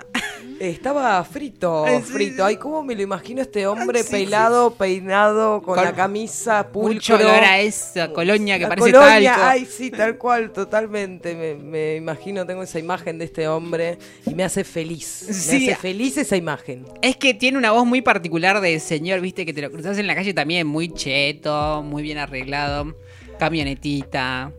Estaba 0.60 1.23
frito, 1.23 1.86
Ay, 1.86 2.02
sí, 2.06 2.11
frito. 2.11 2.44
Ay, 2.44 2.57
cómo 2.57 2.84
me 2.84 2.94
lo 2.95 3.02
imagino 3.02 3.41
este 3.41 3.65
hombre 3.65 3.99
Ay, 3.99 4.06
sí, 4.06 4.11
pelado, 4.11 4.72
peinado, 4.72 5.61
con, 5.61 5.76
Con 5.76 5.84
la 5.86 5.94
camisa 5.94 6.68
pulcro. 6.68 6.94
Mucho 6.94 7.15
olor 7.15 7.44
a 7.44 7.60
esa 7.60 8.11
colonia 8.11 8.57
que 8.57 8.64
La 8.64 8.69
parece 8.69 8.91
colonia, 8.91 9.31
talco. 9.36 9.48
ay, 9.48 9.65
sí, 9.65 9.90
tal 9.90 10.18
cual, 10.18 10.52
totalmente. 10.52 11.34
Me, 11.36 11.56
me 11.56 11.95
imagino, 11.95 12.45
tengo 12.45 12.64
esa 12.64 12.77
imagen 12.77 13.18
de 13.18 13.26
este 13.26 13.48
hombre 13.48 13.98
y 14.26 14.36
me 14.36 14.44
hace 14.44 14.64
feliz. 14.64 15.26
Me 15.27 15.34
hace 15.57 15.76
feliz 15.76 16.18
esa 16.18 16.36
imagen. 16.36 16.86
Es 17.02 17.15
que 17.15 17.34
tiene 17.34 17.57
una 17.57 17.72
voz 17.72 17.86
muy 17.86 18.02
particular 18.02 18.60
de 18.60 18.80
señor, 18.80 19.22
viste, 19.22 19.45
que 19.45 19.53
te 19.53 19.61
lo 19.61 19.72
cruzas 19.72 19.98
en 19.98 20.07
la 20.07 20.15
calle 20.15 20.34
también, 20.34 20.68
muy 20.68 20.94
cheto, 20.94 21.81
muy 21.84 22.03
bien 22.03 22.18
arreglado, 22.18 22.95
camionetita. 23.40 24.52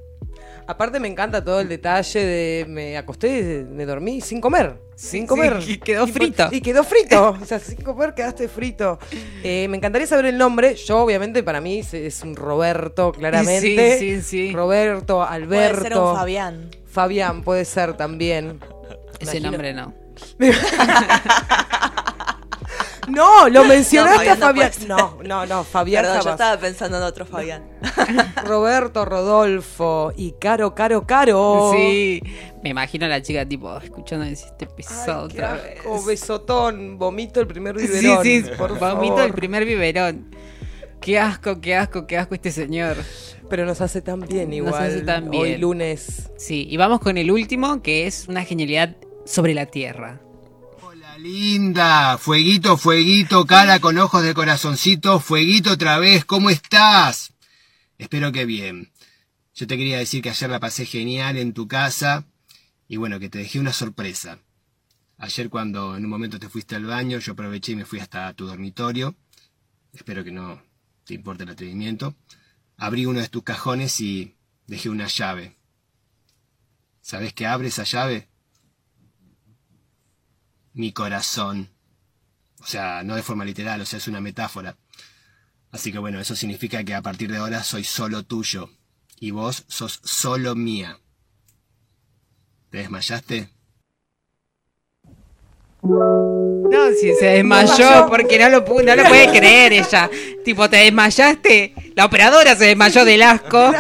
Aparte 0.70 1.00
me 1.00 1.08
encanta 1.08 1.42
todo 1.44 1.60
el 1.60 1.68
detalle 1.68 2.20
de 2.24 2.64
me 2.68 2.96
acosté, 2.96 3.66
me 3.68 3.84
dormí 3.84 4.20
sin 4.20 4.40
comer. 4.40 4.80
Sin 4.94 5.26
comer. 5.26 5.60
sí, 5.62 5.72
y 5.72 5.78
quedó 5.78 6.06
frito. 6.06 6.48
Y 6.52 6.60
quedó 6.60 6.84
frito. 6.84 7.36
O 7.42 7.44
sea, 7.44 7.58
sin 7.58 7.78
comer 7.82 8.14
quedaste 8.14 8.46
frito. 8.48 8.98
Eh, 9.42 9.66
me 9.68 9.76
encantaría 9.78 10.06
saber 10.06 10.26
el 10.26 10.38
nombre. 10.38 10.76
Yo, 10.76 10.98
obviamente, 10.98 11.42
para 11.42 11.60
mí 11.60 11.80
es- 11.80 11.92
es 11.94 12.22
un 12.22 12.36
Roberto, 12.36 13.10
claramente. 13.12 13.98
Sí, 13.98 14.20
sí, 14.20 14.22
sí. 14.22 14.52
Roberto, 14.52 15.22
Alberto. 15.24 15.78
Puede 15.78 15.88
ser 15.88 15.98
un 15.98 16.14
Fabián. 16.16 16.70
Fabián 16.86 17.42
puede 17.42 17.64
ser 17.64 17.96
también. 17.96 18.60
Ese 19.18 19.38
Imagino- 19.38 19.50
nombre 19.50 19.72
no. 19.74 19.92
No, 23.08 23.48
lo 23.48 23.64
mencionaste 23.64 24.26
No, 24.26 24.32
a 24.32 24.36
Fabián 24.36 24.70
no 24.86 24.96
No, 24.96 25.22
no, 25.24 25.46
no, 25.46 25.64
Fabián 25.64 26.04
Perdón, 26.04 26.22
yo 26.24 26.30
estaba 26.30 26.56
pensando 26.60 26.96
en 26.98 27.02
otro 27.02 27.24
Fabián. 27.26 27.64
Roberto, 28.44 29.04
Rodolfo 29.04 30.12
y 30.16 30.32
Caro, 30.32 30.74
Caro, 30.74 31.06
Caro. 31.06 31.72
Sí, 31.74 32.22
me 32.62 32.70
imagino 32.70 33.06
a 33.06 33.08
la 33.08 33.22
chica 33.22 33.46
tipo 33.46 33.76
escuchando 33.78 34.24
este 34.26 34.66
pesado 34.66 35.28
Qué 35.28 35.34
otra 35.38 35.54
asco, 35.54 35.94
vez. 35.94 36.06
besotón, 36.06 36.98
vomito 36.98 37.40
el 37.40 37.46
primer 37.46 37.78
Sí, 37.78 37.86
biberón. 37.86 38.22
sí, 38.24 38.44
por 38.56 38.78
vomito 38.78 39.14
favor. 39.16 39.22
el 39.22 39.32
primer 39.34 39.64
biberón. 39.64 40.34
Qué 41.00 41.18
asco, 41.18 41.60
qué 41.60 41.76
asco, 41.76 42.06
qué 42.06 42.18
asco 42.18 42.34
este 42.34 42.50
señor. 42.52 42.96
Pero 43.48 43.64
nos 43.64 43.80
hace 43.80 44.02
tan 44.02 44.20
bien 44.20 44.52
igual. 44.52 44.72
Nos 44.72 44.80
hace 44.82 45.00
tan 45.00 45.30
bien. 45.30 45.42
Hoy 45.42 45.56
lunes. 45.56 46.30
Sí, 46.36 46.66
y 46.70 46.76
vamos 46.76 47.00
con 47.00 47.16
el 47.16 47.30
último, 47.30 47.82
que 47.82 48.06
es 48.06 48.28
una 48.28 48.44
genialidad 48.44 48.96
sobre 49.24 49.54
la 49.54 49.66
Tierra. 49.66 50.20
Linda, 51.20 52.16
fueguito, 52.16 52.78
fueguito, 52.78 53.44
cara 53.44 53.78
con 53.78 53.98
ojos 53.98 54.22
de 54.22 54.32
corazoncito, 54.32 55.20
fueguito 55.20 55.72
otra 55.72 55.98
vez, 55.98 56.24
¿cómo 56.24 56.48
estás? 56.48 57.34
Espero 57.98 58.32
que 58.32 58.46
bien. 58.46 58.90
Yo 59.54 59.66
te 59.66 59.76
quería 59.76 59.98
decir 59.98 60.22
que 60.22 60.30
ayer 60.30 60.48
la 60.48 60.60
pasé 60.60 60.86
genial 60.86 61.36
en 61.36 61.52
tu 61.52 61.68
casa 61.68 62.24
y 62.88 62.96
bueno, 62.96 63.20
que 63.20 63.28
te 63.28 63.36
dejé 63.36 63.60
una 63.60 63.74
sorpresa. 63.74 64.38
Ayer 65.18 65.50
cuando 65.50 65.94
en 65.94 66.04
un 66.04 66.10
momento 66.10 66.38
te 66.38 66.48
fuiste 66.48 66.74
al 66.74 66.86
baño, 66.86 67.18
yo 67.18 67.32
aproveché 67.32 67.72
y 67.72 67.76
me 67.76 67.84
fui 67.84 68.00
hasta 68.00 68.32
tu 68.32 68.46
dormitorio. 68.46 69.14
Espero 69.92 70.24
que 70.24 70.32
no 70.32 70.62
te 71.04 71.12
importe 71.12 71.42
el 71.42 71.50
atrevimiento. 71.50 72.16
Abrí 72.78 73.04
uno 73.04 73.20
de 73.20 73.28
tus 73.28 73.42
cajones 73.42 74.00
y 74.00 74.36
dejé 74.66 74.88
una 74.88 75.06
llave. 75.06 75.58
¿Sabes 77.02 77.34
qué 77.34 77.46
abre 77.46 77.68
esa 77.68 77.84
llave? 77.84 78.29
Mi 80.72 80.92
corazón. 80.92 81.70
O 82.60 82.66
sea, 82.66 83.02
no 83.02 83.16
de 83.16 83.22
forma 83.22 83.44
literal, 83.44 83.80
o 83.80 83.86
sea, 83.86 83.98
es 83.98 84.08
una 84.08 84.20
metáfora. 84.20 84.76
Así 85.72 85.92
que 85.92 85.98
bueno, 85.98 86.20
eso 86.20 86.34
significa 86.36 86.84
que 86.84 86.94
a 86.94 87.02
partir 87.02 87.30
de 87.30 87.38
ahora 87.38 87.62
soy 87.62 87.84
solo 87.84 88.24
tuyo. 88.24 88.70
Y 89.18 89.30
vos 89.30 89.64
sos 89.68 90.00
solo 90.02 90.54
mía. 90.54 90.98
¿Te 92.70 92.78
desmayaste? 92.78 93.50
No, 95.82 96.90
si 96.98 97.14
se 97.14 97.26
desmayó 97.26 97.70
Desmayó. 97.76 98.06
porque 98.08 98.38
no 98.38 98.48
lo, 98.48 98.60
no 98.60 98.96
lo 98.96 99.04
puede 99.08 99.30
creer 99.38 99.72
ella. 99.72 100.10
Tipo, 100.44 100.68
te 100.68 100.76
desmayaste. 100.78 101.89
La 102.00 102.06
operadora 102.06 102.56
se 102.56 102.64
desmayó 102.64 103.04
del 103.04 103.20
asco. 103.20 103.74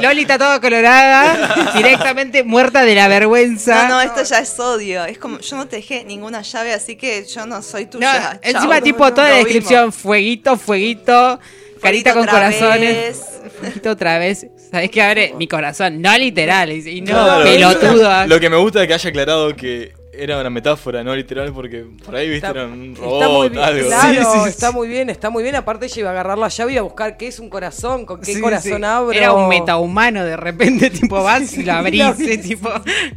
Loli 0.00 0.22
está 0.22 0.38
toda 0.38 0.58
colorada, 0.58 1.72
directamente 1.76 2.42
muerta 2.42 2.82
de 2.82 2.94
la 2.94 3.08
vergüenza. 3.08 3.88
No, 3.88 3.96
no, 3.96 4.00
esto 4.00 4.22
ya 4.22 4.38
es 4.38 4.58
odio. 4.58 5.04
Es 5.04 5.18
como, 5.18 5.38
yo 5.38 5.54
no 5.58 5.68
te 5.68 5.76
dejé 5.76 6.02
ninguna 6.02 6.40
llave, 6.40 6.72
así 6.72 6.96
que 6.96 7.26
yo 7.26 7.44
no 7.44 7.60
soy 7.60 7.84
No, 7.84 7.90
tuya. 7.90 8.40
encima 8.42 8.76
Chao. 8.76 8.82
tipo 8.82 9.12
toda 9.12 9.28
la 9.28 9.34
descripción, 9.36 9.92
fueguito, 9.92 10.56
fueguito, 10.56 11.38
carita 11.82 12.14
con 12.14 12.24
corazones. 12.26 12.80
vez. 12.80 13.20
Fueguito 13.60 13.90
otra 13.90 14.18
vez. 14.18 14.46
¿Sabes 14.70 14.90
qué 14.90 15.02
abre? 15.02 15.34
Mi 15.36 15.46
corazón, 15.46 16.00
no 16.00 16.16
literal. 16.16 16.72
Y 16.72 16.88
y 16.88 17.00
no 17.02 17.12
Claro. 17.12 17.44
pelotudo. 17.44 18.26
Lo 18.28 18.40
que 18.40 18.48
me 18.48 18.56
gusta 18.56 18.80
es 18.80 18.88
que 18.88 18.94
haya 18.94 19.10
aclarado 19.10 19.54
que 19.54 19.92
era 20.18 20.40
una 20.40 20.50
metáfora, 20.50 21.02
no 21.04 21.14
literal, 21.14 21.52
porque 21.52 21.84
por 22.04 22.16
ahí 22.16 22.28
viste 22.28 22.46
era 22.48 22.64
un 22.66 22.94
robot, 22.96 23.14
Está 23.22 23.28
muy 23.28 23.48
bien, 23.48 23.62
algo. 23.64 23.88
claro, 23.88 24.46
está 24.46 24.72
muy 24.72 24.88
bien, 24.88 25.10
está 25.10 25.30
muy 25.30 25.42
bien. 25.42 25.54
Aparte 25.56 25.86
ella 25.86 26.00
iba 26.00 26.08
a 26.08 26.12
agarrar 26.12 26.38
la 26.38 26.48
llave 26.48 26.72
y 26.72 26.76
a 26.76 26.82
buscar 26.82 27.16
qué 27.16 27.28
es 27.28 27.38
un 27.38 27.48
corazón, 27.48 28.04
con 28.06 28.20
qué 28.20 28.34
Sí, 28.34 28.40
corazón 28.40 28.78
sí. 28.78 28.84
abro. 28.84 29.12
Era 29.12 29.32
un 29.32 29.48
metahumano 29.48 30.24
de 30.24 30.36
repente, 30.36 30.90
tipo 30.90 31.22
vas 31.22 31.52
y 31.56 31.62
lo 31.62 31.72
abrís, 31.74 32.16
tipo, 32.42 32.70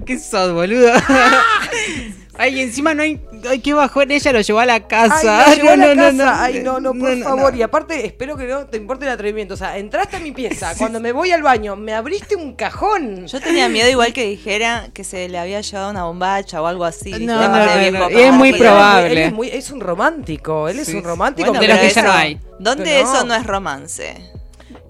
¿qué 0.05 0.19
sos, 0.19 0.53
boludo? 0.53 0.91
Ay, 2.37 2.61
encima 2.61 2.93
no 2.93 3.03
hay, 3.03 3.19
ay, 3.49 3.59
qué 3.59 3.73
bajón 3.73 4.09
ella 4.09 4.31
lo 4.31 4.39
llevó 4.41 4.59
a 4.61 4.65
la 4.65 4.87
casa. 4.87 5.45
Ay, 5.47 5.59
no, 5.63 5.75
no, 5.75 5.87
no, 5.93 5.95
casa. 5.95 6.11
no, 6.13 6.31
Ay, 6.33 6.61
no, 6.63 6.79
no, 6.79 6.93
por 6.93 7.15
no, 7.17 7.23
favor. 7.25 7.51
no. 7.53 7.59
Y 7.59 7.61
aparte, 7.61 8.05
espero 8.05 8.37
que 8.37 8.45
no 8.47 8.65
te 8.67 8.77
importe 8.77 9.05
el 9.05 9.11
atrevimiento. 9.11 9.53
O 9.53 9.57
sea, 9.57 9.77
entraste 9.77 10.15
a 10.15 10.19
mi 10.21 10.31
pieza. 10.31 10.73
Cuando 10.77 10.99
me 11.01 11.11
voy 11.11 11.31
al 11.31 11.43
baño, 11.43 11.75
me 11.75 11.93
abriste 11.93 12.35
un 12.37 12.53
cajón. 12.55 13.27
Yo 13.27 13.41
tenía 13.41 13.67
miedo 13.69 13.89
igual 13.89 14.13
que 14.13 14.25
dijera 14.25 14.87
que 14.93 15.03
se 15.03 15.27
le 15.27 15.37
había 15.37 15.59
llevado 15.61 15.91
una 15.91 16.05
bombacha 16.05 16.61
o 16.61 16.67
algo 16.67 16.85
así. 16.85 17.11
No, 17.25 17.37
Aparte 17.39 17.65
no, 17.65 17.71
de 17.73 17.79
bien 17.79 17.93
no, 17.93 17.99
copada. 17.99 18.19
y 18.21 18.23
es 18.23 18.33
muy 18.33 18.53
probable. 18.53 19.11
Él 19.11 19.17
es, 19.17 19.33
muy- 19.33 19.49
es 19.49 19.69
un 19.71 19.79
romántico. 19.81 20.69
Él 20.69 20.79
es 20.79 20.87
un 20.93 21.03
romántico. 21.03 21.49
Bueno, 21.49 21.61
De 21.61 21.67
los 21.67 21.77
pero 21.77 21.87
que 21.89 21.93
ya 21.93 22.01
no 22.03 22.11
hay. 22.13 22.39
¿Dónde 22.59 23.01
eso 23.01 23.25
no 23.25 23.35
es 23.35 23.45
romance? 23.45 24.31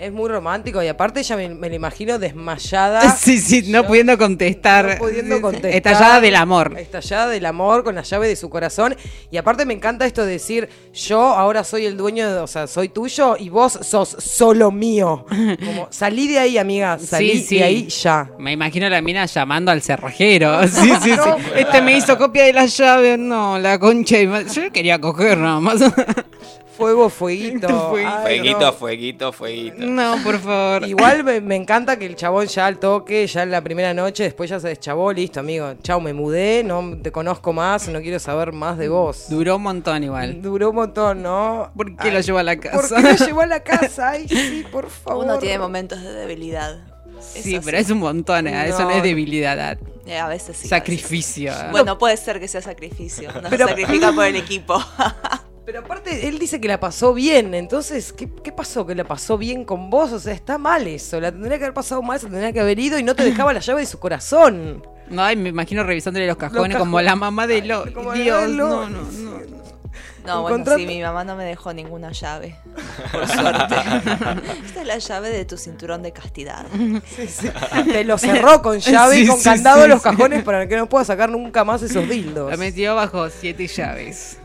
Es 0.01 0.11
muy 0.11 0.29
romántico 0.29 0.81
y 0.81 0.87
aparte 0.87 1.19
ella 1.19 1.35
me, 1.37 1.49
me 1.49 1.69
la 1.69 1.75
imagino 1.75 2.17
desmayada. 2.17 3.01
Sí, 3.21 3.37
sí, 3.39 3.65
no 3.67 3.85
pudiendo 3.85 4.17
contestar. 4.17 4.93
No 4.93 4.97
pudiendo 4.97 5.39
contestar. 5.41 5.71
Estallada 5.75 6.19
del 6.19 6.35
amor. 6.37 6.73
Estallada 6.75 7.27
del 7.27 7.45
amor 7.45 7.83
con 7.83 7.93
la 7.93 8.01
llave 8.01 8.27
de 8.27 8.35
su 8.35 8.49
corazón. 8.49 8.95
Y 9.29 9.37
aparte 9.37 9.63
me 9.63 9.75
encanta 9.75 10.07
esto 10.07 10.25
de 10.25 10.31
decir, 10.31 10.69
yo 10.91 11.21
ahora 11.21 11.63
soy 11.63 11.85
el 11.85 11.97
dueño, 11.97 12.33
de, 12.33 12.39
o 12.39 12.47
sea, 12.47 12.65
soy 12.65 12.89
tuyo 12.89 13.35
y 13.37 13.49
vos 13.49 13.77
sos 13.83 14.09
solo 14.09 14.71
mío. 14.71 15.23
Como, 15.63 15.87
salí 15.91 16.27
de 16.27 16.39
ahí, 16.39 16.57
amiga, 16.57 16.97
salí 16.97 17.33
Sí, 17.37 17.45
sí. 17.45 17.57
de 17.59 17.63
ahí 17.63 17.87
ya. 17.87 18.31
Me 18.39 18.53
imagino 18.53 18.87
a 18.87 18.89
la 18.89 19.03
mina 19.03 19.27
llamando 19.27 19.69
al 19.69 19.83
cerrajero. 19.83 20.61
Sí, 20.67 20.91
sí, 21.03 21.11
No, 21.11 21.37
sí. 21.37 21.43
Este 21.57 21.79
me 21.83 21.95
hizo 21.95 22.17
copia 22.17 22.45
de 22.45 22.53
la 22.53 22.65
llave. 22.65 23.17
No, 23.19 23.59
la 23.59 23.77
concha. 23.77 24.17
Yo 24.19 24.71
quería 24.73 24.99
coger 24.99 25.37
nada 25.37 25.59
más. 25.59 25.79
Fuego, 26.81 27.09
fueguito. 27.09 27.89
Fueguito. 27.89 28.11
Ay, 28.13 28.21
Fueguito, 28.39 28.59
no. 28.59 28.73
fueguito, 28.73 29.31
fueguito. 29.31 29.75
No, 29.79 30.15
por 30.23 30.39
favor. 30.39 30.87
Igual 30.87 31.23
me, 31.23 31.41
me 31.41 31.55
encanta 31.61 31.97
que 31.97 32.05
el 32.05 32.15
chabón 32.15 32.47
ya 32.47 32.65
al 32.67 32.79
toque, 32.79 33.25
ya 33.27 33.43
en 33.43 33.51
la 33.51 33.61
primera 33.61 33.93
noche, 33.93 34.23
después 34.23 34.49
ya 34.49 34.59
se 34.59 34.67
deschavó, 34.69 35.13
listo, 35.13 35.39
amigo. 35.39 35.73
Chau, 35.83 36.01
me 36.01 36.13
mudé, 36.13 36.63
no 36.63 36.97
te 37.01 37.11
conozco 37.11 37.53
más, 37.53 37.87
no 37.87 38.01
quiero 38.01 38.19
saber 38.19 38.51
más 38.51 38.77
de 38.77 38.89
vos. 38.89 39.25
Duró 39.29 39.55
un 39.57 39.63
montón 39.63 40.03
igual. 40.03 40.41
Duró 40.41 40.69
un 40.71 40.75
montón, 40.75 41.21
¿no? 41.23 41.71
¿Por 41.75 41.95
qué 41.95 42.11
lo 42.11 42.19
llevó 42.19 42.39
a 42.39 42.43
la 42.43 42.55
casa? 42.57 42.77
¿Por 42.77 42.87
qué 43.03 43.13
lo 43.19 43.25
llevó 43.27 43.41
a 43.41 43.45
la 43.45 43.59
casa? 43.61 44.09
Ay, 44.11 44.27
sí, 44.27 44.65
por 44.71 44.89
favor. 44.89 45.25
Uno 45.25 45.37
tiene 45.39 45.59
momentos 45.59 46.01
de 46.01 46.11
debilidad. 46.13 46.79
Sí, 47.21 47.59
pero 47.63 47.77
es 47.77 47.89
un 47.91 47.99
montón. 47.99 48.47
eh, 48.47 48.67
Eso 48.67 48.81
no 48.83 48.89
es 48.91 49.03
debilidad. 49.03 49.77
Eh, 50.07 50.17
a 50.17 50.27
veces 50.27 50.57
sí. 50.57 50.67
Sacrificio. 50.67 51.53
Bueno, 51.69 51.97
puede 51.99 52.17
ser 52.17 52.39
que 52.39 52.47
sea 52.47 52.61
sacrificio. 52.63 53.31
No 53.33 53.47
Pero- 53.49 53.67
se 53.67 53.69
sacrifica 53.75 54.11
por 54.11 54.25
el 54.25 54.35
equipo. 54.37 54.83
Pero 55.71 55.85
aparte, 55.85 56.27
él 56.27 56.37
dice 56.37 56.59
que 56.59 56.67
la 56.67 56.79
pasó 56.81 57.13
bien, 57.13 57.53
entonces, 57.53 58.11
¿qué, 58.11 58.29
qué 58.43 58.51
pasó? 58.51 58.85
¿Que 58.85 58.93
la 58.93 59.05
pasó 59.05 59.37
bien 59.37 59.63
con 59.63 59.89
vos? 59.89 60.11
O 60.11 60.19
sea, 60.19 60.33
está 60.33 60.57
mal 60.57 60.85
eso, 60.85 61.19
la 61.21 61.31
tendría 61.31 61.57
que 61.57 61.63
haber 61.63 61.73
pasado 61.73 62.01
mal, 62.01 62.19
se 62.19 62.27
tendría 62.27 62.51
que 62.51 62.59
haber 62.59 62.77
ido 62.77 62.99
y 62.99 63.03
no 63.03 63.15
te 63.15 63.23
dejaba 63.23 63.53
la 63.53 63.61
llave 63.61 63.79
de 63.79 63.85
su 63.87 63.97
corazón. 63.99 64.85
No, 65.09 65.23
ay, 65.23 65.37
me 65.37 65.47
imagino 65.49 65.83
revisándole 65.83 66.27
los 66.27 66.35
cajones 66.35 66.61
cajones. 66.73 66.77
como 66.77 66.99
la 67.01 67.15
mamá 67.15 67.47
de 67.47 67.61
lo. 67.61 67.85
como 67.93 68.11
Dios, 68.11 68.49
Lo- 68.49 68.87
no, 68.87 68.89
no, 68.89 69.11
no. 69.11 69.61
No, 70.25 70.41
bueno, 70.43 70.75
sí, 70.77 70.85
mi 70.85 71.01
mamá 71.01 71.23
no 71.23 71.35
me 71.35 71.43
dejó 71.45 71.73
ninguna 71.73 72.11
llave. 72.11 72.55
Por 73.13 73.27
suerte. 73.27 73.75
Esta 74.65 74.81
es 74.81 74.87
la 74.87 74.97
llave 74.99 75.29
de 75.29 75.45
tu 75.45 75.57
cinturón 75.57 76.03
de 76.03 76.11
castidad. 76.11 76.65
Te 77.91 78.03
lo 78.03 78.17
cerró 78.17 78.61
con 78.61 78.77
llave 78.81 79.19
y 79.19 79.23
Sí, 79.23 79.27
con 79.29 79.37
sí, 79.39 79.43
candado 79.45 79.83
sí, 79.83 79.87
los 79.89 80.01
sí. 80.01 80.09
cajones 80.09 80.43
para 80.43 80.67
que 80.67 80.77
no 80.77 80.87
puedas 80.87 81.07
sacar 81.07 81.29
nunca 81.29 81.63
más 81.63 81.81
esos 81.81 82.07
dildos. 82.07 82.51
La 82.51 82.57
metió 82.57 82.93
bajo 82.95 83.29
siete 83.29 83.67
llaves. 83.67 84.37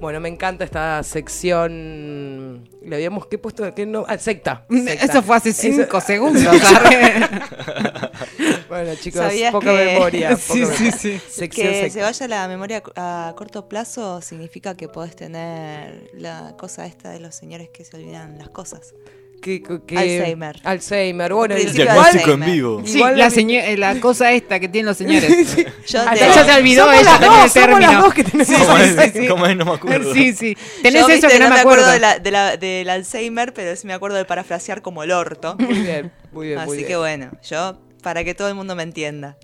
Bueno, 0.00 0.20
me 0.20 0.28
encanta 0.28 0.64
esta 0.64 1.02
sección. 1.02 2.68
Le 2.82 2.94
habíamos 2.94 3.26
¿qué 3.26 3.36
puesto? 3.36 3.74
¿Qué 3.74 3.84
no? 3.84 4.04
Ah, 4.06 4.16
secta. 4.16 4.64
secta. 4.70 4.92
Eso 5.04 5.22
fue 5.22 5.36
hace 5.36 5.52
cinco 5.52 5.98
Eso- 5.98 6.00
segundos. 6.00 6.44
bueno, 8.68 8.94
chicos, 8.94 9.22
¿Sabías 9.22 9.50
poca 9.52 9.76
que- 9.76 9.84
memoria. 9.84 10.36
Sí, 10.36 10.60
poca 10.62 10.74
sí, 10.74 10.84
memoria. 10.84 10.92
sí. 10.98 11.20
Sección 11.28 11.66
que 11.68 11.74
secta. 11.80 11.90
se 11.94 12.02
vaya 12.02 12.28
la 12.28 12.48
memoria 12.48 12.82
a 12.94 13.34
corto 13.36 13.68
plazo 13.68 14.20
significa 14.22 14.76
que 14.76 14.88
podés 14.88 15.16
tener 15.16 16.10
la 16.14 16.54
cosa 16.56 16.86
esta 16.86 17.10
de 17.10 17.18
los 17.18 17.34
señores 17.34 17.68
que 17.70 17.84
se 17.84 17.96
olvidan 17.96 18.38
las 18.38 18.50
cosas. 18.50 18.94
Que- 19.40 19.62
que- 19.62 19.96
Alzheimer. 19.96 20.60
Alzheimer, 20.64 21.32
bueno, 21.32 21.54
de 21.54 21.64
Diagnóstico 21.66 22.24
en 22.32 22.42
Alzheimer. 22.42 22.50
vivo. 22.50 22.82
Sí, 22.84 22.96
Igual 22.96 23.16
la, 23.18 23.24
la- 23.24 23.30
seño- 23.30 23.60
eh, 23.60 23.76
la 23.76 24.00
cosa 24.00 24.32
esta 24.32 24.58
que 24.58 24.68
tienen 24.68 24.86
los 24.86 24.96
señores. 24.96 25.56
Yo 25.86 26.00
Hasta 26.00 26.12
te- 26.12 26.18
ya 26.18 26.44
se 26.44 26.58
olvidó 26.60 26.84
Somos 26.84 27.00
ella 27.00 27.10
también 27.20 27.42
el 27.44 27.52
término. 27.52 27.92
las 27.92 28.02
dos 28.02 28.14
que 28.14 28.24
tenemos 28.24 28.48
¿Cómo 28.66 28.76
Sí, 28.76 28.82
es? 28.82 29.12
sí, 29.12 29.18
sí. 29.20 29.28
¿Cómo 29.28 29.46
es? 29.46 29.56
No 29.56 29.64
me 29.64 29.72
acuerdo. 29.72 30.12
Sí, 30.12 30.32
sí. 30.32 30.56
Tenés 30.82 31.00
Yo, 31.02 31.08
eso 31.08 31.08
viste, 31.08 31.28
que 31.28 31.38
no, 31.38 31.50
me 31.50 31.60
acuerdo. 31.60 31.88
de 31.90 32.00
la- 32.00 32.18
de 32.18 32.30
la- 32.32 32.56
del 32.56 32.90
Alzheimer, 32.90 33.54
pero 33.54 33.76
sí 33.76 33.86
me 33.86 33.92
acuerdo 33.94 34.16
de 34.16 34.24
parafrasear 34.24 34.82
como 34.82 35.02
el 35.04 35.12
orto. 35.12 35.56
Muy 35.58 35.78
bien, 35.82 36.12
muy 36.32 36.48
bien, 36.48 36.58
muy 36.60 36.66
Así 36.66 36.76
bien. 36.78 36.88
que 36.88 36.96
bueno, 36.96 37.30
yo, 37.48 37.78
para 38.02 38.24
que 38.24 38.34
todo 38.34 38.48
el 38.48 38.54
mundo 38.56 38.74
me 38.74 38.82
entienda. 38.82 39.36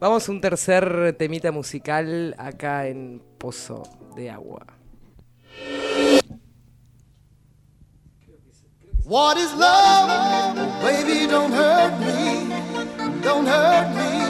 Vamos 0.00 0.28
a 0.28 0.32
un 0.32 0.40
tercer 0.40 1.14
temita 1.18 1.52
musical 1.52 2.34
acá 2.38 2.88
en 2.88 3.22
Pozo 3.38 3.84
de 4.16 4.28
Agua. 4.30 4.66
What 9.06 9.36
is 9.36 9.54
love? 9.54 10.56
Baby, 10.82 11.28
don't 11.28 11.52
hurt 11.52 11.94
me. 12.00 13.22
Don't 13.22 13.46
hurt 13.46 13.94
me 13.94 14.25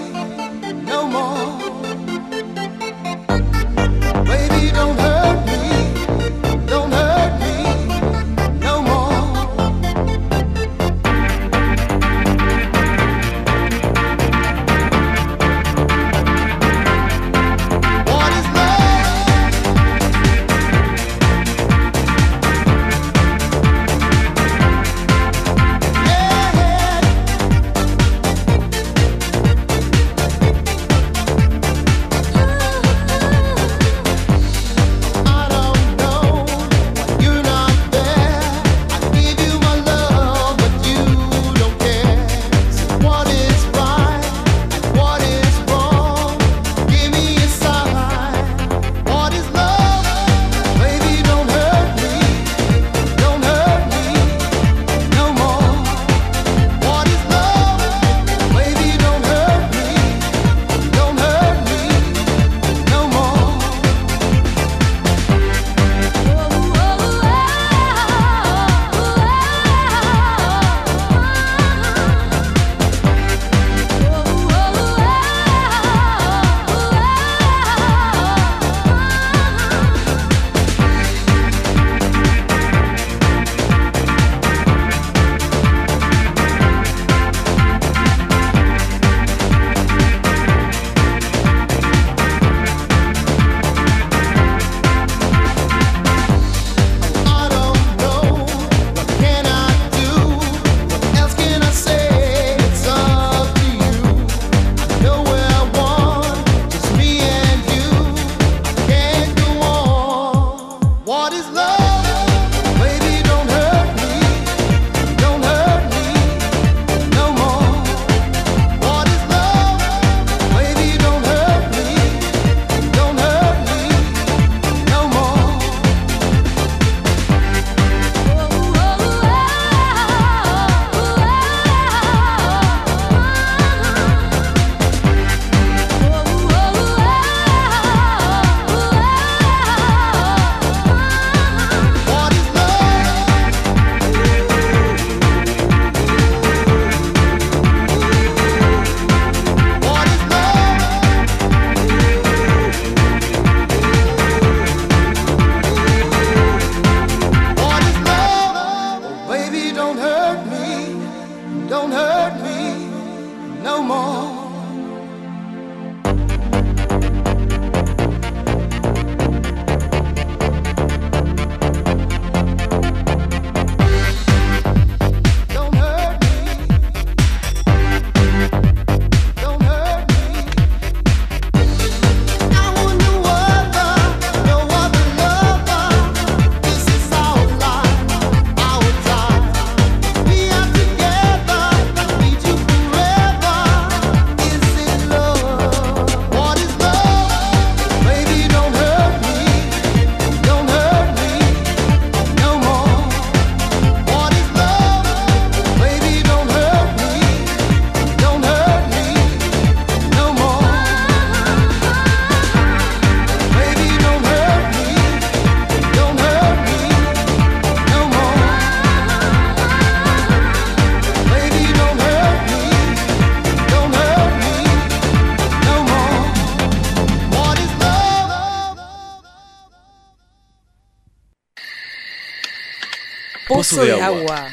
Pozo 233.68 233.84
de 233.84 234.00
agua. 234.00 234.46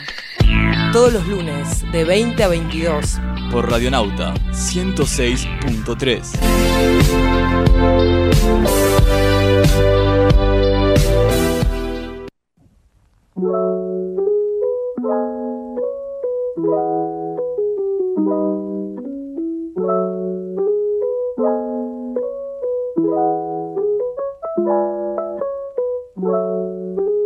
Todos 0.91 1.13
los 1.13 1.27
lunes, 1.27 1.85
de 1.91 2.03
20 2.03 2.43
a 2.43 2.47
22. 2.47 3.19
Por 3.51 3.69
Radionauta 3.69 4.33
106.3. 4.51 6.23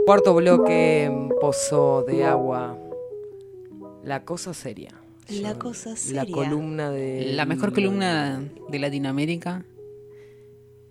Cuarto 0.06 0.34
bloque, 0.34 1.27
Pozo 1.40 2.04
de 2.08 2.24
agua. 2.24 2.78
La 4.04 4.24
cosa 4.26 4.54
seria. 4.54 4.90
La 5.30 5.56
cosa 5.60 5.92
La 5.92 5.96
seria. 5.98 6.34
columna 6.34 6.90
de. 6.92 7.34
La 7.34 7.46
mejor 7.46 7.74
columna 7.74 8.42
de 8.70 8.80
Latinoamérica. 8.80 9.66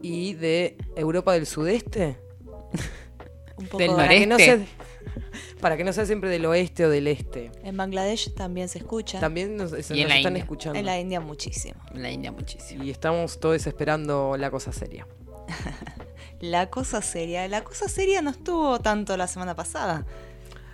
Y 0.03 0.35
de 0.35 0.77
Europa 0.95 1.33
del 1.33 1.47
Sudeste. 1.47 2.19
Un 3.57 3.67
poco 3.69 3.79
Del 3.79 3.95
Para 3.97 4.09
que, 4.11 4.27
no 4.27 4.35
noreste. 4.39 4.57
sea, 4.59 4.67
para 5.61 5.77
que 5.79 5.85
no 5.85 5.93
sea 5.95 6.05
siempre 6.05 6.29
del 6.29 6.45
oeste 6.45 6.85
o 6.85 6.91
del 6.91 7.09
este. 7.09 7.51
En 7.65 7.77
Bangladesh 7.77 8.35
también 8.35 8.69
se 8.69 8.79
escucha. 8.79 9.19
También 9.19 9.57
nos, 9.57 9.71
se 9.71 9.97
Y 9.97 10.03
en 10.03 10.05
nos 10.05 10.11
la 10.11 10.17
están 10.19 10.33
India. 10.33 10.43
escuchando. 10.43 10.79
En 10.79 10.85
la 10.87 11.01
India 11.01 11.21
muchísimo. 11.21 11.81
En 11.95 12.03
la 12.03 12.11
India 12.11 12.31
muchísimo. 12.31 12.85
Y 12.85 12.91
estamos 12.91 13.41
todos 13.41 13.67
esperando 13.67 14.37
la 14.37 14.51
cosa 14.51 14.73
seria. 14.73 15.07
La 16.41 16.69
cosa 16.69 17.01
seria. 17.01 17.49
La 17.49 17.65
cosa 17.65 17.89
seria 17.89 18.21
no 18.21 18.29
estuvo 18.29 18.79
tanto 18.81 19.17
la 19.17 19.27
semana 19.27 19.57
pasada. 19.57 20.05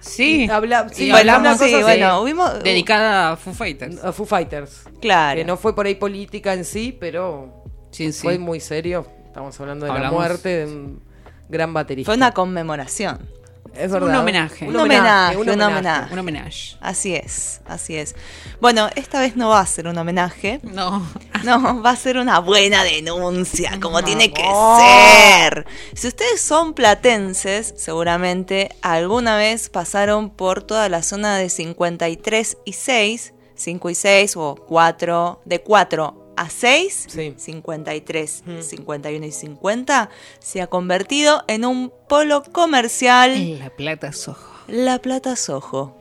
Sí, 0.02 0.48
Habla, 0.50 0.88
sí, 0.92 1.06
Y 1.06 1.10
bueno, 1.12 1.32
hablamos 1.34 1.58
sí, 1.60 1.72
de- 1.72 2.12
hubimos- 2.20 2.62
dedicada 2.62 3.32
a 3.32 3.36
Foo 3.36 3.54
Fighters. 3.54 4.02
A 4.04 4.12
Foo 4.12 4.26
Fighters. 4.26 4.82
Claro. 5.00 5.38
Que 5.38 5.44
no 5.44 5.56
fue 5.56 5.74
por 5.74 5.86
ahí 5.86 5.94
política 5.94 6.52
en 6.54 6.64
sí, 6.64 6.96
pero 6.98 7.64
Sí, 7.90 8.12
sí. 8.12 8.22
fue 8.22 8.38
muy 8.38 8.58
serio. 8.60 9.06
Estamos 9.26 9.58
hablando 9.60 9.86
de 9.86 9.92
la 9.98 10.10
muerte 10.10 10.48
de 10.50 10.66
un 10.66 11.02
gran 11.48 11.72
baterista. 11.72 12.08
Fue 12.10 12.16
una 12.16 12.32
conmemoración. 12.32 13.28
Es 13.74 13.86
un 13.92 14.00
verdad. 14.00 14.20
homenaje. 14.20 14.66
Un 14.68 14.76
homenaje, 14.76 15.36
un 15.36 15.42
un 15.42 15.48
homenaje. 15.48 15.72
homenaje. 15.74 16.12
Un 16.12 16.18
homenaje. 16.18 16.76
Así 16.80 17.14
es, 17.14 17.60
así 17.66 17.96
es. 17.96 18.14
Bueno, 18.60 18.88
esta 18.96 19.20
vez 19.20 19.36
no 19.36 19.48
va 19.50 19.60
a 19.60 19.66
ser 19.66 19.86
un 19.88 19.96
homenaje. 19.98 20.60
No. 20.62 21.06
No, 21.42 21.82
va 21.82 21.90
a 21.90 21.96
ser 21.96 22.18
una 22.18 22.38
buena 22.38 22.84
denuncia, 22.84 23.80
como 23.82 24.04
tiene 24.04 24.32
que 24.32 24.44
ser. 24.44 25.66
Si 25.92 26.06
ustedes 26.06 26.40
son 26.40 26.72
platenses, 26.72 27.74
seguramente 27.76 28.70
alguna 28.80 29.36
vez 29.36 29.68
pasaron 29.68 30.30
por 30.30 30.62
toda 30.62 30.88
la 30.88 31.02
zona 31.02 31.36
de 31.38 31.48
53 31.50 32.58
y 32.64 32.74
6, 32.74 33.34
5 33.56 33.90
y 33.90 33.94
6 33.96 34.36
o 34.36 34.54
4, 34.54 35.40
de 35.44 35.62
4 35.62 36.21
a 36.36 36.48
6, 36.50 37.06
Sí. 37.08 37.34
53, 37.36 38.42
51 38.60 39.26
y 39.26 39.32
50, 39.32 40.10
se 40.38 40.60
ha 40.62 40.66
convertido 40.66 41.44
en 41.48 41.64
un 41.64 41.92
polo 42.08 42.42
comercial. 42.52 43.58
La 43.58 43.70
plata 43.70 44.12
sojo. 44.12 44.52
La 44.68 44.98
Plata 45.00 45.34
Sojo, 45.36 45.96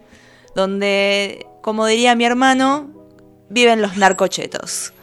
donde, 0.55 1.47
como 1.61 1.85
diría 1.87 2.15
mi 2.15 2.25
hermano, 2.25 2.89
viven 3.49 3.81
los 3.81 3.97
narcochetos. 3.97 4.93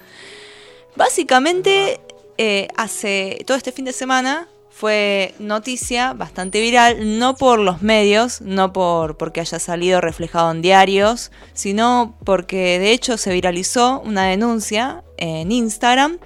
Básicamente, 0.96 2.00
eh, 2.38 2.68
hace 2.76 3.38
todo 3.46 3.56
este 3.56 3.72
fin 3.72 3.84
de 3.84 3.92
semana 3.92 4.48
fue 4.78 5.34
noticia 5.40 6.12
bastante 6.12 6.60
viral, 6.60 7.18
no 7.18 7.34
por 7.34 7.58
los 7.58 7.82
medios, 7.82 8.40
no 8.42 8.72
por 8.72 9.16
porque 9.16 9.40
haya 9.40 9.58
salido 9.58 10.00
reflejado 10.00 10.52
en 10.52 10.62
diarios, 10.62 11.32
sino 11.52 12.16
porque 12.24 12.78
de 12.78 12.92
hecho 12.92 13.16
se 13.16 13.32
viralizó 13.32 14.00
una 14.02 14.26
denuncia 14.26 15.02
en 15.16 15.50
Instagram 15.50 16.18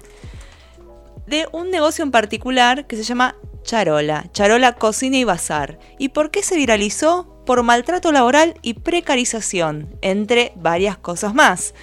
de 1.25 1.47
un 1.51 1.71
negocio 1.71 2.03
en 2.03 2.11
particular 2.11 2.85
que 2.85 2.95
se 2.95 3.01
llama 3.01 3.35
Charola, 3.63 4.29
Charola 4.33 4.73
Cocina 4.73 5.17
y 5.17 5.23
Bazar. 5.23 5.79
¿Y 5.97 6.09
por 6.09 6.29
qué 6.29 6.43
se 6.43 6.55
viralizó? 6.55 7.41
Por 7.47 7.63
maltrato 7.63 8.11
laboral 8.11 8.53
y 8.61 8.75
precarización, 8.75 9.97
entre 10.03 10.53
varias 10.57 10.99
cosas 10.99 11.33
más. 11.33 11.73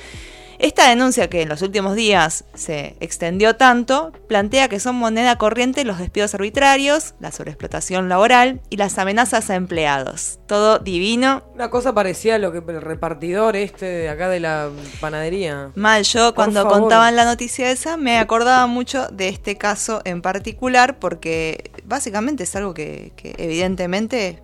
Esta 0.60 0.90
denuncia 0.90 1.30
que 1.30 1.40
en 1.40 1.48
los 1.48 1.62
últimos 1.62 1.96
días 1.96 2.44
se 2.52 2.94
extendió 3.00 3.56
tanto, 3.56 4.12
plantea 4.28 4.68
que 4.68 4.78
son 4.78 4.94
moneda 4.94 5.38
corriente 5.38 5.86
los 5.86 5.98
despidos 5.98 6.34
arbitrarios, 6.34 7.14
la 7.18 7.32
sobreexplotación 7.32 8.10
laboral 8.10 8.60
y 8.68 8.76
las 8.76 8.98
amenazas 8.98 9.48
a 9.48 9.54
empleados. 9.54 10.38
Todo 10.46 10.78
divino. 10.78 11.44
Una 11.54 11.70
cosa 11.70 11.94
parecía 11.94 12.34
a 12.34 12.38
lo 12.38 12.52
que 12.52 12.58
el 12.58 12.82
repartidor 12.82 13.56
este 13.56 13.86
de 13.86 14.08
acá 14.10 14.28
de 14.28 14.40
la 14.40 14.68
panadería. 15.00 15.70
Mal, 15.76 16.02
yo 16.02 16.34
cuando 16.34 16.68
contaban 16.68 17.16
la 17.16 17.24
noticia 17.24 17.70
esa 17.70 17.96
me 17.96 18.18
acordaba 18.18 18.66
mucho 18.66 19.08
de 19.08 19.28
este 19.30 19.56
caso 19.56 20.02
en 20.04 20.20
particular 20.20 20.98
porque 20.98 21.70
básicamente 21.86 22.42
es 22.42 22.54
algo 22.54 22.74
que, 22.74 23.14
que 23.16 23.34
evidentemente 23.38 24.42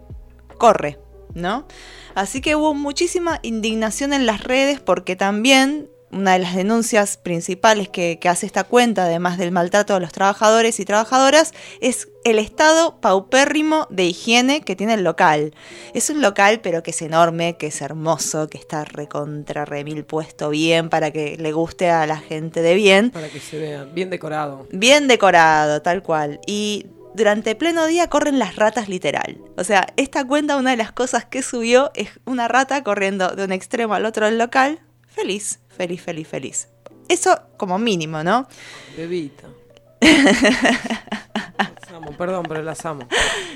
corre, 0.57 0.99
¿no? 1.35 1.67
Así 2.15 2.41
que 2.41 2.57
hubo 2.57 2.73
muchísima 2.73 3.39
indignación 3.43 4.15
en 4.15 4.25
las 4.25 4.43
redes 4.43 4.81
porque 4.81 5.15
también 5.15 5.91
una 6.11 6.35
de 6.35 6.39
las 6.39 6.55
denuncias 6.55 7.17
principales 7.17 7.89
que, 7.89 8.19
que 8.21 8.29
hace 8.29 8.47
esta 8.47 8.65
cuenta, 8.65 9.05
además 9.05 9.39
del 9.39 9.53
maltrato 9.53 9.95
a 9.95 10.01
los 10.01 10.13
trabajadores 10.13 10.81
y 10.81 10.85
trabajadoras, 10.85 11.53
es 11.81 12.09
el 12.25 12.39
estado 12.39 13.01
paupérrimo 13.01 13.87
de 13.91 14.05
higiene 14.05 14.61
que 14.63 14.75
tiene 14.75 14.95
el 14.95 15.05
local. 15.05 15.55
Es 15.95 16.11
un 16.11 16.23
local, 16.23 16.61
pero 16.61 16.83
que 16.83 16.91
es 16.91 17.03
enorme, 17.03 17.57
que 17.57 17.69
es 17.69 17.81
hermoso, 17.81 18.49
que 18.49 18.59
está 18.59 18.85
recontra 18.85 19.65
remil 19.65 20.05
puesto 20.05 20.51
bien 20.51 20.89
para 20.89 21.11
que 21.11 21.37
le 21.39 21.53
guste 21.53 21.91
a 21.91 22.07
la 22.07 22.19
gente 22.19 22.63
de 22.63 22.75
bien. 22.75 23.11
Para 23.11 23.29
que 23.29 23.39
se 23.39 23.59
vea 23.59 23.85
bien 23.85 24.11
decorado. 24.11 24.67
Bien 24.73 25.07
decorado, 25.07 25.83
tal 25.83 26.03
cual. 26.03 26.41
Y 26.47 26.87
durante 27.17 27.55
pleno 27.55 27.87
día 27.87 28.09
corren 28.09 28.39
las 28.39 28.57
ratas 28.57 28.89
literal. 28.89 29.39
O 29.57 29.65
sea, 29.65 29.87
esta 29.97 30.25
cuenta, 30.27 30.57
una 30.57 30.73
de 30.73 30.77
las 30.77 30.93
cosas 30.93 31.25
que 31.25 31.43
subió 31.43 31.91
es 31.95 32.11
una 32.25 32.47
rata 32.47 32.83
corriendo 32.83 33.29
de 33.31 33.45
un 33.45 33.53
extremo 33.53 33.95
al 33.95 34.05
otro 34.05 34.27
del 34.27 34.37
local. 34.37 34.81
Feliz, 35.17 35.59
feliz, 35.77 36.01
feliz, 36.03 36.29
feliz. 36.29 36.69
Eso 37.09 37.41
como 37.57 37.79
mínimo, 37.79 38.23
¿no? 38.23 38.47
Bebita. 38.97 39.49
Las 41.59 41.91
amo, 41.95 42.13
perdón, 42.17 42.45
pero 42.49 42.63
las 42.63 42.85
amo. 42.85 43.09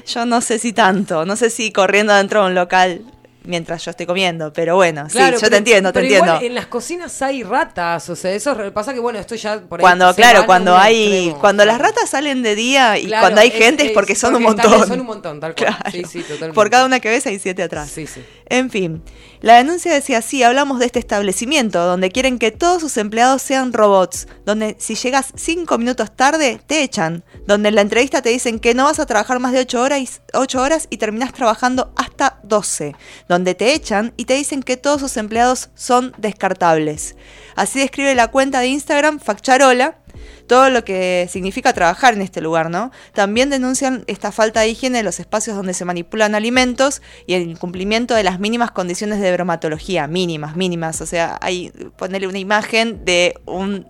Yo 0.07 0.24
no 0.24 0.41
sé 0.41 0.59
si 0.59 0.73
tanto, 0.73 1.24
no 1.27 1.37
sé 1.37 1.51
si 1.51 1.70
corriendo 1.73 2.15
dentro 2.15 2.41
de 2.43 2.47
un 2.49 2.55
local 2.55 3.03
mientras 3.43 3.85
yo 3.85 3.91
estoy 3.91 4.07
comiendo, 4.07 4.53
pero 4.53 4.77
bueno, 4.77 5.07
Claro, 5.11 5.37
sí, 5.39 5.43
yo 5.43 5.47
pero- 5.47 5.51
te 5.51 5.57
entiendo, 5.57 5.93
te 5.93 6.01
entiendo. 6.01 6.39
en 6.41 6.55
las 6.55 6.66
cocinas 6.66 7.20
hay 7.23 7.43
ratas, 7.43 8.09
o 8.11 8.15
sea, 8.16 8.32
eso 8.32 8.55
pasa 8.73 8.93
que 8.95 9.01
bueno, 9.01 9.19
esto 9.19 9.35
ya 9.35 9.61
por 9.61 9.81
ahí 9.81 9.82
Cuando, 9.82 10.15
claro, 10.15 10.45
cuando 10.47 10.77
hay, 10.77 11.15
extremo. 11.16 11.41
cuando 11.41 11.65
las 11.65 11.78
ratas 11.78 12.09
salen 12.11 12.43
de 12.43 12.55
día 12.55 12.99
y 12.99 13.07
Claro, 13.07 13.23
cuando 13.24 13.41
hay 13.41 13.49
es- 13.49 13.55
gente 13.55 13.87
es, 13.87 13.93
porque 13.93 14.15
son 14.15 14.37
un 14.37 14.45
porque 14.45 14.62
montón. 14.69 14.89
son 14.89 15.01
un 15.01 15.07
montón, 15.07 15.41
tal 15.41 15.55
cual. 15.55 15.74
Claro. 15.78 15.91
Sí, 15.91 16.05
sí, 16.05 16.20
totalmente. 16.20 16.55
Por 16.55 16.70
cada 16.70 16.85
una 16.87 17.01
que 17.01 17.09
ves 17.09 17.27
hay 17.27 17.39
siete 17.39 17.62
atrás. 17.62 17.91
Sí, 17.91 18.07
sí. 18.07 18.23
En 18.47 18.70
fin, 18.70 19.03
la 19.43 19.57
denuncia 19.57 19.93
decía 19.95 20.19
así, 20.19 20.43
hablamos 20.43 20.79
de 20.79 20.87
este 20.87 20.99
establecimiento 20.99 21.85
donde 21.87 22.11
quieren 22.11 22.39
que 22.39 22.51
todos 22.51 22.81
sus 22.83 22.97
empleados 22.99 23.41
sean 23.41 23.73
robots, 23.73 24.29
donde 24.45 24.77
si 24.79 24.95
llegas 24.95 25.33
cinco 25.35 25.79
minutos 25.79 26.15
tarde 26.15 26.61
te 26.67 26.83
echan, 26.83 27.25
donde 27.47 27.71
en 27.71 27.75
la 27.77 27.81
entrevista 27.81 28.21
te 28.21 28.29
dicen 28.29 28.59
que 28.61 28.75
no 28.75 28.85
vas 28.85 28.99
a 29.01 29.07
trabajar 29.07 29.39
más 29.39 29.53
de 29.53 29.61
ocho 29.61 29.81
horas, 29.81 30.01
y- 30.01 30.09
ocho 30.35 30.61
horas 30.61 30.89
y 30.91 30.99
terminás 30.99 31.33
trabajando 31.33 31.93
hasta 31.97 32.41
12, 32.43 32.95
donde 33.29 33.55
te 33.55 33.73
echan 33.73 34.12
y 34.17 34.27
te 34.27 34.35
dicen 34.35 34.62
que 34.62 34.77
todos 34.77 35.01
sus 35.01 35.17
empleados 35.17 35.71
son 35.75 36.12
descartables. 36.19 37.17
Así 37.57 37.79
describe 37.79 38.15
la 38.15 38.29
cuenta 38.29 38.61
de 38.61 38.69
Instagram 38.69 39.21
Faccharola 39.21 39.99
todo 40.47 40.70
lo 40.70 40.85
que 40.85 41.28
significa 41.31 41.73
trabajar 41.73 42.15
en 42.15 42.23
este 42.23 42.41
lugar, 42.41 42.70
¿no? 42.70 42.91
También 43.15 43.51
denuncian 43.51 44.05
esta 44.07 44.32
falta 44.32 44.61
de 44.61 44.69
higiene 44.69 45.01
en 45.01 45.05
los 45.05 45.20
espacios 45.20 45.57
donde 45.57 45.74
se 45.74 45.85
manipulan 45.85 46.35
alimentos 46.35 47.03
y 47.27 47.35
el 47.35 47.43
incumplimiento 47.43 48.15
de 48.15 48.23
las 48.23 48.41
mínimas 48.41 48.70
condiciones 48.70 49.20
de 49.20 49.32
bromatología, 49.32 50.07
mínimas, 50.07 50.57
mínimas. 50.57 51.01
O 51.01 51.07
sea, 51.07 51.39
hay 51.41 51.70
ponerle 51.97 52.27
una 52.28 52.39
imagen 52.39 53.05
de 53.05 53.35
un, 53.47 53.87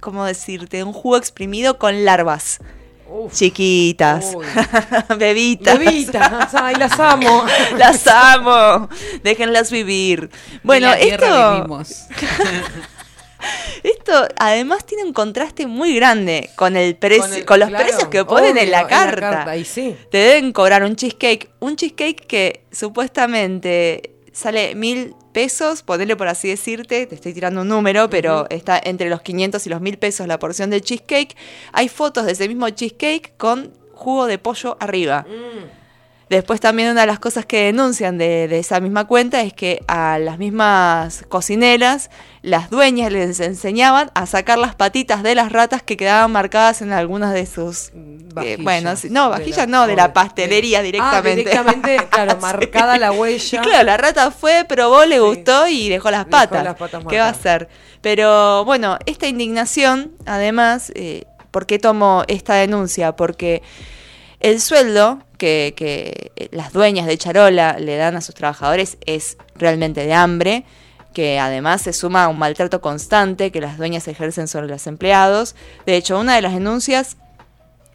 ¿cómo 0.00 0.24
decirte? 0.24 0.82
Un 0.84 0.92
jugo 0.92 1.16
exprimido 1.16 1.78
con 1.78 2.04
larvas. 2.04 2.58
Chiquitas, 3.30 4.32
Uy. 4.34 4.44
bebitas. 5.18 5.78
Bebitas, 5.78 6.54
ay, 6.54 6.74
las 6.74 6.98
amo. 6.98 7.44
las 7.78 8.04
amo. 8.08 8.88
Déjenlas 9.22 9.70
vivir. 9.70 10.28
Bueno, 10.64 10.88
De 10.90 10.96
la 10.96 11.00
tierra 11.00 11.26
esto. 11.26 11.54
vivimos. 11.54 12.06
Esto 13.82 14.26
además 14.38 14.84
tiene 14.84 15.04
un 15.04 15.12
contraste 15.12 15.66
muy 15.66 15.94
grande 15.94 16.50
con 16.56 16.76
el 16.76 16.96
Con 16.98 17.44
con, 17.44 17.60
los 17.60 17.68
claro, 17.68 17.84
precios 17.84 18.08
que 18.08 18.24
ponen 18.24 18.52
obvio, 18.52 18.62
en 18.62 18.70
la 18.70 18.80
en 18.80 18.84
la 18.84 18.88
carta. 18.88 19.56
y 19.56 19.64
sí. 19.64 19.96
Te 20.10 20.18
deben 20.18 20.52
cobrar 20.52 20.82
un 20.84 20.96
cheesecake, 20.96 21.50
un 21.60 21.76
cheesecake 21.76 22.26
que 22.26 22.64
supuestamente 22.72 24.12
sale 24.32 24.74
mil 24.74 25.14
pesos, 25.32 25.82
ponerle 25.82 26.16
por 26.16 26.28
así 26.28 26.48
decirte, 26.48 27.06
te 27.06 27.14
estoy 27.14 27.32
tirando 27.32 27.60
un 27.62 27.68
número, 27.68 28.08
pero 28.10 28.46
está 28.50 28.80
entre 28.82 29.08
los 29.10 29.20
500 29.22 29.66
y 29.66 29.70
los 29.70 29.80
mil 29.80 29.98
pesos 29.98 30.26
la 30.26 30.38
porción 30.38 30.70
del 30.70 30.80
cheesecake. 30.82 31.36
Hay 31.72 31.88
fotos 31.88 32.26
de 32.26 32.32
ese 32.32 32.48
mismo 32.48 32.68
cheesecake 32.68 33.36
con 33.36 33.72
jugo 33.92 34.26
de 34.26 34.38
pollo 34.38 34.76
arriba. 34.80 35.26
Después 36.28 36.58
también 36.58 36.90
una 36.90 37.02
de 37.02 37.06
las 37.06 37.20
cosas 37.20 37.46
que 37.46 37.66
denuncian 37.66 38.18
de, 38.18 38.48
de 38.48 38.58
esa 38.58 38.80
misma 38.80 39.04
cuenta 39.04 39.42
es 39.42 39.52
que 39.52 39.84
a 39.86 40.18
las 40.18 40.38
mismas 40.38 41.24
cocineras, 41.28 42.10
las 42.42 42.68
dueñas 42.68 43.12
les 43.12 43.38
enseñaban 43.38 44.10
a 44.14 44.26
sacar 44.26 44.58
las 44.58 44.74
patitas 44.74 45.22
de 45.22 45.36
las 45.36 45.52
ratas 45.52 45.84
que 45.84 45.96
quedaban 45.96 46.32
marcadas 46.32 46.82
en 46.82 46.90
algunas 46.90 47.32
de 47.32 47.46
sus... 47.46 47.90
eh, 47.90 48.26
Vajillas 48.34 48.64
bueno, 48.64 48.96
sí, 48.96 49.08
no, 49.08 49.30
vajillas 49.30 49.58
la- 49.58 49.66
no, 49.66 49.86
de 49.86 49.94
la 49.94 50.08
de- 50.08 50.14
pastelería 50.14 50.82
directamente. 50.82 51.30
Ah, 51.30 51.34
directamente, 51.36 51.96
claro, 52.10 52.32
Sí. 52.34 52.38
marcada 52.40 52.98
la 52.98 53.12
huella. 53.12 53.58
Y 53.60 53.62
claro, 53.62 53.84
la 53.84 53.96
rata 53.96 54.32
fue, 54.32 54.64
probó, 54.68 55.04
le 55.04 55.20
gustó 55.20 55.68
y 55.68 55.88
dejó 55.88 56.10
las 56.10 56.26
Dejó 56.26 56.30
patas. 56.30 56.64
las 56.64 56.74
patas 56.74 57.04
¿Qué 57.08 57.20
va 57.20 57.26
a 57.26 57.30
hacer? 57.30 57.68
Pero 58.00 58.64
bueno, 58.64 58.98
esta 59.06 59.28
indignación, 59.28 60.10
además, 60.26 60.90
eh, 60.96 61.24
¿por 61.52 61.66
qué 61.66 61.78
tomo 61.78 62.24
esta 62.26 62.54
denuncia? 62.54 63.14
Porque 63.14 63.62
el 64.40 64.60
sueldo 64.60 65.20
que, 65.36 65.74
que 65.76 66.32
eh, 66.36 66.48
las 66.52 66.72
dueñas 66.72 67.06
de 67.06 67.18
Charola 67.18 67.78
le 67.78 67.96
dan 67.96 68.16
a 68.16 68.20
sus 68.20 68.34
trabajadores 68.34 68.98
es 69.06 69.36
realmente 69.54 70.06
de 70.06 70.14
hambre, 70.14 70.64
que 71.12 71.38
además 71.38 71.82
se 71.82 71.92
suma 71.92 72.24
a 72.24 72.28
un 72.28 72.38
maltrato 72.38 72.80
constante 72.80 73.50
que 73.50 73.60
las 73.60 73.78
dueñas 73.78 74.06
ejercen 74.08 74.48
sobre 74.48 74.68
los 74.68 74.86
empleados. 74.86 75.54
De 75.86 75.96
hecho, 75.96 76.18
una 76.20 76.34
de 76.34 76.42
las 76.42 76.52
denuncias 76.52 77.16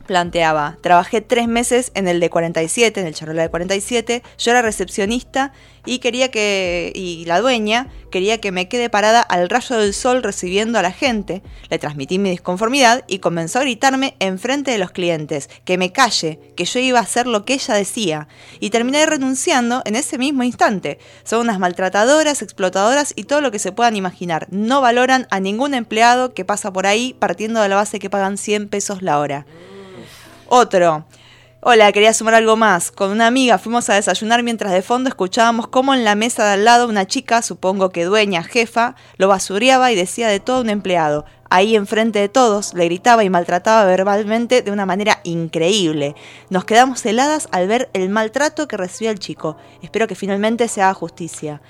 planteaba, 0.05 0.77
trabajé 0.81 1.21
tres 1.21 1.47
meses 1.47 1.91
en 1.95 2.07
el 2.07 2.19
de 2.19 2.29
47, 2.29 2.99
en 2.99 3.07
el 3.07 3.13
Charola 3.13 3.43
de 3.43 3.49
47, 3.49 4.23
yo 4.37 4.51
era 4.51 4.61
recepcionista 4.61 5.53
y 5.85 5.99
quería 5.99 6.29
que, 6.29 6.91
y 6.93 7.25
la 7.25 7.41
dueña 7.41 7.87
quería 8.11 8.39
que 8.39 8.51
me 8.51 8.67
quede 8.67 8.89
parada 8.89 9.21
al 9.21 9.49
rayo 9.49 9.77
del 9.77 9.93
sol 9.93 10.21
recibiendo 10.21 10.77
a 10.77 10.81
la 10.81 10.91
gente. 10.91 11.41
Le 11.69 11.79
transmití 11.79 12.19
mi 12.19 12.29
disconformidad 12.29 13.03
y 13.07 13.19
comenzó 13.19 13.59
a 13.59 13.63
gritarme 13.63 14.15
enfrente 14.19 14.71
de 14.71 14.77
los 14.77 14.91
clientes, 14.91 15.49
que 15.65 15.77
me 15.77 15.91
calle, 15.91 16.39
que 16.55 16.65
yo 16.65 16.79
iba 16.79 16.99
a 16.99 17.03
hacer 17.03 17.25
lo 17.25 17.45
que 17.45 17.53
ella 17.53 17.73
decía. 17.73 18.27
Y 18.59 18.69
terminé 18.69 19.05
renunciando 19.05 19.81
en 19.85 19.95
ese 19.95 20.17
mismo 20.17 20.43
instante. 20.43 20.99
Son 21.23 21.41
unas 21.41 21.57
maltratadoras, 21.57 22.41
explotadoras 22.41 23.13
y 23.15 23.23
todo 23.23 23.41
lo 23.41 23.51
que 23.51 23.59
se 23.59 23.71
puedan 23.71 23.95
imaginar. 23.95 24.47
No 24.51 24.81
valoran 24.81 25.27
a 25.31 25.39
ningún 25.39 25.73
empleado 25.73 26.33
que 26.33 26.45
pasa 26.45 26.71
por 26.71 26.85
ahí 26.85 27.15
partiendo 27.17 27.61
de 27.61 27.69
la 27.69 27.75
base 27.75 27.99
que 27.99 28.09
pagan 28.09 28.37
100 28.37 28.69
pesos 28.69 29.01
la 29.01 29.19
hora. 29.19 29.45
Otro. 30.53 31.05
Hola, 31.61 31.93
quería 31.93 32.13
sumar 32.13 32.33
algo 32.33 32.57
más. 32.57 32.91
Con 32.91 33.09
una 33.09 33.25
amiga 33.25 33.57
fuimos 33.57 33.89
a 33.89 33.93
desayunar 33.93 34.43
mientras 34.43 34.73
de 34.73 34.81
fondo 34.81 35.07
escuchábamos 35.07 35.69
cómo 35.69 35.93
en 35.93 36.03
la 36.03 36.13
mesa 36.13 36.43
de 36.43 36.51
al 36.51 36.65
lado 36.65 36.89
una 36.89 37.07
chica, 37.07 37.41
supongo 37.41 37.91
que 37.91 38.03
dueña, 38.03 38.43
jefa, 38.43 38.95
lo 39.15 39.29
basureaba 39.29 39.93
y 39.93 39.95
decía 39.95 40.27
de 40.27 40.41
todo 40.41 40.59
un 40.59 40.69
empleado. 40.69 41.23
Ahí 41.49 41.77
enfrente 41.77 42.19
de 42.19 42.27
todos 42.27 42.73
le 42.73 42.83
gritaba 42.83 43.23
y 43.23 43.29
maltrataba 43.29 43.85
verbalmente 43.85 44.61
de 44.61 44.71
una 44.71 44.85
manera 44.85 45.21
increíble. 45.23 46.15
Nos 46.49 46.65
quedamos 46.65 47.05
heladas 47.05 47.47
al 47.53 47.69
ver 47.69 47.89
el 47.93 48.09
maltrato 48.09 48.67
que 48.67 48.75
recibía 48.75 49.11
el 49.11 49.19
chico. 49.19 49.55
Espero 49.81 50.05
que 50.05 50.15
finalmente 50.15 50.67
se 50.67 50.81
haga 50.81 50.93
justicia. 50.93 51.61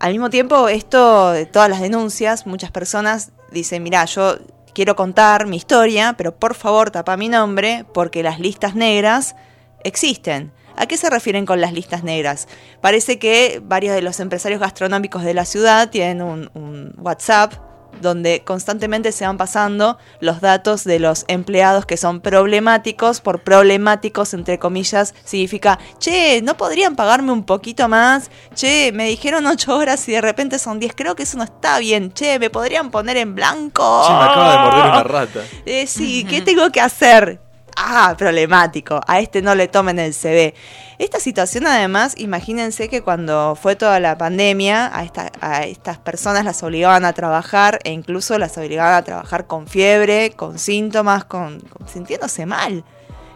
Al 0.00 0.10
mismo 0.10 0.30
tiempo, 0.30 0.66
esto, 0.66 1.30
de 1.30 1.46
todas 1.46 1.70
las 1.70 1.80
denuncias, 1.80 2.44
muchas 2.44 2.72
personas 2.72 3.30
dicen, 3.52 3.84
mira, 3.84 4.04
yo 4.06 4.36
quiero 4.74 4.96
contar 4.96 5.46
mi 5.46 5.56
historia, 5.56 6.14
pero 6.16 6.34
por 6.34 6.54
favor 6.54 6.90
tapa 6.90 7.16
mi 7.16 7.28
nombre 7.28 7.84
porque 7.92 8.22
las 8.22 8.40
listas 8.40 8.74
negras 8.74 9.36
existen. 9.84 10.52
¿A 10.76 10.86
qué 10.86 10.96
se 10.96 11.10
refieren 11.10 11.46
con 11.46 11.60
las 11.60 11.72
listas 11.72 12.04
negras? 12.04 12.48
Parece 12.80 13.18
que 13.18 13.60
varios 13.62 13.94
de 13.94 14.02
los 14.02 14.18
empresarios 14.20 14.60
gastronómicos 14.60 15.22
de 15.22 15.34
la 15.34 15.44
ciudad 15.44 15.90
tienen 15.90 16.22
un, 16.22 16.94
WhatsApp 16.98 17.52
donde 18.00 18.42
constantemente 18.44 19.12
se 19.12 19.26
van 19.26 19.36
pasando 19.36 19.98
los 20.20 20.40
datos 20.40 20.84
de 20.84 20.98
los 20.98 21.24
empleados 21.28 21.86
que 21.86 21.96
son 21.96 22.20
problemáticos, 22.20 23.20
por 23.20 23.42
problemáticos 23.42 24.34
entre 24.34 24.58
comillas, 24.58 25.14
significa, 25.24 25.78
che, 25.98 26.42
¿no 26.42 26.56
podrían 26.56 26.96
pagarme 26.96 27.32
un 27.32 27.44
poquito 27.44 27.88
más? 27.88 28.30
Che, 28.54 28.92
me 28.92 29.08
dijeron 29.08 29.46
ocho 29.46 29.76
horas 29.76 30.08
y 30.08 30.12
de 30.12 30.20
repente 30.20 30.58
son 30.58 30.80
10, 30.80 30.94
creo 30.94 31.14
que 31.14 31.24
eso 31.24 31.36
no 31.36 31.44
está 31.44 31.78
bien, 31.78 32.12
che, 32.12 32.38
¿me 32.38 32.50
podrían 32.50 32.90
poner 32.90 33.16
en 33.16 33.34
blanco? 33.34 34.04
Che, 34.06 34.12
me 34.12 34.24
acaba 34.24 34.52
de 34.52 34.58
morder 34.58 34.90
una 34.90 35.02
rata. 35.04 35.40
Eh, 35.66 35.86
sí, 35.86 36.24
¿qué 36.24 36.40
tengo 36.40 36.70
que 36.70 36.80
hacer? 36.80 37.40
Ah, 37.82 38.14
problemático. 38.16 39.00
A 39.06 39.20
este 39.20 39.40
no 39.40 39.54
le 39.54 39.66
tomen 39.66 39.98
el 39.98 40.12
CV. 40.12 40.54
Esta 40.98 41.18
situación, 41.18 41.66
además, 41.66 42.14
imagínense 42.18 42.90
que 42.90 43.00
cuando 43.00 43.56
fue 43.60 43.74
toda 43.74 43.98
la 44.00 44.18
pandemia, 44.18 44.90
a, 44.94 45.02
esta- 45.02 45.32
a 45.40 45.62
estas 45.64 45.96
personas 45.96 46.44
las 46.44 46.62
obligaban 46.62 47.06
a 47.06 47.14
trabajar 47.14 47.78
e 47.84 47.90
incluso 47.92 48.36
las 48.38 48.58
obligaban 48.58 48.92
a 48.94 49.02
trabajar 49.02 49.46
con 49.46 49.66
fiebre, 49.66 50.32
con 50.32 50.58
síntomas, 50.58 51.24
con, 51.24 51.62
sintiéndose 51.86 52.44
mal. 52.44 52.84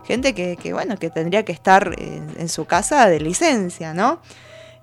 Gente 0.07 0.35
que, 0.35 0.59
bueno, 0.75 0.99
que 0.99 1.09
tendría 1.09 1.43
que 1.47 1.53
estar 1.53 1.95
en, 1.97 2.49
su 2.51 2.66
casa 2.66 3.09
de 3.09 3.21
licencia, 3.21 3.95
¿no? 3.95 4.21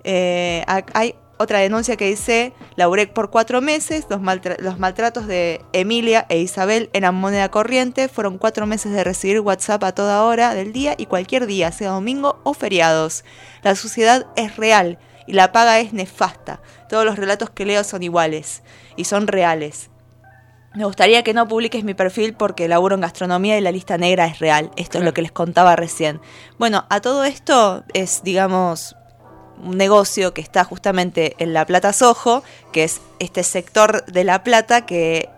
Eh, 0.04 0.64
hay 0.96 1.14
otra 1.42 1.60
denuncia 1.60 1.98
que 1.98 2.06
dice, 2.08 2.54
laburé 2.76 3.08
por 3.08 3.30
cuatro 3.30 3.62
meses, 3.62 4.06
los, 4.10 4.22
maltra- 4.22 4.58
los 4.60 4.80
maltratos 4.80 5.28
de 5.28 5.62
Emilia 5.74 6.26
e 6.30 6.40
Isabel 6.40 6.90
eran 6.94 7.16
moneda 7.16 7.50
corriente, 7.52 8.08
fueron 8.08 8.38
cuatro 8.38 8.66
meses 8.66 8.92
de 8.92 9.04
recibir 9.04 9.40
WhatsApp 9.42 9.84
a 9.84 9.92
toda 9.94 10.24
hora 10.24 10.54
del 10.54 10.72
día 10.72 10.96
y 10.98 11.06
cualquier 11.08 11.46
día, 11.48 11.72
sea 11.72 11.90
domingo 11.92 12.40
o 12.44 12.54
feriados. 12.54 13.26
La 13.64 13.76
suciedad 13.76 14.28
es 14.36 14.56
real 14.56 14.98
y 15.28 15.34
la 15.34 15.52
paga 15.52 15.80
es 15.80 15.94
nefasta. 15.94 16.62
Todos 16.90 17.06
los 17.06 17.18
relatos 17.18 17.50
que 17.50 17.66
leo 17.66 17.84
son 17.84 18.04
iguales 18.04 18.64
y 18.96 19.06
son 19.06 19.28
reales. 19.28 19.90
Me 20.74 20.86
gustaría 20.86 21.22
que 21.22 21.34
no 21.34 21.50
publiques 21.50 21.84
mi 21.84 21.94
perfil 21.94 22.34
porque 22.34 22.70
laburo 22.70 22.96
en 22.96 23.02
gastronomía 23.02 23.58
y 23.58 23.62
la 23.62 23.74
lista 23.74 23.98
negra 23.98 24.26
es 24.26 24.40
real. 24.40 24.72
Esto 24.78 25.00
es 25.00 25.04
lo 25.04 25.14
que 25.14 25.22
les 25.22 25.34
contaba 25.34 25.76
recién. 25.76 26.22
Bueno, 26.58 26.86
a 26.90 27.02
todo 27.02 27.26
esto 27.26 27.84
es, 27.94 28.24
digamos, 28.24 28.96
un 29.64 29.78
negocio 29.78 30.34
que 30.34 30.42
está 30.42 30.64
justamente 30.64 31.36
en 31.40 31.54
La 31.54 31.66
Plata 31.66 31.94
Sojo, 31.94 32.44
que 32.72 32.84
es 32.84 33.02
este 33.20 33.44
sector 33.44 34.06
de 34.06 34.24
La 34.24 34.44
Plata 34.44 34.86
que, 34.86 35.30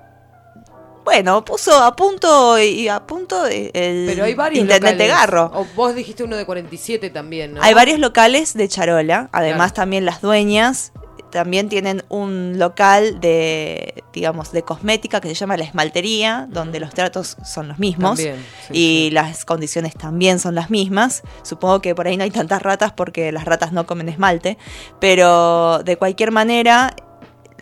bueno, 1.03 1.43
puso 1.43 1.77
a 1.77 1.95
punto 1.95 2.57
y 2.59 2.87
a 2.87 3.01
punto 3.01 3.45
el 3.45 3.71
Pero 3.73 4.23
hay 4.25 4.33
varios 4.33 4.61
intendente 4.61 5.07
locales. 5.07 5.31
Garro. 5.31 5.51
O 5.53 5.65
vos 5.75 5.95
dijiste 5.95 6.23
uno 6.23 6.35
de 6.35 6.45
47 6.45 7.09
también, 7.09 7.53
¿no? 7.55 7.61
Hay 7.61 7.73
varios 7.73 7.99
locales 7.99 8.53
de 8.53 8.67
charola, 8.67 9.29
además 9.31 9.73
también 9.73 10.05
las 10.05 10.21
dueñas 10.21 10.93
también 11.33 11.67
tienen 11.67 12.03
un 12.09 12.59
local 12.59 13.19
de, 13.19 14.03
digamos, 14.13 14.51
de 14.51 14.61
cosmética 14.61 15.19
que 15.19 15.29
se 15.29 15.33
llama 15.33 15.57
La 15.57 15.63
Esmaltería, 15.63 16.47
donde 16.47 16.79
los 16.79 16.93
tratos 16.93 17.37
son 17.43 17.67
los 17.67 17.79
mismos 17.79 18.17
También, 18.17 18.45
y 18.71 19.09
las 19.11 19.43
condiciones 19.43 19.95
también 19.95 20.37
son 20.37 20.53
las 20.53 20.69
mismas. 20.69 21.23
Supongo 21.41 21.81
que 21.81 21.95
por 21.95 22.05
ahí 22.05 22.17
no 22.17 22.23
hay 22.23 22.29
tantas 22.29 22.61
ratas 22.61 22.93
porque 22.93 23.31
las 23.31 23.45
ratas 23.45 23.73
no 23.73 23.87
comen 23.87 24.09
esmalte, 24.09 24.59
pero 24.99 25.81
de 25.83 25.97
cualquier 25.97 26.29
manera, 26.29 26.95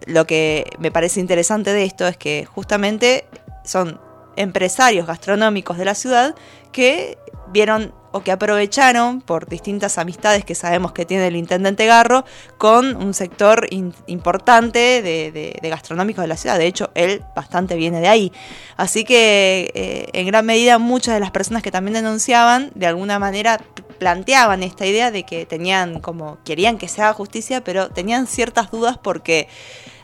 lo 0.06 0.28
que 0.28 0.66
me 0.78 0.92
parece 0.92 1.22
interesante 1.22 1.72
de 1.72 1.86
esto 1.86 2.06
es 2.08 2.18
que 2.18 2.44
justamente 2.44 3.26
son 3.64 4.02
empresarios 4.36 5.08
gastronómicos 5.08 5.78
de 5.78 5.86
la 5.86 5.96
ciudad 5.96 6.36
que 6.74 7.18
vieron 7.54 7.94
o 8.12 8.22
que 8.22 8.32
aprovecharon 8.32 9.22
por 9.22 9.48
distintas 9.48 9.98
amistades 9.98 10.46
que 10.46 10.56
sabemos 10.56 10.92
que 10.92 11.06
tiene 11.06 11.28
el 11.28 11.36
intendente 11.36 11.86
Garro 11.86 12.26
con 12.58 12.96
un 12.96 13.14
sector 13.14 13.68
importante 14.08 15.02
de, 15.02 15.60
gastronómicos 15.64 16.24
de 16.24 16.28
la 16.28 16.38
ciudad. 16.38 16.58
De 16.58 16.68
hecho, 16.68 16.92
él 16.96 17.24
bastante 17.36 17.76
viene 17.76 18.02
de 18.02 18.08
ahí. 18.08 18.32
Así 18.78 19.04
que 19.04 19.72
eh, 19.74 20.10
en 20.14 20.28
gran 20.28 20.46
medida 20.46 20.78
muchas 20.78 21.14
de 21.14 21.20
las 21.20 21.32
personas 21.32 21.64
que 21.64 21.72
también 21.72 21.94
denunciaban 21.94 22.72
de 22.76 22.88
alguna 22.88 23.20
manera 23.20 23.60
planteaban 24.00 24.64
esta 24.64 24.86
idea 24.86 25.12
de 25.12 25.24
que 25.24 25.46
tenían 25.46 26.00
como 26.00 26.40
querían 26.44 26.78
que 26.78 26.88
se 26.88 27.02
haga 27.02 27.14
justicia, 27.14 27.64
pero 27.64 27.90
tenían 27.90 28.26
ciertas 28.26 28.72
dudas 28.72 28.98
porque 28.98 29.48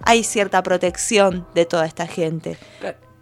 hay 0.04 0.24
cierta 0.24 0.62
protección 0.62 1.48
de 1.56 1.66
toda 1.66 1.86
esta 1.86 2.06
gente. 2.06 2.58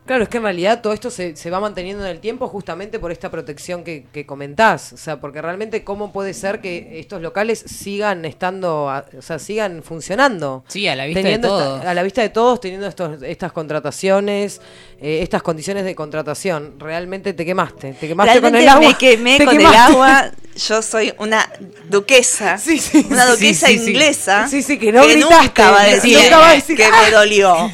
Claro, 0.06 0.23
es 0.23 0.30
que 0.30 0.38
en 0.38 0.44
realidad 0.44 0.82
todo 0.82 0.94
esto 0.94 1.10
se, 1.10 1.36
se 1.36 1.49
va 1.49 1.60
manteniendo 1.60 2.03
en 2.06 2.11
el 2.11 2.19
tiempo 2.19 2.48
justamente 2.48 2.99
por 2.99 3.11
esta 3.11 3.32
protección 3.32 3.84
que, 3.84 4.06
que 4.14 4.26
comentás. 4.26 4.94
O 4.94 4.98
sea, 4.98 5.19
porque 5.19 5.41
realmente 5.41 5.84
cómo 5.84 6.11
puede 6.14 6.34
ser 6.36 6.61
que 6.61 6.99
estos 6.99 7.23
locales 7.23 7.60
sigan 7.65 8.23
estando, 8.26 8.90
a- 8.90 9.06
o 9.18 9.22
sea, 9.23 9.40
sigan 9.40 9.82
funcionando. 9.82 10.64
Sí, 10.68 10.88
a 10.88 10.95
la 10.95 11.06
vista 11.06 11.22
de 11.23 11.34
esta- 11.34 11.48
todos. 11.48 11.86
a 11.86 11.94
la 11.95 12.03
vista 12.03 12.22
de 12.22 12.30
todos, 12.30 12.60
teniendo 12.60 12.86
estos, 12.86 13.23
estas 13.23 13.52
contrataciones, 13.52 14.61
eh, 15.01 15.19
estas 15.22 15.41
condiciones 15.43 15.84
de 15.84 15.93
contratación. 15.95 16.76
Realmente 16.80 17.34
te 17.34 17.45
quemaste. 17.45 17.93
Te 17.93 18.07
quemaste 18.07 18.41
con 18.41 18.55
el 18.55 18.67
agua. 18.67 18.88
me 18.88 18.93
quemé 18.95 19.38
Te 19.38 19.45
con 19.45 19.59
el 19.59 19.65
agua. 19.65 20.31
Yo 20.67 20.81
soy 20.81 21.13
una 21.17 21.49
duquesa. 21.89 22.51
una 22.53 22.57
sí, 22.57 23.01
duquesa 23.31 23.67
sí, 23.67 23.77
sí. 23.80 23.89
inglesa. 23.91 24.47
Sí, 24.47 24.61
sí, 24.63 24.77
que 24.80 24.91
no 24.93 25.03
gritaste, 25.03 25.35
nunca 25.43 25.72
va 25.72 25.81
a 25.81 25.85
decir 25.85 26.17
nunca 26.17 26.38
va 26.38 26.49
a 26.49 26.53
decir, 26.53 26.77
que 26.77 26.85
"Ah". 26.85 27.01
me 27.03 27.11
dolió. 27.11 27.72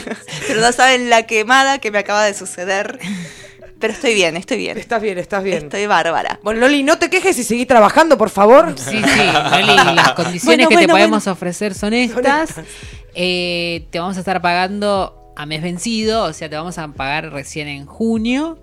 Pero 0.46 0.60
no 0.60 0.70
saben 0.72 1.10
la 1.10 1.24
quemada 1.26 1.78
que 1.78 1.90
me 1.90 1.98
acaba 1.98 2.24
de 2.24 2.34
suceder. 2.34 2.98
Pero 3.80 3.94
estoy 3.94 4.14
bien, 4.14 4.36
estoy 4.36 4.58
bien. 4.58 4.76
Estás 4.78 5.00
bien, 5.02 5.18
estás 5.18 5.42
bien. 5.42 5.64
Estoy 5.64 5.86
bárbara. 5.86 6.38
Bueno, 6.42 6.60
Loli, 6.60 6.82
no 6.82 6.98
te 6.98 7.08
quejes 7.10 7.36
y 7.38 7.44
seguí 7.44 7.64
trabajando, 7.66 8.18
por 8.18 8.28
favor. 8.30 8.74
Sí, 8.78 8.90
sí, 9.02 9.20
Loli, 9.66 9.94
las 9.94 10.12
condiciones 10.12 10.44
Bueno, 10.44 10.68
que 10.68 10.74
bueno, 10.74 10.86
te 10.86 10.92
podemos 10.92 11.24
bueno. 11.24 11.32
ofrecer 11.32 11.74
son 11.74 11.94
estas. 11.94 12.50
Eh, 13.14 13.86
te 13.90 13.98
vamos 13.98 14.16
a 14.16 14.20
estar 14.20 14.40
pagando 14.42 15.19
a 15.36 15.46
mes 15.46 15.62
vencido, 15.62 16.24
o 16.24 16.32
sea, 16.32 16.48
te 16.48 16.56
vamos 16.56 16.78
a 16.78 16.88
pagar 16.88 17.32
recién 17.32 17.68
en 17.68 17.86
junio. 17.86 18.58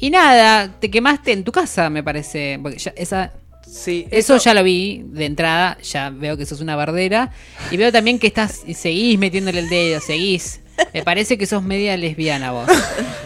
Y 0.00 0.10
nada, 0.10 0.78
te 0.80 0.90
quemaste 0.90 1.32
en 1.32 1.44
tu 1.44 1.52
casa, 1.52 1.90
me 1.90 2.02
parece. 2.02 2.58
Porque 2.62 2.78
ya 2.78 2.92
esa, 2.96 3.32
Sí, 3.70 4.08
eso, 4.10 4.36
ya 4.36 4.52
lo 4.52 4.64
vi 4.64 5.04
de 5.06 5.26
entrada, 5.26 5.78
ya 5.80 6.10
veo 6.10 6.36
que 6.36 6.44
sos 6.44 6.60
una 6.60 6.74
bardera. 6.74 7.30
Y 7.70 7.76
veo 7.76 7.92
también 7.92 8.18
que 8.18 8.26
estás 8.26 8.62
y 8.66 8.74
seguís 8.74 9.16
metiéndole 9.16 9.60
el 9.60 9.68
dedo, 9.68 10.00
seguís. 10.00 10.60
Me 10.92 11.02
parece 11.04 11.38
que 11.38 11.46
sos 11.46 11.62
media 11.62 11.96
lesbiana 11.96 12.50
vos. 12.50 12.66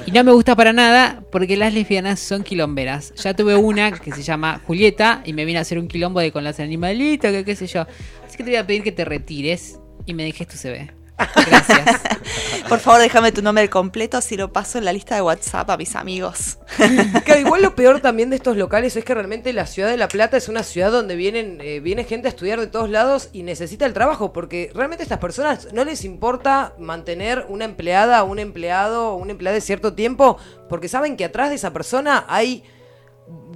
Y 0.07 0.11
no 0.11 0.23
me 0.23 0.33
gusta 0.33 0.55
para 0.55 0.75
nada 0.75 1.23
porque 1.33 1.57
las 1.57 1.73
lesbianas 1.73 2.21
son 2.21 2.43
quilomberas. 2.43 3.15
Ya 3.15 3.33
tuve 3.33 3.57
una 3.57 3.93
que 3.93 4.13
se 4.13 4.23
llama 4.23 4.61
Julieta 4.67 5.23
y 5.25 5.33
me 5.33 5.47
vine 5.47 5.59
a 5.59 5.63
hacer 5.63 5.79
un 5.79 5.89
quilombo 5.89 6.21
de 6.21 6.31
con 6.31 6.45
las 6.45 6.61
animalitos, 6.61 7.31
que 7.31 7.43
qué 7.43 7.57
sé 7.57 7.67
yo. 7.67 7.87
Así 8.27 8.37
que 8.37 8.45
te 8.45 8.51
voy 8.51 8.57
a 8.57 8.67
pedir 8.67 8.83
que 8.83 8.93
te 8.93 9.07
retires 9.07 9.79
y 10.05 10.13
me 10.13 10.25
dejes 10.25 10.47
tu 10.47 10.59
CV. 10.59 10.91
Gracias. 11.17 12.01
Por 12.69 12.81
favor, 12.81 13.01
déjame 13.01 13.31
tu 13.31 13.43
nombre 13.43 13.69
completo, 13.71 14.17
así 14.17 14.37
lo 14.37 14.53
paso 14.53 14.79
en 14.79 14.85
la 14.85 14.93
lista 14.93 15.15
de 15.15 15.23
WhatsApp 15.23 15.69
a 15.71 15.77
mis 15.77 15.97
amigos. 15.97 16.59
Claro, 17.25 17.41
igual 17.41 17.63
lo 17.63 17.75
peor 17.75 18.01
también 18.01 18.31
de 18.31 18.37
estos 18.37 18.57
locales 18.57 18.97
es 18.97 19.05
que 19.05 19.15
realmente 19.15 19.53
la 19.53 19.67
ciudad 19.67 19.89
de 19.89 19.97
La 19.97 20.09
Plata 20.09 20.37
es 20.37 20.49
una 20.49 20.63
ciudad 20.63 20.91
donde 20.91 21.17
vienen 21.17 21.59
eh, 21.61 21.81
viene 21.81 22.05
gente 22.05 22.29
a 22.29 22.31
estudiar 22.31 22.61
de 22.61 22.67
todos 22.67 22.91
lados 22.91 23.31
y 23.33 23.43
necesita 23.43 23.87
el 23.87 23.93
trabajo, 23.93 24.33
porque 24.33 24.71
realmente 24.75 25.03
a 25.03 25.05
estas 25.05 25.19
personas 25.19 25.69
no 25.73 25.85
les 25.85 26.05
importa 26.05 26.75
mantener 26.79 27.47
una 27.49 27.65
empleada, 27.65 28.25
un 28.25 28.39
empleado, 28.39 29.15
un 29.15 29.31
empleado 29.31 29.55
de 29.55 29.61
cierto 29.61 29.95
tiempo, 29.95 30.39
porque 30.69 30.89
saben 30.89 31.17
que 31.17 31.25
atrás 31.25 31.51
de 31.51 31.57
esa 31.57 31.73
persona 31.73 32.25
hay 32.29 32.65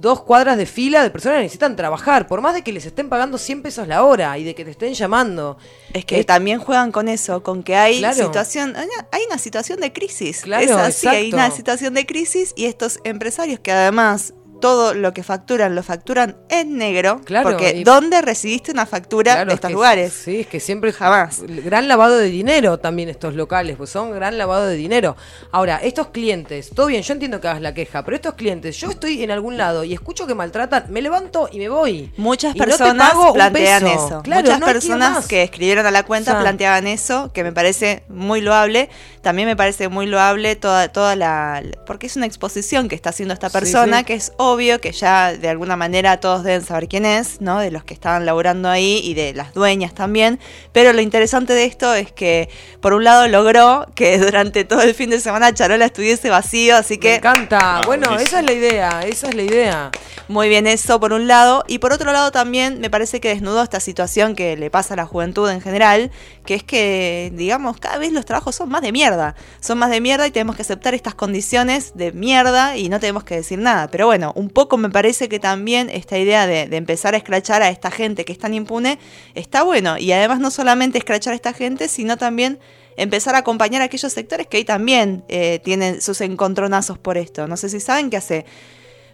dos 0.01 0.21
cuadras 0.23 0.57
de 0.57 0.65
fila 0.65 1.03
de 1.03 1.09
personas 1.09 1.37
que 1.37 1.43
necesitan 1.43 1.75
trabajar, 1.75 2.27
por 2.27 2.41
más 2.41 2.53
de 2.53 2.61
que 2.61 2.71
les 2.71 2.85
estén 2.85 3.09
pagando 3.09 3.37
100 3.37 3.61
pesos 3.61 3.87
la 3.87 4.03
hora 4.03 4.37
y 4.37 4.43
de 4.43 4.55
que 4.55 4.65
te 4.65 4.71
estén 4.71 4.93
llamando. 4.93 5.57
Es 5.93 6.05
que 6.05 6.23
también 6.23 6.59
juegan 6.59 6.91
con 6.91 7.07
eso, 7.07 7.43
con 7.43 7.63
que 7.63 7.75
hay 7.75 7.99
Claro. 7.99 8.15
situación, 8.15 8.75
hay 8.75 8.85
una- 8.85 9.07
hay 9.11 9.21
una 9.27 9.37
situación 9.37 9.79
de 9.79 9.91
crisis. 9.93 10.41
Claro, 10.41 10.63
es 10.63 10.71
así, 10.71 11.07
hay 11.07 11.25
exacto. 11.27 11.35
una 11.47 11.55
situación 11.55 11.93
de 11.93 12.05
crisis 12.05 12.53
y 12.55 12.65
estos 12.65 12.99
empresarios 13.03 13.59
que 13.59 13.71
además 13.71 14.33
todo 14.59 14.93
lo 14.93 15.13
que 15.13 15.23
facturan 15.23 15.75
lo 15.75 15.83
facturan 15.83 16.37
en 16.49 16.77
negro, 16.77 17.21
Claro, 17.25 17.49
porque 17.49 17.77
y- 17.77 17.83
¿dónde 17.83 18.21
recibiste 18.21 18.71
una 18.71 18.85
factura 18.85 19.33
Claro, 19.33 19.47
de 19.49 19.53
es 19.53 19.57
estos 19.57 19.67
que- 19.69 19.73
lugares? 19.73 20.13
Sí, 20.13 20.39
es 20.41 20.47
que 20.47 20.59
siempre 20.59 20.93
Jamás. 20.93 21.41
Gran 21.47 21.87
lavado 21.87 22.17
de 22.17 22.25
dinero 22.29 22.77
también 22.79 23.09
estos 23.09 23.33
locales, 23.35 23.77
pues 23.77 23.89
son 23.89 24.11
gran 24.11 24.37
lavado 24.37 24.65
de 24.67 24.75
dinero. 24.75 25.15
Ahora, 25.51 25.77
estos 25.83 26.07
clientes, 26.09 26.71
todo 26.73 26.87
bien, 26.87 27.01
yo 27.03 27.13
entiendo 27.13 27.39
que 27.41 27.47
hagas 27.47 27.61
la 27.61 27.73
queja, 27.73 28.03
pero 28.03 28.15
estos 28.15 28.33
clientes, 28.35 28.77
yo 28.77 28.89
estoy 28.89 29.23
en 29.23 29.31
algún 29.31 29.57
lado 29.57 29.83
y 29.83 29.93
escucho 29.93 30.27
que 30.27 30.35
maltratan, 30.35 30.85
me 30.89 31.01
levanto 31.01 31.47
y 31.51 31.59
me 31.59 31.69
voy. 31.69 32.11
Muchas 32.17 32.55
Y 32.55 32.59
no 32.59 32.65
te 32.65 32.69
personas 32.71 33.13
un 33.15 33.33
plantean 33.33 33.83
peso. 33.83 34.05
eso. 34.07 34.21
Claro, 34.23 34.41
Muchas 34.41 34.59
no 34.59 34.65
personas 34.65 35.27
que 35.27 35.43
escribieron 35.43 35.85
a 35.85 35.91
la 35.91 36.03
cuenta 36.03 36.31
O 36.31 36.33
sea, 36.35 36.41
planteaban 36.41 36.87
eso, 36.87 37.31
que 37.33 37.43
me 37.43 37.51
parece 37.51 38.03
muy 38.09 38.41
loable. 38.41 38.89
También 39.21 39.47
me 39.47 39.55
parece 39.55 39.89
muy 39.89 40.05
loable 40.05 40.55
toda, 40.55 40.87
toda 40.89 41.15
la. 41.15 41.61
porque 41.85 42.07
es 42.07 42.15
una 42.15 42.25
exposición 42.25 42.87
que 42.89 42.95
está 42.95 43.09
haciendo 43.11 43.33
esta 43.33 43.49
Sí, 43.49 43.53
persona, 43.53 43.99
sí. 43.99 44.05
que 44.05 44.13
es 44.15 44.31
obvio 44.37 44.48
que 44.57 44.91
ya 44.91 45.33
de 45.33 45.47
alguna 45.49 45.75
manera 45.75 46.19
todos 46.19 46.43
deben 46.43 46.63
saber 46.63 46.87
quién 46.87 47.05
es, 47.05 47.39
¿no? 47.41 47.59
De 47.59 47.71
los 47.71 47.83
que 47.83 47.93
estaban 47.93 48.25
laburando 48.25 48.69
ahí 48.69 48.99
y 49.03 49.13
de 49.13 49.33
las 49.33 49.53
dueñas 49.53 49.93
también. 49.93 50.39
Pero 50.71 50.91
lo 50.93 51.01
interesante 51.01 51.53
de 51.53 51.65
esto 51.65 51.93
es 51.93 52.11
que, 52.11 52.49
por 52.81 52.93
un 52.93 53.03
lado, 53.03 53.27
logró 53.27 53.85
que 53.95 54.17
durante 54.19 54.63
todo 54.63 54.81
el 54.81 54.93
fin 54.95 55.09
de 55.09 55.19
semana 55.19 55.53
Charola 55.53 55.85
estuviese 55.85 56.29
vacío, 56.29 56.75
así 56.75 56.97
que. 56.97 57.09
Me 57.09 57.15
encanta. 57.15 57.59
Ah, 57.61 57.81
bueno, 57.85 58.07
buenísimo. 58.07 58.27
esa 58.27 58.39
es 58.39 58.45
la 58.45 58.53
idea, 58.53 59.01
esa 59.05 59.27
es 59.29 59.35
la 59.35 59.43
idea. 59.43 59.91
Muy 60.27 60.47
bien 60.47 60.67
eso 60.67 60.99
por 60.99 61.11
un 61.13 61.27
lado. 61.27 61.63
Y 61.67 61.79
por 61.79 61.91
otro 61.91 62.11
lado 62.13 62.31
también 62.31 62.79
me 62.79 62.91
parece 62.91 63.19
que 63.19 63.29
desnudó 63.29 63.63
esta 63.63 63.79
situación 63.79 64.35
que 64.35 64.57
le 64.57 64.69
pasa 64.69 64.93
a 64.93 64.97
la 64.97 65.07
juventud 65.07 65.49
en 65.49 65.59
general, 65.59 66.11
que 66.45 66.53
es 66.53 66.63
que, 66.63 67.31
digamos, 67.35 67.79
cada 67.79 67.97
vez 67.97 68.11
los 68.11 68.25
trabajos 68.25 68.55
son 68.55 68.69
más 68.69 68.83
de 68.83 68.91
mierda. 68.91 69.35
Son 69.59 69.79
más 69.79 69.89
de 69.89 70.01
mierda 70.01 70.27
y 70.27 70.31
tenemos 70.31 70.55
que 70.55 70.61
aceptar 70.61 70.93
estas 70.93 71.15
condiciones 71.15 71.93
de 71.95 72.11
mierda 72.11 72.77
y 72.77 72.89
no 72.89 72.99
tenemos 72.99 73.23
que 73.23 73.35
decir 73.35 73.57
nada. 73.57 73.89
Pero 73.89 74.05
bueno, 74.05 74.31
un 74.39 74.49
poco 74.49 74.77
me 74.77 74.89
parece 74.89 75.27
que 75.27 75.37
también 75.37 75.89
esta 75.89 76.17
idea 76.17 76.47
de, 76.47 76.61
empezar 76.75 77.13
a 77.13 77.17
escrachar 77.17 77.61
a 77.61 77.69
esta 77.69 77.91
gente 77.91 78.23
que 78.23 78.31
es 78.31 78.39
tan 78.39 78.53
impune 78.53 78.97
está 79.35 79.63
bueno. 79.63 79.97
Y 79.97 80.13
además 80.13 80.39
no 80.39 80.49
solamente 80.49 80.97
escrachar 80.97 81.33
a 81.33 81.35
esta 81.35 81.51
gente, 81.51 81.89
sino 81.89 82.15
también 82.15 82.57
empezar 82.95 83.35
a 83.35 83.39
acompañar 83.39 83.81
a 83.81 83.85
aquellos 83.85 84.13
sectores 84.13 84.47
que 84.47 84.57
hoy 84.57 84.63
también 84.63 85.25
eh, 85.27 85.59
tienen 85.61 86.01
sus 86.01 86.21
encontronazos 86.21 86.97
por 86.97 87.17
esto. 87.17 87.47
No 87.47 87.57
sé 87.57 87.67
si 87.67 87.81
saben 87.81 88.09
que 88.09 88.15
hace 88.15 88.45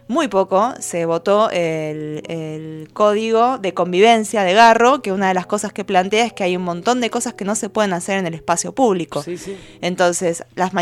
muy 0.08 0.28
poco 0.28 0.74
se 0.78 1.04
votó 1.04 1.50
el, 1.50 2.22
el 2.28 2.88
código 2.92 3.58
de 3.58 3.74
convivencia 3.74 4.44
de 4.44 4.54
Garro, 4.54 5.02
que 5.02 5.12
una 5.12 5.28
de 5.28 5.34
las 5.34 5.46
cosas 5.46 5.72
que 5.72 5.84
plantea 5.84 6.24
es 6.24 6.32
que 6.32 6.44
hay 6.44 6.56
un 6.56 6.62
montón 6.62 7.00
de 7.00 7.10
cosas 7.10 7.34
que 7.34 7.44
no 7.44 7.54
se 7.54 7.68
pueden 7.68 7.92
hacer 7.92 8.18
en 8.18 8.26
el 8.26 8.34
espacio 8.34 8.72
público. 8.72 9.22
Sí, 9.22 9.36
sí. 9.36 9.56
Entonces, 9.80 10.44
las 10.54 10.72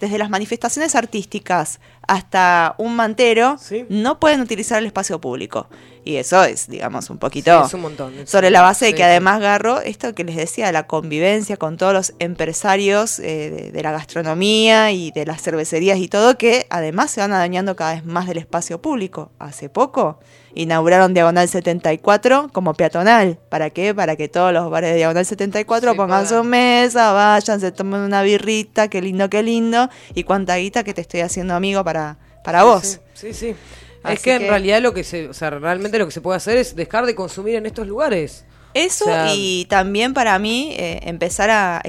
desde 0.00 0.18
las 0.18 0.30
manifestaciones 0.30 0.94
artísticas 0.94 1.80
hasta 2.06 2.74
un 2.78 2.96
mantero, 2.96 3.56
no 3.88 4.20
pueden 4.20 4.40
utilizar 4.40 4.78
el 4.78 4.86
espacio 4.86 5.20
público. 5.20 5.68
Y 6.04 6.16
eso 6.16 6.44
es, 6.44 6.68
digamos, 6.68 7.08
un 7.08 7.18
poquito 7.18 7.60
Sí, 7.60 7.66
es 7.68 7.74
un 7.74 7.80
montón, 7.80 8.18
es 8.18 8.30
sobre 8.30 8.50
la 8.50 8.60
base 8.60 8.84
de 8.84 8.90
sí, 8.90 8.96
que 8.96 9.02
sí. 9.02 9.04
además 9.04 9.40
Garro, 9.40 9.80
esto 9.80 10.14
que 10.14 10.22
les 10.24 10.36
decía, 10.36 10.70
la 10.70 10.86
convivencia 10.86 11.56
con 11.56 11.76
todos 11.78 11.92
los 11.94 12.12
empresarios 12.18 13.18
eh, 13.20 13.50
de, 13.50 13.72
de 13.72 13.82
la 13.82 13.90
gastronomía 13.92 14.92
y 14.92 15.10
de 15.12 15.24
las 15.24 15.42
cervecerías 15.42 15.98
y 15.98 16.08
todo, 16.08 16.36
que 16.36 16.66
además 16.70 17.10
se 17.10 17.20
van 17.20 17.32
adueñando 17.32 17.74
cada 17.74 17.94
vez 17.94 18.04
más 18.04 18.26
del 18.26 18.38
espacio 18.38 18.82
público. 18.82 19.30
Hace 19.38 19.68
poco 19.68 20.18
inauguraron 20.54 21.14
Diagonal 21.14 21.48
74 21.48 22.50
como 22.52 22.74
peatonal. 22.74 23.38
¿Para 23.48 23.70
qué? 23.70 23.94
Para 23.94 24.16
que 24.16 24.28
todos 24.28 24.52
los 24.52 24.70
bares 24.70 24.90
de 24.90 24.96
Diagonal 24.96 25.24
74 25.26 25.96
pongan 25.96 26.28
su 26.28 26.44
mesa, 26.44 27.12
vayan, 27.12 27.60
se 27.60 27.72
tomen 27.72 28.00
una 28.00 28.22
birrita, 28.22 28.88
qué 28.88 29.00
lindo, 29.02 29.28
qué 29.30 29.42
lindo, 29.42 29.88
y 30.14 30.24
cuánta 30.24 30.56
guita 30.56 30.84
que 30.84 30.94
te 30.94 31.00
estoy 31.00 31.20
haciendo 31.20 31.54
amigo 31.54 31.82
para, 31.82 32.18
para 32.44 32.60
Sí, 32.60 32.66
vos. 32.66 33.00
Sí, 33.14 33.32
sí. 33.34 33.56
Así 34.04 34.14
es 34.14 34.20
que, 34.22 34.30
que- 34.38 34.44
en 34.44 34.48
realidad 34.48 34.80
lo 34.80 34.94
que 34.94 35.04
se, 35.04 35.28
o 35.28 35.34
sea, 35.34 35.50
realmente 35.50 35.98
lo 35.98 36.06
que 36.06 36.12
se 36.12 36.20
puede 36.20 36.36
hacer 36.36 36.56
es 36.58 36.76
dejar 36.76 37.06
de 37.06 37.14
consumir 37.14 37.56
en 37.56 37.66
estos 37.66 37.86
lugares. 37.86 38.44
Eso 38.74 39.04
O 39.04 39.08
sea, 39.08 39.34
y 39.34 39.66
también 39.66 40.14
para 40.14 40.38
mí 40.38 40.74
eh, 40.76 41.00
empezar 41.04 41.48
a... 41.50 41.80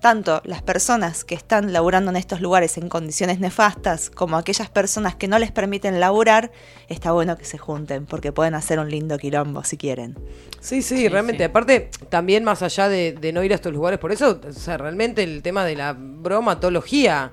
tanto 0.00 0.40
las 0.46 0.62
personas 0.62 1.24
que 1.24 1.34
están 1.34 1.74
laburando 1.74 2.10
en 2.10 2.16
estos 2.16 2.40
lugares 2.40 2.78
en 2.78 2.88
condiciones 2.88 3.38
nefastas 3.40 4.08
como 4.08 4.38
aquellas 4.38 4.70
personas 4.70 5.14
que 5.14 5.28
no 5.28 5.38
les 5.38 5.52
permiten 5.52 6.00
laburar, 6.00 6.50
está 6.88 7.12
bueno 7.12 7.36
que 7.36 7.44
se 7.44 7.58
junten 7.58 8.06
porque 8.06 8.32
pueden 8.32 8.54
hacer 8.54 8.78
un 8.78 8.88
lindo 8.90 9.18
quilombo 9.18 9.62
si 9.64 9.76
quieren. 9.76 10.16
Sí, 10.60 10.80
sí, 10.80 11.06
realmente. 11.08 11.44
Aparte, 11.44 11.90
también 12.08 12.44
más 12.44 12.62
allá 12.62 12.88
de, 12.88 13.12
de 13.12 13.32
no 13.34 13.44
ir 13.44 13.52
a 13.52 13.56
estos 13.56 13.74
lugares, 13.74 13.98
por 13.98 14.10
eso, 14.10 14.40
o 14.48 14.52
sea, 14.54 14.78
realmente 14.78 15.22
el 15.22 15.42
tema 15.42 15.66
de 15.66 15.76
la 15.76 15.92
bromatología, 15.92 17.32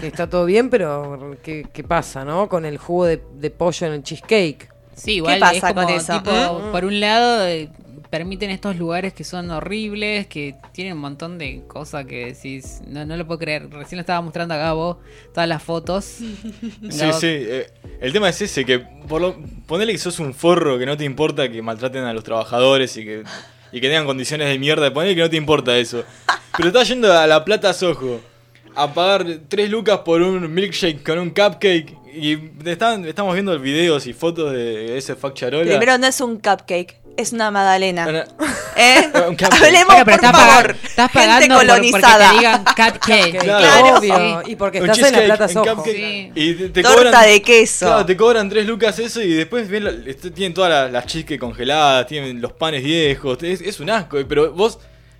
que 0.00 0.06
está 0.06 0.28
todo 0.28 0.44
bien, 0.44 0.70
pero 0.70 1.36
¿qué, 1.42 1.66
qué 1.72 1.84
pasa, 1.84 2.24
no? 2.24 2.48
Con 2.48 2.64
el 2.64 2.78
jugo 2.78 3.06
de, 3.06 3.22
de 3.34 3.50
pollo 3.50 3.86
en 3.86 3.92
el 3.94 4.02
cheesecake. 4.02 4.68
Sí, 4.94 5.14
igual 5.14 5.38
pasa 5.38 5.54
es 5.68 5.74
como 5.74 5.86
con 5.86 5.94
eso? 5.94 6.12
tipo, 6.14 6.30
¿Mm? 6.32 6.72
por 6.72 6.84
un 6.84 6.98
lado 7.00 7.46
eh, 7.46 7.68
permiten 8.10 8.50
estos 8.50 8.76
lugares 8.76 9.12
que 9.12 9.22
son 9.22 9.50
horribles, 9.50 10.26
que 10.26 10.56
tienen 10.72 10.94
un 10.94 11.00
montón 11.00 11.38
de 11.38 11.62
cosas 11.68 12.04
que 12.06 12.26
decís, 12.32 12.80
no, 12.88 13.04
no 13.06 13.16
lo 13.16 13.24
puedo 13.26 13.38
creer. 13.38 13.70
Recién 13.70 13.98
lo 13.98 14.00
estaba 14.00 14.20
mostrando 14.20 14.54
a 14.54 14.56
Gabo 14.56 14.98
todas 15.32 15.48
las 15.48 15.62
fotos. 15.62 16.04
Sí, 16.90 16.98
Gabo- 16.98 17.12
sí. 17.20 17.26
eh, 17.28 17.70
el 18.00 18.12
tema 18.12 18.28
es 18.28 18.40
ese, 18.42 18.64
que 18.64 18.78
por 18.80 19.20
lo, 19.20 19.36
ponele 19.66 19.92
que 19.92 19.98
sos 19.98 20.18
un 20.18 20.34
forro 20.34 20.78
que 20.78 20.86
no 20.86 20.96
te 20.96 21.04
importa 21.04 21.48
que 21.50 21.62
maltraten 21.62 22.04
a 22.04 22.12
los 22.12 22.24
trabajadores 22.24 22.96
y 22.96 23.04
que, 23.04 23.22
y 23.72 23.80
que 23.80 23.88
tengan 23.88 24.06
condiciones 24.06 24.48
de 24.48 24.58
mierda. 24.58 24.92
Ponele 24.92 25.14
que 25.14 25.20
no 25.22 25.30
te 25.30 25.36
importa 25.36 25.76
eso. 25.78 26.02
Pero 26.56 26.68
estás 26.70 26.88
yendo 26.88 27.12
a 27.12 27.26
la 27.26 27.44
Plata 27.44 27.72
Sojo 27.72 28.20
a 28.82 28.92
pagar 28.94 29.26
3 29.48 29.70
lucas 29.70 29.98
por 30.04 30.22
un 30.22 30.52
milkshake 30.52 31.02
con 31.02 31.18
un 31.18 31.30
cupcake. 31.30 31.96
Y 32.14 32.36
están- 32.64 33.04
estamos 33.04 33.34
viendo 33.34 33.58
videos 33.60 34.06
y 34.06 34.12
fotos 34.12 34.52
de 34.52 34.96
ese 34.98 35.14
fuck 35.14 35.34
charola. 35.34 35.64
Primero 35.64 35.98
no 35.98 36.06
es 36.06 36.20
un 36.20 36.36
cupcake, 36.36 36.96
es 37.16 37.32
una 37.32 37.50
magdalena. 37.50 38.06
Una- 38.08 38.26
¿Eh? 38.76 39.08
Un. 39.28 39.36
Hablemos, 39.44 39.86
Bueno, 39.86 39.86
pero 39.86 40.04
por 40.04 40.12
estás, 40.14 40.32
favor. 40.32 40.46
pagando, 40.62 40.72
estás 40.88 41.10
Gente 41.12 41.26
pagando 41.28 41.54
por- 41.56 41.66
colonizada. 41.66 42.30
porque 42.30 42.30
te 42.30 42.38
digan 42.38 42.64
cupcake. 42.64 43.38
Claro. 43.44 43.98
Obvio, 43.98 44.42
y 44.46 44.56
porque 44.56 44.80
Un 44.80 44.90
estás 44.90 45.12
en 45.12 45.28
la 45.28 45.36
Plata. 45.36 45.48
Sí. 45.84 46.32
Y 46.34 46.54
te, 46.54 46.68
te 46.70 46.82
Torta 46.82 47.04
cobran, 47.04 47.26
de 47.26 47.42
queso. 47.42 47.86
Claro, 47.86 48.06
te 48.06 48.16
cobran 48.16 48.48
3 48.48 48.66
lucas 48.66 48.98
eso 48.98 49.20
y 49.22 49.32
después 49.34 49.68
ven 49.68 49.84
la- 49.84 50.10
este, 50.10 50.30
tienen 50.30 50.54
todas 50.54 50.70
las, 50.70 50.92
las 50.92 51.06
cheesecake 51.06 51.38
congeladas, 51.40 52.06
tienen 52.06 52.40
los 52.40 52.52
panes 52.52 52.82
viejos. 52.82 53.38
Es, 53.42 53.60
es 53.60 53.78
un 53.80 53.90
asco, 53.90 54.16
pero 54.28 54.52
vos 54.52 54.78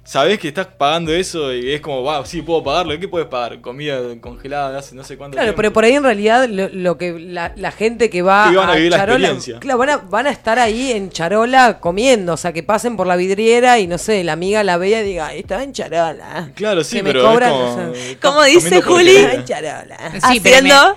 sabés 0.08 0.38
que 0.38 0.48
estás 0.48 0.66
pagando 0.66 1.12
eso 1.12 1.52
y 1.52 1.70
es 1.70 1.82
como, 1.82 2.00
wow, 2.00 2.24
sí, 2.24 2.40
puedo 2.40 2.62
pagarlo. 2.62 2.98
¿Qué 2.98 3.08
puedes 3.08 3.28
pagar? 3.28 3.60
Comida 3.60 4.00
congelada 4.22 4.72
de 4.72 4.78
hace 4.78 4.94
no 4.94 5.04
sé 5.04 5.18
cuánto 5.18 5.34
Claro, 5.34 5.48
tiempo. 5.48 5.56
pero 5.58 5.72
por 5.74 5.84
ahí 5.84 5.92
en 5.94 6.02
realidad 6.02 6.48
lo, 6.48 6.68
lo 6.70 6.96
que 6.96 7.18
la, 7.18 7.52
la 7.56 7.70
gente 7.72 8.08
que 8.08 8.22
va 8.22 8.48
Que 8.50 8.56
van 8.56 8.70
a 8.70 8.74
vivir 8.74 8.90
la 8.90 8.96
Charola, 8.96 9.18
experiencia. 9.28 9.60
claro, 9.60 9.78
van 9.78 9.90
a, 9.90 9.96
van 9.98 10.26
a 10.26 10.30
estar 10.30 10.58
ahí 10.58 10.92
en 10.92 11.10
Charola 11.10 11.78
comiendo, 11.80 12.32
o 12.32 12.36
sea, 12.38 12.54
que 12.54 12.62
pasen 12.62 12.96
por 12.96 13.06
la 13.06 13.16
vidriera 13.16 13.78
y 13.78 13.86
no 13.86 13.98
sé, 13.98 14.24
la 14.24 14.32
amiga 14.32 14.64
la 14.64 14.78
vea 14.78 15.02
y 15.02 15.04
diga, 15.04 15.26
"Ay, 15.26 15.40
estaba 15.40 15.62
en 15.62 15.72
Charola. 15.74 16.50
Claro, 16.54 16.82
sí, 16.84 16.96
que 16.96 17.02
me 17.02 17.10
pero 17.12 17.24
cobran, 17.24 17.50
es 17.52 17.56
como, 17.58 17.66
o 17.70 17.74
sea, 17.76 18.02
estás 18.10 18.30
¿Cómo 18.30 18.42
dice 18.44 18.80
Juli? 18.80 19.12
porquería. 19.12 19.32
en 19.34 19.44
Charola. 19.44 19.98
Sí, 20.32 20.40
me- 20.40 20.50
Haciendo. 20.54 20.96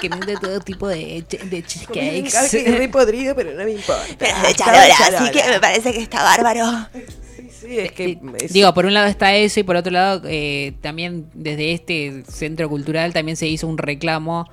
Comiendo 0.00 0.40
todo 0.40 0.60
tipo 0.60 0.88
de, 0.88 1.24
che- 1.28 1.38
de 1.38 1.62
cheesecakes. 1.62 2.78
re 2.78 2.88
podrido, 2.88 3.34
pero 3.34 3.52
no 3.52 3.64
me 3.64 3.72
importa. 3.72 4.02
Pero 4.18 4.36
es 4.36 4.42
de 4.42 4.48
Estaba 4.50 4.72
Charola, 4.88 5.18
así 5.18 5.30
que 5.30 5.48
me 5.50 5.60
parece 5.60 5.92
que 5.92 6.01
está 6.02 6.22
bárbaro. 6.22 6.66
Sí, 6.92 7.48
sí, 7.50 7.78
es 7.78 7.92
que 7.92 8.18
es- 8.40 8.52
Digo, 8.52 8.72
por 8.74 8.86
un 8.86 8.94
lado 8.94 9.06
está 9.08 9.34
eso 9.34 9.60
y 9.60 9.62
por 9.62 9.76
otro 9.76 9.92
lado 9.92 10.22
eh, 10.26 10.74
también 10.80 11.26
desde 11.34 11.72
este 11.72 12.22
centro 12.28 12.68
cultural 12.68 13.12
también 13.12 13.36
se 13.36 13.46
hizo 13.48 13.66
un 13.68 13.78
reclamo 13.78 14.48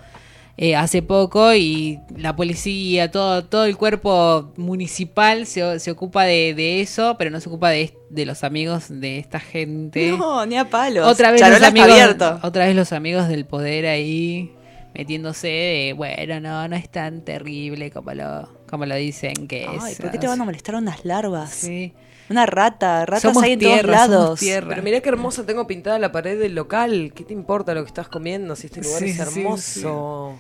eh, 0.62 0.76
hace 0.76 1.02
poco 1.02 1.54
y 1.56 2.00
la 2.18 2.36
policía, 2.36 3.10
todo, 3.12 3.46
todo 3.46 3.64
el 3.64 3.78
cuerpo 3.78 4.52
municipal 4.58 5.46
se, 5.48 5.80
se 5.80 5.90
ocupa 5.92 6.26
de, 6.26 6.54
de 6.54 6.82
eso, 6.82 7.16
pero 7.18 7.32
no 7.32 7.40
se 7.40 7.48
ocupa 7.48 7.70
de, 7.70 7.94
de 8.10 8.26
los 8.26 8.44
amigos 8.44 8.88
de 8.90 9.20
esta 9.20 9.40
gente. 9.40 10.12
No, 10.18 10.46
ni 10.46 10.58
a 10.58 10.70
palos. 10.70 11.08
otra 11.08 11.32
vez 11.32 11.40
Charola 11.40 11.60
los 11.60 11.68
amigos, 11.70 12.16
otra 12.44 12.66
vez 12.66 12.76
los 12.76 12.92
amigos 12.92 13.30
del 13.30 13.46
poder 13.46 13.86
ahí 13.86 14.52
metiéndose 14.94 15.48
de, 15.48 15.94
bueno, 15.96 16.42
no, 16.42 16.68
no 16.68 16.76
es 16.76 16.90
tan 16.90 17.22
terrible 17.22 17.90
como 17.92 18.14
lo, 18.14 18.50
como 18.70 18.86
lo 18.86 18.96
dicen 18.96 19.48
que 19.48 19.66
Ay, 19.68 19.94
es. 19.94 20.00
¿por 20.00 20.12
qué 20.12 20.18
te 20.18 20.28
van 20.28 20.40
a 20.42 20.46
molestar 20.46 20.76
unas 20.76 21.04
larvas? 21.06 21.50
Sí. 21.52 21.94
Una 22.30 22.46
rata, 22.46 23.06
ratas 23.08 23.24
Somos 23.24 23.42
hay 23.44 23.54
en 23.54 23.60
tierra, 23.60 23.82
todos 23.82 24.06
somos 24.06 24.20
lados. 24.20 24.40
tierra. 24.40 24.70
Pero 24.70 24.84
mirá 24.84 25.00
qué 25.02 25.10
hermosa 25.10 25.46
tengo 25.48 25.66
pintada 25.66 25.98
la 25.98 26.12
pared 26.12 26.38
del 26.40 26.54
local. 26.54 27.12
¿Qué 27.16 27.24
te 27.24 27.34
importa 27.34 27.74
lo 27.74 27.82
que 27.82 27.88
estás 27.88 28.08
comiendo 28.08 28.56
si 28.56 28.68
este 28.68 28.82
lugar 28.82 29.00
Sí, 29.00 29.10
es 29.10 29.16
sí, 29.16 29.22
hermoso? 29.22 30.36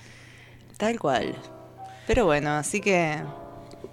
Tal 0.78 1.00
cual. 1.00 1.36
Pero 2.06 2.26
bueno, 2.26 2.52
así 2.52 2.80
que 2.80 3.18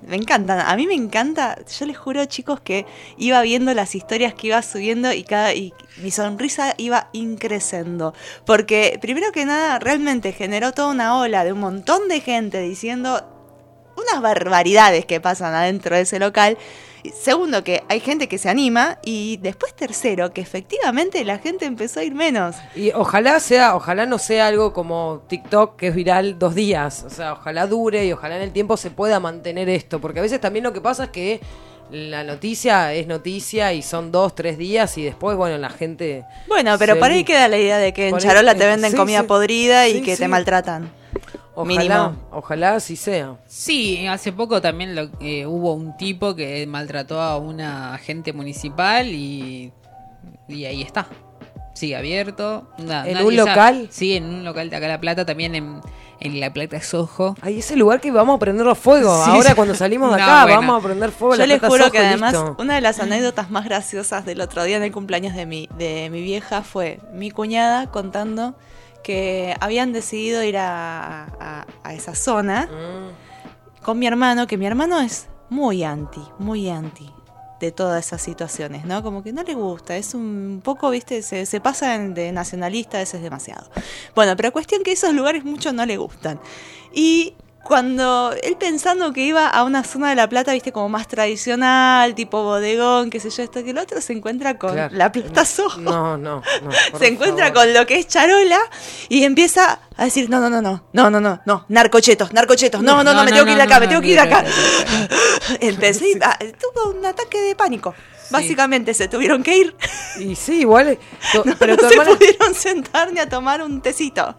me 0.06 0.16
encantan. 0.16 0.60
A 0.60 0.76
mí 0.76 0.86
me 0.86 0.92
encanta. 0.94 1.58
Yo 1.78 1.86
les 1.86 1.96
juro, 1.96 2.24
chicos, 2.26 2.60
que 2.60 2.84
iba 3.16 3.40
viendo 3.42 3.72
las 3.72 3.94
historias 3.94 4.34
que 4.34 4.48
iba 4.48 4.60
subiendo 4.60 5.12
y 5.12 5.22
cada 5.24 5.54
y 5.54 5.72
mi 6.02 6.10
sonrisa 6.10 6.74
iba 6.76 7.08
increciendo. 7.14 8.12
Porque 8.44 8.98
primero 9.00 9.32
que 9.32 9.46
nada, 9.46 9.78
realmente 9.78 10.32
generó 10.32 10.72
toda 10.72 10.88
una 10.92 11.18
ola 11.18 11.44
de 11.44 11.52
un 11.52 11.60
montón 11.60 12.08
de 12.08 12.20
gente 12.20 12.60
diciendo 12.60 13.35
unas 13.96 14.22
barbaridades 14.22 15.04
que 15.04 15.20
pasan 15.20 15.54
adentro 15.54 15.96
de 15.96 16.02
ese 16.02 16.18
local. 16.18 16.56
Segundo, 17.14 17.62
que 17.62 17.84
hay 17.88 18.00
gente 18.00 18.28
que 18.28 18.38
se 18.38 18.48
anima. 18.48 18.98
Y 19.04 19.38
después 19.38 19.74
tercero, 19.74 20.32
que 20.32 20.40
efectivamente 20.40 21.24
la 21.24 21.38
gente 21.38 21.64
empezó 21.64 22.00
a 22.00 22.04
ir 22.04 22.14
menos. 22.14 22.56
Y 22.74 22.90
ojalá 22.92 23.38
sea, 23.40 23.76
ojalá 23.76 24.06
no 24.06 24.18
sea 24.18 24.46
algo 24.48 24.72
como 24.72 25.22
TikTok 25.28 25.76
que 25.76 25.88
es 25.88 25.94
viral 25.94 26.38
dos 26.38 26.54
días. 26.54 27.04
O 27.04 27.10
sea, 27.10 27.34
ojalá 27.34 27.66
dure 27.66 28.06
y 28.06 28.12
ojalá 28.12 28.36
en 28.36 28.42
el 28.42 28.52
tiempo 28.52 28.76
se 28.76 28.90
pueda 28.90 29.20
mantener 29.20 29.68
esto. 29.68 30.00
Porque 30.00 30.18
a 30.18 30.22
veces 30.22 30.40
también 30.40 30.64
lo 30.64 30.72
que 30.72 30.80
pasa 30.80 31.04
es 31.04 31.10
que 31.10 31.40
la 31.90 32.24
noticia 32.24 32.92
es 32.94 33.06
noticia 33.06 33.72
y 33.72 33.82
son 33.82 34.10
dos, 34.10 34.34
tres 34.34 34.58
días 34.58 34.98
y 34.98 35.04
después, 35.04 35.36
bueno, 35.36 35.56
la 35.58 35.70
gente... 35.70 36.24
Bueno, 36.48 36.76
pero 36.78 36.98
por 36.98 37.10
ahí 37.10 37.22
queda 37.22 37.46
la 37.48 37.58
idea 37.58 37.78
de 37.78 37.92
que 37.92 38.08
en 38.08 38.18
Charola 38.18 38.54
te 38.54 38.66
venden 38.66 38.90
sí, 38.90 38.96
comida 38.96 39.20
sí. 39.20 39.26
podrida 39.26 39.86
y 39.86 39.94
Sí, 39.94 40.02
que 40.02 40.16
te 40.16 40.26
maltratan. 40.26 40.90
Ojalá, 41.56 41.78
Mínimo. 42.08 42.12
ojalá 42.32 42.74
así 42.74 42.96
sea. 42.96 43.36
Sí, 43.46 44.06
hace 44.06 44.30
poco 44.32 44.60
también 44.60 44.94
lo- 44.94 45.08
eh, 45.20 45.46
hubo 45.46 45.72
un 45.72 45.96
tipo 45.96 46.34
que 46.36 46.66
maltrató 46.66 47.20
a 47.20 47.38
una 47.38 47.94
agente 47.94 48.32
municipal 48.34 49.06
y, 49.08 49.72
y 50.48 50.64
ahí 50.66 50.82
está. 50.82 51.06
Sigue 51.74 51.96
abierto. 51.96 52.68
Na- 52.78 53.06
¿En 53.08 53.16
un 53.18 53.34
sabe- 53.34 53.36
local? 53.36 53.88
Sí, 53.90 54.16
en 54.16 54.24
un 54.26 54.44
local 54.44 54.70
de 54.70 54.76
acá 54.76 54.86
La 54.88 55.00
Plata, 55.00 55.24
también 55.26 55.54
en, 55.54 55.80
en 56.20 56.40
La 56.40 56.52
Plata 56.52 56.80
Sojo. 56.82 57.36
Ay, 57.42 57.58
ese 57.58 57.76
lugar 57.76 58.00
que 58.00 58.10
vamos 58.10 58.36
a 58.36 58.38
prender 58.38 58.74
fuego. 58.76 59.14
Sí, 59.24 59.30
Ahora 59.30 59.50
sí. 59.50 59.54
cuando 59.56 59.74
salimos 59.74 60.10
de 60.10 60.18
No, 60.18 60.24
acá 60.24 60.42
bueno. 60.44 60.60
vamos 60.60 60.80
a 60.82 60.86
prender 60.86 61.10
fuego. 61.10 61.34
Yo 61.34 61.40
la 61.40 61.46
les 61.46 61.58
Plata 61.58 61.68
juro 61.70 61.82
Soho 61.84 61.92
que 61.92 61.98
además 61.98 62.32
listo. 62.32 62.56
una 62.58 62.74
de 62.76 62.80
las 62.82 62.98
anécdotas 63.00 63.50
más 63.50 63.64
graciosas 63.66 64.24
del 64.24 64.40
otro 64.40 64.62
día 64.64 64.76
en 64.78 64.82
el 64.84 64.92
cumpleaños 64.92 65.34
de 65.34 65.44
mi, 65.46 65.68
de 65.78 66.08
mi 66.10 66.22
vieja 66.22 66.62
fue 66.62 67.00
mi 67.12 67.30
cuñada 67.30 67.90
contando 67.90 68.54
que 69.06 69.54
habían 69.60 69.92
decidido 69.92 70.42
ir 70.42 70.56
a, 70.58 71.26
a- 71.38 71.66
a 71.84 71.94
esa 71.94 72.16
zona 72.16 72.66
Mm. 72.66 73.82
con 73.84 73.98
mi 74.00 74.06
hermano, 74.08 74.48
que 74.48 74.56
mi 74.58 74.66
hermano 74.66 74.98
es 75.00 75.28
muy 75.48 75.84
anti, 75.84 76.22
muy 76.40 76.68
anti 76.68 77.08
de 77.60 77.70
todas 77.70 78.04
esas 78.04 78.20
situaciones, 78.20 78.84
¿no? 78.84 79.04
Como 79.04 79.22
que 79.22 79.32
no 79.32 79.44
le 79.44 79.54
gusta, 79.54 79.96
es 79.96 80.12
un 80.14 80.60
poco, 80.62 80.90
viste, 80.90 81.22
se, 81.22 81.46
se 81.46 81.60
pasa 81.60 81.96
de 81.96 82.32
nacionalista, 82.32 83.00
ese 83.00 83.18
es 83.18 83.22
demasiado. 83.22 83.70
Bueno, 84.16 84.34
pero 84.36 84.52
cuestión 84.52 84.82
que 84.82 84.90
esos 84.92 85.14
lugares 85.14 85.44
mucho 85.44 85.72
no 85.72 85.86
le 85.86 85.96
gustan. 85.98 86.40
Y 86.92 87.34
cuando 87.66 88.32
él 88.42 88.56
pensando 88.56 89.12
que 89.12 89.22
iba 89.22 89.48
a 89.48 89.64
una 89.64 89.82
zona 89.82 90.10
de 90.10 90.14
La 90.14 90.28
Plata, 90.28 90.52
viste, 90.52 90.70
como 90.70 90.88
más 90.88 91.08
tradicional, 91.08 92.14
tipo 92.14 92.42
bodegón, 92.44 93.10
qué 93.10 93.18
sé 93.18 93.28
yo, 93.30 93.42
esto 93.42 93.64
que 93.64 93.70
el 93.70 93.78
otro, 93.78 94.00
se 94.00 94.12
encuentra 94.12 94.56
con 94.56 94.72
Claro. 94.72 94.94
La 94.96 95.10
Plata 95.10 95.44
Soho. 95.44 95.78
No, 95.80 96.16
no, 96.16 96.42
no. 96.62 96.98
se 96.98 97.08
encuentra 97.08 97.46
favor. 97.48 97.64
con 97.64 97.74
lo 97.74 97.84
que 97.86 97.98
es 97.98 98.06
charola 98.06 98.58
y 99.08 99.24
empieza 99.24 99.80
a 99.96 100.04
decir, 100.04 100.30
no, 100.30 100.38
no, 100.40 100.48
no, 100.48 100.62
no, 100.62 100.84
no, 100.92 101.10
no, 101.10 101.20
no, 101.20 101.40
no, 101.44 101.64
narcochetos, 101.68 102.32
narcochetos, 102.32 102.82
no, 102.82 103.02
no, 103.02 103.12
no, 103.12 103.24
me 103.24 103.32
tengo 103.32 103.44
que 103.44 103.52
ir 103.52 103.60
acá, 103.60 103.80
me 103.80 103.88
tengo 103.88 104.00
que 104.00 104.08
ir 104.08 104.20
acá. 104.20 104.44
Empecé, 105.60 106.08
y, 106.10 106.18
ah, 106.22 106.38
tuvo 106.60 106.90
un 106.96 107.04
ataque 107.04 107.40
de 107.40 107.54
pánico. 107.56 107.94
Básicamente 108.30 108.92
se 108.94 109.08
tuvieron 109.08 109.42
que 109.42 109.56
ir. 109.56 109.76
Y 110.18 110.34
sí, 110.34 110.60
igual. 110.60 110.88
eh, 110.88 110.98
to- 111.32 111.44
No, 111.44 111.54
pero 111.58 111.76
no 111.76 111.88
se 111.88 111.94
hermana. 111.94 112.10
pudieron 112.10 112.54
sentar 112.54 113.12
ni 113.12 113.20
a 113.20 113.28
tomar 113.28 113.62
un 113.62 113.80
tecito. 113.80 114.36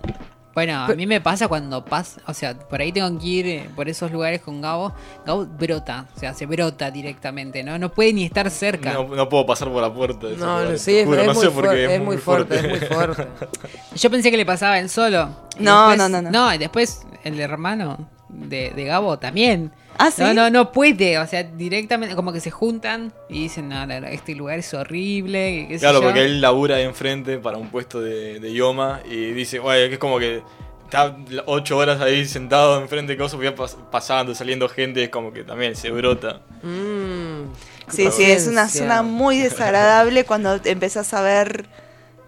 Bueno, 0.57 0.85
a 0.85 0.87
mí 0.95 1.05
me 1.05 1.21
pasa 1.21 1.47
cuando 1.47 1.85
pasa, 1.85 2.19
o 2.25 2.33
sea, 2.33 2.57
por 2.57 2.81
ahí 2.81 2.91
tengo 2.91 3.19
que 3.19 3.27
ir 3.27 3.45
eh, 3.45 3.69
por 3.75 3.87
esos 3.87 4.11
lugares 4.11 4.41
con 4.41 4.59
Gabo. 4.59 4.91
Gabo 5.23 5.45
brota, 5.45 6.07
o 6.15 6.19
sea, 6.19 6.33
se 6.33 6.47
brota 6.47 6.89
directamente, 6.89 7.63
¿no? 7.63 7.77
No 7.77 7.89
puede 7.93 8.11
ni 8.11 8.25
estar 8.25 8.49
cerca. 8.49 8.91
No, 8.91 9.03
no 9.07 9.29
puedo 9.29 9.45
pasar 9.45 9.69
por 9.71 9.83
la 9.83 9.93
puerta. 9.93 10.25
de 10.25 10.35
No, 10.35 10.63
no, 10.65 10.75
sí, 10.79 10.97
es, 10.97 11.05
juro, 11.05 11.21
es 11.21 11.27
no 11.27 11.33
muy 11.35 11.43
sé 11.45 11.51
por 11.51 11.63
fuerte, 11.65 11.85
qué, 11.87 11.95
es 11.95 12.01
muy 12.01 12.17
fuerte, 12.17 12.55
es 12.55 12.69
muy 12.69 12.79
fuerte. 12.79 13.27
Yo 13.97 14.09
pensé 14.09 14.31
que 14.31 14.37
le 14.37 14.47
pasaba 14.47 14.73
a 14.73 14.79
él 14.79 14.89
solo. 14.89 15.29
No, 15.59 15.89
después- 15.89 15.97
no, 15.99 16.09
no, 16.09 16.21
no. 16.23 16.31
No, 16.31 16.51
y 16.51 16.57
después 16.57 17.05
el 17.23 17.39
hermano 17.39 18.09
de, 18.29 18.71
de 18.71 18.83
Gabo 18.85 19.19
también. 19.19 19.71
¿Ah, 19.99 20.11
sí? 20.11 20.21
No, 20.21 20.33
no, 20.33 20.49
no 20.49 20.71
puede. 20.71 21.17
O 21.19 21.27
sea, 21.27 21.43
directamente, 21.43 22.15
como 22.15 22.31
que 22.33 22.39
se 22.39 22.51
juntan 22.51 23.13
y 23.29 23.43
dicen, 23.43 23.69
no, 23.69 23.85
no, 23.85 23.99
no, 23.99 24.07
este 24.07 24.35
lugar 24.35 24.59
es 24.59 24.73
horrible. 24.73 25.65
qué 25.67 25.75
sé 25.75 25.83
Claro, 25.83 25.99
yo. 25.99 26.05
porque 26.05 26.25
él 26.25 26.39
labura 26.41 26.75
ahí 26.75 26.83
enfrente 26.83 27.37
para 27.37 27.57
un 27.57 27.69
puesto 27.69 28.01
de, 28.01 28.39
de 28.39 28.49
idioma 28.49 29.01
y 29.09 29.31
dice, 29.31 29.59
güey, 29.59 29.87
que 29.87 29.93
es 29.95 29.99
como 29.99 30.19
que 30.19 30.41
está 30.85 31.17
ocho 31.47 31.77
horas 31.77 31.99
ahí 31.99 32.25
sentado 32.25 32.79
enfrente 32.81 33.13
de 33.13 33.17
cosas, 33.17 33.39
voy 33.39 33.53
pasando, 33.91 34.33
saliendo 34.35 34.69
gente, 34.69 35.03
es 35.03 35.09
como 35.09 35.33
que 35.33 35.43
también 35.43 35.75
se 35.75 35.89
brota. 35.91 36.41
Mm, 36.63 37.51
Sí, 37.89 38.09
sí, 38.11 38.23
es 38.23 38.47
una 38.47 38.67
zona 38.67 39.01
muy 39.01 39.37
desagradable 39.39 40.25
cuando 40.25 40.59
empezás 40.65 41.13
a 41.13 41.21
ver 41.21 41.65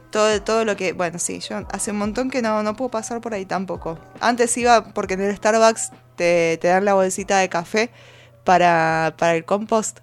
todo, 0.09 0.41
todo 0.41 0.63
lo 0.63 0.77
que... 0.77 0.93
Bueno, 0.93 1.19
sí, 1.19 1.39
yo 1.41 1.65
hace 1.73 1.91
un 1.91 1.97
montón 1.97 2.29
que 2.29 2.41
no, 2.41 2.63
no 2.63 2.75
puedo 2.77 2.89
pasar 2.89 3.19
por 3.19 3.33
ahí 3.33 3.45
tampoco. 3.45 3.99
Antes 4.21 4.57
iba 4.57 4.85
porque 4.93 5.15
en 5.15 5.21
el 5.21 5.35
Starbucks 5.35 5.91
te, 6.19 6.57
te 6.61 6.67
dan 6.67 6.83
la 6.85 6.93
bolsita 6.93 7.39
de 7.39 7.47
café 7.49 7.89
para, 8.43 9.15
para 9.17 9.35
el 9.35 9.45
compost. 9.45 9.99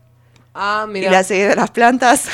Ah, 0.55 0.86
Y 0.88 0.93
mira. 0.93 1.10
la 1.10 1.22
seguí 1.22 1.43
de 1.43 1.55
las 1.55 1.70
plantas. 1.70 2.24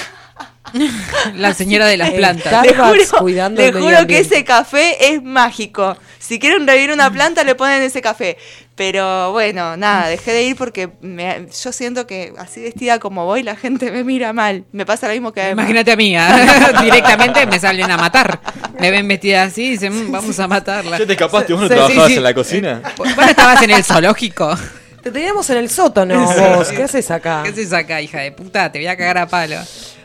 La 1.34 1.52
señora 1.52 1.86
de 1.86 1.96
las 1.98 2.12
plantas. 2.12 2.64
Le 2.64 2.70
Starbucks 2.70 3.10
juro, 3.10 3.18
cuidando 3.22 3.60
le 3.60 3.72
juro 3.72 4.06
que 4.06 4.20
ese 4.20 4.44
café 4.44 5.12
es 5.12 5.22
mágico. 5.22 5.96
Si 6.18 6.38
quieren 6.38 6.66
revivir 6.66 6.92
una 6.92 7.10
planta, 7.12 7.44
le 7.44 7.54
ponen 7.56 7.82
ese 7.82 8.00
café. 8.00 8.38
Pero 8.74 9.32
bueno, 9.32 9.76
nada, 9.76 10.08
dejé 10.08 10.32
de 10.32 10.42
ir 10.44 10.56
porque 10.56 10.88
me- 11.02 11.46
yo 11.62 11.72
siento 11.72 12.06
que 12.06 12.32
así 12.38 12.62
vestida 12.62 12.98
como 12.98 13.26
voy, 13.26 13.42
la 13.42 13.54
gente 13.54 13.90
me 13.90 14.02
mira 14.02 14.32
mal. 14.32 14.64
Me 14.72 14.86
pasa 14.86 15.08
lo 15.08 15.12
mismo 15.12 15.30
que 15.32 15.42
a 15.42 15.50
Emma. 15.50 15.62
Imagínate 15.62 15.92
a 15.92 15.96
mí, 15.96 16.16
¿ah? 16.16 16.72
directamente 16.82 17.46
me 17.46 17.60
salen 17.60 17.90
a 17.90 17.98
matar. 17.98 18.40
Me 18.80 18.90
ven 18.90 19.06
vestida 19.06 19.42
así 19.42 19.64
y 19.64 19.70
dicen, 19.72 20.08
"Mm, 20.08 20.12
vamos 20.12 20.38
a 20.40 20.48
matarla. 20.48 20.98
¿Ya 20.98 21.06
te 21.06 21.12
escapaste? 21.12 21.52
¿Vos 21.52 21.62
no 21.62 21.68
Sí, 21.68 21.74
trabajabas 21.74 22.06
sí, 22.06 22.12
sí. 22.12 22.16
en 22.18 22.22
la 22.24 22.34
cocina? 22.34 22.82
Vos 22.96 23.08
estabas 23.28 23.62
en 23.62 23.70
el 23.72 23.84
zoológico. 23.84 24.56
Te 25.02 25.10
teníamos 25.10 25.50
en 25.50 25.58
el 25.58 25.68
sótano, 25.68 26.24
vos. 26.24 26.68
¿Qué 26.74 26.82
haces 26.84 27.10
acá? 27.10 27.42
¿Qué 27.44 27.50
haces 27.50 27.72
acá, 27.72 28.00
hija 28.00 28.20
de 28.20 28.32
puta? 28.32 28.72
Te 28.72 28.78
voy 28.78 28.86
a 28.86 28.96
cagar 28.96 29.18
a 29.18 29.26
palo. 29.26 29.56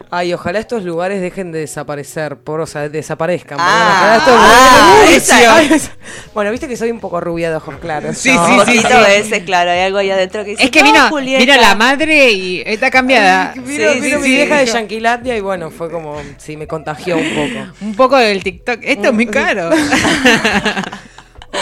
Ay, 0.10 0.34
ojalá 0.34 0.60
estos 0.60 0.84
lugares 0.84 1.20
dejen 1.20 1.52
de 1.52 1.60
desaparecer, 1.60 2.38
por, 2.38 2.62
o 2.62 2.66
sea, 2.66 2.88
desaparezcan. 2.88 3.58
Ah, 3.60 4.20
perdón. 4.24 4.40
Ojalá 4.40 4.56
estos 4.56 4.74
ah, 4.80 4.94
lugares- 5.02 5.18
esa- 5.18 5.56
Ay, 5.58 5.70
es- 5.74 5.92
bueno, 6.34 6.52
viste 6.52 6.68
que 6.70 6.78
soy 6.78 6.92
un 6.92 7.00
poco 7.02 7.20
rubia 7.20 7.50
de 7.50 7.58
ojos 7.58 7.76
claros. 7.82 8.18
Sí, 8.18 8.32
¿no? 8.34 8.66
sí, 8.66 8.72
sí, 8.72 8.78
sí. 8.88 8.94
veces, 9.06 9.44
claro, 9.44 9.72
hay 9.72 9.80
algo 9.80 9.98
ahí 9.98 10.10
adentro 10.10 10.46
que 10.46 10.52
dice, 10.52 10.64
Es 10.64 10.72
que 10.72 10.80
"No, 10.80 10.86
vino, 10.94 11.10
Julieta". 11.10 11.44
vino 11.44 11.62
la 11.62 11.76
madre 11.76 12.32
y 12.32 12.64
está 12.66 12.90
cambiada. 12.90 13.54
Vino, 13.56 13.92
Sí, 13.94 14.00
vino 14.00 14.18
sí, 14.18 14.24
mi 14.24 14.30
sí, 14.30 14.36
vieja 14.36 14.58
de. 14.60 14.66
Yanquilandia 14.68 15.36
y 15.36 15.42
bueno, 15.42 15.72
fue 15.72 15.92
como, 15.92 16.22
sí, 16.38 16.56
me 16.56 16.68
contagió 16.68 17.18
un 17.18 17.30
poco. 17.36 17.66
Un 17.82 17.96
poco 17.96 18.16
del 18.18 18.42
TikTok. 18.44 18.80
Esto 18.84 19.08
es 19.10 19.14
muy 19.14 19.28
caro. 19.28 19.70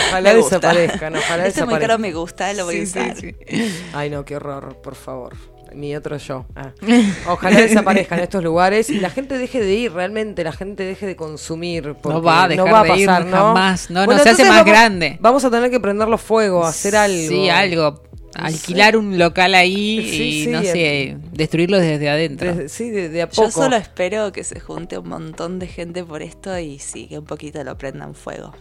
Ojalá 0.09 0.33
desaparezcan, 0.33 1.15
ojalá 1.15 1.45
Esto 1.47 1.61
es 1.61 1.65
muy 1.69 1.79
caro, 1.79 1.97
me 1.97 2.11
gusta, 2.11 2.51
lo 2.53 2.65
voy 2.65 2.79
a 2.79 2.83
usar. 2.83 3.15
sí, 3.15 3.33
sí. 3.47 3.75
Ay, 3.93 4.09
no, 4.09 4.25
qué 4.25 4.35
horror, 4.35 4.81
por 4.81 4.95
favor. 4.95 5.33
Mi 5.75 5.95
otro 5.95 6.17
yo. 6.17 6.45
Ah. 6.55 6.71
Ojalá 7.29 7.59
desaparezcan 7.61 8.19
estos 8.19 8.43
lugares 8.43 8.89
y 8.89 8.99
la 8.99 9.09
gente 9.09 9.37
deje 9.37 9.59
de 9.59 9.73
ir, 9.73 9.91
realmente, 9.93 10.43
la 10.43 10.51
gente 10.53 10.83
deje 10.83 11.05
de 11.05 11.15
consumir. 11.15 11.95
porque 12.01 12.15
No 12.17 12.21
va 12.21 12.43
a 12.43 12.47
dejar 12.47 12.65
no 12.65 12.71
va 12.71 12.79
a 12.79 12.83
de 12.83 12.97
ir 12.99 13.05
pasar, 13.07 13.25
¿no? 13.25 13.37
jamás. 13.37 13.89
No, 13.89 13.99
no, 14.01 14.05
Bueno, 14.05 14.23
se 14.23 14.29
hace 14.29 14.43
más 14.43 14.51
vamos- 14.59 14.65
grande. 14.65 15.17
Vamos 15.19 15.43
a 15.45 15.51
tener 15.51 15.69
que 15.69 15.79
prenderlo 15.79 16.17
fuego, 16.17 16.65
hacer 16.65 16.95
algo. 16.95 17.27
Sí, 17.27 17.49
algo. 17.49 18.03
Alquilar 18.37 18.97
un 18.97 19.17
local 19.17 19.55
ahí 19.55 20.01
Sí, 20.09 20.23
y, 20.23 20.43
sí, 20.43 20.49
no 20.51 20.59
el- 20.59 20.65
sé, 20.65 21.17
destruirlo 21.31 21.79
desde 21.79 22.09
adentro. 22.09 22.47
Desde- 22.53 22.67
sí, 22.69 22.89
de, 22.89 23.07
de 23.07 23.21
a 23.21 23.29
poco. 23.29 23.43
Yo 23.43 23.51
solo 23.51 23.77
espero 23.77 24.33
que 24.33 24.43
se 24.43 24.59
junte 24.59 24.97
un 24.97 25.07
montón 25.07 25.57
de 25.57 25.67
gente 25.67 26.03
por 26.03 26.21
esto 26.21 26.57
y 26.59 26.79
sí, 26.79 27.07
que 27.07 27.17
un 27.19 27.25
poquito 27.25 27.63
lo 27.63 27.77
prendan 27.77 28.13
fuego. 28.13 28.53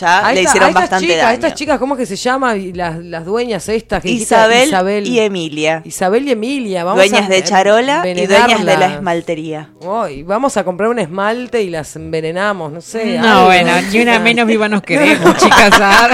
Ya 0.00 0.18
A 0.18 0.32
le 0.32 0.40
esta- 0.40 0.50
hicieron 0.50 0.70
a 0.76 0.80
bastante 0.80 1.06
chicas, 1.06 1.18
a 1.22 1.26
daño. 1.26 1.34
estas 1.34 1.54
chicas, 1.54 1.78
¿cómo 1.78 1.94
es 1.94 1.98
que 2.00 2.06
se 2.06 2.16
llama? 2.16 2.56
Y 2.56 2.72
las, 2.72 2.98
las 2.98 3.24
dueñas 3.24 3.68
estas. 3.68 4.02
que 4.02 4.10
Isabel, 4.10 4.68
Isabel 4.68 5.06
y 5.06 5.18
Emilia. 5.20 5.82
Isabel 5.84 6.28
y 6.28 6.32
Emilia. 6.32 6.84
Vamos 6.84 6.98
dueñas 7.08 7.26
a 7.26 7.28
de 7.28 7.42
Charola 7.44 8.02
y 8.06 8.26
dueñas 8.26 8.64
de 8.64 8.76
la 8.76 8.94
esmaltería. 8.94 9.70
Ay, 9.90 10.22
vamos 10.22 10.56
a 10.56 10.64
comprar 10.64 10.88
un 10.90 10.98
esmalte 10.98 11.62
y 11.62 11.70
las 11.70 11.94
envenenamos, 11.96 12.72
no 12.72 12.80
sé. 12.80 13.18
No, 13.18 13.28
algo, 13.28 13.44
bueno, 13.46 13.72
ni 13.92 14.00
una 14.00 14.18
menos 14.20 14.46
viva 14.46 14.68
nos 14.68 14.82
queremos, 14.82 15.36
chicas. 15.36 15.72
¿ah? 15.80 16.08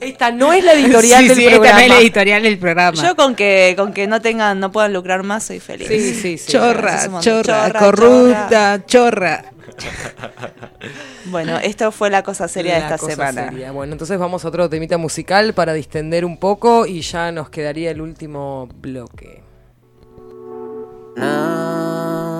Esta 0.00 0.30
no 0.30 0.52
es 0.52 0.62
la 0.62 0.72
editorial 0.74 1.22
Sí, 1.22 1.28
del 1.28 1.36
sí, 1.36 1.44
esta 1.46 1.56
programa. 1.56 1.78
no 1.78 1.82
es 1.84 1.88
la 1.88 1.98
editorial 2.00 2.42
del 2.42 2.58
programa. 2.58 3.02
Yo 3.02 3.16
con 3.16 3.34
que 3.34 3.74
con 3.78 3.92
que 3.94 4.06
no 4.06 4.20
tengan, 4.20 4.60
no 4.60 4.70
puedan 4.70 4.92
lucrar 4.92 5.22
más, 5.22 5.44
soy 5.44 5.58
feliz. 5.60 5.88
Sí, 5.88 6.36
sí, 6.36 6.52
chorra, 6.52 7.08
Chorra, 7.20 7.72
corrupta, 7.72 8.82
chorra. 8.86 9.44
Bueno, 11.26 11.58
esto 11.58 11.90
fue 11.90 12.08
la 12.08 12.22
cosa 12.22 12.46
seria 12.46 12.74
de 12.74 12.80
esta 12.80 12.98
cosa 12.98 13.12
semana. 13.12 13.48
seria. 13.50 13.72
Bueno, 13.72 13.92
entonces 13.92 14.18
vamos 14.18 14.44
a 14.44 14.48
otro 14.48 14.70
temita 14.70 14.96
musical 14.96 15.54
para 15.54 15.72
distender 15.72 16.24
un 16.24 16.38
poco 16.38 16.86
y 16.86 17.00
ya 17.00 17.32
nos 17.32 17.50
quedaría 17.50 17.90
el 17.90 18.00
último 18.00 18.68
bloque. 18.80 19.42
No, 21.16 21.26
no. 21.26 22.35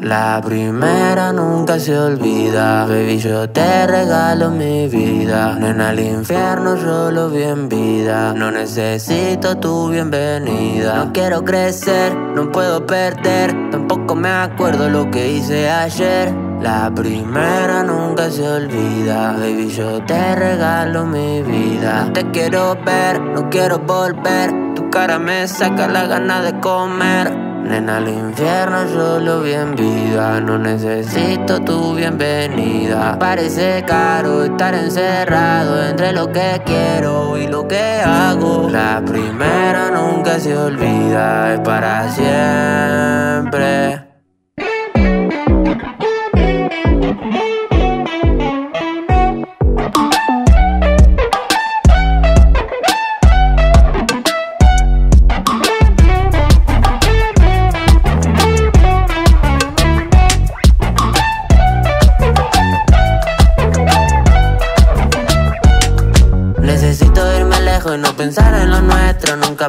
La 0.00 0.40
primera 0.44 1.32
nunca 1.32 1.78
se 1.78 1.98
olvida. 1.98 2.86
Baby, 2.86 3.18
yo 3.18 3.48
te 3.48 3.86
regalo 3.86 4.50
mi 4.50 4.88
vida. 4.88 5.56
Nena, 5.58 5.90
al 5.90 6.00
infierno 6.00 6.76
solo 6.76 7.30
bien 7.30 7.68
vida. 7.68 8.32
No 8.34 8.50
necesito 8.50 9.56
tu 9.56 9.90
bienvenida. 9.90 11.04
No 11.04 11.12
quiero 11.12 11.44
crecer, 11.44 12.14
no 12.14 12.50
puedo 12.50 12.86
perder. 12.86 13.70
Tampoco 13.70 14.14
me 14.14 14.28
acuerdo 14.28 14.88
lo 14.88 15.10
que 15.10 15.32
hice 15.32 15.70
ayer. 15.70 16.34
La 16.60 16.90
primera 16.94 17.82
nunca 17.82 18.30
se 18.30 18.48
olvida. 18.48 19.32
Baby, 19.32 19.68
yo 19.68 20.02
te 20.04 20.34
regalo 20.34 21.04
mi 21.04 21.42
vida. 21.42 22.10
Te 22.14 22.30
quiero 22.30 22.76
ver, 22.84 23.20
no 23.20 23.50
quiero 23.50 23.78
volver. 23.80 24.74
Tu 24.74 24.88
cara 24.90 25.18
me 25.18 25.46
saca 25.46 25.86
la 25.88 26.06
gana 26.06 26.42
de 26.42 26.58
comer. 26.60 27.43
Nena, 27.64 27.96
al 27.96 28.08
infierno 28.08 28.86
solo 28.88 29.42
bien 29.42 29.74
vida. 29.74 30.40
No 30.40 30.58
necesito 30.58 31.60
tu 31.60 31.94
bienvenida. 31.94 33.18
Parece 33.18 33.84
caro 33.86 34.44
estar 34.44 34.74
encerrado 34.74 35.82
entre 35.82 36.12
lo 36.12 36.30
que 36.30 36.60
quiero 36.64 37.38
y 37.38 37.46
lo 37.46 37.66
que 37.66 38.02
hago. 38.04 38.68
La 38.70 39.02
primera 39.04 39.90
nunca 39.90 40.38
se 40.38 40.56
olvida, 40.56 41.54
es 41.54 41.60
para 41.60 42.08
siempre. 42.10 44.13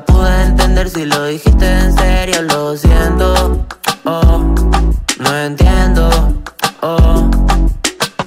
Pude 0.01 0.43
entender 0.43 0.89
si 0.89 1.05
lo 1.05 1.25
dijiste 1.25 1.65
en 1.65 1.95
serio. 1.95 2.41
Lo 2.41 2.75
siento, 2.75 3.65
oh, 4.03 4.53
no 5.19 5.37
entiendo, 5.37 6.09
oh. 6.81 7.29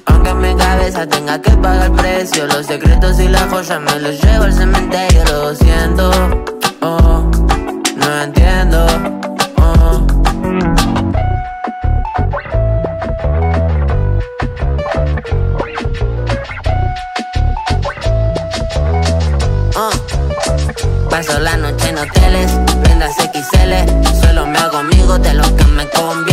Aunque 0.06 0.34
mi 0.34 0.54
cabeza 0.56 1.06
tenga 1.06 1.40
que 1.42 1.50
pagar 1.50 1.92
precio. 1.92 2.46
Los 2.46 2.66
secretos 2.66 3.20
y 3.20 3.28
las 3.28 3.50
joyas 3.50 3.80
me 3.82 4.00
los 4.00 4.22
llevo 4.22 4.44
al 4.44 4.52
cementerio. 4.54 5.24
Lo 5.26 5.54
siento, 5.54 6.10
oh, 6.80 7.30
no 7.96 8.22
entiendo, 8.22 8.86
hoteles, 22.00 22.50
prendas 22.82 23.14
XL. 23.16 24.20
Solo 24.20 24.46
me 24.46 24.58
hago 24.58 24.78
amigo 24.78 25.18
de 25.18 25.34
lo 25.34 25.56
que 25.56 25.64
me 25.64 25.88
conviene. 25.90 26.27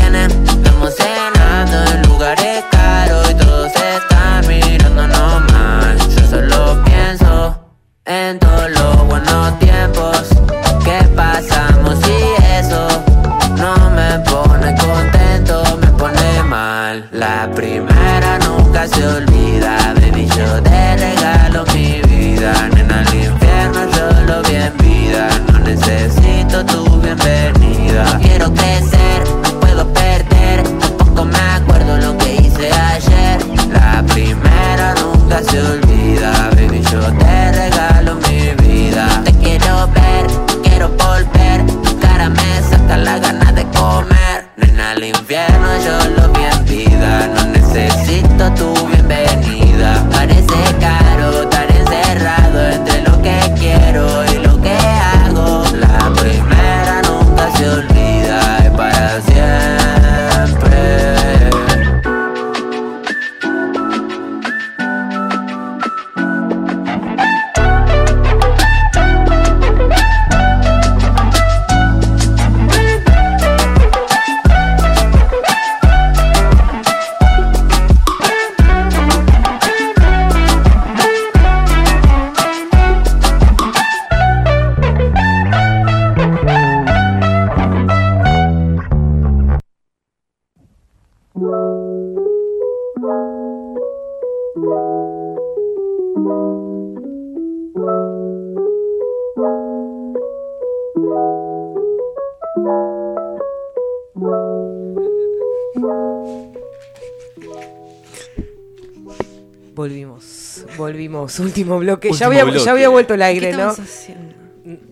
Último 111.39 111.80
bloque. 111.80 112.10
Último 112.10 112.19
ya, 112.19 112.26
había, 112.27 112.43
bloque. 112.43 112.60
ya 112.65 112.72
había 112.72 112.89
vuelto 112.89 113.14
el 113.14 113.22
aire, 113.22 113.52
¿Qué 113.52 113.57
¿no? 113.57 113.69
haciendo? 113.69 114.35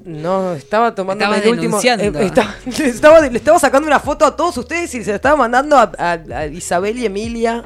No, 0.06 0.54
estaba 0.54 0.94
tomando 0.94 1.26
el 1.34 1.48
último. 1.50 1.80
eh, 1.82 2.12
estaba- 2.26 2.56
le, 2.66 2.86
estaba, 2.88 3.20
le 3.22 3.38
estaba 3.38 3.58
sacando 3.60 3.88
una 3.88 4.00
foto 4.00 4.24
a 4.26 4.36
todos 4.36 4.56
ustedes 4.58 4.94
y 4.94 5.04
se 5.04 5.10
la 5.10 5.16
estaba 5.16 5.36
mandando 5.36 5.78
a, 5.78 5.92
a- 5.98 6.12
a 6.38 6.46
Isabel 6.46 6.98
y 7.00 7.06
Emilia, 7.08 7.64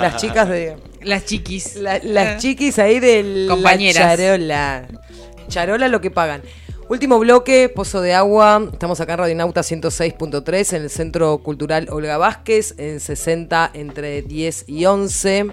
las 0.00 0.16
chicas 0.16 0.48
de. 0.48 0.76
Las 1.02 1.24
chiquis. 1.24 1.74
la- 1.76 1.98
las 2.02 2.40
chiquis 2.40 2.78
ahí 2.78 3.00
del. 3.00 3.46
Compañeras. 3.48 3.96
La 3.96 4.16
charola. 4.16 4.86
Charola 5.48 5.88
lo 5.88 6.00
que 6.00 6.10
pagan. 6.12 6.42
Último 6.88 7.18
bloque, 7.18 7.68
Pozo 7.68 8.00
de 8.00 8.14
Agua. 8.14 8.68
Estamos 8.72 9.00
acá 9.00 9.14
en 9.14 9.18
Radionauta 9.18 9.60
106.3 9.62 10.72
en 10.76 10.82
el 10.84 10.90
Centro 10.90 11.38
Cultural 11.38 11.88
Olga 11.90 12.16
Vázquez, 12.18 12.74
en 12.78 13.00
60 13.00 13.70
entre 13.74 14.22
10 14.22 14.64
y 14.68 14.86
11. 14.86 15.48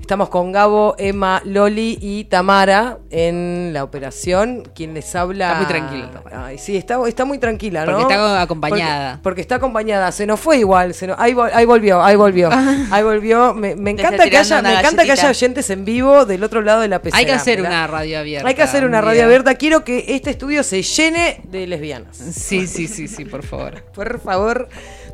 Estamos 0.00 0.28
con 0.28 0.52
Gabo, 0.52 0.94
Emma, 0.98 1.40
Loli 1.44 1.98
y 2.00 2.24
Tamara 2.24 2.98
en 3.10 3.70
la 3.72 3.82
operación. 3.82 4.62
Quien 4.74 4.94
les 4.94 5.14
habla. 5.16 5.46
Está 5.48 5.56
muy 5.58 5.66
tranquila, 5.66 6.10
Tamara. 6.12 6.46
Ay, 6.46 6.58
sí, 6.58 6.76
está, 6.76 6.98
está 7.08 7.24
muy 7.24 7.38
tranquila, 7.38 7.84
¿no? 7.84 7.92
Porque 7.98 8.14
está 8.14 8.42
acompañada. 8.42 9.10
Porque, 9.14 9.22
porque 9.22 9.40
está 9.40 9.54
acompañada. 9.56 10.12
Se 10.12 10.26
nos 10.26 10.38
fue 10.38 10.58
igual. 10.58 10.94
Se 10.94 11.06
nos- 11.08 11.18
ahí, 11.18 11.32
vol- 11.32 11.50
ahí 11.52 11.64
volvió, 11.64 12.02
ahí 12.02 12.14
volvió. 12.14 12.50
Ahí 12.90 13.02
volvió. 13.02 13.52
Me, 13.54 13.74
me 13.74 13.90
encanta 13.92 14.28
que 14.28 14.36
haya, 14.36 14.62
me 14.62 14.74
encanta 14.78 15.02
que 15.04 15.12
haya 15.12 15.28
oyentes 15.30 15.70
en 15.70 15.84
vivo 15.84 16.24
del 16.26 16.44
otro 16.44 16.60
lado 16.62 16.82
de 16.82 16.88
la 16.88 17.00
pecera. 17.00 17.18
Hay 17.18 17.26
que 17.26 17.32
hacer 17.32 17.60
una 17.60 17.86
radio 17.86 18.18
abierta. 18.20 18.48
Hay 18.48 18.54
que 18.54 18.62
hacer 18.62 18.84
una 18.84 18.98
un 19.00 19.04
radio 19.06 19.24
abierta. 19.24 19.54
Quiero 19.56 19.82
que 19.82 20.04
este 20.08 20.30
estudio 20.30 20.62
se 20.62 20.82
llene 20.82 21.40
de 21.44 21.66
lesbianas. 21.66 22.16
Sí, 22.16 22.66
sí, 22.66 22.86
sí, 22.86 23.08
sí, 23.08 23.24
por 23.24 23.42
favor. 23.42 23.82
Por 23.94 24.20
favor, 24.20 24.68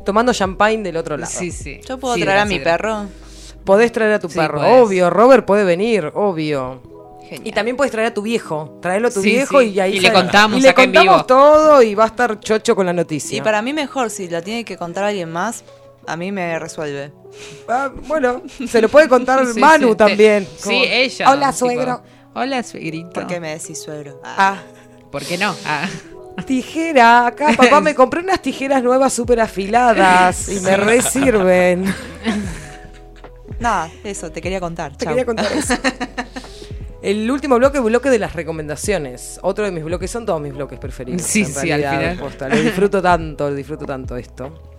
tomando 0.05 0.33
champagne 0.33 0.83
del 0.83 0.97
otro 0.97 1.17
lado. 1.17 1.31
Sí, 1.31 1.51
sí. 1.51 1.79
Yo 1.87 1.97
puedo 1.97 2.15
Sí, 2.15 2.21
traer 2.21 2.39
a 2.39 2.45
mi 2.45 2.59
perro. 2.59 3.05
Podés 3.65 3.91
traer 3.91 4.13
a 4.13 4.19
tu 4.19 4.29
Sí, 4.29 4.37
perro, 4.37 4.59
podés. 4.59 4.81
obvio. 4.81 5.09
Robert 5.09 5.45
puede 5.45 5.63
venir, 5.63 6.11
obvio. 6.13 6.81
Genial. 7.23 7.47
Y 7.47 7.51
también 7.51 7.77
puedes 7.77 7.91
traer 7.91 8.09
a 8.09 8.13
tu 8.13 8.21
viejo. 8.21 8.77
Traerlo 8.81 9.07
a 9.07 9.11
tu 9.11 9.21
Sí, 9.21 9.29
viejo 9.31 9.61
sí. 9.61 9.67
y 9.67 9.79
ahí 9.79 9.95
Y 9.95 9.99
le 10.01 10.11
contamos 10.11 10.57
y 10.59 10.61
le 10.61 10.73
contamos 10.73 11.13
vivo. 11.15 11.25
todo 11.25 11.81
y 11.81 11.95
va 11.95 12.03
a 12.03 12.07
estar 12.07 12.39
chocho 12.39 12.75
con 12.75 12.85
la 12.85 12.93
noticia. 12.93 13.37
Y 13.37 13.41
para 13.41 13.61
mí 13.61 13.71
mejor, 13.73 14.09
si 14.09 14.27
la 14.27 14.41
tiene 14.41 14.65
que 14.65 14.75
contar 14.77 15.05
alguien 15.05 15.31
más, 15.31 15.63
a 16.05 16.17
mí 16.17 16.31
me 16.33 16.59
resuelve. 16.59 17.13
Ah, 17.69 17.89
bueno, 18.07 18.41
se 18.67 18.81
lo 18.81 18.89
puede 18.89 19.07
contar 19.07 19.45
Sí, 19.53 19.59
Manu 19.59 19.95
también. 19.95 20.45
Sí, 20.57 20.83
ella. 20.85 21.31
Hola, 21.31 21.47
tipo, 21.53 21.59
suegro. 21.59 22.01
Hola, 22.35 22.61
suegrito. 22.63 23.11
¿Por 23.11 23.27
qué 23.27 23.39
me 23.39 23.53
decís 23.57 23.81
suegro? 23.81 24.19
Ah. 24.23 24.35
Ah, 24.37 24.57
¿Por 25.09 25.23
qué 25.23 25.37
no? 25.37 25.55
Ah. 25.65 25.87
tijera. 26.45 27.27
Acá, 27.27 27.53
papá, 27.55 27.79
me 27.79 27.95
compré 27.95 28.19
unas 28.21 28.41
tijeras 28.41 28.83
nuevas 28.83 29.13
súper 29.13 29.39
afiladas 29.39 30.49
y 30.49 30.59
me 30.59 30.75
re 30.75 31.01
sirven. 31.01 31.85
Nada, 33.63 33.89
eso, 34.03 34.31
te 34.31 34.41
quería 34.41 34.59
contar. 34.59 34.95
Te 34.95 35.05
chau. 35.05 35.13
quería 35.13 35.25
contar 35.25 35.51
eso. 35.57 35.73
El 37.01 37.29
último 37.29 37.57
bloque, 37.57 37.79
bloque 37.79 38.09
de 38.09 38.19
las 38.19 38.33
recomendaciones. 38.33 39.39
Otro 39.41 39.65
de 39.65 39.71
mis 39.71 39.83
bloques, 39.83 40.09
son 40.09 40.25
todos 40.25 40.39
mis 40.41 40.53
bloques 40.53 40.79
preferidos. 40.79 41.21
Sí, 41.21 41.41
en 41.41 41.47
sí, 41.47 41.71
al 41.71 41.81
realidad, 41.81 42.11
final. 42.13 42.19
posta. 42.19 42.49
Lo 42.49 42.61
disfruto 42.61 43.01
tanto, 43.01 43.49
lo 43.49 43.55
disfruto 43.55 43.85
tanto 43.85 44.15
esto. 44.15 44.71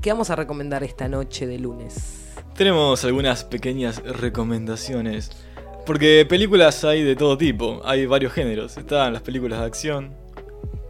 ¿Qué 0.00 0.10
vamos 0.10 0.30
a 0.30 0.36
recomendar 0.36 0.82
esta 0.84 1.08
noche 1.08 1.46
de 1.46 1.58
lunes? 1.58 2.32
Tenemos 2.56 3.04
algunas 3.04 3.44
pequeñas 3.44 4.02
recomendaciones. 4.02 5.30
Porque 5.84 6.26
películas 6.28 6.82
hay 6.84 7.02
de 7.04 7.14
todo 7.14 7.36
tipo, 7.38 7.80
hay 7.84 8.06
varios 8.06 8.32
géneros. 8.32 8.76
Están 8.76 9.12
las 9.12 9.22
películas 9.22 9.60
de 9.60 9.66
acción, 9.66 10.14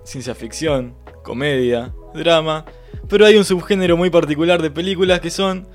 ciencia 0.05 0.35
ficción, 0.35 0.95
comedia, 1.23 1.93
drama. 2.15 2.65
Pero 3.09 3.27
hay 3.27 3.37
un 3.37 3.45
subgénero 3.45 3.97
muy 3.97 4.11
particular 4.11 4.63
de 4.63 4.71
películas 4.71 5.21
que 5.21 5.31
son 5.31 5.69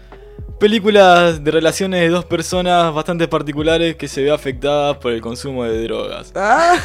películas 0.61 1.43
de 1.43 1.49
relaciones 1.49 2.01
de 2.01 2.09
dos 2.09 2.23
personas 2.23 2.93
bastante 2.93 3.27
particulares 3.27 3.95
que 3.95 4.07
se 4.07 4.21
ve 4.21 4.29
afectadas 4.29 4.95
por 4.97 5.11
el 5.11 5.19
consumo 5.19 5.63
de 5.63 5.81
drogas. 5.81 6.31
Ah, 6.35 6.77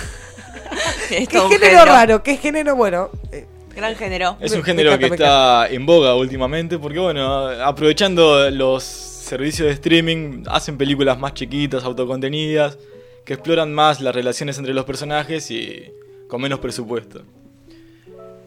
Es 1.11 1.29
¿Qué 1.29 1.39
un 1.39 1.51
género 1.51 1.85
raro? 1.85 2.23
¿Qué 2.23 2.39
género 2.39 2.75
bueno? 2.75 3.11
Eh, 3.31 3.45
Gran 3.77 3.95
género. 3.95 4.39
Es 4.41 4.53
un 4.53 4.63
género 4.63 4.93
encanta, 4.93 5.09
que 5.09 5.15
está 5.15 5.69
en 5.69 5.85
boga 5.85 6.15
últimamente 6.15 6.79
porque, 6.79 6.99
bueno, 6.99 7.49
aprovechando 7.49 8.51
los 8.51 8.83
servicios 8.83 9.69
de 9.69 9.75
streaming, 9.75 10.45
hacen 10.47 10.79
películas 10.79 11.19
más 11.19 11.35
chiquitas, 11.35 11.85
autocontenidas, 11.85 12.79
que 13.27 13.35
exploran 13.35 13.75
más 13.75 14.01
las 14.01 14.15
relaciones 14.15 14.57
entre 14.57 14.73
los 14.73 14.87
personajes 14.87 15.51
y 15.51 15.93
con 16.29 16.41
menos 16.41 16.61
presupuesto. 16.61 17.21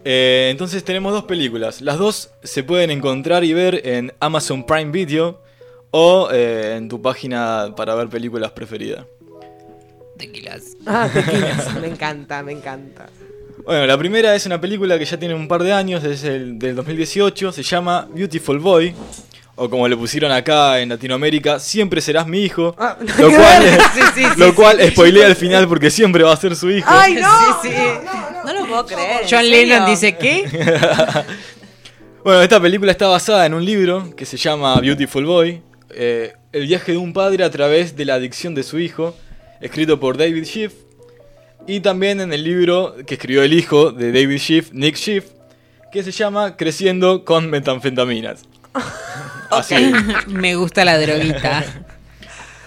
Eh, 0.06 0.50
entonces 0.52 0.84
tenemos 0.84 1.14
dos 1.14 1.26
películas. 1.26 1.82
Las 1.82 1.98
dos 1.98 2.32
se 2.44 2.64
pueden 2.64 2.90
encontrar 2.90 3.44
y 3.44 3.54
ver 3.54 3.82
en 3.86 4.14
Amazon 4.20 4.66
Prime 4.66 4.92
Video 4.92 5.42
o 5.92 6.30
eh, 6.32 6.76
en 6.78 6.88
tu 6.88 7.02
página 7.02 7.74
para 7.76 7.96
ver 7.96 8.10
películas 8.10 8.52
preferida. 8.52 9.06
Tequilas. 10.18 10.76
Ah, 10.86 11.10
tequilas. 11.14 11.74
me 11.80 11.88
encanta, 11.88 12.44
me 12.44 12.52
encanta. 12.52 13.10
Bueno, 13.66 13.86
la 13.86 13.98
primera 13.98 14.36
es 14.36 14.46
una 14.46 14.60
película 14.60 14.98
que 14.98 15.06
ya 15.06 15.18
tiene 15.18 15.36
un 15.36 15.48
par 15.48 15.64
de 15.64 15.74
años, 15.74 16.04
es 16.04 16.24
el 16.24 16.58
del 16.58 16.76
2018, 16.76 17.52
se 17.52 17.62
llama 17.62 18.08
Beautiful 18.14 18.58
Boy, 18.58 18.96
o 19.60 19.70
como 19.70 19.88
le 19.88 19.96
pusieron 19.98 20.32
acá 20.32 20.80
en 20.80 20.90
Latinoamérica, 20.90 21.60
Siempre 21.60 22.02
serás 22.02 22.26
mi 22.26 22.40
hijo, 22.44 22.74
Ah, 22.78 22.98
lo 23.20 23.30
cual, 23.30 23.64
Sí, 23.94 24.02
sí, 24.16 24.22
sí, 24.24 24.40
lo 24.40 24.48
sí. 24.48 24.52
cual 24.54 24.80
spoilea 24.92 25.28
al 25.28 25.36
final 25.36 25.68
porque 25.68 25.90
siempre 25.92 26.24
va 26.24 26.34
a 26.34 26.38
ser 26.38 26.56
su 26.56 26.72
hijo. 26.72 26.88
¡Ay, 26.90 27.16
no! 27.16 27.62
Sí, 27.62 27.70
sí. 27.70 27.76
No 28.46 28.54
lo 28.54 28.66
puedo 28.66 28.86
creer. 28.86 29.22
¿en 29.24 29.28
John? 29.30 29.50
Lennon 29.50 29.86
dice 29.86 30.16
¿qué? 30.18 30.46
Bueno, 32.24 32.42
esta 32.42 32.60
película 32.62 32.92
está 32.92 33.08
basada 33.08 33.46
en 33.46 33.54
un 33.54 33.64
libro 33.64 34.14
que 34.16 34.26
se 34.26 34.36
llama 34.36 34.80
Beautiful 34.82 35.26
Boy, 35.26 35.62
eh, 35.92 36.34
el 36.52 36.68
viaje 36.68 36.92
de 36.92 36.98
un 36.98 37.14
padre 37.14 37.44
a 37.46 37.50
través 37.50 37.96
de 37.96 38.04
la 38.06 38.16
adicción 38.16 38.54
de 38.54 38.64
su 38.64 38.78
hijo, 38.78 39.16
escrito 39.62 40.00
por 40.02 40.18
David 40.18 40.44
Schiff, 40.44 40.74
y 41.66 41.80
también 41.80 42.20
en 42.20 42.34
el 42.34 42.44
libro 42.44 42.96
que 43.08 43.14
escribió 43.16 43.42
el 43.44 43.54
hijo 43.54 43.92
de 43.94 44.12
David 44.12 44.38
Schiff, 44.38 44.70
Nick 44.74 44.96
Schiff, 44.98 45.26
que 45.94 46.04
se 46.04 46.12
llama 46.12 46.58
Creciendo 46.58 47.24
con 47.24 47.50
metanfetaminas. 47.50 48.44
Así. 49.52 49.92
Me 50.28 50.56
gusta 50.56 50.86
la 50.86 50.98
droguita. 51.00 51.64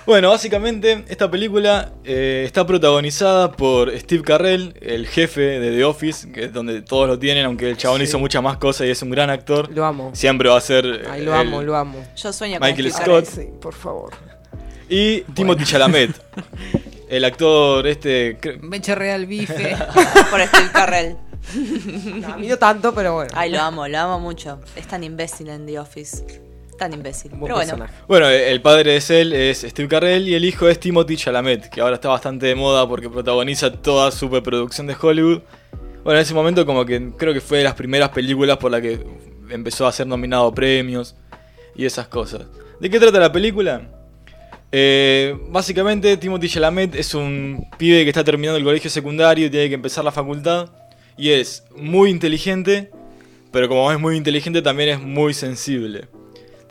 Bueno, 0.05 0.31
básicamente 0.31 1.05
esta 1.07 1.31
película 1.31 1.93
eh, 2.03 2.43
está 2.45 2.67
protagonizada 2.67 3.53
por 3.53 3.97
Steve 4.01 4.25
Carrell, 4.25 4.75
el 4.81 5.07
jefe 5.07 5.41
de 5.61 5.71
The 5.77 5.85
Office, 5.85 6.33
que 6.33 6.47
es 6.47 6.53
donde 6.53 6.83
todos 6.83 7.07
lo 7.07 7.21
tienen, 7.21 7.45
aunque 7.47 7.71
el 7.71 7.77
chabón 7.77 7.99
Sí. 7.99 8.07
hizo 8.09 8.19
muchas 8.19 8.43
más 8.43 8.57
cosas 8.57 8.89
y 8.89 8.91
es 8.91 9.01
un 9.03 9.11
gran 9.11 9.31
actor. 9.31 9.71
Lo 9.73 9.85
amo. 9.85 10.11
Siempre 10.13 10.49
va 10.49 10.57
a 10.57 10.61
ser 10.61 11.07
Ay, 11.09 11.23
lo 11.25 11.33
el- 11.33 11.47
amo, 11.47 11.63
lo 11.63 11.77
amo. 11.77 12.05
Yo 12.17 12.33
sueño 12.33 12.59
con 12.59 12.69
Michael 12.69 12.91
Steve 12.93 13.05
Scott. 13.05 13.25
Sí, 13.27 13.49
por 13.61 13.75
favor. 13.75 14.13
y 14.89 15.21
Timothy 15.35 15.63
Chalamet. 15.65 16.11
El 17.09 17.25
actor 17.25 17.87
este... 17.87 18.39
Me 18.61 18.81
chorrea 18.81 19.15
el 19.15 19.27
bife. 19.27 19.55
Carell. 19.55 20.27
Por 20.31 20.41
Steve 20.49 20.71
Carrell. 20.73 21.17
No, 22.21 22.33
a 22.33 22.37
mí 22.39 22.49
no 22.49 22.57
tanto, 22.57 22.93
pero 22.93 23.15
bueno. 23.15 23.31
Ay, 23.37 23.51
lo 23.53 23.61
amo, 23.61 23.87
lo 23.87 23.99
amo 23.99 24.19
mucho. 24.19 24.59
Es 24.75 24.89
tan 24.89 25.05
imbécil 25.05 25.49
en 25.51 25.65
The 25.65 25.79
Office. 25.79 26.25
Tan 26.79 26.93
imbécil. 26.93 27.33
Pero 27.41 27.55
bueno. 27.55 27.87
Bueno, 28.09 28.29
el 28.29 28.61
padre 28.63 28.99
de 28.99 29.21
él 29.21 29.33
es 29.33 29.61
Steve 29.61 29.89
Carrell 29.89 30.29
y 30.29 30.35
el 30.35 30.45
hijo 30.45 30.69
es 30.69 30.81
Timothy 30.81 31.17
Chalamet, 31.17 31.69
que 31.69 31.81
ahora 31.81 31.97
está 31.97 32.09
bastante 32.09 32.47
de 32.47 32.55
moda 32.55 32.89
porque 32.89 33.09
protagoniza 33.09 33.73
toda 33.73 34.11
su 34.11 34.21
superproducción 34.21 34.87
de 34.87 34.97
Hollywood. 35.01 35.43
Bueno, 36.03 36.19
en 36.19 36.23
ese 36.23 36.35
momento 36.35 36.67
como 36.67 36.85
que 36.85 37.11
creo 37.17 37.33
que 37.33 37.41
fue 37.41 37.59
de 37.59 37.65
las 37.65 37.75
primeras 37.75 38.09
películas 38.11 38.57
por 38.57 38.71
la 38.71 38.81
que 38.81 38.99
empezó 39.51 39.87
a 39.87 39.93
ser 39.93 40.07
nominado 40.07 40.47
a 40.47 40.55
premios 40.55 41.15
y 41.77 41.85
esas 41.85 42.09
cosas. 42.09 42.43
¿De 42.81 42.91
qué 42.91 42.99
trata 42.99 43.21
la 43.21 43.31
película? 43.31 43.83
Eh, 44.73 45.39
básicamente 45.51 46.17
Timothy 46.17 46.49
Chalamet 46.49 46.95
es 46.95 47.15
un 47.15 47.69
pibe 47.77 48.05
que 48.05 48.09
está 48.09 48.25
terminando 48.25 48.57
el 48.57 48.65
colegio 48.65 48.91
secundario 48.91 49.47
y 49.47 49.51
tiene 49.51 49.69
que 49.69 49.75
empezar 49.75 50.03
la 50.03 50.13
facultad 50.13 50.71
y 51.17 51.31
es 51.31 51.65
muy 51.77 52.11
inteligente, 52.11 52.91
pero 53.53 53.69
como 53.69 53.93
es 53.93 54.01
muy 54.01 54.17
inteligente 54.17 54.63
también 54.63 54.89
es 54.89 55.01
muy 55.01 55.35
sensible. 55.35 56.09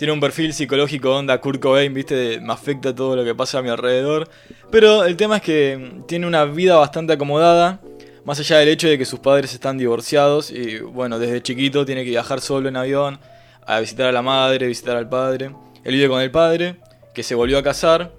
Tiene 0.02 0.14
un 0.14 0.19
perfil 0.19 0.52
psicológico 0.52 1.15
onda 1.15 1.40
Kurt 1.40 1.61
Cobain, 1.61 1.94
viste, 1.94 2.40
me 2.41 2.53
afecta 2.53 2.95
todo 2.95 3.15
lo 3.15 3.23
que 3.23 3.36
pasa 3.36 3.60
a 3.60 3.61
mi 3.61 3.69
alrededor. 3.69 4.28
Pero 4.72 5.06
el 5.06 5.15
tema 5.15 5.36
es 5.36 5.41
que 5.44 6.02
tiene 6.07 6.26
una 6.26 6.44
vida 6.45 6.76
bastante 6.76 7.14
acomodada, 7.14 7.80
más 8.26 8.40
allá 8.40 8.57
del 8.57 8.69
hecho 8.69 8.88
de 8.88 8.98
que 8.98 9.06
sus 9.06 9.19
padres 9.19 9.53
están 9.53 9.78
divorciados 9.78 10.49
y 10.49 10.80
bueno, 10.80 11.19
desde 11.19 11.44
chiquito 11.44 11.86
tiene 11.86 12.03
que 12.03 12.10
viajar 12.10 12.41
solo 12.41 12.68
en 12.68 12.78
avión 12.78 13.19
a 13.64 13.80
visitar 13.80 14.07
a 14.07 14.11
la 14.11 14.23
madre, 14.23 14.65
visitar 14.65 14.98
al 14.98 15.07
padre. 15.07 15.52
Él 15.84 15.94
vive 15.94 16.07
con 16.07 16.19
el 16.19 16.32
padre, 16.32 16.78
que 17.14 17.22
se 17.22 17.36
volvió 17.36 17.60
a 17.60 17.64
casar, 17.64 18.11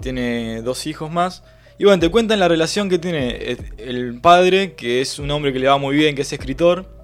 tiene 0.00 0.60
dos 0.62 0.88
hijos 0.88 1.08
más. 1.08 1.44
Y 1.78 1.84
bueno, 1.84 2.00
te 2.00 2.08
cuentan 2.08 2.40
la 2.40 2.48
relación 2.48 2.88
que 2.90 2.98
tiene 2.98 3.56
el 3.76 4.20
padre, 4.20 4.74
que 4.74 5.00
es 5.00 5.20
un 5.20 5.30
hombre 5.30 5.52
que 5.52 5.60
le 5.60 5.68
va 5.68 5.78
muy 5.78 5.94
bien, 5.94 6.16
que 6.16 6.22
es 6.22 6.32
escritor, 6.32 6.98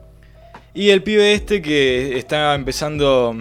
y 0.75 0.91
el 0.91 1.05
pibe 1.05 1.35
este 1.35 1.63
que 1.63 2.19
está 2.19 2.53
empezando 2.57 3.33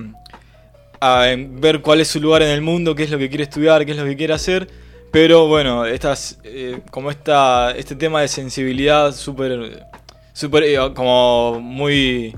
a 1.03 1.29
em, 1.31 1.59
ver 1.59 1.81
cuál 1.81 1.99
es 1.99 2.07
su 2.07 2.21
lugar 2.21 2.41
en 2.43 2.49
el 2.49 2.61
mundo, 2.61 2.95
qué 2.95 3.03
es 3.03 3.11
lo 3.11 3.17
que 3.17 3.27
quiere 3.27 3.43
estudiar, 3.43 3.85
qué 3.85 3.91
es 3.91 3.97
lo 3.97 4.05
que 4.05 4.15
quiere 4.15 4.33
hacer. 4.33 4.69
Pero 5.11 5.47
bueno, 5.47 5.85
estas, 5.85 6.39
eh, 6.43 6.79
como 6.91 7.11
esta, 7.11 7.71
este 7.71 7.95
tema 7.95 8.21
de 8.21 8.29
sensibilidad 8.29 9.13
súper, 9.13 9.85
súper, 10.31 10.63
eh, 10.63 10.77
como 10.95 11.59
muy, 11.59 12.35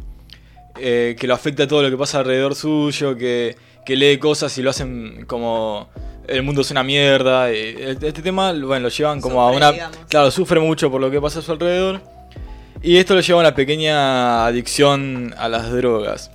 eh, 0.79 1.15
que 1.17 1.27
lo 1.27 1.35
afecta 1.35 1.63
a 1.63 1.67
todo 1.67 1.83
lo 1.83 1.91
que 1.91 1.97
pasa 1.97 2.19
alrededor 2.19 2.55
suyo, 2.55 3.15
que, 3.15 3.55
que 3.85 3.95
lee 3.95 4.17
cosas 4.17 4.57
y 4.57 4.63
lo 4.63 4.71
hacen 4.71 5.25
como 5.27 5.87
el 6.27 6.41
mundo 6.41 6.61
es 6.61 6.71
una 6.71 6.83
mierda. 6.83 7.51
este 7.51 8.07
este 8.07 8.21
tema, 8.23 8.51
bueno, 8.51 8.79
lo 8.79 8.89
llevan 8.89 9.21
como 9.21 9.41
a 9.41 9.51
una. 9.51 9.71
digamos. 9.71 9.97
Claro, 10.09 10.31
sufre 10.31 10.59
mucho 10.59 10.89
por 10.89 10.99
lo 10.99 11.11
que 11.11 11.21
pasa 11.21 11.39
a 11.39 11.41
su 11.43 11.51
alrededor. 11.51 12.01
Y 12.81 12.97
esto 12.97 13.13
lo 13.13 13.21
lleva 13.21 13.39
a 13.39 13.41
una 13.41 13.55
pequeña 13.55 14.45
adicción 14.47 15.33
a 15.37 15.47
las 15.49 15.71
drogas. 15.71 16.31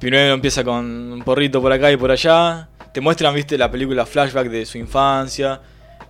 Primero 0.00 0.32
empieza 0.32 0.64
con 0.64 1.12
un 1.12 1.22
porrito 1.22 1.60
por 1.60 1.70
acá 1.70 1.92
y 1.92 1.96
por 1.98 2.10
allá. 2.10 2.68
Te 2.92 3.02
muestran, 3.02 3.34
viste, 3.34 3.58
la 3.58 3.70
película 3.70 4.06
flashback 4.06 4.48
de 4.48 4.64
su 4.64 4.78
infancia, 4.78 5.60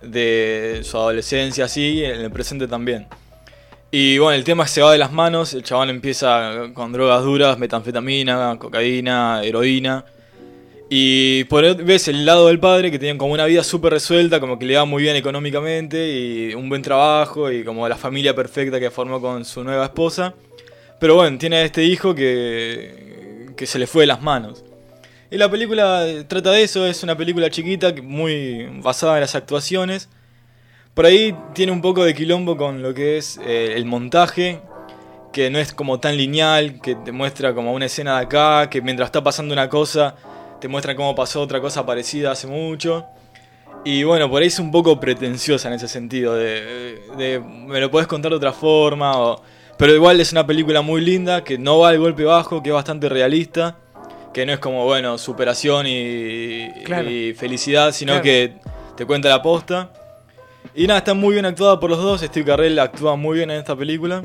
de 0.01 0.79
su 0.83 0.95
adolescencia, 0.95 1.65
así, 1.65 2.01
en 2.03 2.21
el 2.21 2.31
presente 2.31 2.69
también. 2.69 3.05
Y 3.91 4.17
bueno, 4.17 4.35
el 4.37 4.45
tema 4.45 4.65
se 4.65 4.81
va 4.81 4.93
de 4.93 4.97
las 4.97 5.11
manos, 5.11 5.53
el 5.53 5.63
chabón 5.63 5.89
empieza 5.89 6.71
con 6.73 6.93
drogas 6.93 7.21
duras, 7.23 7.59
metanfetamina, 7.59 8.55
cocaína, 8.57 9.43
heroína. 9.43 10.05
Y 10.89 11.43
por 11.45 11.83
ves 11.83 12.07
el 12.07 12.25
lado 12.25 12.47
del 12.47 12.59
padre 12.61 12.91
que 12.91 12.97
tenía 12.97 13.17
como 13.17 13.33
una 13.33 13.45
vida 13.45 13.61
súper 13.61 13.91
resuelta, 13.91 14.39
como 14.39 14.57
que 14.57 14.65
le 14.65 14.77
va 14.77 14.85
muy 14.85 15.03
bien 15.03 15.17
económicamente 15.17 16.13
y 16.13 16.53
un 16.53 16.69
buen 16.69 16.81
trabajo 16.81 17.51
y 17.51 17.65
como 17.65 17.87
la 17.89 17.97
familia 17.97 18.33
perfecta 18.33 18.79
que 18.79 18.89
formó 18.89 19.19
con 19.19 19.43
su 19.43 19.65
nueva 19.65 19.83
esposa. 19.83 20.33
Pero 20.97 21.15
bueno, 21.15 21.37
tiene 21.37 21.57
a 21.57 21.63
este 21.65 21.83
hijo 21.83 22.15
que, 22.15 23.10
que 23.61 23.67
se 23.67 23.77
le 23.77 23.85
fue 23.85 24.01
de 24.01 24.07
las 24.07 24.23
manos. 24.23 24.63
Y 25.29 25.37
la 25.37 25.47
película 25.47 26.03
trata 26.27 26.49
de 26.51 26.63
eso, 26.63 26.83
es 26.87 27.03
una 27.03 27.15
película 27.15 27.47
chiquita, 27.51 27.93
muy 28.01 28.65
basada 28.81 29.13
en 29.17 29.21
las 29.21 29.35
actuaciones. 29.35 30.09
Por 30.95 31.05
ahí 31.05 31.37
tiene 31.53 31.71
un 31.71 31.79
poco 31.79 32.03
de 32.03 32.15
quilombo 32.15 32.57
con 32.57 32.81
lo 32.81 32.91
que 32.95 33.19
es 33.19 33.39
eh, 33.45 33.73
el 33.75 33.85
montaje, 33.85 34.61
que 35.31 35.51
no 35.51 35.59
es 35.59 35.73
como 35.73 35.99
tan 35.99 36.17
lineal, 36.17 36.81
que 36.81 36.95
te 36.95 37.11
muestra 37.11 37.53
como 37.53 37.71
una 37.71 37.85
escena 37.85 38.17
de 38.17 38.25
acá, 38.25 38.67
que 38.67 38.81
mientras 38.81 39.09
está 39.09 39.23
pasando 39.23 39.53
una 39.53 39.69
cosa, 39.69 40.15
te 40.59 40.67
muestra 40.67 40.95
cómo 40.95 41.13
pasó 41.13 41.39
otra 41.39 41.61
cosa 41.61 41.85
parecida 41.85 42.31
hace 42.31 42.47
mucho. 42.47 43.05
Y 43.85 44.01
bueno, 44.05 44.27
por 44.27 44.41
ahí 44.41 44.47
es 44.47 44.57
un 44.57 44.71
poco 44.71 44.99
pretenciosa 44.99 45.67
en 45.67 45.75
ese 45.75 45.87
sentido, 45.87 46.33
de, 46.33 46.99
de- 47.15 47.39
me 47.39 47.79
lo 47.79 47.91
puedes 47.91 48.07
contar 48.07 48.31
de 48.31 48.37
otra 48.37 48.53
forma, 48.53 49.19
o- 49.19 49.43
pero 49.81 49.95
igual 49.95 50.21
es 50.21 50.31
una 50.31 50.45
película 50.45 50.83
muy 50.83 51.01
linda, 51.01 51.43
que 51.43 51.57
no 51.57 51.79
va 51.79 51.89
al 51.89 51.97
golpe 51.97 52.23
bajo, 52.23 52.61
que 52.61 52.69
es 52.69 52.73
bastante 52.75 53.09
realista, 53.09 53.77
que 54.31 54.45
no 54.45 54.53
es 54.53 54.59
como, 54.59 54.85
bueno, 54.85 55.17
superación 55.17 55.87
y, 55.87 56.69
Claro. 56.85 57.09
y 57.09 57.33
felicidad, 57.33 57.91
sino 57.91 58.11
Claro. 58.11 58.23
que 58.23 58.53
te 58.95 59.07
cuenta 59.07 59.27
la 59.29 59.41
posta. 59.41 59.89
Y 60.75 60.85
nada, 60.85 60.99
está 60.99 61.15
muy 61.15 61.33
bien 61.33 61.47
actuada 61.47 61.79
por 61.79 61.89
los 61.89 61.97
dos, 61.97 62.21
Steve 62.21 62.45
Carrell 62.45 62.77
actúa 62.77 63.15
muy 63.15 63.37
bien 63.37 63.49
en 63.49 63.57
esta 63.57 63.75
película. 63.75 64.21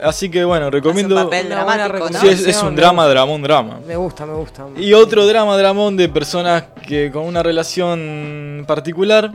Así 0.00 0.30
que 0.30 0.44
bueno, 0.44 0.70
recomiendo... 0.70 1.16
papel 1.16 1.46
Una 1.46 1.64
buena 1.64 1.88
dramático, 1.88 2.10
¿no? 2.12 2.20
Sí, 2.20 2.28
es, 2.28 2.46
es 2.46 2.62
un 2.62 2.76
drama, 2.76 3.08
dramón, 3.08 3.42
drama. 3.42 3.80
Me 3.84 3.96
gusta, 3.96 4.26
me 4.26 4.34
gusta. 4.34 4.64
Y 4.76 4.92
otro 4.92 5.26
drama, 5.26 5.56
dramón 5.56 5.96
de 5.96 6.08
personas 6.08 6.66
que 6.86 7.10
con 7.10 7.24
una 7.24 7.42
relación 7.42 8.62
particular 8.68 9.32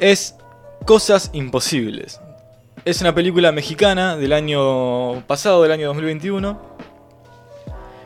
es 0.00 0.34
Cosas 0.84 1.30
Imposibles. 1.34 2.18
Es 2.84 3.00
una 3.00 3.14
película 3.14 3.52
mexicana 3.52 4.16
del 4.16 4.32
año 4.32 5.20
pasado, 5.26 5.62
del 5.62 5.72
año 5.72 5.86
2021. 5.88 6.60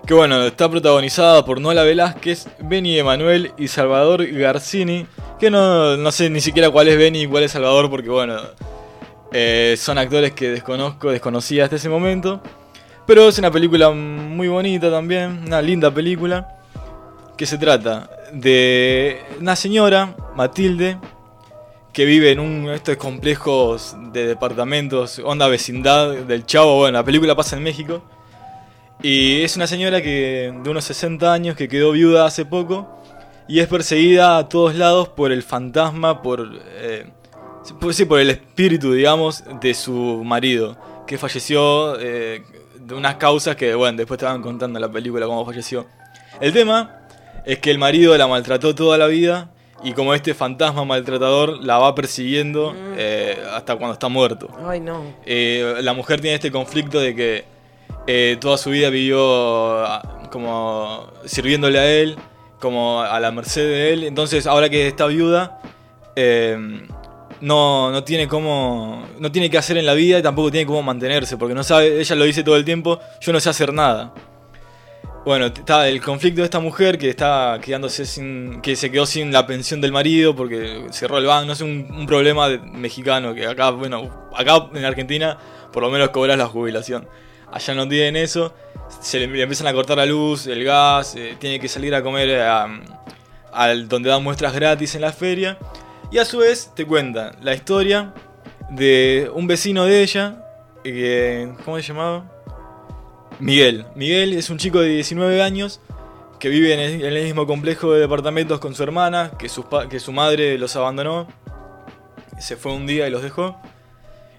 Que 0.06 0.14
bueno, 0.14 0.42
está 0.44 0.70
protagonizada 0.70 1.44
por 1.44 1.60
Nola 1.60 1.82
Velázquez, 1.82 2.46
Benny 2.60 2.98
Emanuel 2.98 3.52
y 3.56 3.68
Salvador 3.68 4.26
Garcini. 4.26 5.06
Que 5.40 5.50
no, 5.50 5.96
no 5.96 6.12
sé 6.12 6.28
ni 6.28 6.40
siquiera 6.40 6.70
cuál 6.70 6.88
es 6.88 6.98
Benny 6.98 7.22
y 7.22 7.26
cuál 7.26 7.44
es 7.44 7.52
Salvador, 7.52 7.88
porque 7.88 8.10
bueno, 8.10 8.36
eh, 9.32 9.74
son 9.78 9.98
actores 9.98 10.32
que 10.32 10.50
desconozco, 10.50 11.10
desconocía 11.10 11.64
hasta 11.64 11.76
ese 11.76 11.88
momento. 11.88 12.42
Pero 13.06 13.28
es 13.28 13.38
una 13.38 13.50
película 13.50 13.90
muy 13.90 14.48
bonita 14.48 14.90
también, 14.90 15.44
una 15.46 15.62
linda 15.62 15.90
película. 15.90 16.52
Que 17.36 17.46
se 17.46 17.58
trata 17.58 18.10
de 18.32 19.22
una 19.40 19.56
señora, 19.56 20.16
Matilde, 20.34 20.98
que 21.96 22.04
vive 22.04 22.30
en 22.30 22.40
un 22.40 22.68
estos 22.68 22.98
complejos 22.98 23.96
de 24.12 24.26
departamentos, 24.26 25.18
onda 25.18 25.48
vecindad 25.48 26.12
del 26.12 26.44
Chavo. 26.44 26.76
Bueno, 26.76 26.98
la 26.98 27.04
película 27.04 27.34
pasa 27.34 27.56
en 27.56 27.62
México. 27.62 28.04
Y 29.02 29.40
es 29.40 29.56
una 29.56 29.66
señora 29.66 30.02
que 30.02 30.52
de 30.62 30.70
unos 30.70 30.84
60 30.84 31.32
años 31.32 31.56
que 31.56 31.68
quedó 31.68 31.92
viuda 31.92 32.26
hace 32.26 32.44
poco 32.44 33.02
y 33.48 33.60
es 33.60 33.68
perseguida 33.68 34.36
a 34.36 34.46
todos 34.46 34.74
lados 34.74 35.08
por 35.08 35.32
el 35.32 35.42
fantasma, 35.42 36.20
por, 36.20 36.60
eh, 36.66 37.06
por, 37.80 37.94
sí, 37.94 38.04
por 38.04 38.20
el 38.20 38.28
espíritu, 38.28 38.92
digamos, 38.92 39.42
de 39.62 39.72
su 39.72 40.22
marido, 40.22 40.76
que 41.06 41.16
falleció 41.16 41.98
eh, 41.98 42.42
de 42.78 42.94
unas 42.94 43.14
causas 43.14 43.56
que, 43.56 43.74
bueno, 43.74 43.96
después 43.96 44.20
te 44.20 44.26
van 44.26 44.42
contando 44.42 44.78
en 44.78 44.82
la 44.82 44.92
película 44.92 45.24
cómo 45.24 45.46
falleció. 45.46 45.86
El 46.42 46.52
tema 46.52 47.06
es 47.46 47.58
que 47.58 47.70
el 47.70 47.78
marido 47.78 48.14
la 48.18 48.26
maltrató 48.26 48.74
toda 48.74 48.98
la 48.98 49.06
vida 49.06 49.50
y 49.82 49.92
como 49.92 50.14
este 50.14 50.34
fantasma 50.34 50.84
maltratador 50.84 51.62
la 51.62 51.78
va 51.78 51.94
persiguiendo 51.94 52.74
eh, 52.96 53.38
hasta 53.52 53.76
cuando 53.76 53.92
está 53.92 54.08
muerto. 54.08 54.48
Ay, 54.66 54.80
no. 54.80 55.02
Eh, 55.24 55.76
la 55.82 55.92
mujer 55.92 56.20
tiene 56.20 56.36
este 56.36 56.50
conflicto 56.50 56.98
de 56.98 57.14
que 57.14 57.44
eh, 58.06 58.36
toda 58.40 58.56
su 58.56 58.70
vida 58.70 58.88
vivió 58.90 59.84
ah, 59.84 60.28
como 60.30 61.08
sirviéndole 61.24 61.78
a 61.78 61.90
él, 61.90 62.16
como 62.58 63.02
a 63.02 63.20
la 63.20 63.30
merced 63.30 63.62
de 63.62 63.92
él. 63.92 64.04
Entonces, 64.04 64.46
ahora 64.46 64.68
que 64.68 64.88
está 64.88 65.06
viuda, 65.06 65.60
no, 67.40 67.90
no 67.90 68.04
tiene 68.04 68.28
cómo. 68.28 69.06
No 69.18 69.30
tiene 69.30 69.50
qué 69.50 69.58
hacer 69.58 69.76
en 69.76 69.86
la 69.86 69.94
vida 69.94 70.18
y 70.18 70.22
tampoco 70.22 70.50
tiene 70.50 70.66
cómo 70.66 70.82
mantenerse, 70.82 71.36
porque 71.36 71.54
no 71.54 71.62
sabe, 71.62 72.00
ella 72.00 72.16
lo 72.16 72.24
dice 72.24 72.42
todo 72.42 72.56
el 72.56 72.64
tiempo, 72.64 72.98
yo 73.20 73.32
no 73.32 73.40
sé 73.40 73.50
hacer 73.50 73.72
nada. 73.74 74.14
Bueno, 75.26 75.46
está 75.46 75.88
el 75.88 76.00
conflicto 76.00 76.40
de 76.40 76.44
esta 76.44 76.60
mujer 76.60 76.98
que 76.98 77.08
está 77.08 77.58
quedándose 77.60 78.06
sin. 78.06 78.60
que 78.60 78.76
se 78.76 78.92
quedó 78.92 79.06
sin 79.06 79.32
la 79.32 79.44
pensión 79.44 79.80
del 79.80 79.90
marido 79.90 80.36
porque 80.36 80.86
cerró 80.92 81.18
el 81.18 81.26
banco. 81.26 81.46
No 81.46 81.52
es 81.52 81.60
un, 81.62 82.06
problema 82.06 82.46
mexicano 82.46 83.34
que 83.34 83.44
acá, 83.44 83.70
bueno, 83.70 84.28
acá 84.32 84.68
en 84.72 84.84
Argentina 84.84 85.36
por 85.72 85.82
lo 85.82 85.90
menos 85.90 86.10
cobras 86.10 86.38
la 86.38 86.46
jubilación. 86.46 87.08
Allá 87.50 87.74
no 87.74 87.88
tienen 87.88 88.14
eso. 88.14 88.54
Se 89.00 89.18
le, 89.18 89.24
empiezan 89.42 89.66
a 89.66 89.72
cortar 89.72 89.96
la 89.96 90.06
luz, 90.06 90.46
el 90.46 90.62
gas, 90.62 91.16
eh, 91.16 91.34
tiene 91.40 91.58
que 91.58 91.66
salir 91.66 91.92
a 91.96 92.04
comer 92.04 92.28
eh, 92.28 92.48
al 93.52 93.88
donde 93.88 94.10
dan 94.10 94.22
muestras 94.22 94.54
gratis 94.54 94.94
en 94.94 95.00
la 95.00 95.12
feria. 95.12 95.58
Y 96.12 96.18
a 96.18 96.24
su 96.24 96.38
vez 96.38 96.70
te 96.76 96.86
cuentan 96.86 97.34
la 97.42 97.52
historia 97.52 98.14
de 98.70 99.28
un 99.34 99.48
vecino 99.48 99.86
de 99.86 100.02
ella, 100.04 100.36
que, 100.84 101.52
¿cómo 101.64 101.78
se 101.78 101.82
llamaba? 101.82 102.35
Miguel. 103.38 103.84
Miguel 103.94 104.32
es 104.32 104.48
un 104.50 104.58
chico 104.58 104.80
de 104.80 104.88
19 104.88 105.42
años 105.42 105.80
que 106.38 106.48
vive 106.48 106.72
en 106.74 107.02
el, 107.02 107.24
mismo 107.24 107.46
complejo 107.46 107.92
de 107.92 108.00
departamentos 108.00 108.60
con 108.60 108.74
su 108.74 108.82
hermana, 108.82 109.32
que, 109.38 109.48
su 109.48 110.12
madre 110.12 110.58
los 110.58 110.76
abandonó, 110.76 111.26
se 112.38 112.56
fue 112.56 112.72
un 112.72 112.86
día 112.86 113.06
y 113.06 113.10
los 113.10 113.22
dejó. 113.22 113.60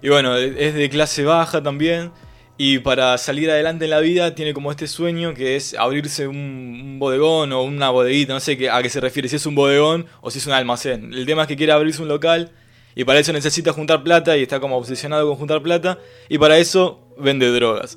Y 0.02 0.08
bueno, 0.08 0.36
es 0.36 0.74
de 0.74 0.90
clase 0.90 1.24
baja 1.24 1.62
también. 1.62 2.12
Y 2.60 2.80
para 2.80 3.16
salir 3.18 3.48
adelante 3.50 3.84
en 3.84 3.92
la 3.92 4.00
vida 4.00 4.34
tiene 4.34 4.52
como 4.52 4.72
este 4.72 4.88
sueño 4.88 5.32
que 5.32 5.54
es 5.54 5.74
abrirse 5.74 6.26
un, 6.26 6.36
un 6.36 6.98
bodegón 6.98 7.52
o 7.52 7.62
una 7.62 7.90
bodeguita, 7.90 8.32
no 8.32 8.40
sé 8.40 8.68
a 8.68 8.82
qué 8.82 8.90
se 8.90 9.00
refiere, 9.00 9.28
si 9.28 9.36
es 9.36 9.46
un 9.46 9.54
bodegón 9.54 10.06
o 10.22 10.30
si 10.32 10.38
es 10.38 10.46
un 10.48 10.52
almacén. 10.52 11.14
El 11.14 11.24
tema 11.24 11.42
es 11.42 11.48
que 11.48 11.56
quiere 11.56 11.72
abrirse 11.72 12.02
un 12.02 12.08
local 12.08 12.50
y 12.96 13.04
para 13.04 13.20
eso 13.20 13.32
necesita 13.32 13.72
juntar 13.72 14.02
plata 14.02 14.36
y 14.36 14.42
está 14.42 14.58
como 14.58 14.76
obsesionado 14.76 15.28
con 15.28 15.36
juntar 15.36 15.62
plata 15.62 15.98
y 16.28 16.38
para 16.38 16.58
eso 16.58 16.98
vende 17.16 17.48
drogas. 17.52 17.96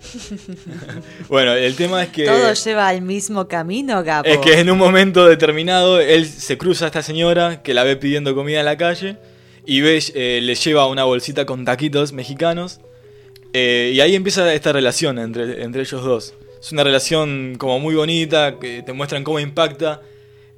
Bueno, 1.28 1.54
el 1.54 1.76
tema 1.76 2.02
es 2.02 2.08
que... 2.10 2.24
Todo 2.24 2.52
lleva 2.52 2.88
al 2.88 3.02
mismo 3.02 3.48
camino, 3.48 4.02
Gabo. 4.02 4.26
Es 4.26 4.38
que 4.38 4.58
en 4.58 4.70
un 4.70 4.78
momento 4.78 5.26
determinado 5.26 6.00
él 6.00 6.26
se 6.26 6.58
cruza 6.58 6.86
a 6.86 6.88
esta 6.88 7.02
señora 7.02 7.62
que 7.62 7.74
la 7.74 7.84
ve 7.84 7.96
pidiendo 7.96 8.34
comida 8.34 8.60
en 8.60 8.66
la 8.66 8.76
calle 8.76 9.16
y 9.66 9.80
ve, 9.80 10.02
eh, 10.14 10.40
le 10.42 10.54
lleva 10.54 10.86
una 10.86 11.04
bolsita 11.04 11.46
con 11.46 11.64
taquitos 11.64 12.12
mexicanos 12.12 12.80
eh, 13.52 13.92
y 13.94 14.00
ahí 14.00 14.14
empieza 14.14 14.52
esta 14.54 14.72
relación 14.72 15.18
entre, 15.18 15.62
entre 15.62 15.82
ellos 15.82 16.02
dos. 16.02 16.34
Es 16.60 16.72
una 16.72 16.84
relación 16.84 17.56
como 17.58 17.78
muy 17.80 17.94
bonita, 17.94 18.58
que 18.58 18.82
te 18.82 18.92
muestran 18.92 19.24
cómo 19.24 19.40
impacta 19.40 20.02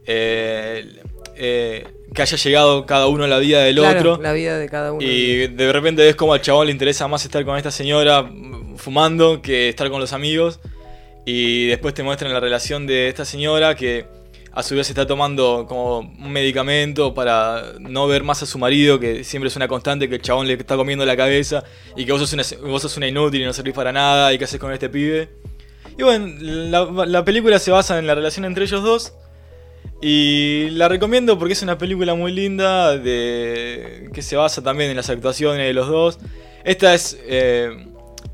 eh, 0.06 1.00
eh, 1.36 1.86
que 2.14 2.22
haya 2.22 2.36
llegado 2.36 2.86
cada 2.86 3.06
uno 3.06 3.24
a 3.24 3.28
la 3.28 3.38
vida 3.38 3.62
del 3.62 3.76
Claro, 3.76 4.12
otro. 4.12 4.22
la 4.22 4.32
vida 4.32 4.58
de 4.58 4.68
cada 4.68 4.92
uno. 4.92 5.02
Y 5.02 5.46
de 5.48 5.72
repente 5.72 6.02
ves 6.02 6.16
como 6.16 6.34
al 6.34 6.40
chabón 6.40 6.66
le 6.66 6.72
interesa 6.72 7.08
más 7.08 7.24
estar 7.24 7.44
con 7.44 7.56
esta 7.56 7.70
señora 7.70 8.22
mm, 8.22 8.76
fumando 8.76 9.40
que 9.42 9.68
estar 9.68 9.90
con 9.90 10.00
los 10.00 10.12
amigos. 10.12 10.60
Y 11.24 11.66
después 11.66 11.94
te 11.94 12.02
muestran 12.02 12.32
la 12.32 12.40
relación 12.40 12.86
de 12.86 13.08
esta 13.08 13.24
señora 13.24 13.74
que 13.76 14.06
a 14.54 14.62
su 14.62 14.74
vez 14.74 14.88
está 14.90 15.06
tomando 15.06 15.64
como 15.66 16.00
un 16.00 16.32
medicamento 16.32 17.14
para 17.14 17.62
no 17.78 18.06
ver 18.06 18.22
más 18.22 18.42
a 18.42 18.46
su 18.46 18.58
marido, 18.58 19.00
que 19.00 19.24
siempre 19.24 19.48
es 19.48 19.56
una 19.56 19.66
constante 19.66 20.08
que 20.08 20.16
el 20.16 20.22
chabón 20.22 20.46
le 20.46 20.54
está 20.54 20.76
comiendo 20.76 21.06
la 21.06 21.16
cabeza 21.16 21.64
y 21.96 22.04
que 22.04 22.12
vos 22.12 22.20
sos 22.20 22.32
una, 22.34 22.42
vos 22.68 22.82
sos 22.82 22.96
una 22.96 23.06
inútil 23.06 23.40
y 23.40 23.44
no 23.44 23.52
servís 23.52 23.72
para 23.74 23.92
nada 23.92 24.32
y 24.32 24.38
qué 24.38 24.44
haces 24.44 24.60
con 24.60 24.72
este 24.72 24.90
pibe. 24.90 25.30
Y 25.96 26.02
bueno, 26.02 26.26
la, 26.40 27.06
la 27.06 27.24
película 27.24 27.58
se 27.58 27.70
basa 27.70 27.98
en 27.98 28.06
la 28.06 28.14
relación 28.14 28.44
entre 28.44 28.64
ellos 28.64 28.82
dos. 28.82 29.14
Y 30.04 30.70
la 30.70 30.88
recomiendo 30.88 31.38
porque 31.38 31.52
es 31.52 31.62
una 31.62 31.78
película 31.78 32.14
muy 32.14 32.32
linda 32.32 32.98
de 32.98 34.10
que 34.12 34.20
se 34.20 34.34
basa 34.34 34.60
también 34.60 34.90
en 34.90 34.96
las 34.96 35.08
actuaciones 35.08 35.64
de 35.64 35.72
los 35.72 35.86
dos. 35.86 36.18
Esta 36.64 36.92
es 36.92 37.16
eh, 37.24 37.70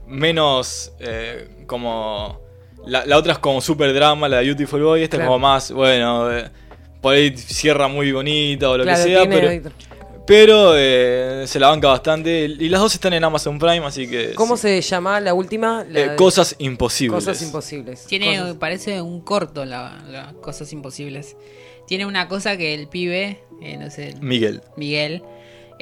menos 0.06 0.92
eh, 0.98 1.46
como... 1.66 2.40
La, 2.86 3.04
la 3.04 3.18
otra 3.18 3.34
es 3.34 3.38
como 3.38 3.60
super 3.60 3.92
drama, 3.92 4.30
la 4.30 4.38
de 4.38 4.44
Beautiful 4.46 4.82
Boy. 4.82 5.02
Esta 5.02 5.18
Claro. 5.18 5.24
es 5.30 5.34
como 5.34 5.38
más, 5.40 5.70
bueno, 5.70 6.32
eh, 6.34 6.48
por 7.02 7.14
ahí 7.14 7.36
cierra 7.36 7.86
muy 7.86 8.12
bonita 8.12 8.70
o 8.70 8.78
lo 8.78 8.84
Claro, 8.84 9.04
que 9.04 9.10
sea, 9.10 9.70
pero 10.28 10.74
eh, 10.76 11.44
se 11.46 11.58
la 11.58 11.68
banca 11.68 11.88
bastante. 11.88 12.44
Y 12.44 12.68
las 12.68 12.80
dos 12.80 12.94
están 12.94 13.14
en 13.14 13.24
Amazon 13.24 13.58
Prime, 13.58 13.84
así 13.84 14.06
que... 14.08 14.34
¿Cómo 14.34 14.56
se 14.56 14.80
llama 14.80 15.18
la 15.20 15.32
última? 15.34 15.84
La 15.88 16.00
Eh, 16.00 16.08
de- 16.10 16.16
cosas 16.16 16.54
imposibles. 16.58 17.24
Cosas 17.24 17.42
imposibles. 17.42 18.04
Tiene, 18.06 18.38
Cosas- 18.38 18.56
parece 18.58 19.00
un 19.02 19.22
corto 19.22 19.64
la, 19.64 20.04
la 20.08 20.34
Cosas 20.40 20.72
Imposibles. 20.72 21.34
Tiene 21.86 22.04
una 22.06 22.28
cosa 22.28 22.56
que 22.58 22.74
el 22.74 22.86
pibe, 22.88 23.40
eh, 23.62 23.76
no 23.78 23.90
sé, 23.90 24.10
el- 24.10 24.20
Miguel. 24.20 24.60
Miguel, 24.76 25.22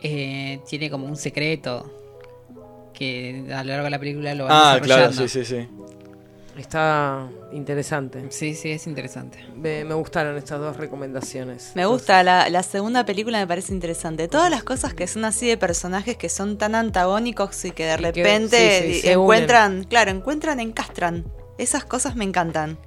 eh, 0.02 0.60
tiene 0.68 0.89
como 0.90 1.06
un 1.06 1.16
secreto 1.16 1.93
que 2.94 3.44
a 3.52 3.62
lo 3.64 3.70
largo 3.70 3.85
de 3.85 3.90
la 3.90 3.98
película 3.98 4.35
lo 4.35 4.44
va 4.44 4.51
Ah, 4.74 4.81
claro, 4.81 5.09
desarrollando. 5.10 5.28
sí, 5.28 5.44
sí, 5.44 5.56
sí. 5.56 5.68
Está 6.56 7.28
interesante. 7.52 8.26
Sí, 8.30 8.54
sí, 8.54 8.70
es 8.70 8.86
interesante. 8.86 9.44
Me, 9.54 9.84
me 9.84 9.94
gustaron 9.94 10.36
estas 10.36 10.58
dos 10.58 10.76
recomendaciones. 10.76 11.72
Me 11.74 11.84
gusta, 11.86 12.22
la, 12.22 12.48
la 12.48 12.62
segunda 12.62 13.04
película 13.04 13.38
me 13.38 13.46
parece 13.46 13.72
interesante. 13.74 14.26
Todas 14.28 14.50
las 14.50 14.64
cosas 14.64 14.94
que 14.94 15.06
son 15.06 15.24
así 15.24 15.46
de 15.46 15.56
personajes 15.58 16.16
que 16.16 16.28
son 16.28 16.56
tan 16.58 16.74
antagónicos 16.74 17.64
y 17.64 17.72
que 17.72 17.84
de 17.84 17.92
Y 17.94 17.96
que- 17.96 18.02
repente 18.22 18.82
sí, 18.82 18.94
sí, 18.94 19.00
se 19.02 19.12
encuentran, 19.12 19.84
claro, 19.84 20.10
encuentran, 20.10 20.60
encastran. 20.60 21.24
Esas 21.58 21.84
cosas 21.84 22.16
me 22.16 22.24
encantan. 22.24 22.78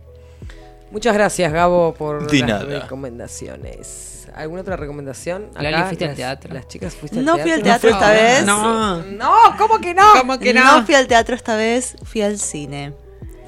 Muchas 0.91 1.13
gracias, 1.13 1.53
Gabo, 1.53 1.93
por 1.93 2.25
De 2.29 2.39
las 2.39 2.49
nada. 2.65 2.81
recomendaciones. 2.81 4.27
¿Alguna 4.35 4.61
otra 4.61 4.75
recomendación? 4.75 5.49
Lali, 5.55 5.67
Acá, 5.75 5.85
¿fuiste 5.87 6.05
al 6.05 6.09
las- 6.11 6.17
teatro? 6.17 6.53
Las 6.53 6.67
chicas 6.67 6.95
fuiste 6.95 7.19
al 7.19 7.25
No 7.25 7.35
teatro. 7.35 7.43
fui 7.43 7.51
al 7.59 7.63
teatro 7.63 7.89
esta 7.91 8.11
vez. 8.11 8.45
No. 8.45 9.03
No, 9.03 9.33
¿cómo 9.57 9.79
que 9.79 9.93
no? 9.93 10.03
¿Cómo 10.19 10.39
que 10.39 10.53
no? 10.53 10.83
fui 10.85 10.95
al 10.95 11.07
teatro 11.07 11.35
esta 11.35 11.55
vez, 11.55 11.95
fui 12.03 12.21
al 12.21 12.39
cine. 12.39 12.93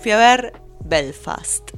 Fui 0.02 0.12
a 0.12 0.18
ver 0.18 0.54
Belfast. 0.84 1.72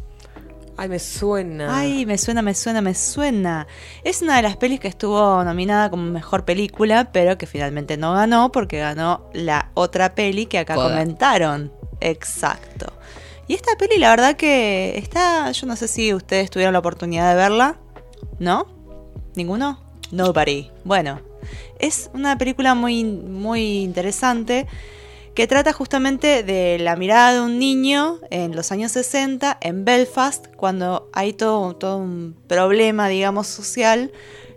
Ay, 0.78 0.88
me 0.88 0.98
suena. 0.98 1.78
Ay, 1.78 2.06
me 2.06 2.18
suena, 2.18 2.41
me 2.41 2.54
suena, 2.54 2.82
me 2.82 2.95
suena. 2.95 3.68
Es 4.06 4.22
una 4.22 4.38
de 4.38 4.44
las 4.44 4.56
pelis 4.56 4.80
que 4.80 4.88
estuvo 4.88 5.44
nominada 5.44 5.90
como 5.90 6.04
mejor 6.04 6.45
película, 6.45 7.12
pero 7.12 7.38
que 7.38 7.45
finalmente 7.45 7.98
no 7.98 8.14
ganó 8.14 8.52
porque 8.52 8.80
ganó 8.80 9.30
la 9.34 9.72
otra 9.74 10.16
peli 10.16 10.45
que 10.45 10.58
acá 10.58 10.76
comentaron. 10.76 11.74
Exacto. 12.00 12.94
Y 13.48 13.56
esta 13.56 13.76
peli, 13.78 13.98
la 13.98 14.12
verdad 14.12 14.38
que 14.38 14.98
está. 14.98 15.52
Yo 15.52 15.68
no 15.68 15.76
sé 15.76 15.90
si 15.90 16.14
ustedes 16.14 16.50
tuvieron 16.50 16.72
la 16.72 16.80
oportunidad 16.80 17.30
de 17.30 17.36
verla. 17.36 17.76
¿No? 18.40 18.68
¿Ninguno? 19.36 19.80
Nobody. 20.12 20.72
Bueno, 20.86 21.20
es 21.78 22.10
una 22.14 22.38
película 22.38 22.74
muy, 22.74 23.04
muy 23.04 23.84
interesante 23.84 24.66
que 25.36 25.48
trata 25.48 25.74
justamente 25.74 26.44
de 26.44 26.78
la 26.80 26.96
mirada 26.96 27.34
de 27.34 27.42
un 27.42 27.58
niño 27.58 28.20
en 28.30 28.56
los 28.56 28.72
años 28.72 28.92
60 28.92 29.58
en 29.62 29.84
Belfast, 29.86 30.48
cuando 30.56 31.10
hay 31.14 31.34
todo, 31.34 31.98
un 31.98 32.36
problema, 32.48 33.08
digamos, 33.08 33.48
social 33.48 34.12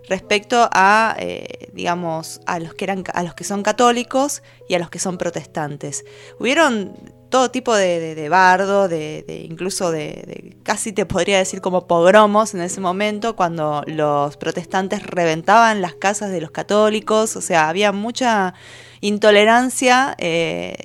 respecto 0.07 0.69
a, 0.71 1.15
eh, 1.19 1.69
digamos, 1.73 2.41
a 2.45 2.59
los 2.59 2.73
que 2.73 2.85
eran, 2.85 3.03
a 3.13 3.23
los 3.23 3.33
que 3.33 3.43
son 3.43 3.63
católicos 3.63 4.43
y 4.69 4.75
a 4.75 4.79
los 4.79 4.89
que 4.89 4.99
son 4.99 5.17
protestantes. 5.17 6.05
Hubieron 6.39 7.16
todo 7.29 7.51
tipo 7.51 7.75
de, 7.75 8.15
de, 8.15 8.29
bardo, 8.29 8.87
de, 8.87 9.45
incluso 9.49 9.91
de, 9.91 10.23
de- 10.25 10.57
casi 10.63 10.93
te 10.93 11.05
podría 11.05 11.37
decir 11.37 11.61
como 11.61 11.87
pogromos 11.87 12.53
en 12.53 12.61
ese 12.61 12.79
momento, 12.81 13.35
cuando 13.35 13.83
los 13.87 14.37
protestantes 14.37 15.03
reventaban 15.03 15.81
las 15.81 15.93
casas 15.95 16.31
de 16.31 16.41
los 16.41 16.51
católicos, 16.51 17.35
o 17.35 17.41
sea, 17.41 17.69
había 17.69 17.91
mucha 17.91 18.53
intolerancia, 19.01 20.15
eh, 20.17 20.75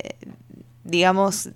digamos, 0.84 1.50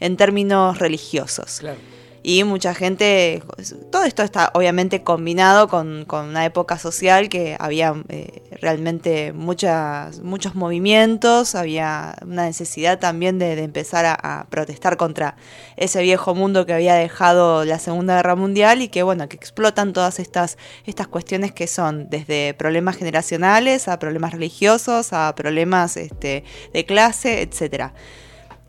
en 0.00 0.16
términos 0.16 0.78
religiosos. 0.78 1.58
Claro. 1.60 1.97
Y 2.28 2.44
mucha 2.44 2.74
gente, 2.74 3.42
todo 3.90 4.04
esto 4.04 4.22
está 4.22 4.50
obviamente 4.52 5.02
combinado 5.02 5.66
con, 5.66 6.06
una 6.10 6.44
época 6.44 6.78
social 6.78 7.30
que 7.30 7.56
había 7.58 7.94
eh, 8.10 8.42
realmente 8.60 9.32
muchas, 9.32 10.20
muchos 10.20 10.54
movimientos, 10.54 11.54
había 11.54 12.16
una 12.20 12.44
necesidad 12.44 12.98
también 12.98 13.38
de, 13.38 13.56
de 13.56 13.62
empezar 13.62 14.04
a, 14.04 14.12
a 14.40 14.44
protestar 14.50 14.98
contra 14.98 15.36
ese 15.78 16.02
viejo 16.02 16.34
mundo 16.34 16.66
que 16.66 16.74
había 16.74 16.96
dejado 16.96 17.64
la 17.64 17.78
Segunda 17.78 18.16
Guerra 18.16 18.36
Mundial 18.36 18.82
y 18.82 18.88
que 18.88 19.02
bueno, 19.02 19.26
que 19.30 19.36
explotan 19.36 19.94
todas 19.94 20.18
estas, 20.18 20.58
estas 20.84 21.08
cuestiones 21.08 21.52
que 21.52 21.66
son 21.66 22.10
desde 22.10 22.52
problemas 22.52 22.98
generacionales 22.98 23.88
a 23.88 23.98
problemas 23.98 24.32
religiosos, 24.32 25.14
a 25.14 25.34
problemas 25.34 25.96
este, 25.96 26.44
de 26.74 26.84
clase, 26.84 27.40
etcétera. 27.40 27.94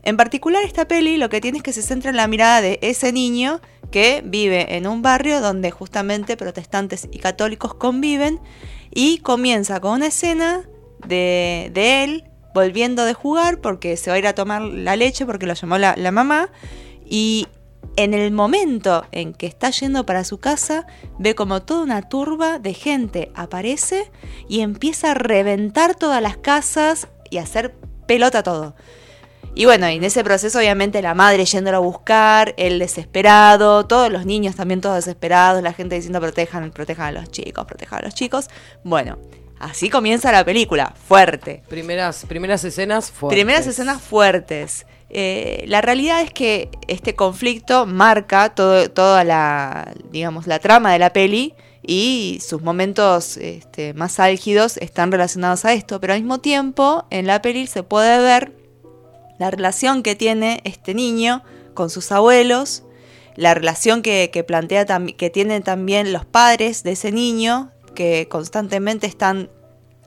En 0.02 0.16
particular 0.16 0.62
esta 0.64 0.88
peli 0.88 1.16
lo 1.16 1.28
que 1.28 1.40
tiene 1.40 1.58
es 1.58 1.62
que 1.62 1.72
se 1.72 1.82
centra 1.82 2.10
en 2.10 2.16
la 2.16 2.26
mirada 2.26 2.60
de 2.60 2.78
ese 2.82 3.12
niño 3.12 3.60
que 3.90 4.22
vive 4.24 4.76
en 4.76 4.86
un 4.86 5.02
barrio 5.02 5.40
donde 5.40 5.70
justamente 5.70 6.36
protestantes 6.36 7.08
y 7.10 7.18
católicos 7.18 7.74
conviven 7.74 8.40
y 8.92 9.18
comienza 9.18 9.80
con 9.80 9.92
una 9.92 10.06
escena 10.06 10.62
de, 11.06 11.70
de 11.74 12.04
él 12.04 12.24
volviendo 12.54 13.04
de 13.04 13.14
jugar 13.14 13.60
porque 13.60 13.96
se 13.96 14.10
va 14.10 14.16
a 14.16 14.18
ir 14.18 14.26
a 14.26 14.34
tomar 14.34 14.62
la 14.62 14.96
leche 14.96 15.26
porque 15.26 15.46
lo 15.46 15.54
llamó 15.54 15.78
la, 15.78 15.94
la 15.96 16.10
mamá 16.10 16.50
y 17.04 17.46
en 17.96 18.14
el 18.14 18.30
momento 18.30 19.04
en 19.12 19.34
que 19.34 19.46
está 19.46 19.70
yendo 19.70 20.06
para 20.06 20.24
su 20.24 20.38
casa 20.38 20.86
ve 21.18 21.34
como 21.34 21.62
toda 21.62 21.82
una 21.82 22.08
turba 22.08 22.58
de 22.58 22.74
gente 22.74 23.30
aparece 23.34 24.10
y 24.48 24.60
empieza 24.60 25.10
a 25.10 25.14
reventar 25.14 25.94
todas 25.94 26.22
las 26.22 26.36
casas 26.36 27.08
y 27.30 27.38
a 27.38 27.42
hacer 27.42 27.74
pelota 28.06 28.42
todo. 28.42 28.74
Y 29.60 29.66
bueno, 29.66 29.86
en 29.88 30.02
ese 30.04 30.24
proceso 30.24 30.58
obviamente 30.58 31.02
la 31.02 31.12
madre 31.12 31.44
yéndolo 31.44 31.76
a 31.76 31.80
buscar, 31.80 32.54
el 32.56 32.78
desesperado, 32.78 33.84
todos 33.86 34.10
los 34.10 34.24
niños 34.24 34.56
también 34.56 34.80
todos 34.80 34.96
desesperados, 34.96 35.62
la 35.62 35.74
gente 35.74 35.96
diciendo 35.96 36.18
protejan, 36.18 36.70
protejan 36.70 37.08
a 37.08 37.12
los 37.20 37.30
chicos, 37.30 37.66
protejan 37.66 37.98
a 37.98 38.02
los 38.06 38.14
chicos. 38.14 38.48
Bueno, 38.84 39.18
así 39.58 39.90
comienza 39.90 40.32
la 40.32 40.46
película, 40.46 40.94
fuerte. 41.06 41.62
Primeras, 41.68 42.24
primeras 42.26 42.64
escenas 42.64 43.10
fuertes. 43.10 43.36
Primeras 43.36 43.66
escenas 43.66 44.00
fuertes. 44.00 44.86
Eh, 45.10 45.64
la 45.66 45.82
realidad 45.82 46.22
es 46.22 46.32
que 46.32 46.70
este 46.88 47.14
conflicto 47.14 47.84
marca 47.84 48.54
todo, 48.54 48.90
toda 48.90 49.24
la, 49.24 49.92
digamos, 50.10 50.46
la 50.46 50.58
trama 50.58 50.90
de 50.90 51.00
la 51.00 51.12
peli 51.12 51.54
y 51.82 52.40
sus 52.42 52.62
momentos 52.62 53.36
este, 53.36 53.92
más 53.92 54.20
álgidos 54.20 54.78
están 54.78 55.12
relacionados 55.12 55.66
a 55.66 55.74
esto, 55.74 56.00
pero 56.00 56.14
al 56.14 56.20
mismo 56.20 56.38
tiempo 56.38 57.04
en 57.10 57.26
la 57.26 57.42
peli 57.42 57.66
se 57.66 57.82
puede 57.82 58.22
ver 58.22 58.59
la 59.40 59.50
relación 59.50 60.02
que 60.02 60.14
tiene 60.14 60.60
este 60.64 60.92
niño 60.92 61.42
con 61.72 61.88
sus 61.88 62.12
abuelos, 62.12 62.82
la 63.36 63.54
relación 63.54 64.02
que, 64.02 64.44
plantea 64.46 64.84
que 65.16 65.30
tienen 65.30 65.62
también 65.62 66.12
los 66.12 66.26
padres 66.26 66.82
de 66.82 66.92
ese 66.92 67.10
niño, 67.10 67.72
que 67.94 68.28
constantemente 68.28 69.06
están 69.06 69.48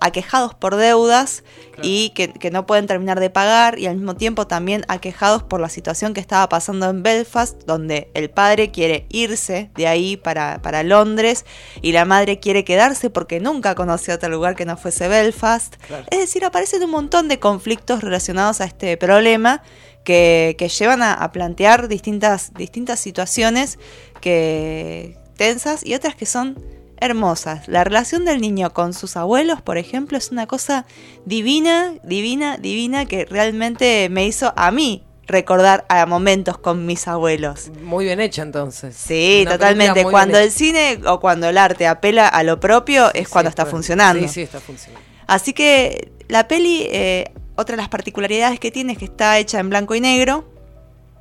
aquejados 0.04 0.54
por 0.54 0.76
deudas 0.76 1.44
y 1.82 2.10
que, 2.10 2.34
que 2.34 2.52
no 2.52 2.66
pueden 2.66 2.88
terminar 2.88 3.22
de 3.22 3.30
pagar 3.30 3.80
y 3.80 3.88
al 3.88 3.96
mismo 3.96 4.16
tiempo 4.16 4.46
también 4.46 4.84
aquejados 4.90 5.44
por 5.44 5.62
la 5.62 5.70
situación 5.70 6.14
que 6.14 6.20
estaba 6.20 6.50
pasando 6.50 6.90
en 6.90 7.04
Belfast, 7.04 7.64
donde 7.66 8.12
el 8.14 8.30
padre 8.30 8.70
quiere 8.70 9.06
irse 9.10 9.72
de 9.76 9.88
ahí 9.88 10.18
para, 10.18 10.62
para 10.62 10.84
Londres 10.84 11.46
y 11.82 11.94
la 11.94 12.04
madre 12.04 12.42
quiere 12.42 12.66
quedarse 12.66 13.10
porque 13.10 13.40
nunca 13.40 13.76
conoció 13.76 14.16
otro 14.16 14.28
lugar 14.28 14.58
que 14.58 14.66
no 14.66 14.76
fuese 14.76 15.08
Belfast. 15.08 15.76
Es 16.12 16.20
decir, 16.20 16.44
aparecen 16.44 16.84
un 16.84 16.92
montón 16.92 17.30
de 17.30 17.40
conflictos 17.40 18.02
relacionados 18.02 18.60
a 18.60 18.66
este 18.66 18.98
problema 18.98 19.64
que, 20.04 20.58
que 20.60 20.68
llevan 20.68 21.02
a, 21.02 21.14
a 21.14 21.32
plantear 21.32 21.88
distintas, 21.88 22.54
distintas 22.54 23.00
situaciones 23.00 23.80
que 24.20 25.18
tensas 25.38 25.86
y 25.86 25.94
otras 25.94 26.16
que 26.16 26.26
son 26.26 26.83
hermosas. 26.98 27.68
La 27.68 27.84
relación 27.84 28.26
del 28.26 28.40
niño 28.42 28.72
con 28.74 28.94
sus 28.94 29.18
abuelos, 29.18 29.62
por 29.62 29.78
ejemplo, 29.78 30.18
es 30.18 30.32
una 30.32 30.48
cosa 30.48 30.86
divina, 31.26 31.94
divina, 32.04 32.58
divina 32.58 33.06
que 33.06 33.26
realmente 33.26 34.08
me 34.10 34.26
hizo 34.26 34.54
a 34.56 34.72
mí 34.72 35.04
recordar 35.26 35.86
a 35.90 36.06
momentos 36.06 36.58
con 36.58 36.86
mis 36.86 37.08
abuelos. 37.08 37.72
Muy 37.82 38.06
bien 38.06 38.20
hecha 38.20 38.42
entonces. 38.42 38.96
Sí, 38.96 39.40
Una 39.44 39.52
totalmente. 39.54 40.04
Cuando 40.04 40.38
el 40.38 40.52
cine 40.52 41.00
o 41.06 41.20
cuando 41.20 41.48
el 41.48 41.58
arte 41.58 41.88
apela 41.88 42.28
a 42.28 42.44
lo 42.44 42.60
propio 42.60 43.14
es 43.14 43.30
cuando 43.30 43.50
está 43.50 43.66
funcionando. 43.66 44.22
Sí, 44.28 44.34
sí, 44.34 44.42
está 44.42 44.60
funcionando. 44.60 45.06
Así 45.26 45.54
que 45.54 46.12
la 46.28 46.48
peli, 46.50 46.86
eh, 46.92 47.32
otra 47.56 47.76
de 47.78 47.82
las 47.82 47.90
particularidades 47.90 48.60
que 48.60 48.70
tiene 48.72 48.94
es 48.94 48.98
que 49.00 49.06
está 49.06 49.40
hecha 49.40 49.60
en 49.60 49.70
blanco 49.70 49.96
y 49.96 50.02
negro, 50.02 50.50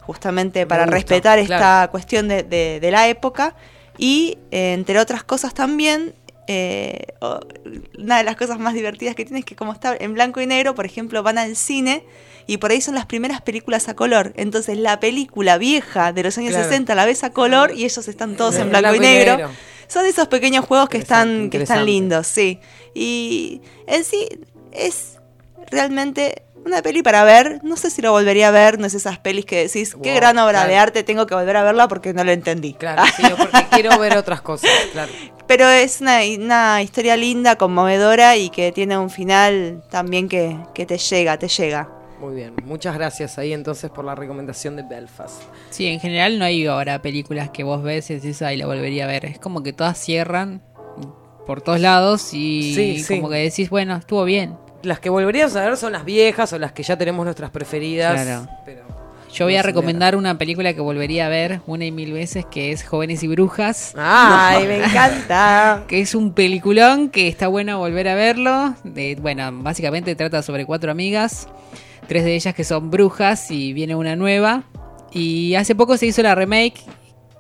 justamente 0.01 0.67
para 0.67 0.83
gusta, 0.83 0.97
respetar 0.97 1.39
esta 1.39 1.89
cuestión 1.93 2.27
de, 2.29 2.43
de- 2.43 2.81
de 2.81 2.91
la 2.91 3.09
época. 3.09 3.55
Y 3.99 4.39
eh, 4.51 4.73
entre 4.73 4.99
otras 4.99 5.25
cosas 5.25 5.55
también, 5.55 6.15
eh, 6.49 7.07
una 7.99 8.19
de 8.19 8.25
las 8.25 8.37
cosas 8.37 8.59
más 8.59 8.75
divertidas 8.75 9.15
que 9.15 9.25
tiene 9.25 9.41
es 9.41 9.45
que 9.45 9.57
como 9.57 9.73
está 9.73 9.97
en 9.99 10.15
blanco 10.15 10.41
y 10.41 10.47
negro, 10.47 10.75
por 10.75 10.87
ejemplo, 10.87 11.23
van 11.23 11.39
al 11.39 11.57
cine 11.57 12.05
y 12.47 12.57
por 12.57 12.73
ahí 12.73 12.81
son 12.81 12.95
las 12.95 13.07
primeras 13.07 13.41
películas 13.43 13.89
a 13.89 13.95
color. 13.95 14.33
Entonces 14.37 14.77
la 14.79 14.99
película 14.99 15.59
vieja 15.59 16.13
de 16.13 16.23
los 16.25 16.37
años 16.39 16.51
Claro. 16.51 16.65
60 16.69 16.95
la 16.95 17.05
ves 17.07 17.23
a 17.25 17.31
color 17.31 17.73
y 17.75 17.85
ellos 17.85 18.09
están 18.09 18.37
todos 18.37 18.57
en 18.57 18.71
blanco, 18.71 18.95
y 18.95 18.99
blanco 18.99 19.05
y 19.05 19.17
negro. 19.17 19.37
negro. 19.37 19.51
Son 19.87 20.07
esos 20.07 20.29
pequeños 20.29 20.65
juegos 20.65 20.89
que 20.89 20.99
están, 20.99 21.51
que 21.51 21.59
están 21.63 21.85
lindos, 21.85 22.27
sí. 22.27 22.59
Y 22.95 23.61
en 23.87 24.05
sí 24.05 24.27
es 24.73 25.19
realmente 25.71 26.43
una 26.65 26.83
peli 26.83 27.03
para 27.03 27.25
ver. 27.25 27.61
No 27.63 27.77
sé 27.77 27.91
si 27.91 28.03
lo 28.03 28.13
volvería 28.13 28.49
a 28.49 28.51
ver, 28.51 28.79
no 28.79 28.87
es 28.87 28.95
esas 28.95 29.19
pelis 29.19 29.45
que 29.45 29.65
decís, 29.65 29.97
qué 30.03 30.11
Wow, 30.11 30.17
gran 30.21 30.39
obra 30.39 30.53
claro. 30.61 30.69
de 30.71 30.77
arte, 30.77 31.03
tengo 31.03 31.27
que 31.27 31.35
volver 31.35 31.57
a 31.57 31.63
verla 31.63 31.89
porque 31.89 32.13
no 32.13 32.25
lo 32.25 32.33
entendí. 32.33 32.75
Claro, 32.75 33.03
sí, 33.17 33.23
porque 33.37 33.67
quiero 33.71 33.99
ver 33.99 34.17
otras 34.17 34.41
cosas, 34.43 34.71
claro. 34.93 35.11
Pero 35.47 35.69
es 35.69 36.01
una, 36.01 36.21
una 36.39 36.83
historia 36.83 37.17
linda, 37.17 37.57
conmovedora 37.57 38.37
y 38.37 38.49
que 38.51 38.73
tiene 38.73 38.97
un 38.97 39.11
final 39.11 39.83
también 39.91 40.29
que, 40.29 40.57
que 40.75 40.87
te 40.87 40.99
llega, 40.99 41.37
te 41.39 41.49
llega. 41.49 41.89
Muy 42.21 42.37
bien, 42.37 42.55
muchas 42.65 42.95
gracias 42.95 43.37
ahí 43.37 43.53
entonces 43.53 43.91
por 43.91 44.05
la 44.05 44.15
recomendación 44.15 44.77
de 44.77 44.85
Belfast. 44.85 45.43
Sí, 45.71 45.89
en 45.89 45.99
general 45.99 46.39
no 46.39 46.45
hay 46.45 46.65
ahora 46.67 47.03
películas 47.03 47.51
que 47.51 47.65
vos 47.65 47.83
ves 47.83 48.09
y 48.11 48.15
decís, 48.15 48.41
ay, 48.43 48.57
la 48.57 48.67
volvería 48.67 49.05
a 49.05 49.09
ver. 49.09 49.25
Es 49.25 49.41
como 49.41 49.65
que 49.65 49.73
todas 49.73 49.99
cierran 49.99 50.63
por 51.47 51.61
todos 51.63 51.81
lados 51.81 52.33
y 52.33 52.75
Sí, 52.77 53.01
sí. 53.03 53.17
como 53.17 53.29
que 53.29 53.39
decís, 53.39 53.69
bueno, 53.71 53.97
estuvo 53.97 54.25
bien. 54.25 54.57
Las 54.83 55.01
que 55.01 55.11
volveríamos 55.11 55.55
a 55.57 55.65
ver 55.65 55.77
son 55.77 55.93
las 55.93 56.05
viejas 56.05 56.53
o 56.53 56.59
las 56.59 56.73
que 56.73 56.83
ya 56.83 56.97
tenemos 56.97 57.25
nuestras 57.25 57.51
preferidas. 57.51 58.21
Claro. 58.23 58.49
Pero 58.65 58.83
Yo 59.33 59.45
voy 59.47 59.57
a 59.57 59.63
recomendar 59.63 60.17
una 60.17 60.37
película 60.39 60.75
que 60.75 60.81
volvería 60.81 61.27
a 61.27 61.29
ver 61.29 61.61
una 61.67 61.85
y 61.85 61.93
mil 61.93 62.13
veces, 62.13 62.45
que 62.45 62.73
es 62.73 62.85
Jóvenes 62.85 63.23
y 63.23 63.29
Brujas. 63.29 63.95
¡Ay, 63.97 64.67
me 64.69 64.85
encanta! 64.85 65.85
que 65.89 66.01
es 66.01 66.15
un 66.15 66.33
peliculón 66.35 67.09
que 67.11 67.29
está 67.29 67.49
bueno 67.49 67.79
volver 67.79 68.09
a 68.09 68.15
verlo. 68.15 68.75
Bueno, 69.21 69.51
básicamente 69.63 70.15
trata 70.17 70.43
sobre 70.43 70.67
cuatro 70.67 70.91
amigas, 70.91 71.49
tres 72.09 72.25
de 72.25 72.35
ellas 72.35 72.55
que 72.55 72.65
son 72.65 72.91
brujas 72.91 73.51
y 73.51 73.73
viene 73.73 73.95
una 73.95 74.17
nueva. 74.17 74.65
Y 75.13 75.55
hace 75.55 75.75
poco 75.75 75.97
se 75.97 76.07
hizo 76.07 76.23
la 76.23 76.35
remake. 76.35 76.83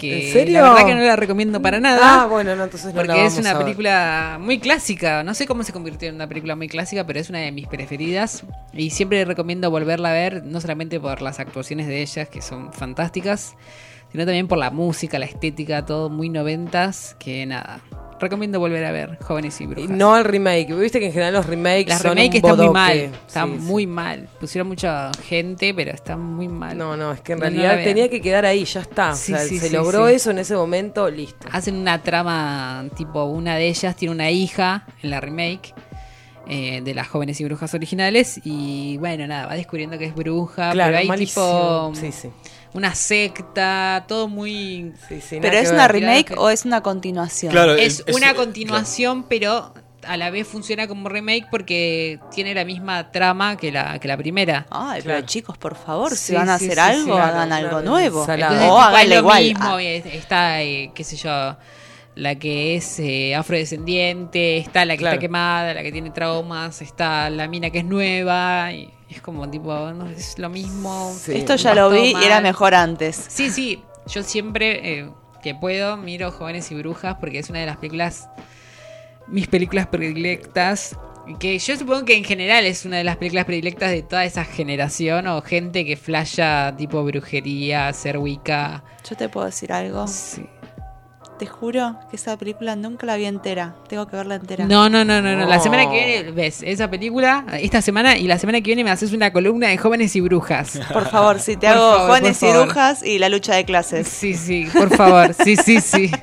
Que 0.02 0.26
¿En 0.26 0.32
serio? 0.32 0.62
La 0.62 0.70
verdad 0.70 0.86
que 0.86 0.94
no 0.96 1.00
la 1.00 1.16
recomiendo 1.16 1.62
para 1.62 1.78
nada. 1.78 2.22
Ah, 2.22 2.26
bueno, 2.26 2.56
no, 2.56 2.64
entonces 2.64 2.92
no 2.92 3.00
la 3.02 3.06
Porque 3.06 3.24
es 3.24 3.32
vamos 3.34 3.38
una 3.38 3.50
a 3.50 3.54
ver. 3.54 3.62
película 3.64 4.38
muy 4.40 4.58
clásica. 4.58 5.22
No 5.22 5.32
sé 5.34 5.46
cómo 5.46 5.62
se 5.62 5.72
convirtió 5.72 6.08
en 6.08 6.16
una 6.16 6.26
película 6.26 6.56
muy 6.56 6.68
clásica, 6.68 7.06
pero 7.06 7.20
es 7.20 7.30
una 7.30 7.38
de 7.38 7.52
mis 7.52 7.68
preferidas. 7.68 8.42
Y 8.72 8.90
siempre 8.90 9.24
recomiendo 9.24 9.70
volverla 9.70 10.10
a 10.10 10.12
ver, 10.12 10.44
no 10.44 10.60
solamente 10.60 10.98
por 10.98 11.22
las 11.22 11.38
actuaciones 11.38 11.86
de 11.86 12.02
ellas, 12.02 12.28
que 12.28 12.42
son 12.42 12.72
fantásticas, 12.72 13.54
sino 14.10 14.24
también 14.24 14.48
por 14.48 14.58
la 14.58 14.70
música, 14.70 15.18
la 15.18 15.26
estética, 15.26 15.86
todo 15.86 16.10
muy 16.10 16.28
noventas. 16.28 17.14
Que 17.20 17.46
nada, 17.46 17.80
recomiendo 18.22 18.58
volver 18.58 18.84
a 18.84 18.90
ver 18.92 19.18
Jóvenes 19.22 19.60
y 19.60 19.66
Brujas. 19.66 19.90
no 19.90 20.14
al 20.14 20.24
remake. 20.24 20.72
Viste 20.74 20.98
que 21.00 21.06
en 21.06 21.12
general 21.12 21.34
los 21.34 21.46
remakes 21.46 21.88
Las 21.88 22.02
son 22.02 22.16
remake 22.16 22.30
un 22.30 22.36
están 22.36 22.50
muy 22.56 22.66
bodoque. 22.66 22.72
mal. 22.72 22.98
Están 23.26 23.48
Sí, 23.50 23.54
sí. 23.58 23.62
muy 23.64 23.86
mal. 23.86 24.28
Pusieron 24.40 24.68
mucha 24.68 25.10
gente, 25.24 25.74
pero 25.74 25.92
están 25.92 26.20
muy 26.20 26.48
mal. 26.48 26.76
No, 26.78 26.96
no, 26.96 27.12
es 27.12 27.20
que 27.20 27.32
en 27.32 27.38
No, 27.40 27.44
realidad 27.44 27.82
tenía 27.84 28.08
que 28.08 28.20
quedar 28.20 28.44
ahí, 28.46 28.64
ya 28.64 28.80
está. 28.80 29.14
Sí, 29.14 29.32
o 29.32 29.36
sea, 29.36 29.46
sí, 29.46 29.58
se 29.58 29.70
logró 29.70 30.08
eso 30.08 30.30
en 30.30 30.38
ese 30.38 30.54
momento, 30.56 31.10
listo. 31.10 31.46
Hacen 31.52 31.76
una 31.76 32.02
trama, 32.02 32.84
tipo, 32.96 33.24
una 33.24 33.56
de 33.56 33.68
ellas 33.68 33.94
tiene 33.96 34.14
una 34.14 34.30
hija 34.30 34.86
en 35.02 35.10
la 35.10 35.20
remake 35.20 35.74
eh, 36.48 36.80
de 36.82 36.92
las 36.94 37.06
jóvenes 37.08 37.40
y 37.40 37.44
brujas 37.44 37.72
originales. 37.74 38.40
Y 38.44 38.96
bueno, 38.98 39.26
nada, 39.26 39.46
va 39.46 39.54
descubriendo 39.54 39.96
que 39.98 40.06
es 40.06 40.14
bruja. 40.14 40.72
Claro, 40.72 40.88
pero 40.88 40.98
hay 40.98 41.08
malísimo. 41.08 41.92
tipo 41.94 42.00
Sí, 42.00 42.12
sí. 42.12 42.28
Una 42.74 42.94
secta, 42.94 44.04
todo 44.08 44.28
muy. 44.28 44.92
¿Pero 45.30 45.56
es 45.58 45.70
una 45.70 45.88
remake 45.88 46.34
o 46.36 46.50
es 46.50 46.64
una 46.64 46.82
continuación? 46.82 47.54
es, 47.78 48.04
una 48.14 48.34
continuación, 48.34 49.24
pero 49.24 49.74
a 50.04 50.16
la 50.16 50.30
vez 50.30 50.48
funciona 50.48 50.88
como 50.88 51.08
remake 51.08 51.46
porque 51.50 52.18
tiene 52.34 52.54
la 52.54 52.64
misma 52.64 53.12
trama 53.12 53.56
que 53.56 53.70
la, 53.70 53.98
que 54.00 54.08
la 54.08 54.16
primera. 54.16 54.66
Ay, 54.70 55.00
pero 55.04 55.20
chicos, 55.22 55.56
por 55.58 55.76
favor, 55.76 56.10
si 56.16 56.32
Sí, 56.32 56.34
van 56.34 56.48
a 56.50 56.58
sí, 56.58 56.64
hacer 56.64 56.74
sí, 56.76 56.80
algo, 56.80 57.14
sí. 57.14 57.20
hagan 57.20 57.48
Claro, 57.48 57.54
algo 57.54 57.68
claro, 57.70 57.82
nuevo. 57.88 58.26
Entonces, 58.28 58.68
o 58.68 58.96
es 58.98 59.08
lo 59.08 59.14
igual. 59.18 59.42
mismo, 59.44 59.74
Ah. 59.76 59.82
es- 59.82 60.06
está, 60.06 60.62
eh, 60.62 60.90
qué 60.94 61.04
sé 61.04 61.16
yo, 61.16 61.56
la 62.16 62.34
que 62.34 62.74
es 62.76 62.98
eh, 62.98 63.34
afrodescendiente, 63.34 64.58
está 64.58 64.84
la 64.84 64.94
que 64.94 64.98
Claro. 64.98 65.14
está 65.14 65.20
quemada, 65.20 65.72
la 65.74 65.82
que 65.82 65.92
tiene 65.92 66.10
traumas, 66.10 66.82
está 66.82 67.30
la 67.30 67.46
mina 67.48 67.70
que 67.70 67.78
es 67.78 67.84
nueva, 67.84 68.72
y 68.72 68.92
es 69.12 69.20
como 69.20 69.48
tipo, 69.48 69.72
no, 69.92 70.08
es 70.08 70.38
lo 70.38 70.48
mismo. 70.48 71.14
Esto 71.28 71.56
ya 71.56 71.74
lo 71.74 71.90
vi 71.90 72.12
y 72.12 72.24
era 72.24 72.40
mejor 72.40 72.74
antes. 72.74 73.26
Sí, 73.28 73.50
sí, 73.50 73.82
yo 74.06 74.22
siempre 74.22 74.98
eh, 75.00 75.10
que 75.42 75.54
puedo 75.54 75.96
miro 75.96 76.30
Jóvenes 76.30 76.70
y 76.70 76.74
Brujas 76.74 77.16
porque 77.20 77.38
es 77.38 77.50
una 77.50 77.60
de 77.60 77.66
las 77.66 77.76
películas, 77.76 78.28
mis 79.26 79.48
películas 79.48 79.86
predilectas. 79.86 80.96
Que 81.38 81.56
yo 81.56 81.76
supongo 81.76 82.04
que 82.04 82.16
en 82.16 82.24
general 82.24 82.64
es 82.64 82.84
una 82.84 82.96
de 82.96 83.04
las 83.04 83.16
películas 83.16 83.44
predilectas 83.44 83.92
de 83.92 84.02
toda 84.02 84.24
esa 84.24 84.44
generación 84.44 85.28
o 85.28 85.40
gente 85.40 85.84
que 85.84 85.96
flasha 85.96 86.74
tipo 86.76 87.04
brujería, 87.04 87.92
ser 87.92 88.18
wicca. 88.18 88.82
Yo 89.08 89.16
te 89.16 89.28
puedo 89.28 89.46
decir 89.46 89.72
algo. 89.72 90.06
Te 91.42 91.48
juro 91.48 91.98
que 92.08 92.14
esa 92.14 92.36
película 92.36 92.76
nunca 92.76 93.04
la 93.04 93.16
vi 93.16 93.24
entera. 93.24 93.74
Tengo 93.88 94.06
que 94.06 94.14
verla 94.14 94.36
entera. 94.36 94.64
No, 94.64 94.88
no, 94.88 95.04
no, 95.04 95.20
no, 95.20 95.34
no. 95.34 95.44
La 95.44 95.58
semana 95.58 95.90
que 95.90 96.06
viene 96.06 96.30
ves 96.30 96.62
esa 96.62 96.88
película, 96.88 97.44
esta 97.58 97.82
semana, 97.82 98.16
y 98.16 98.28
la 98.28 98.38
semana 98.38 98.60
que 98.60 98.66
viene 98.66 98.84
me 98.84 98.92
haces 98.92 99.12
una 99.12 99.32
columna 99.32 99.66
de 99.66 99.76
jóvenes 99.76 100.14
y 100.14 100.20
brujas. 100.20 100.78
Por 100.92 101.08
favor, 101.08 101.40
si 101.40 101.56
te 101.56 101.66
Por 101.66 101.76
hago 101.76 101.90
favor, 101.90 102.06
jóvenes 102.06 102.40
y 102.44 102.46
brujas 102.46 103.02
y 103.02 103.18
la 103.18 103.28
lucha 103.28 103.56
de 103.56 103.64
clases. 103.64 104.06
Sí, 104.06 104.34
sí, 104.34 104.68
por 104.72 104.94
favor. 104.96 105.34
Sí, 105.34 105.56
sí, 105.56 105.80
sí. 105.80 106.12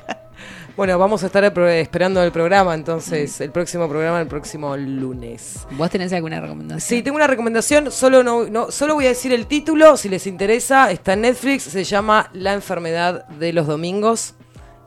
Bueno, 0.76 0.98
vamos 0.98 1.22
a 1.22 1.26
estar 1.26 1.44
esperando 1.44 2.22
el 2.22 2.32
programa, 2.32 2.72
entonces, 2.72 3.38
el 3.42 3.50
próximo 3.50 3.86
programa 3.86 4.18
el 4.18 4.28
próximo 4.28 4.74
lunes. 4.78 5.66
¿Vos 5.72 5.90
tenés 5.90 6.10
alguna 6.14 6.40
recomendación? 6.40 6.80
Sí, 6.80 7.02
tengo 7.02 7.16
una 7.16 7.26
recomendación, 7.26 7.90
solo 7.90 8.22
no, 8.22 8.46
no, 8.46 8.70
solo 8.70 8.94
voy 8.94 9.04
a 9.04 9.08
decir 9.08 9.34
el 9.34 9.46
título, 9.46 9.98
si 9.98 10.08
les 10.08 10.26
interesa, 10.26 10.90
está 10.90 11.12
en 11.12 11.22
Netflix, 11.22 11.64
se 11.64 11.84
llama 11.84 12.30
La 12.32 12.54
enfermedad 12.54 13.28
de 13.28 13.52
los 13.52 13.66
domingos. 13.66 14.36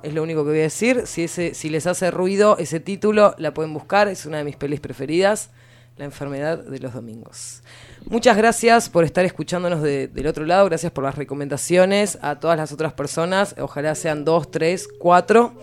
Es 0.04 0.14
lo 0.14 0.22
único 0.22 0.44
que 0.44 0.50
voy 0.52 0.60
a 0.60 0.64
decir. 0.64 1.04
Si 1.06 1.24
ese, 1.24 1.54
si 1.54 1.70
les 1.70 1.88
hace 1.88 2.12
ruido 2.12 2.58
ese 2.58 2.80
título, 2.80 3.34
la 3.38 3.54
pueden 3.54 3.74
buscar, 3.74 4.08
es 4.10 4.26
una 4.26 4.38
de 4.38 4.44
mis 4.44 4.56
pelis 4.58 4.80
preferidas. 4.80 5.50
La 5.96 6.06
enfermedad 6.06 6.58
de 6.58 6.80
los 6.80 6.94
domingos. 6.94 7.62
Muchas 8.06 8.36
gracias 8.36 8.90
por 8.90 9.04
estar 9.04 9.26
escuchándonos 9.26 9.84
de- 9.84 10.08
del 10.08 10.26
otro 10.26 10.44
lado, 10.44 10.66
gracias 10.66 10.92
por 10.92 11.04
las 11.04 11.14
recomendaciones 11.16 12.18
a 12.24 12.40
todas 12.40 12.58
las 12.58 12.72
otras 12.72 12.94
personas, 12.94 13.54
ojalá 13.60 13.94
sean 13.94 14.26
dos, 14.26 14.50
tres, 14.50 14.88
cuatro 14.98 15.54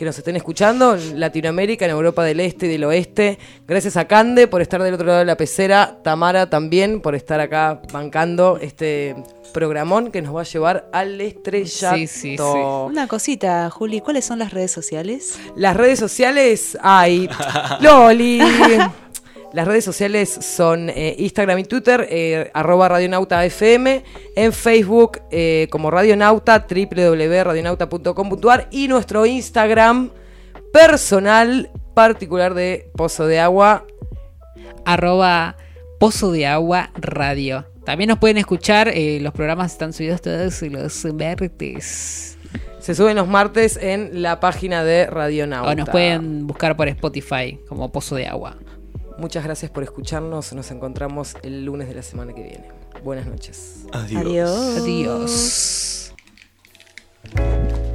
que 0.00 0.06
nos 0.06 0.16
estén 0.16 0.34
escuchando 0.34 0.94
en 0.94 1.20
Latinoamérica, 1.20 1.84
en 1.84 1.90
Europa 1.90 2.24
del 2.24 2.40
Este 2.40 2.64
y 2.64 2.68
del 2.70 2.84
Oeste. 2.84 3.38
Gracias 3.68 3.98
a 3.98 4.06
Cande 4.06 4.48
por 4.48 4.62
estar 4.62 4.82
del 4.82 4.94
otro 4.94 5.06
lado 5.06 5.18
de 5.18 5.26
la 5.26 5.36
pecera, 5.36 5.98
Tamara 6.02 6.48
también 6.48 7.02
por 7.02 7.14
estar 7.14 7.38
acá 7.38 7.82
bancando 7.92 8.58
este 8.62 9.14
programón 9.52 10.10
que 10.10 10.22
nos 10.22 10.34
va 10.34 10.40
a 10.40 10.44
llevar 10.44 10.88
al 10.94 11.20
estrellato. 11.20 11.96
Sí, 11.96 12.06
sí, 12.06 12.36
sí. 12.38 12.42
Una 12.42 13.08
cosita, 13.08 13.68
Juli, 13.68 14.00
¿cuáles 14.00 14.24
son 14.24 14.38
las 14.38 14.54
redes 14.54 14.70
sociales? 14.70 15.38
Las 15.54 15.76
redes 15.76 15.98
sociales, 15.98 16.78
ay, 16.80 17.28
Loli. 17.80 18.40
Las 19.52 19.66
redes 19.66 19.84
sociales 19.84 20.28
son 20.28 20.90
eh, 20.90 21.16
Instagram 21.18 21.58
y 21.58 21.64
Twitter, 21.64 22.06
eh, 22.08 22.50
arroba 22.54 22.88
Radionauta 22.88 23.44
FM, 23.44 24.04
en 24.36 24.52
Facebook 24.52 25.20
eh, 25.30 25.66
como 25.70 25.90
Radionauta, 25.90 26.66
www.radionauta.com.ar 26.68 28.68
y 28.70 28.86
nuestro 28.86 29.26
Instagram 29.26 30.10
personal 30.72 31.70
particular 31.94 32.54
de 32.54 32.90
Pozo 32.94 33.26
de 33.26 33.40
Agua. 33.40 33.86
arroba 34.84 35.56
Pozo 35.98 36.32
de 36.32 36.46
Agua 36.46 36.90
Radio. 36.94 37.66
También 37.84 38.08
nos 38.08 38.18
pueden 38.18 38.38
escuchar, 38.38 38.88
eh, 38.88 39.18
los 39.20 39.32
programas 39.32 39.72
están 39.72 39.92
subidos 39.92 40.22
todos 40.22 40.62
los 40.62 41.04
martes. 41.14 42.38
Se 42.78 42.94
suben 42.94 43.16
los 43.16 43.28
martes 43.28 43.76
en 43.76 44.22
la 44.22 44.40
página 44.40 44.84
de 44.84 45.06
Radionauta. 45.06 45.70
O 45.70 45.74
nos 45.74 45.88
pueden 45.88 46.46
buscar 46.46 46.76
por 46.76 46.88
Spotify 46.88 47.58
como 47.68 47.90
Pozo 47.90 48.14
de 48.14 48.26
Agua. 48.26 48.56
Muchas 49.20 49.44
gracias 49.44 49.70
por 49.70 49.82
escucharnos. 49.82 50.54
Nos 50.54 50.70
encontramos 50.70 51.36
el 51.42 51.66
lunes 51.66 51.88
de 51.88 51.94
la 51.94 52.02
semana 52.02 52.32
que 52.32 52.42
viene. 52.42 52.68
Buenas 53.04 53.26
noches. 53.26 53.84
Adiós. 53.92 54.78
Adiós. 54.78 56.14
Adiós. 57.34 57.89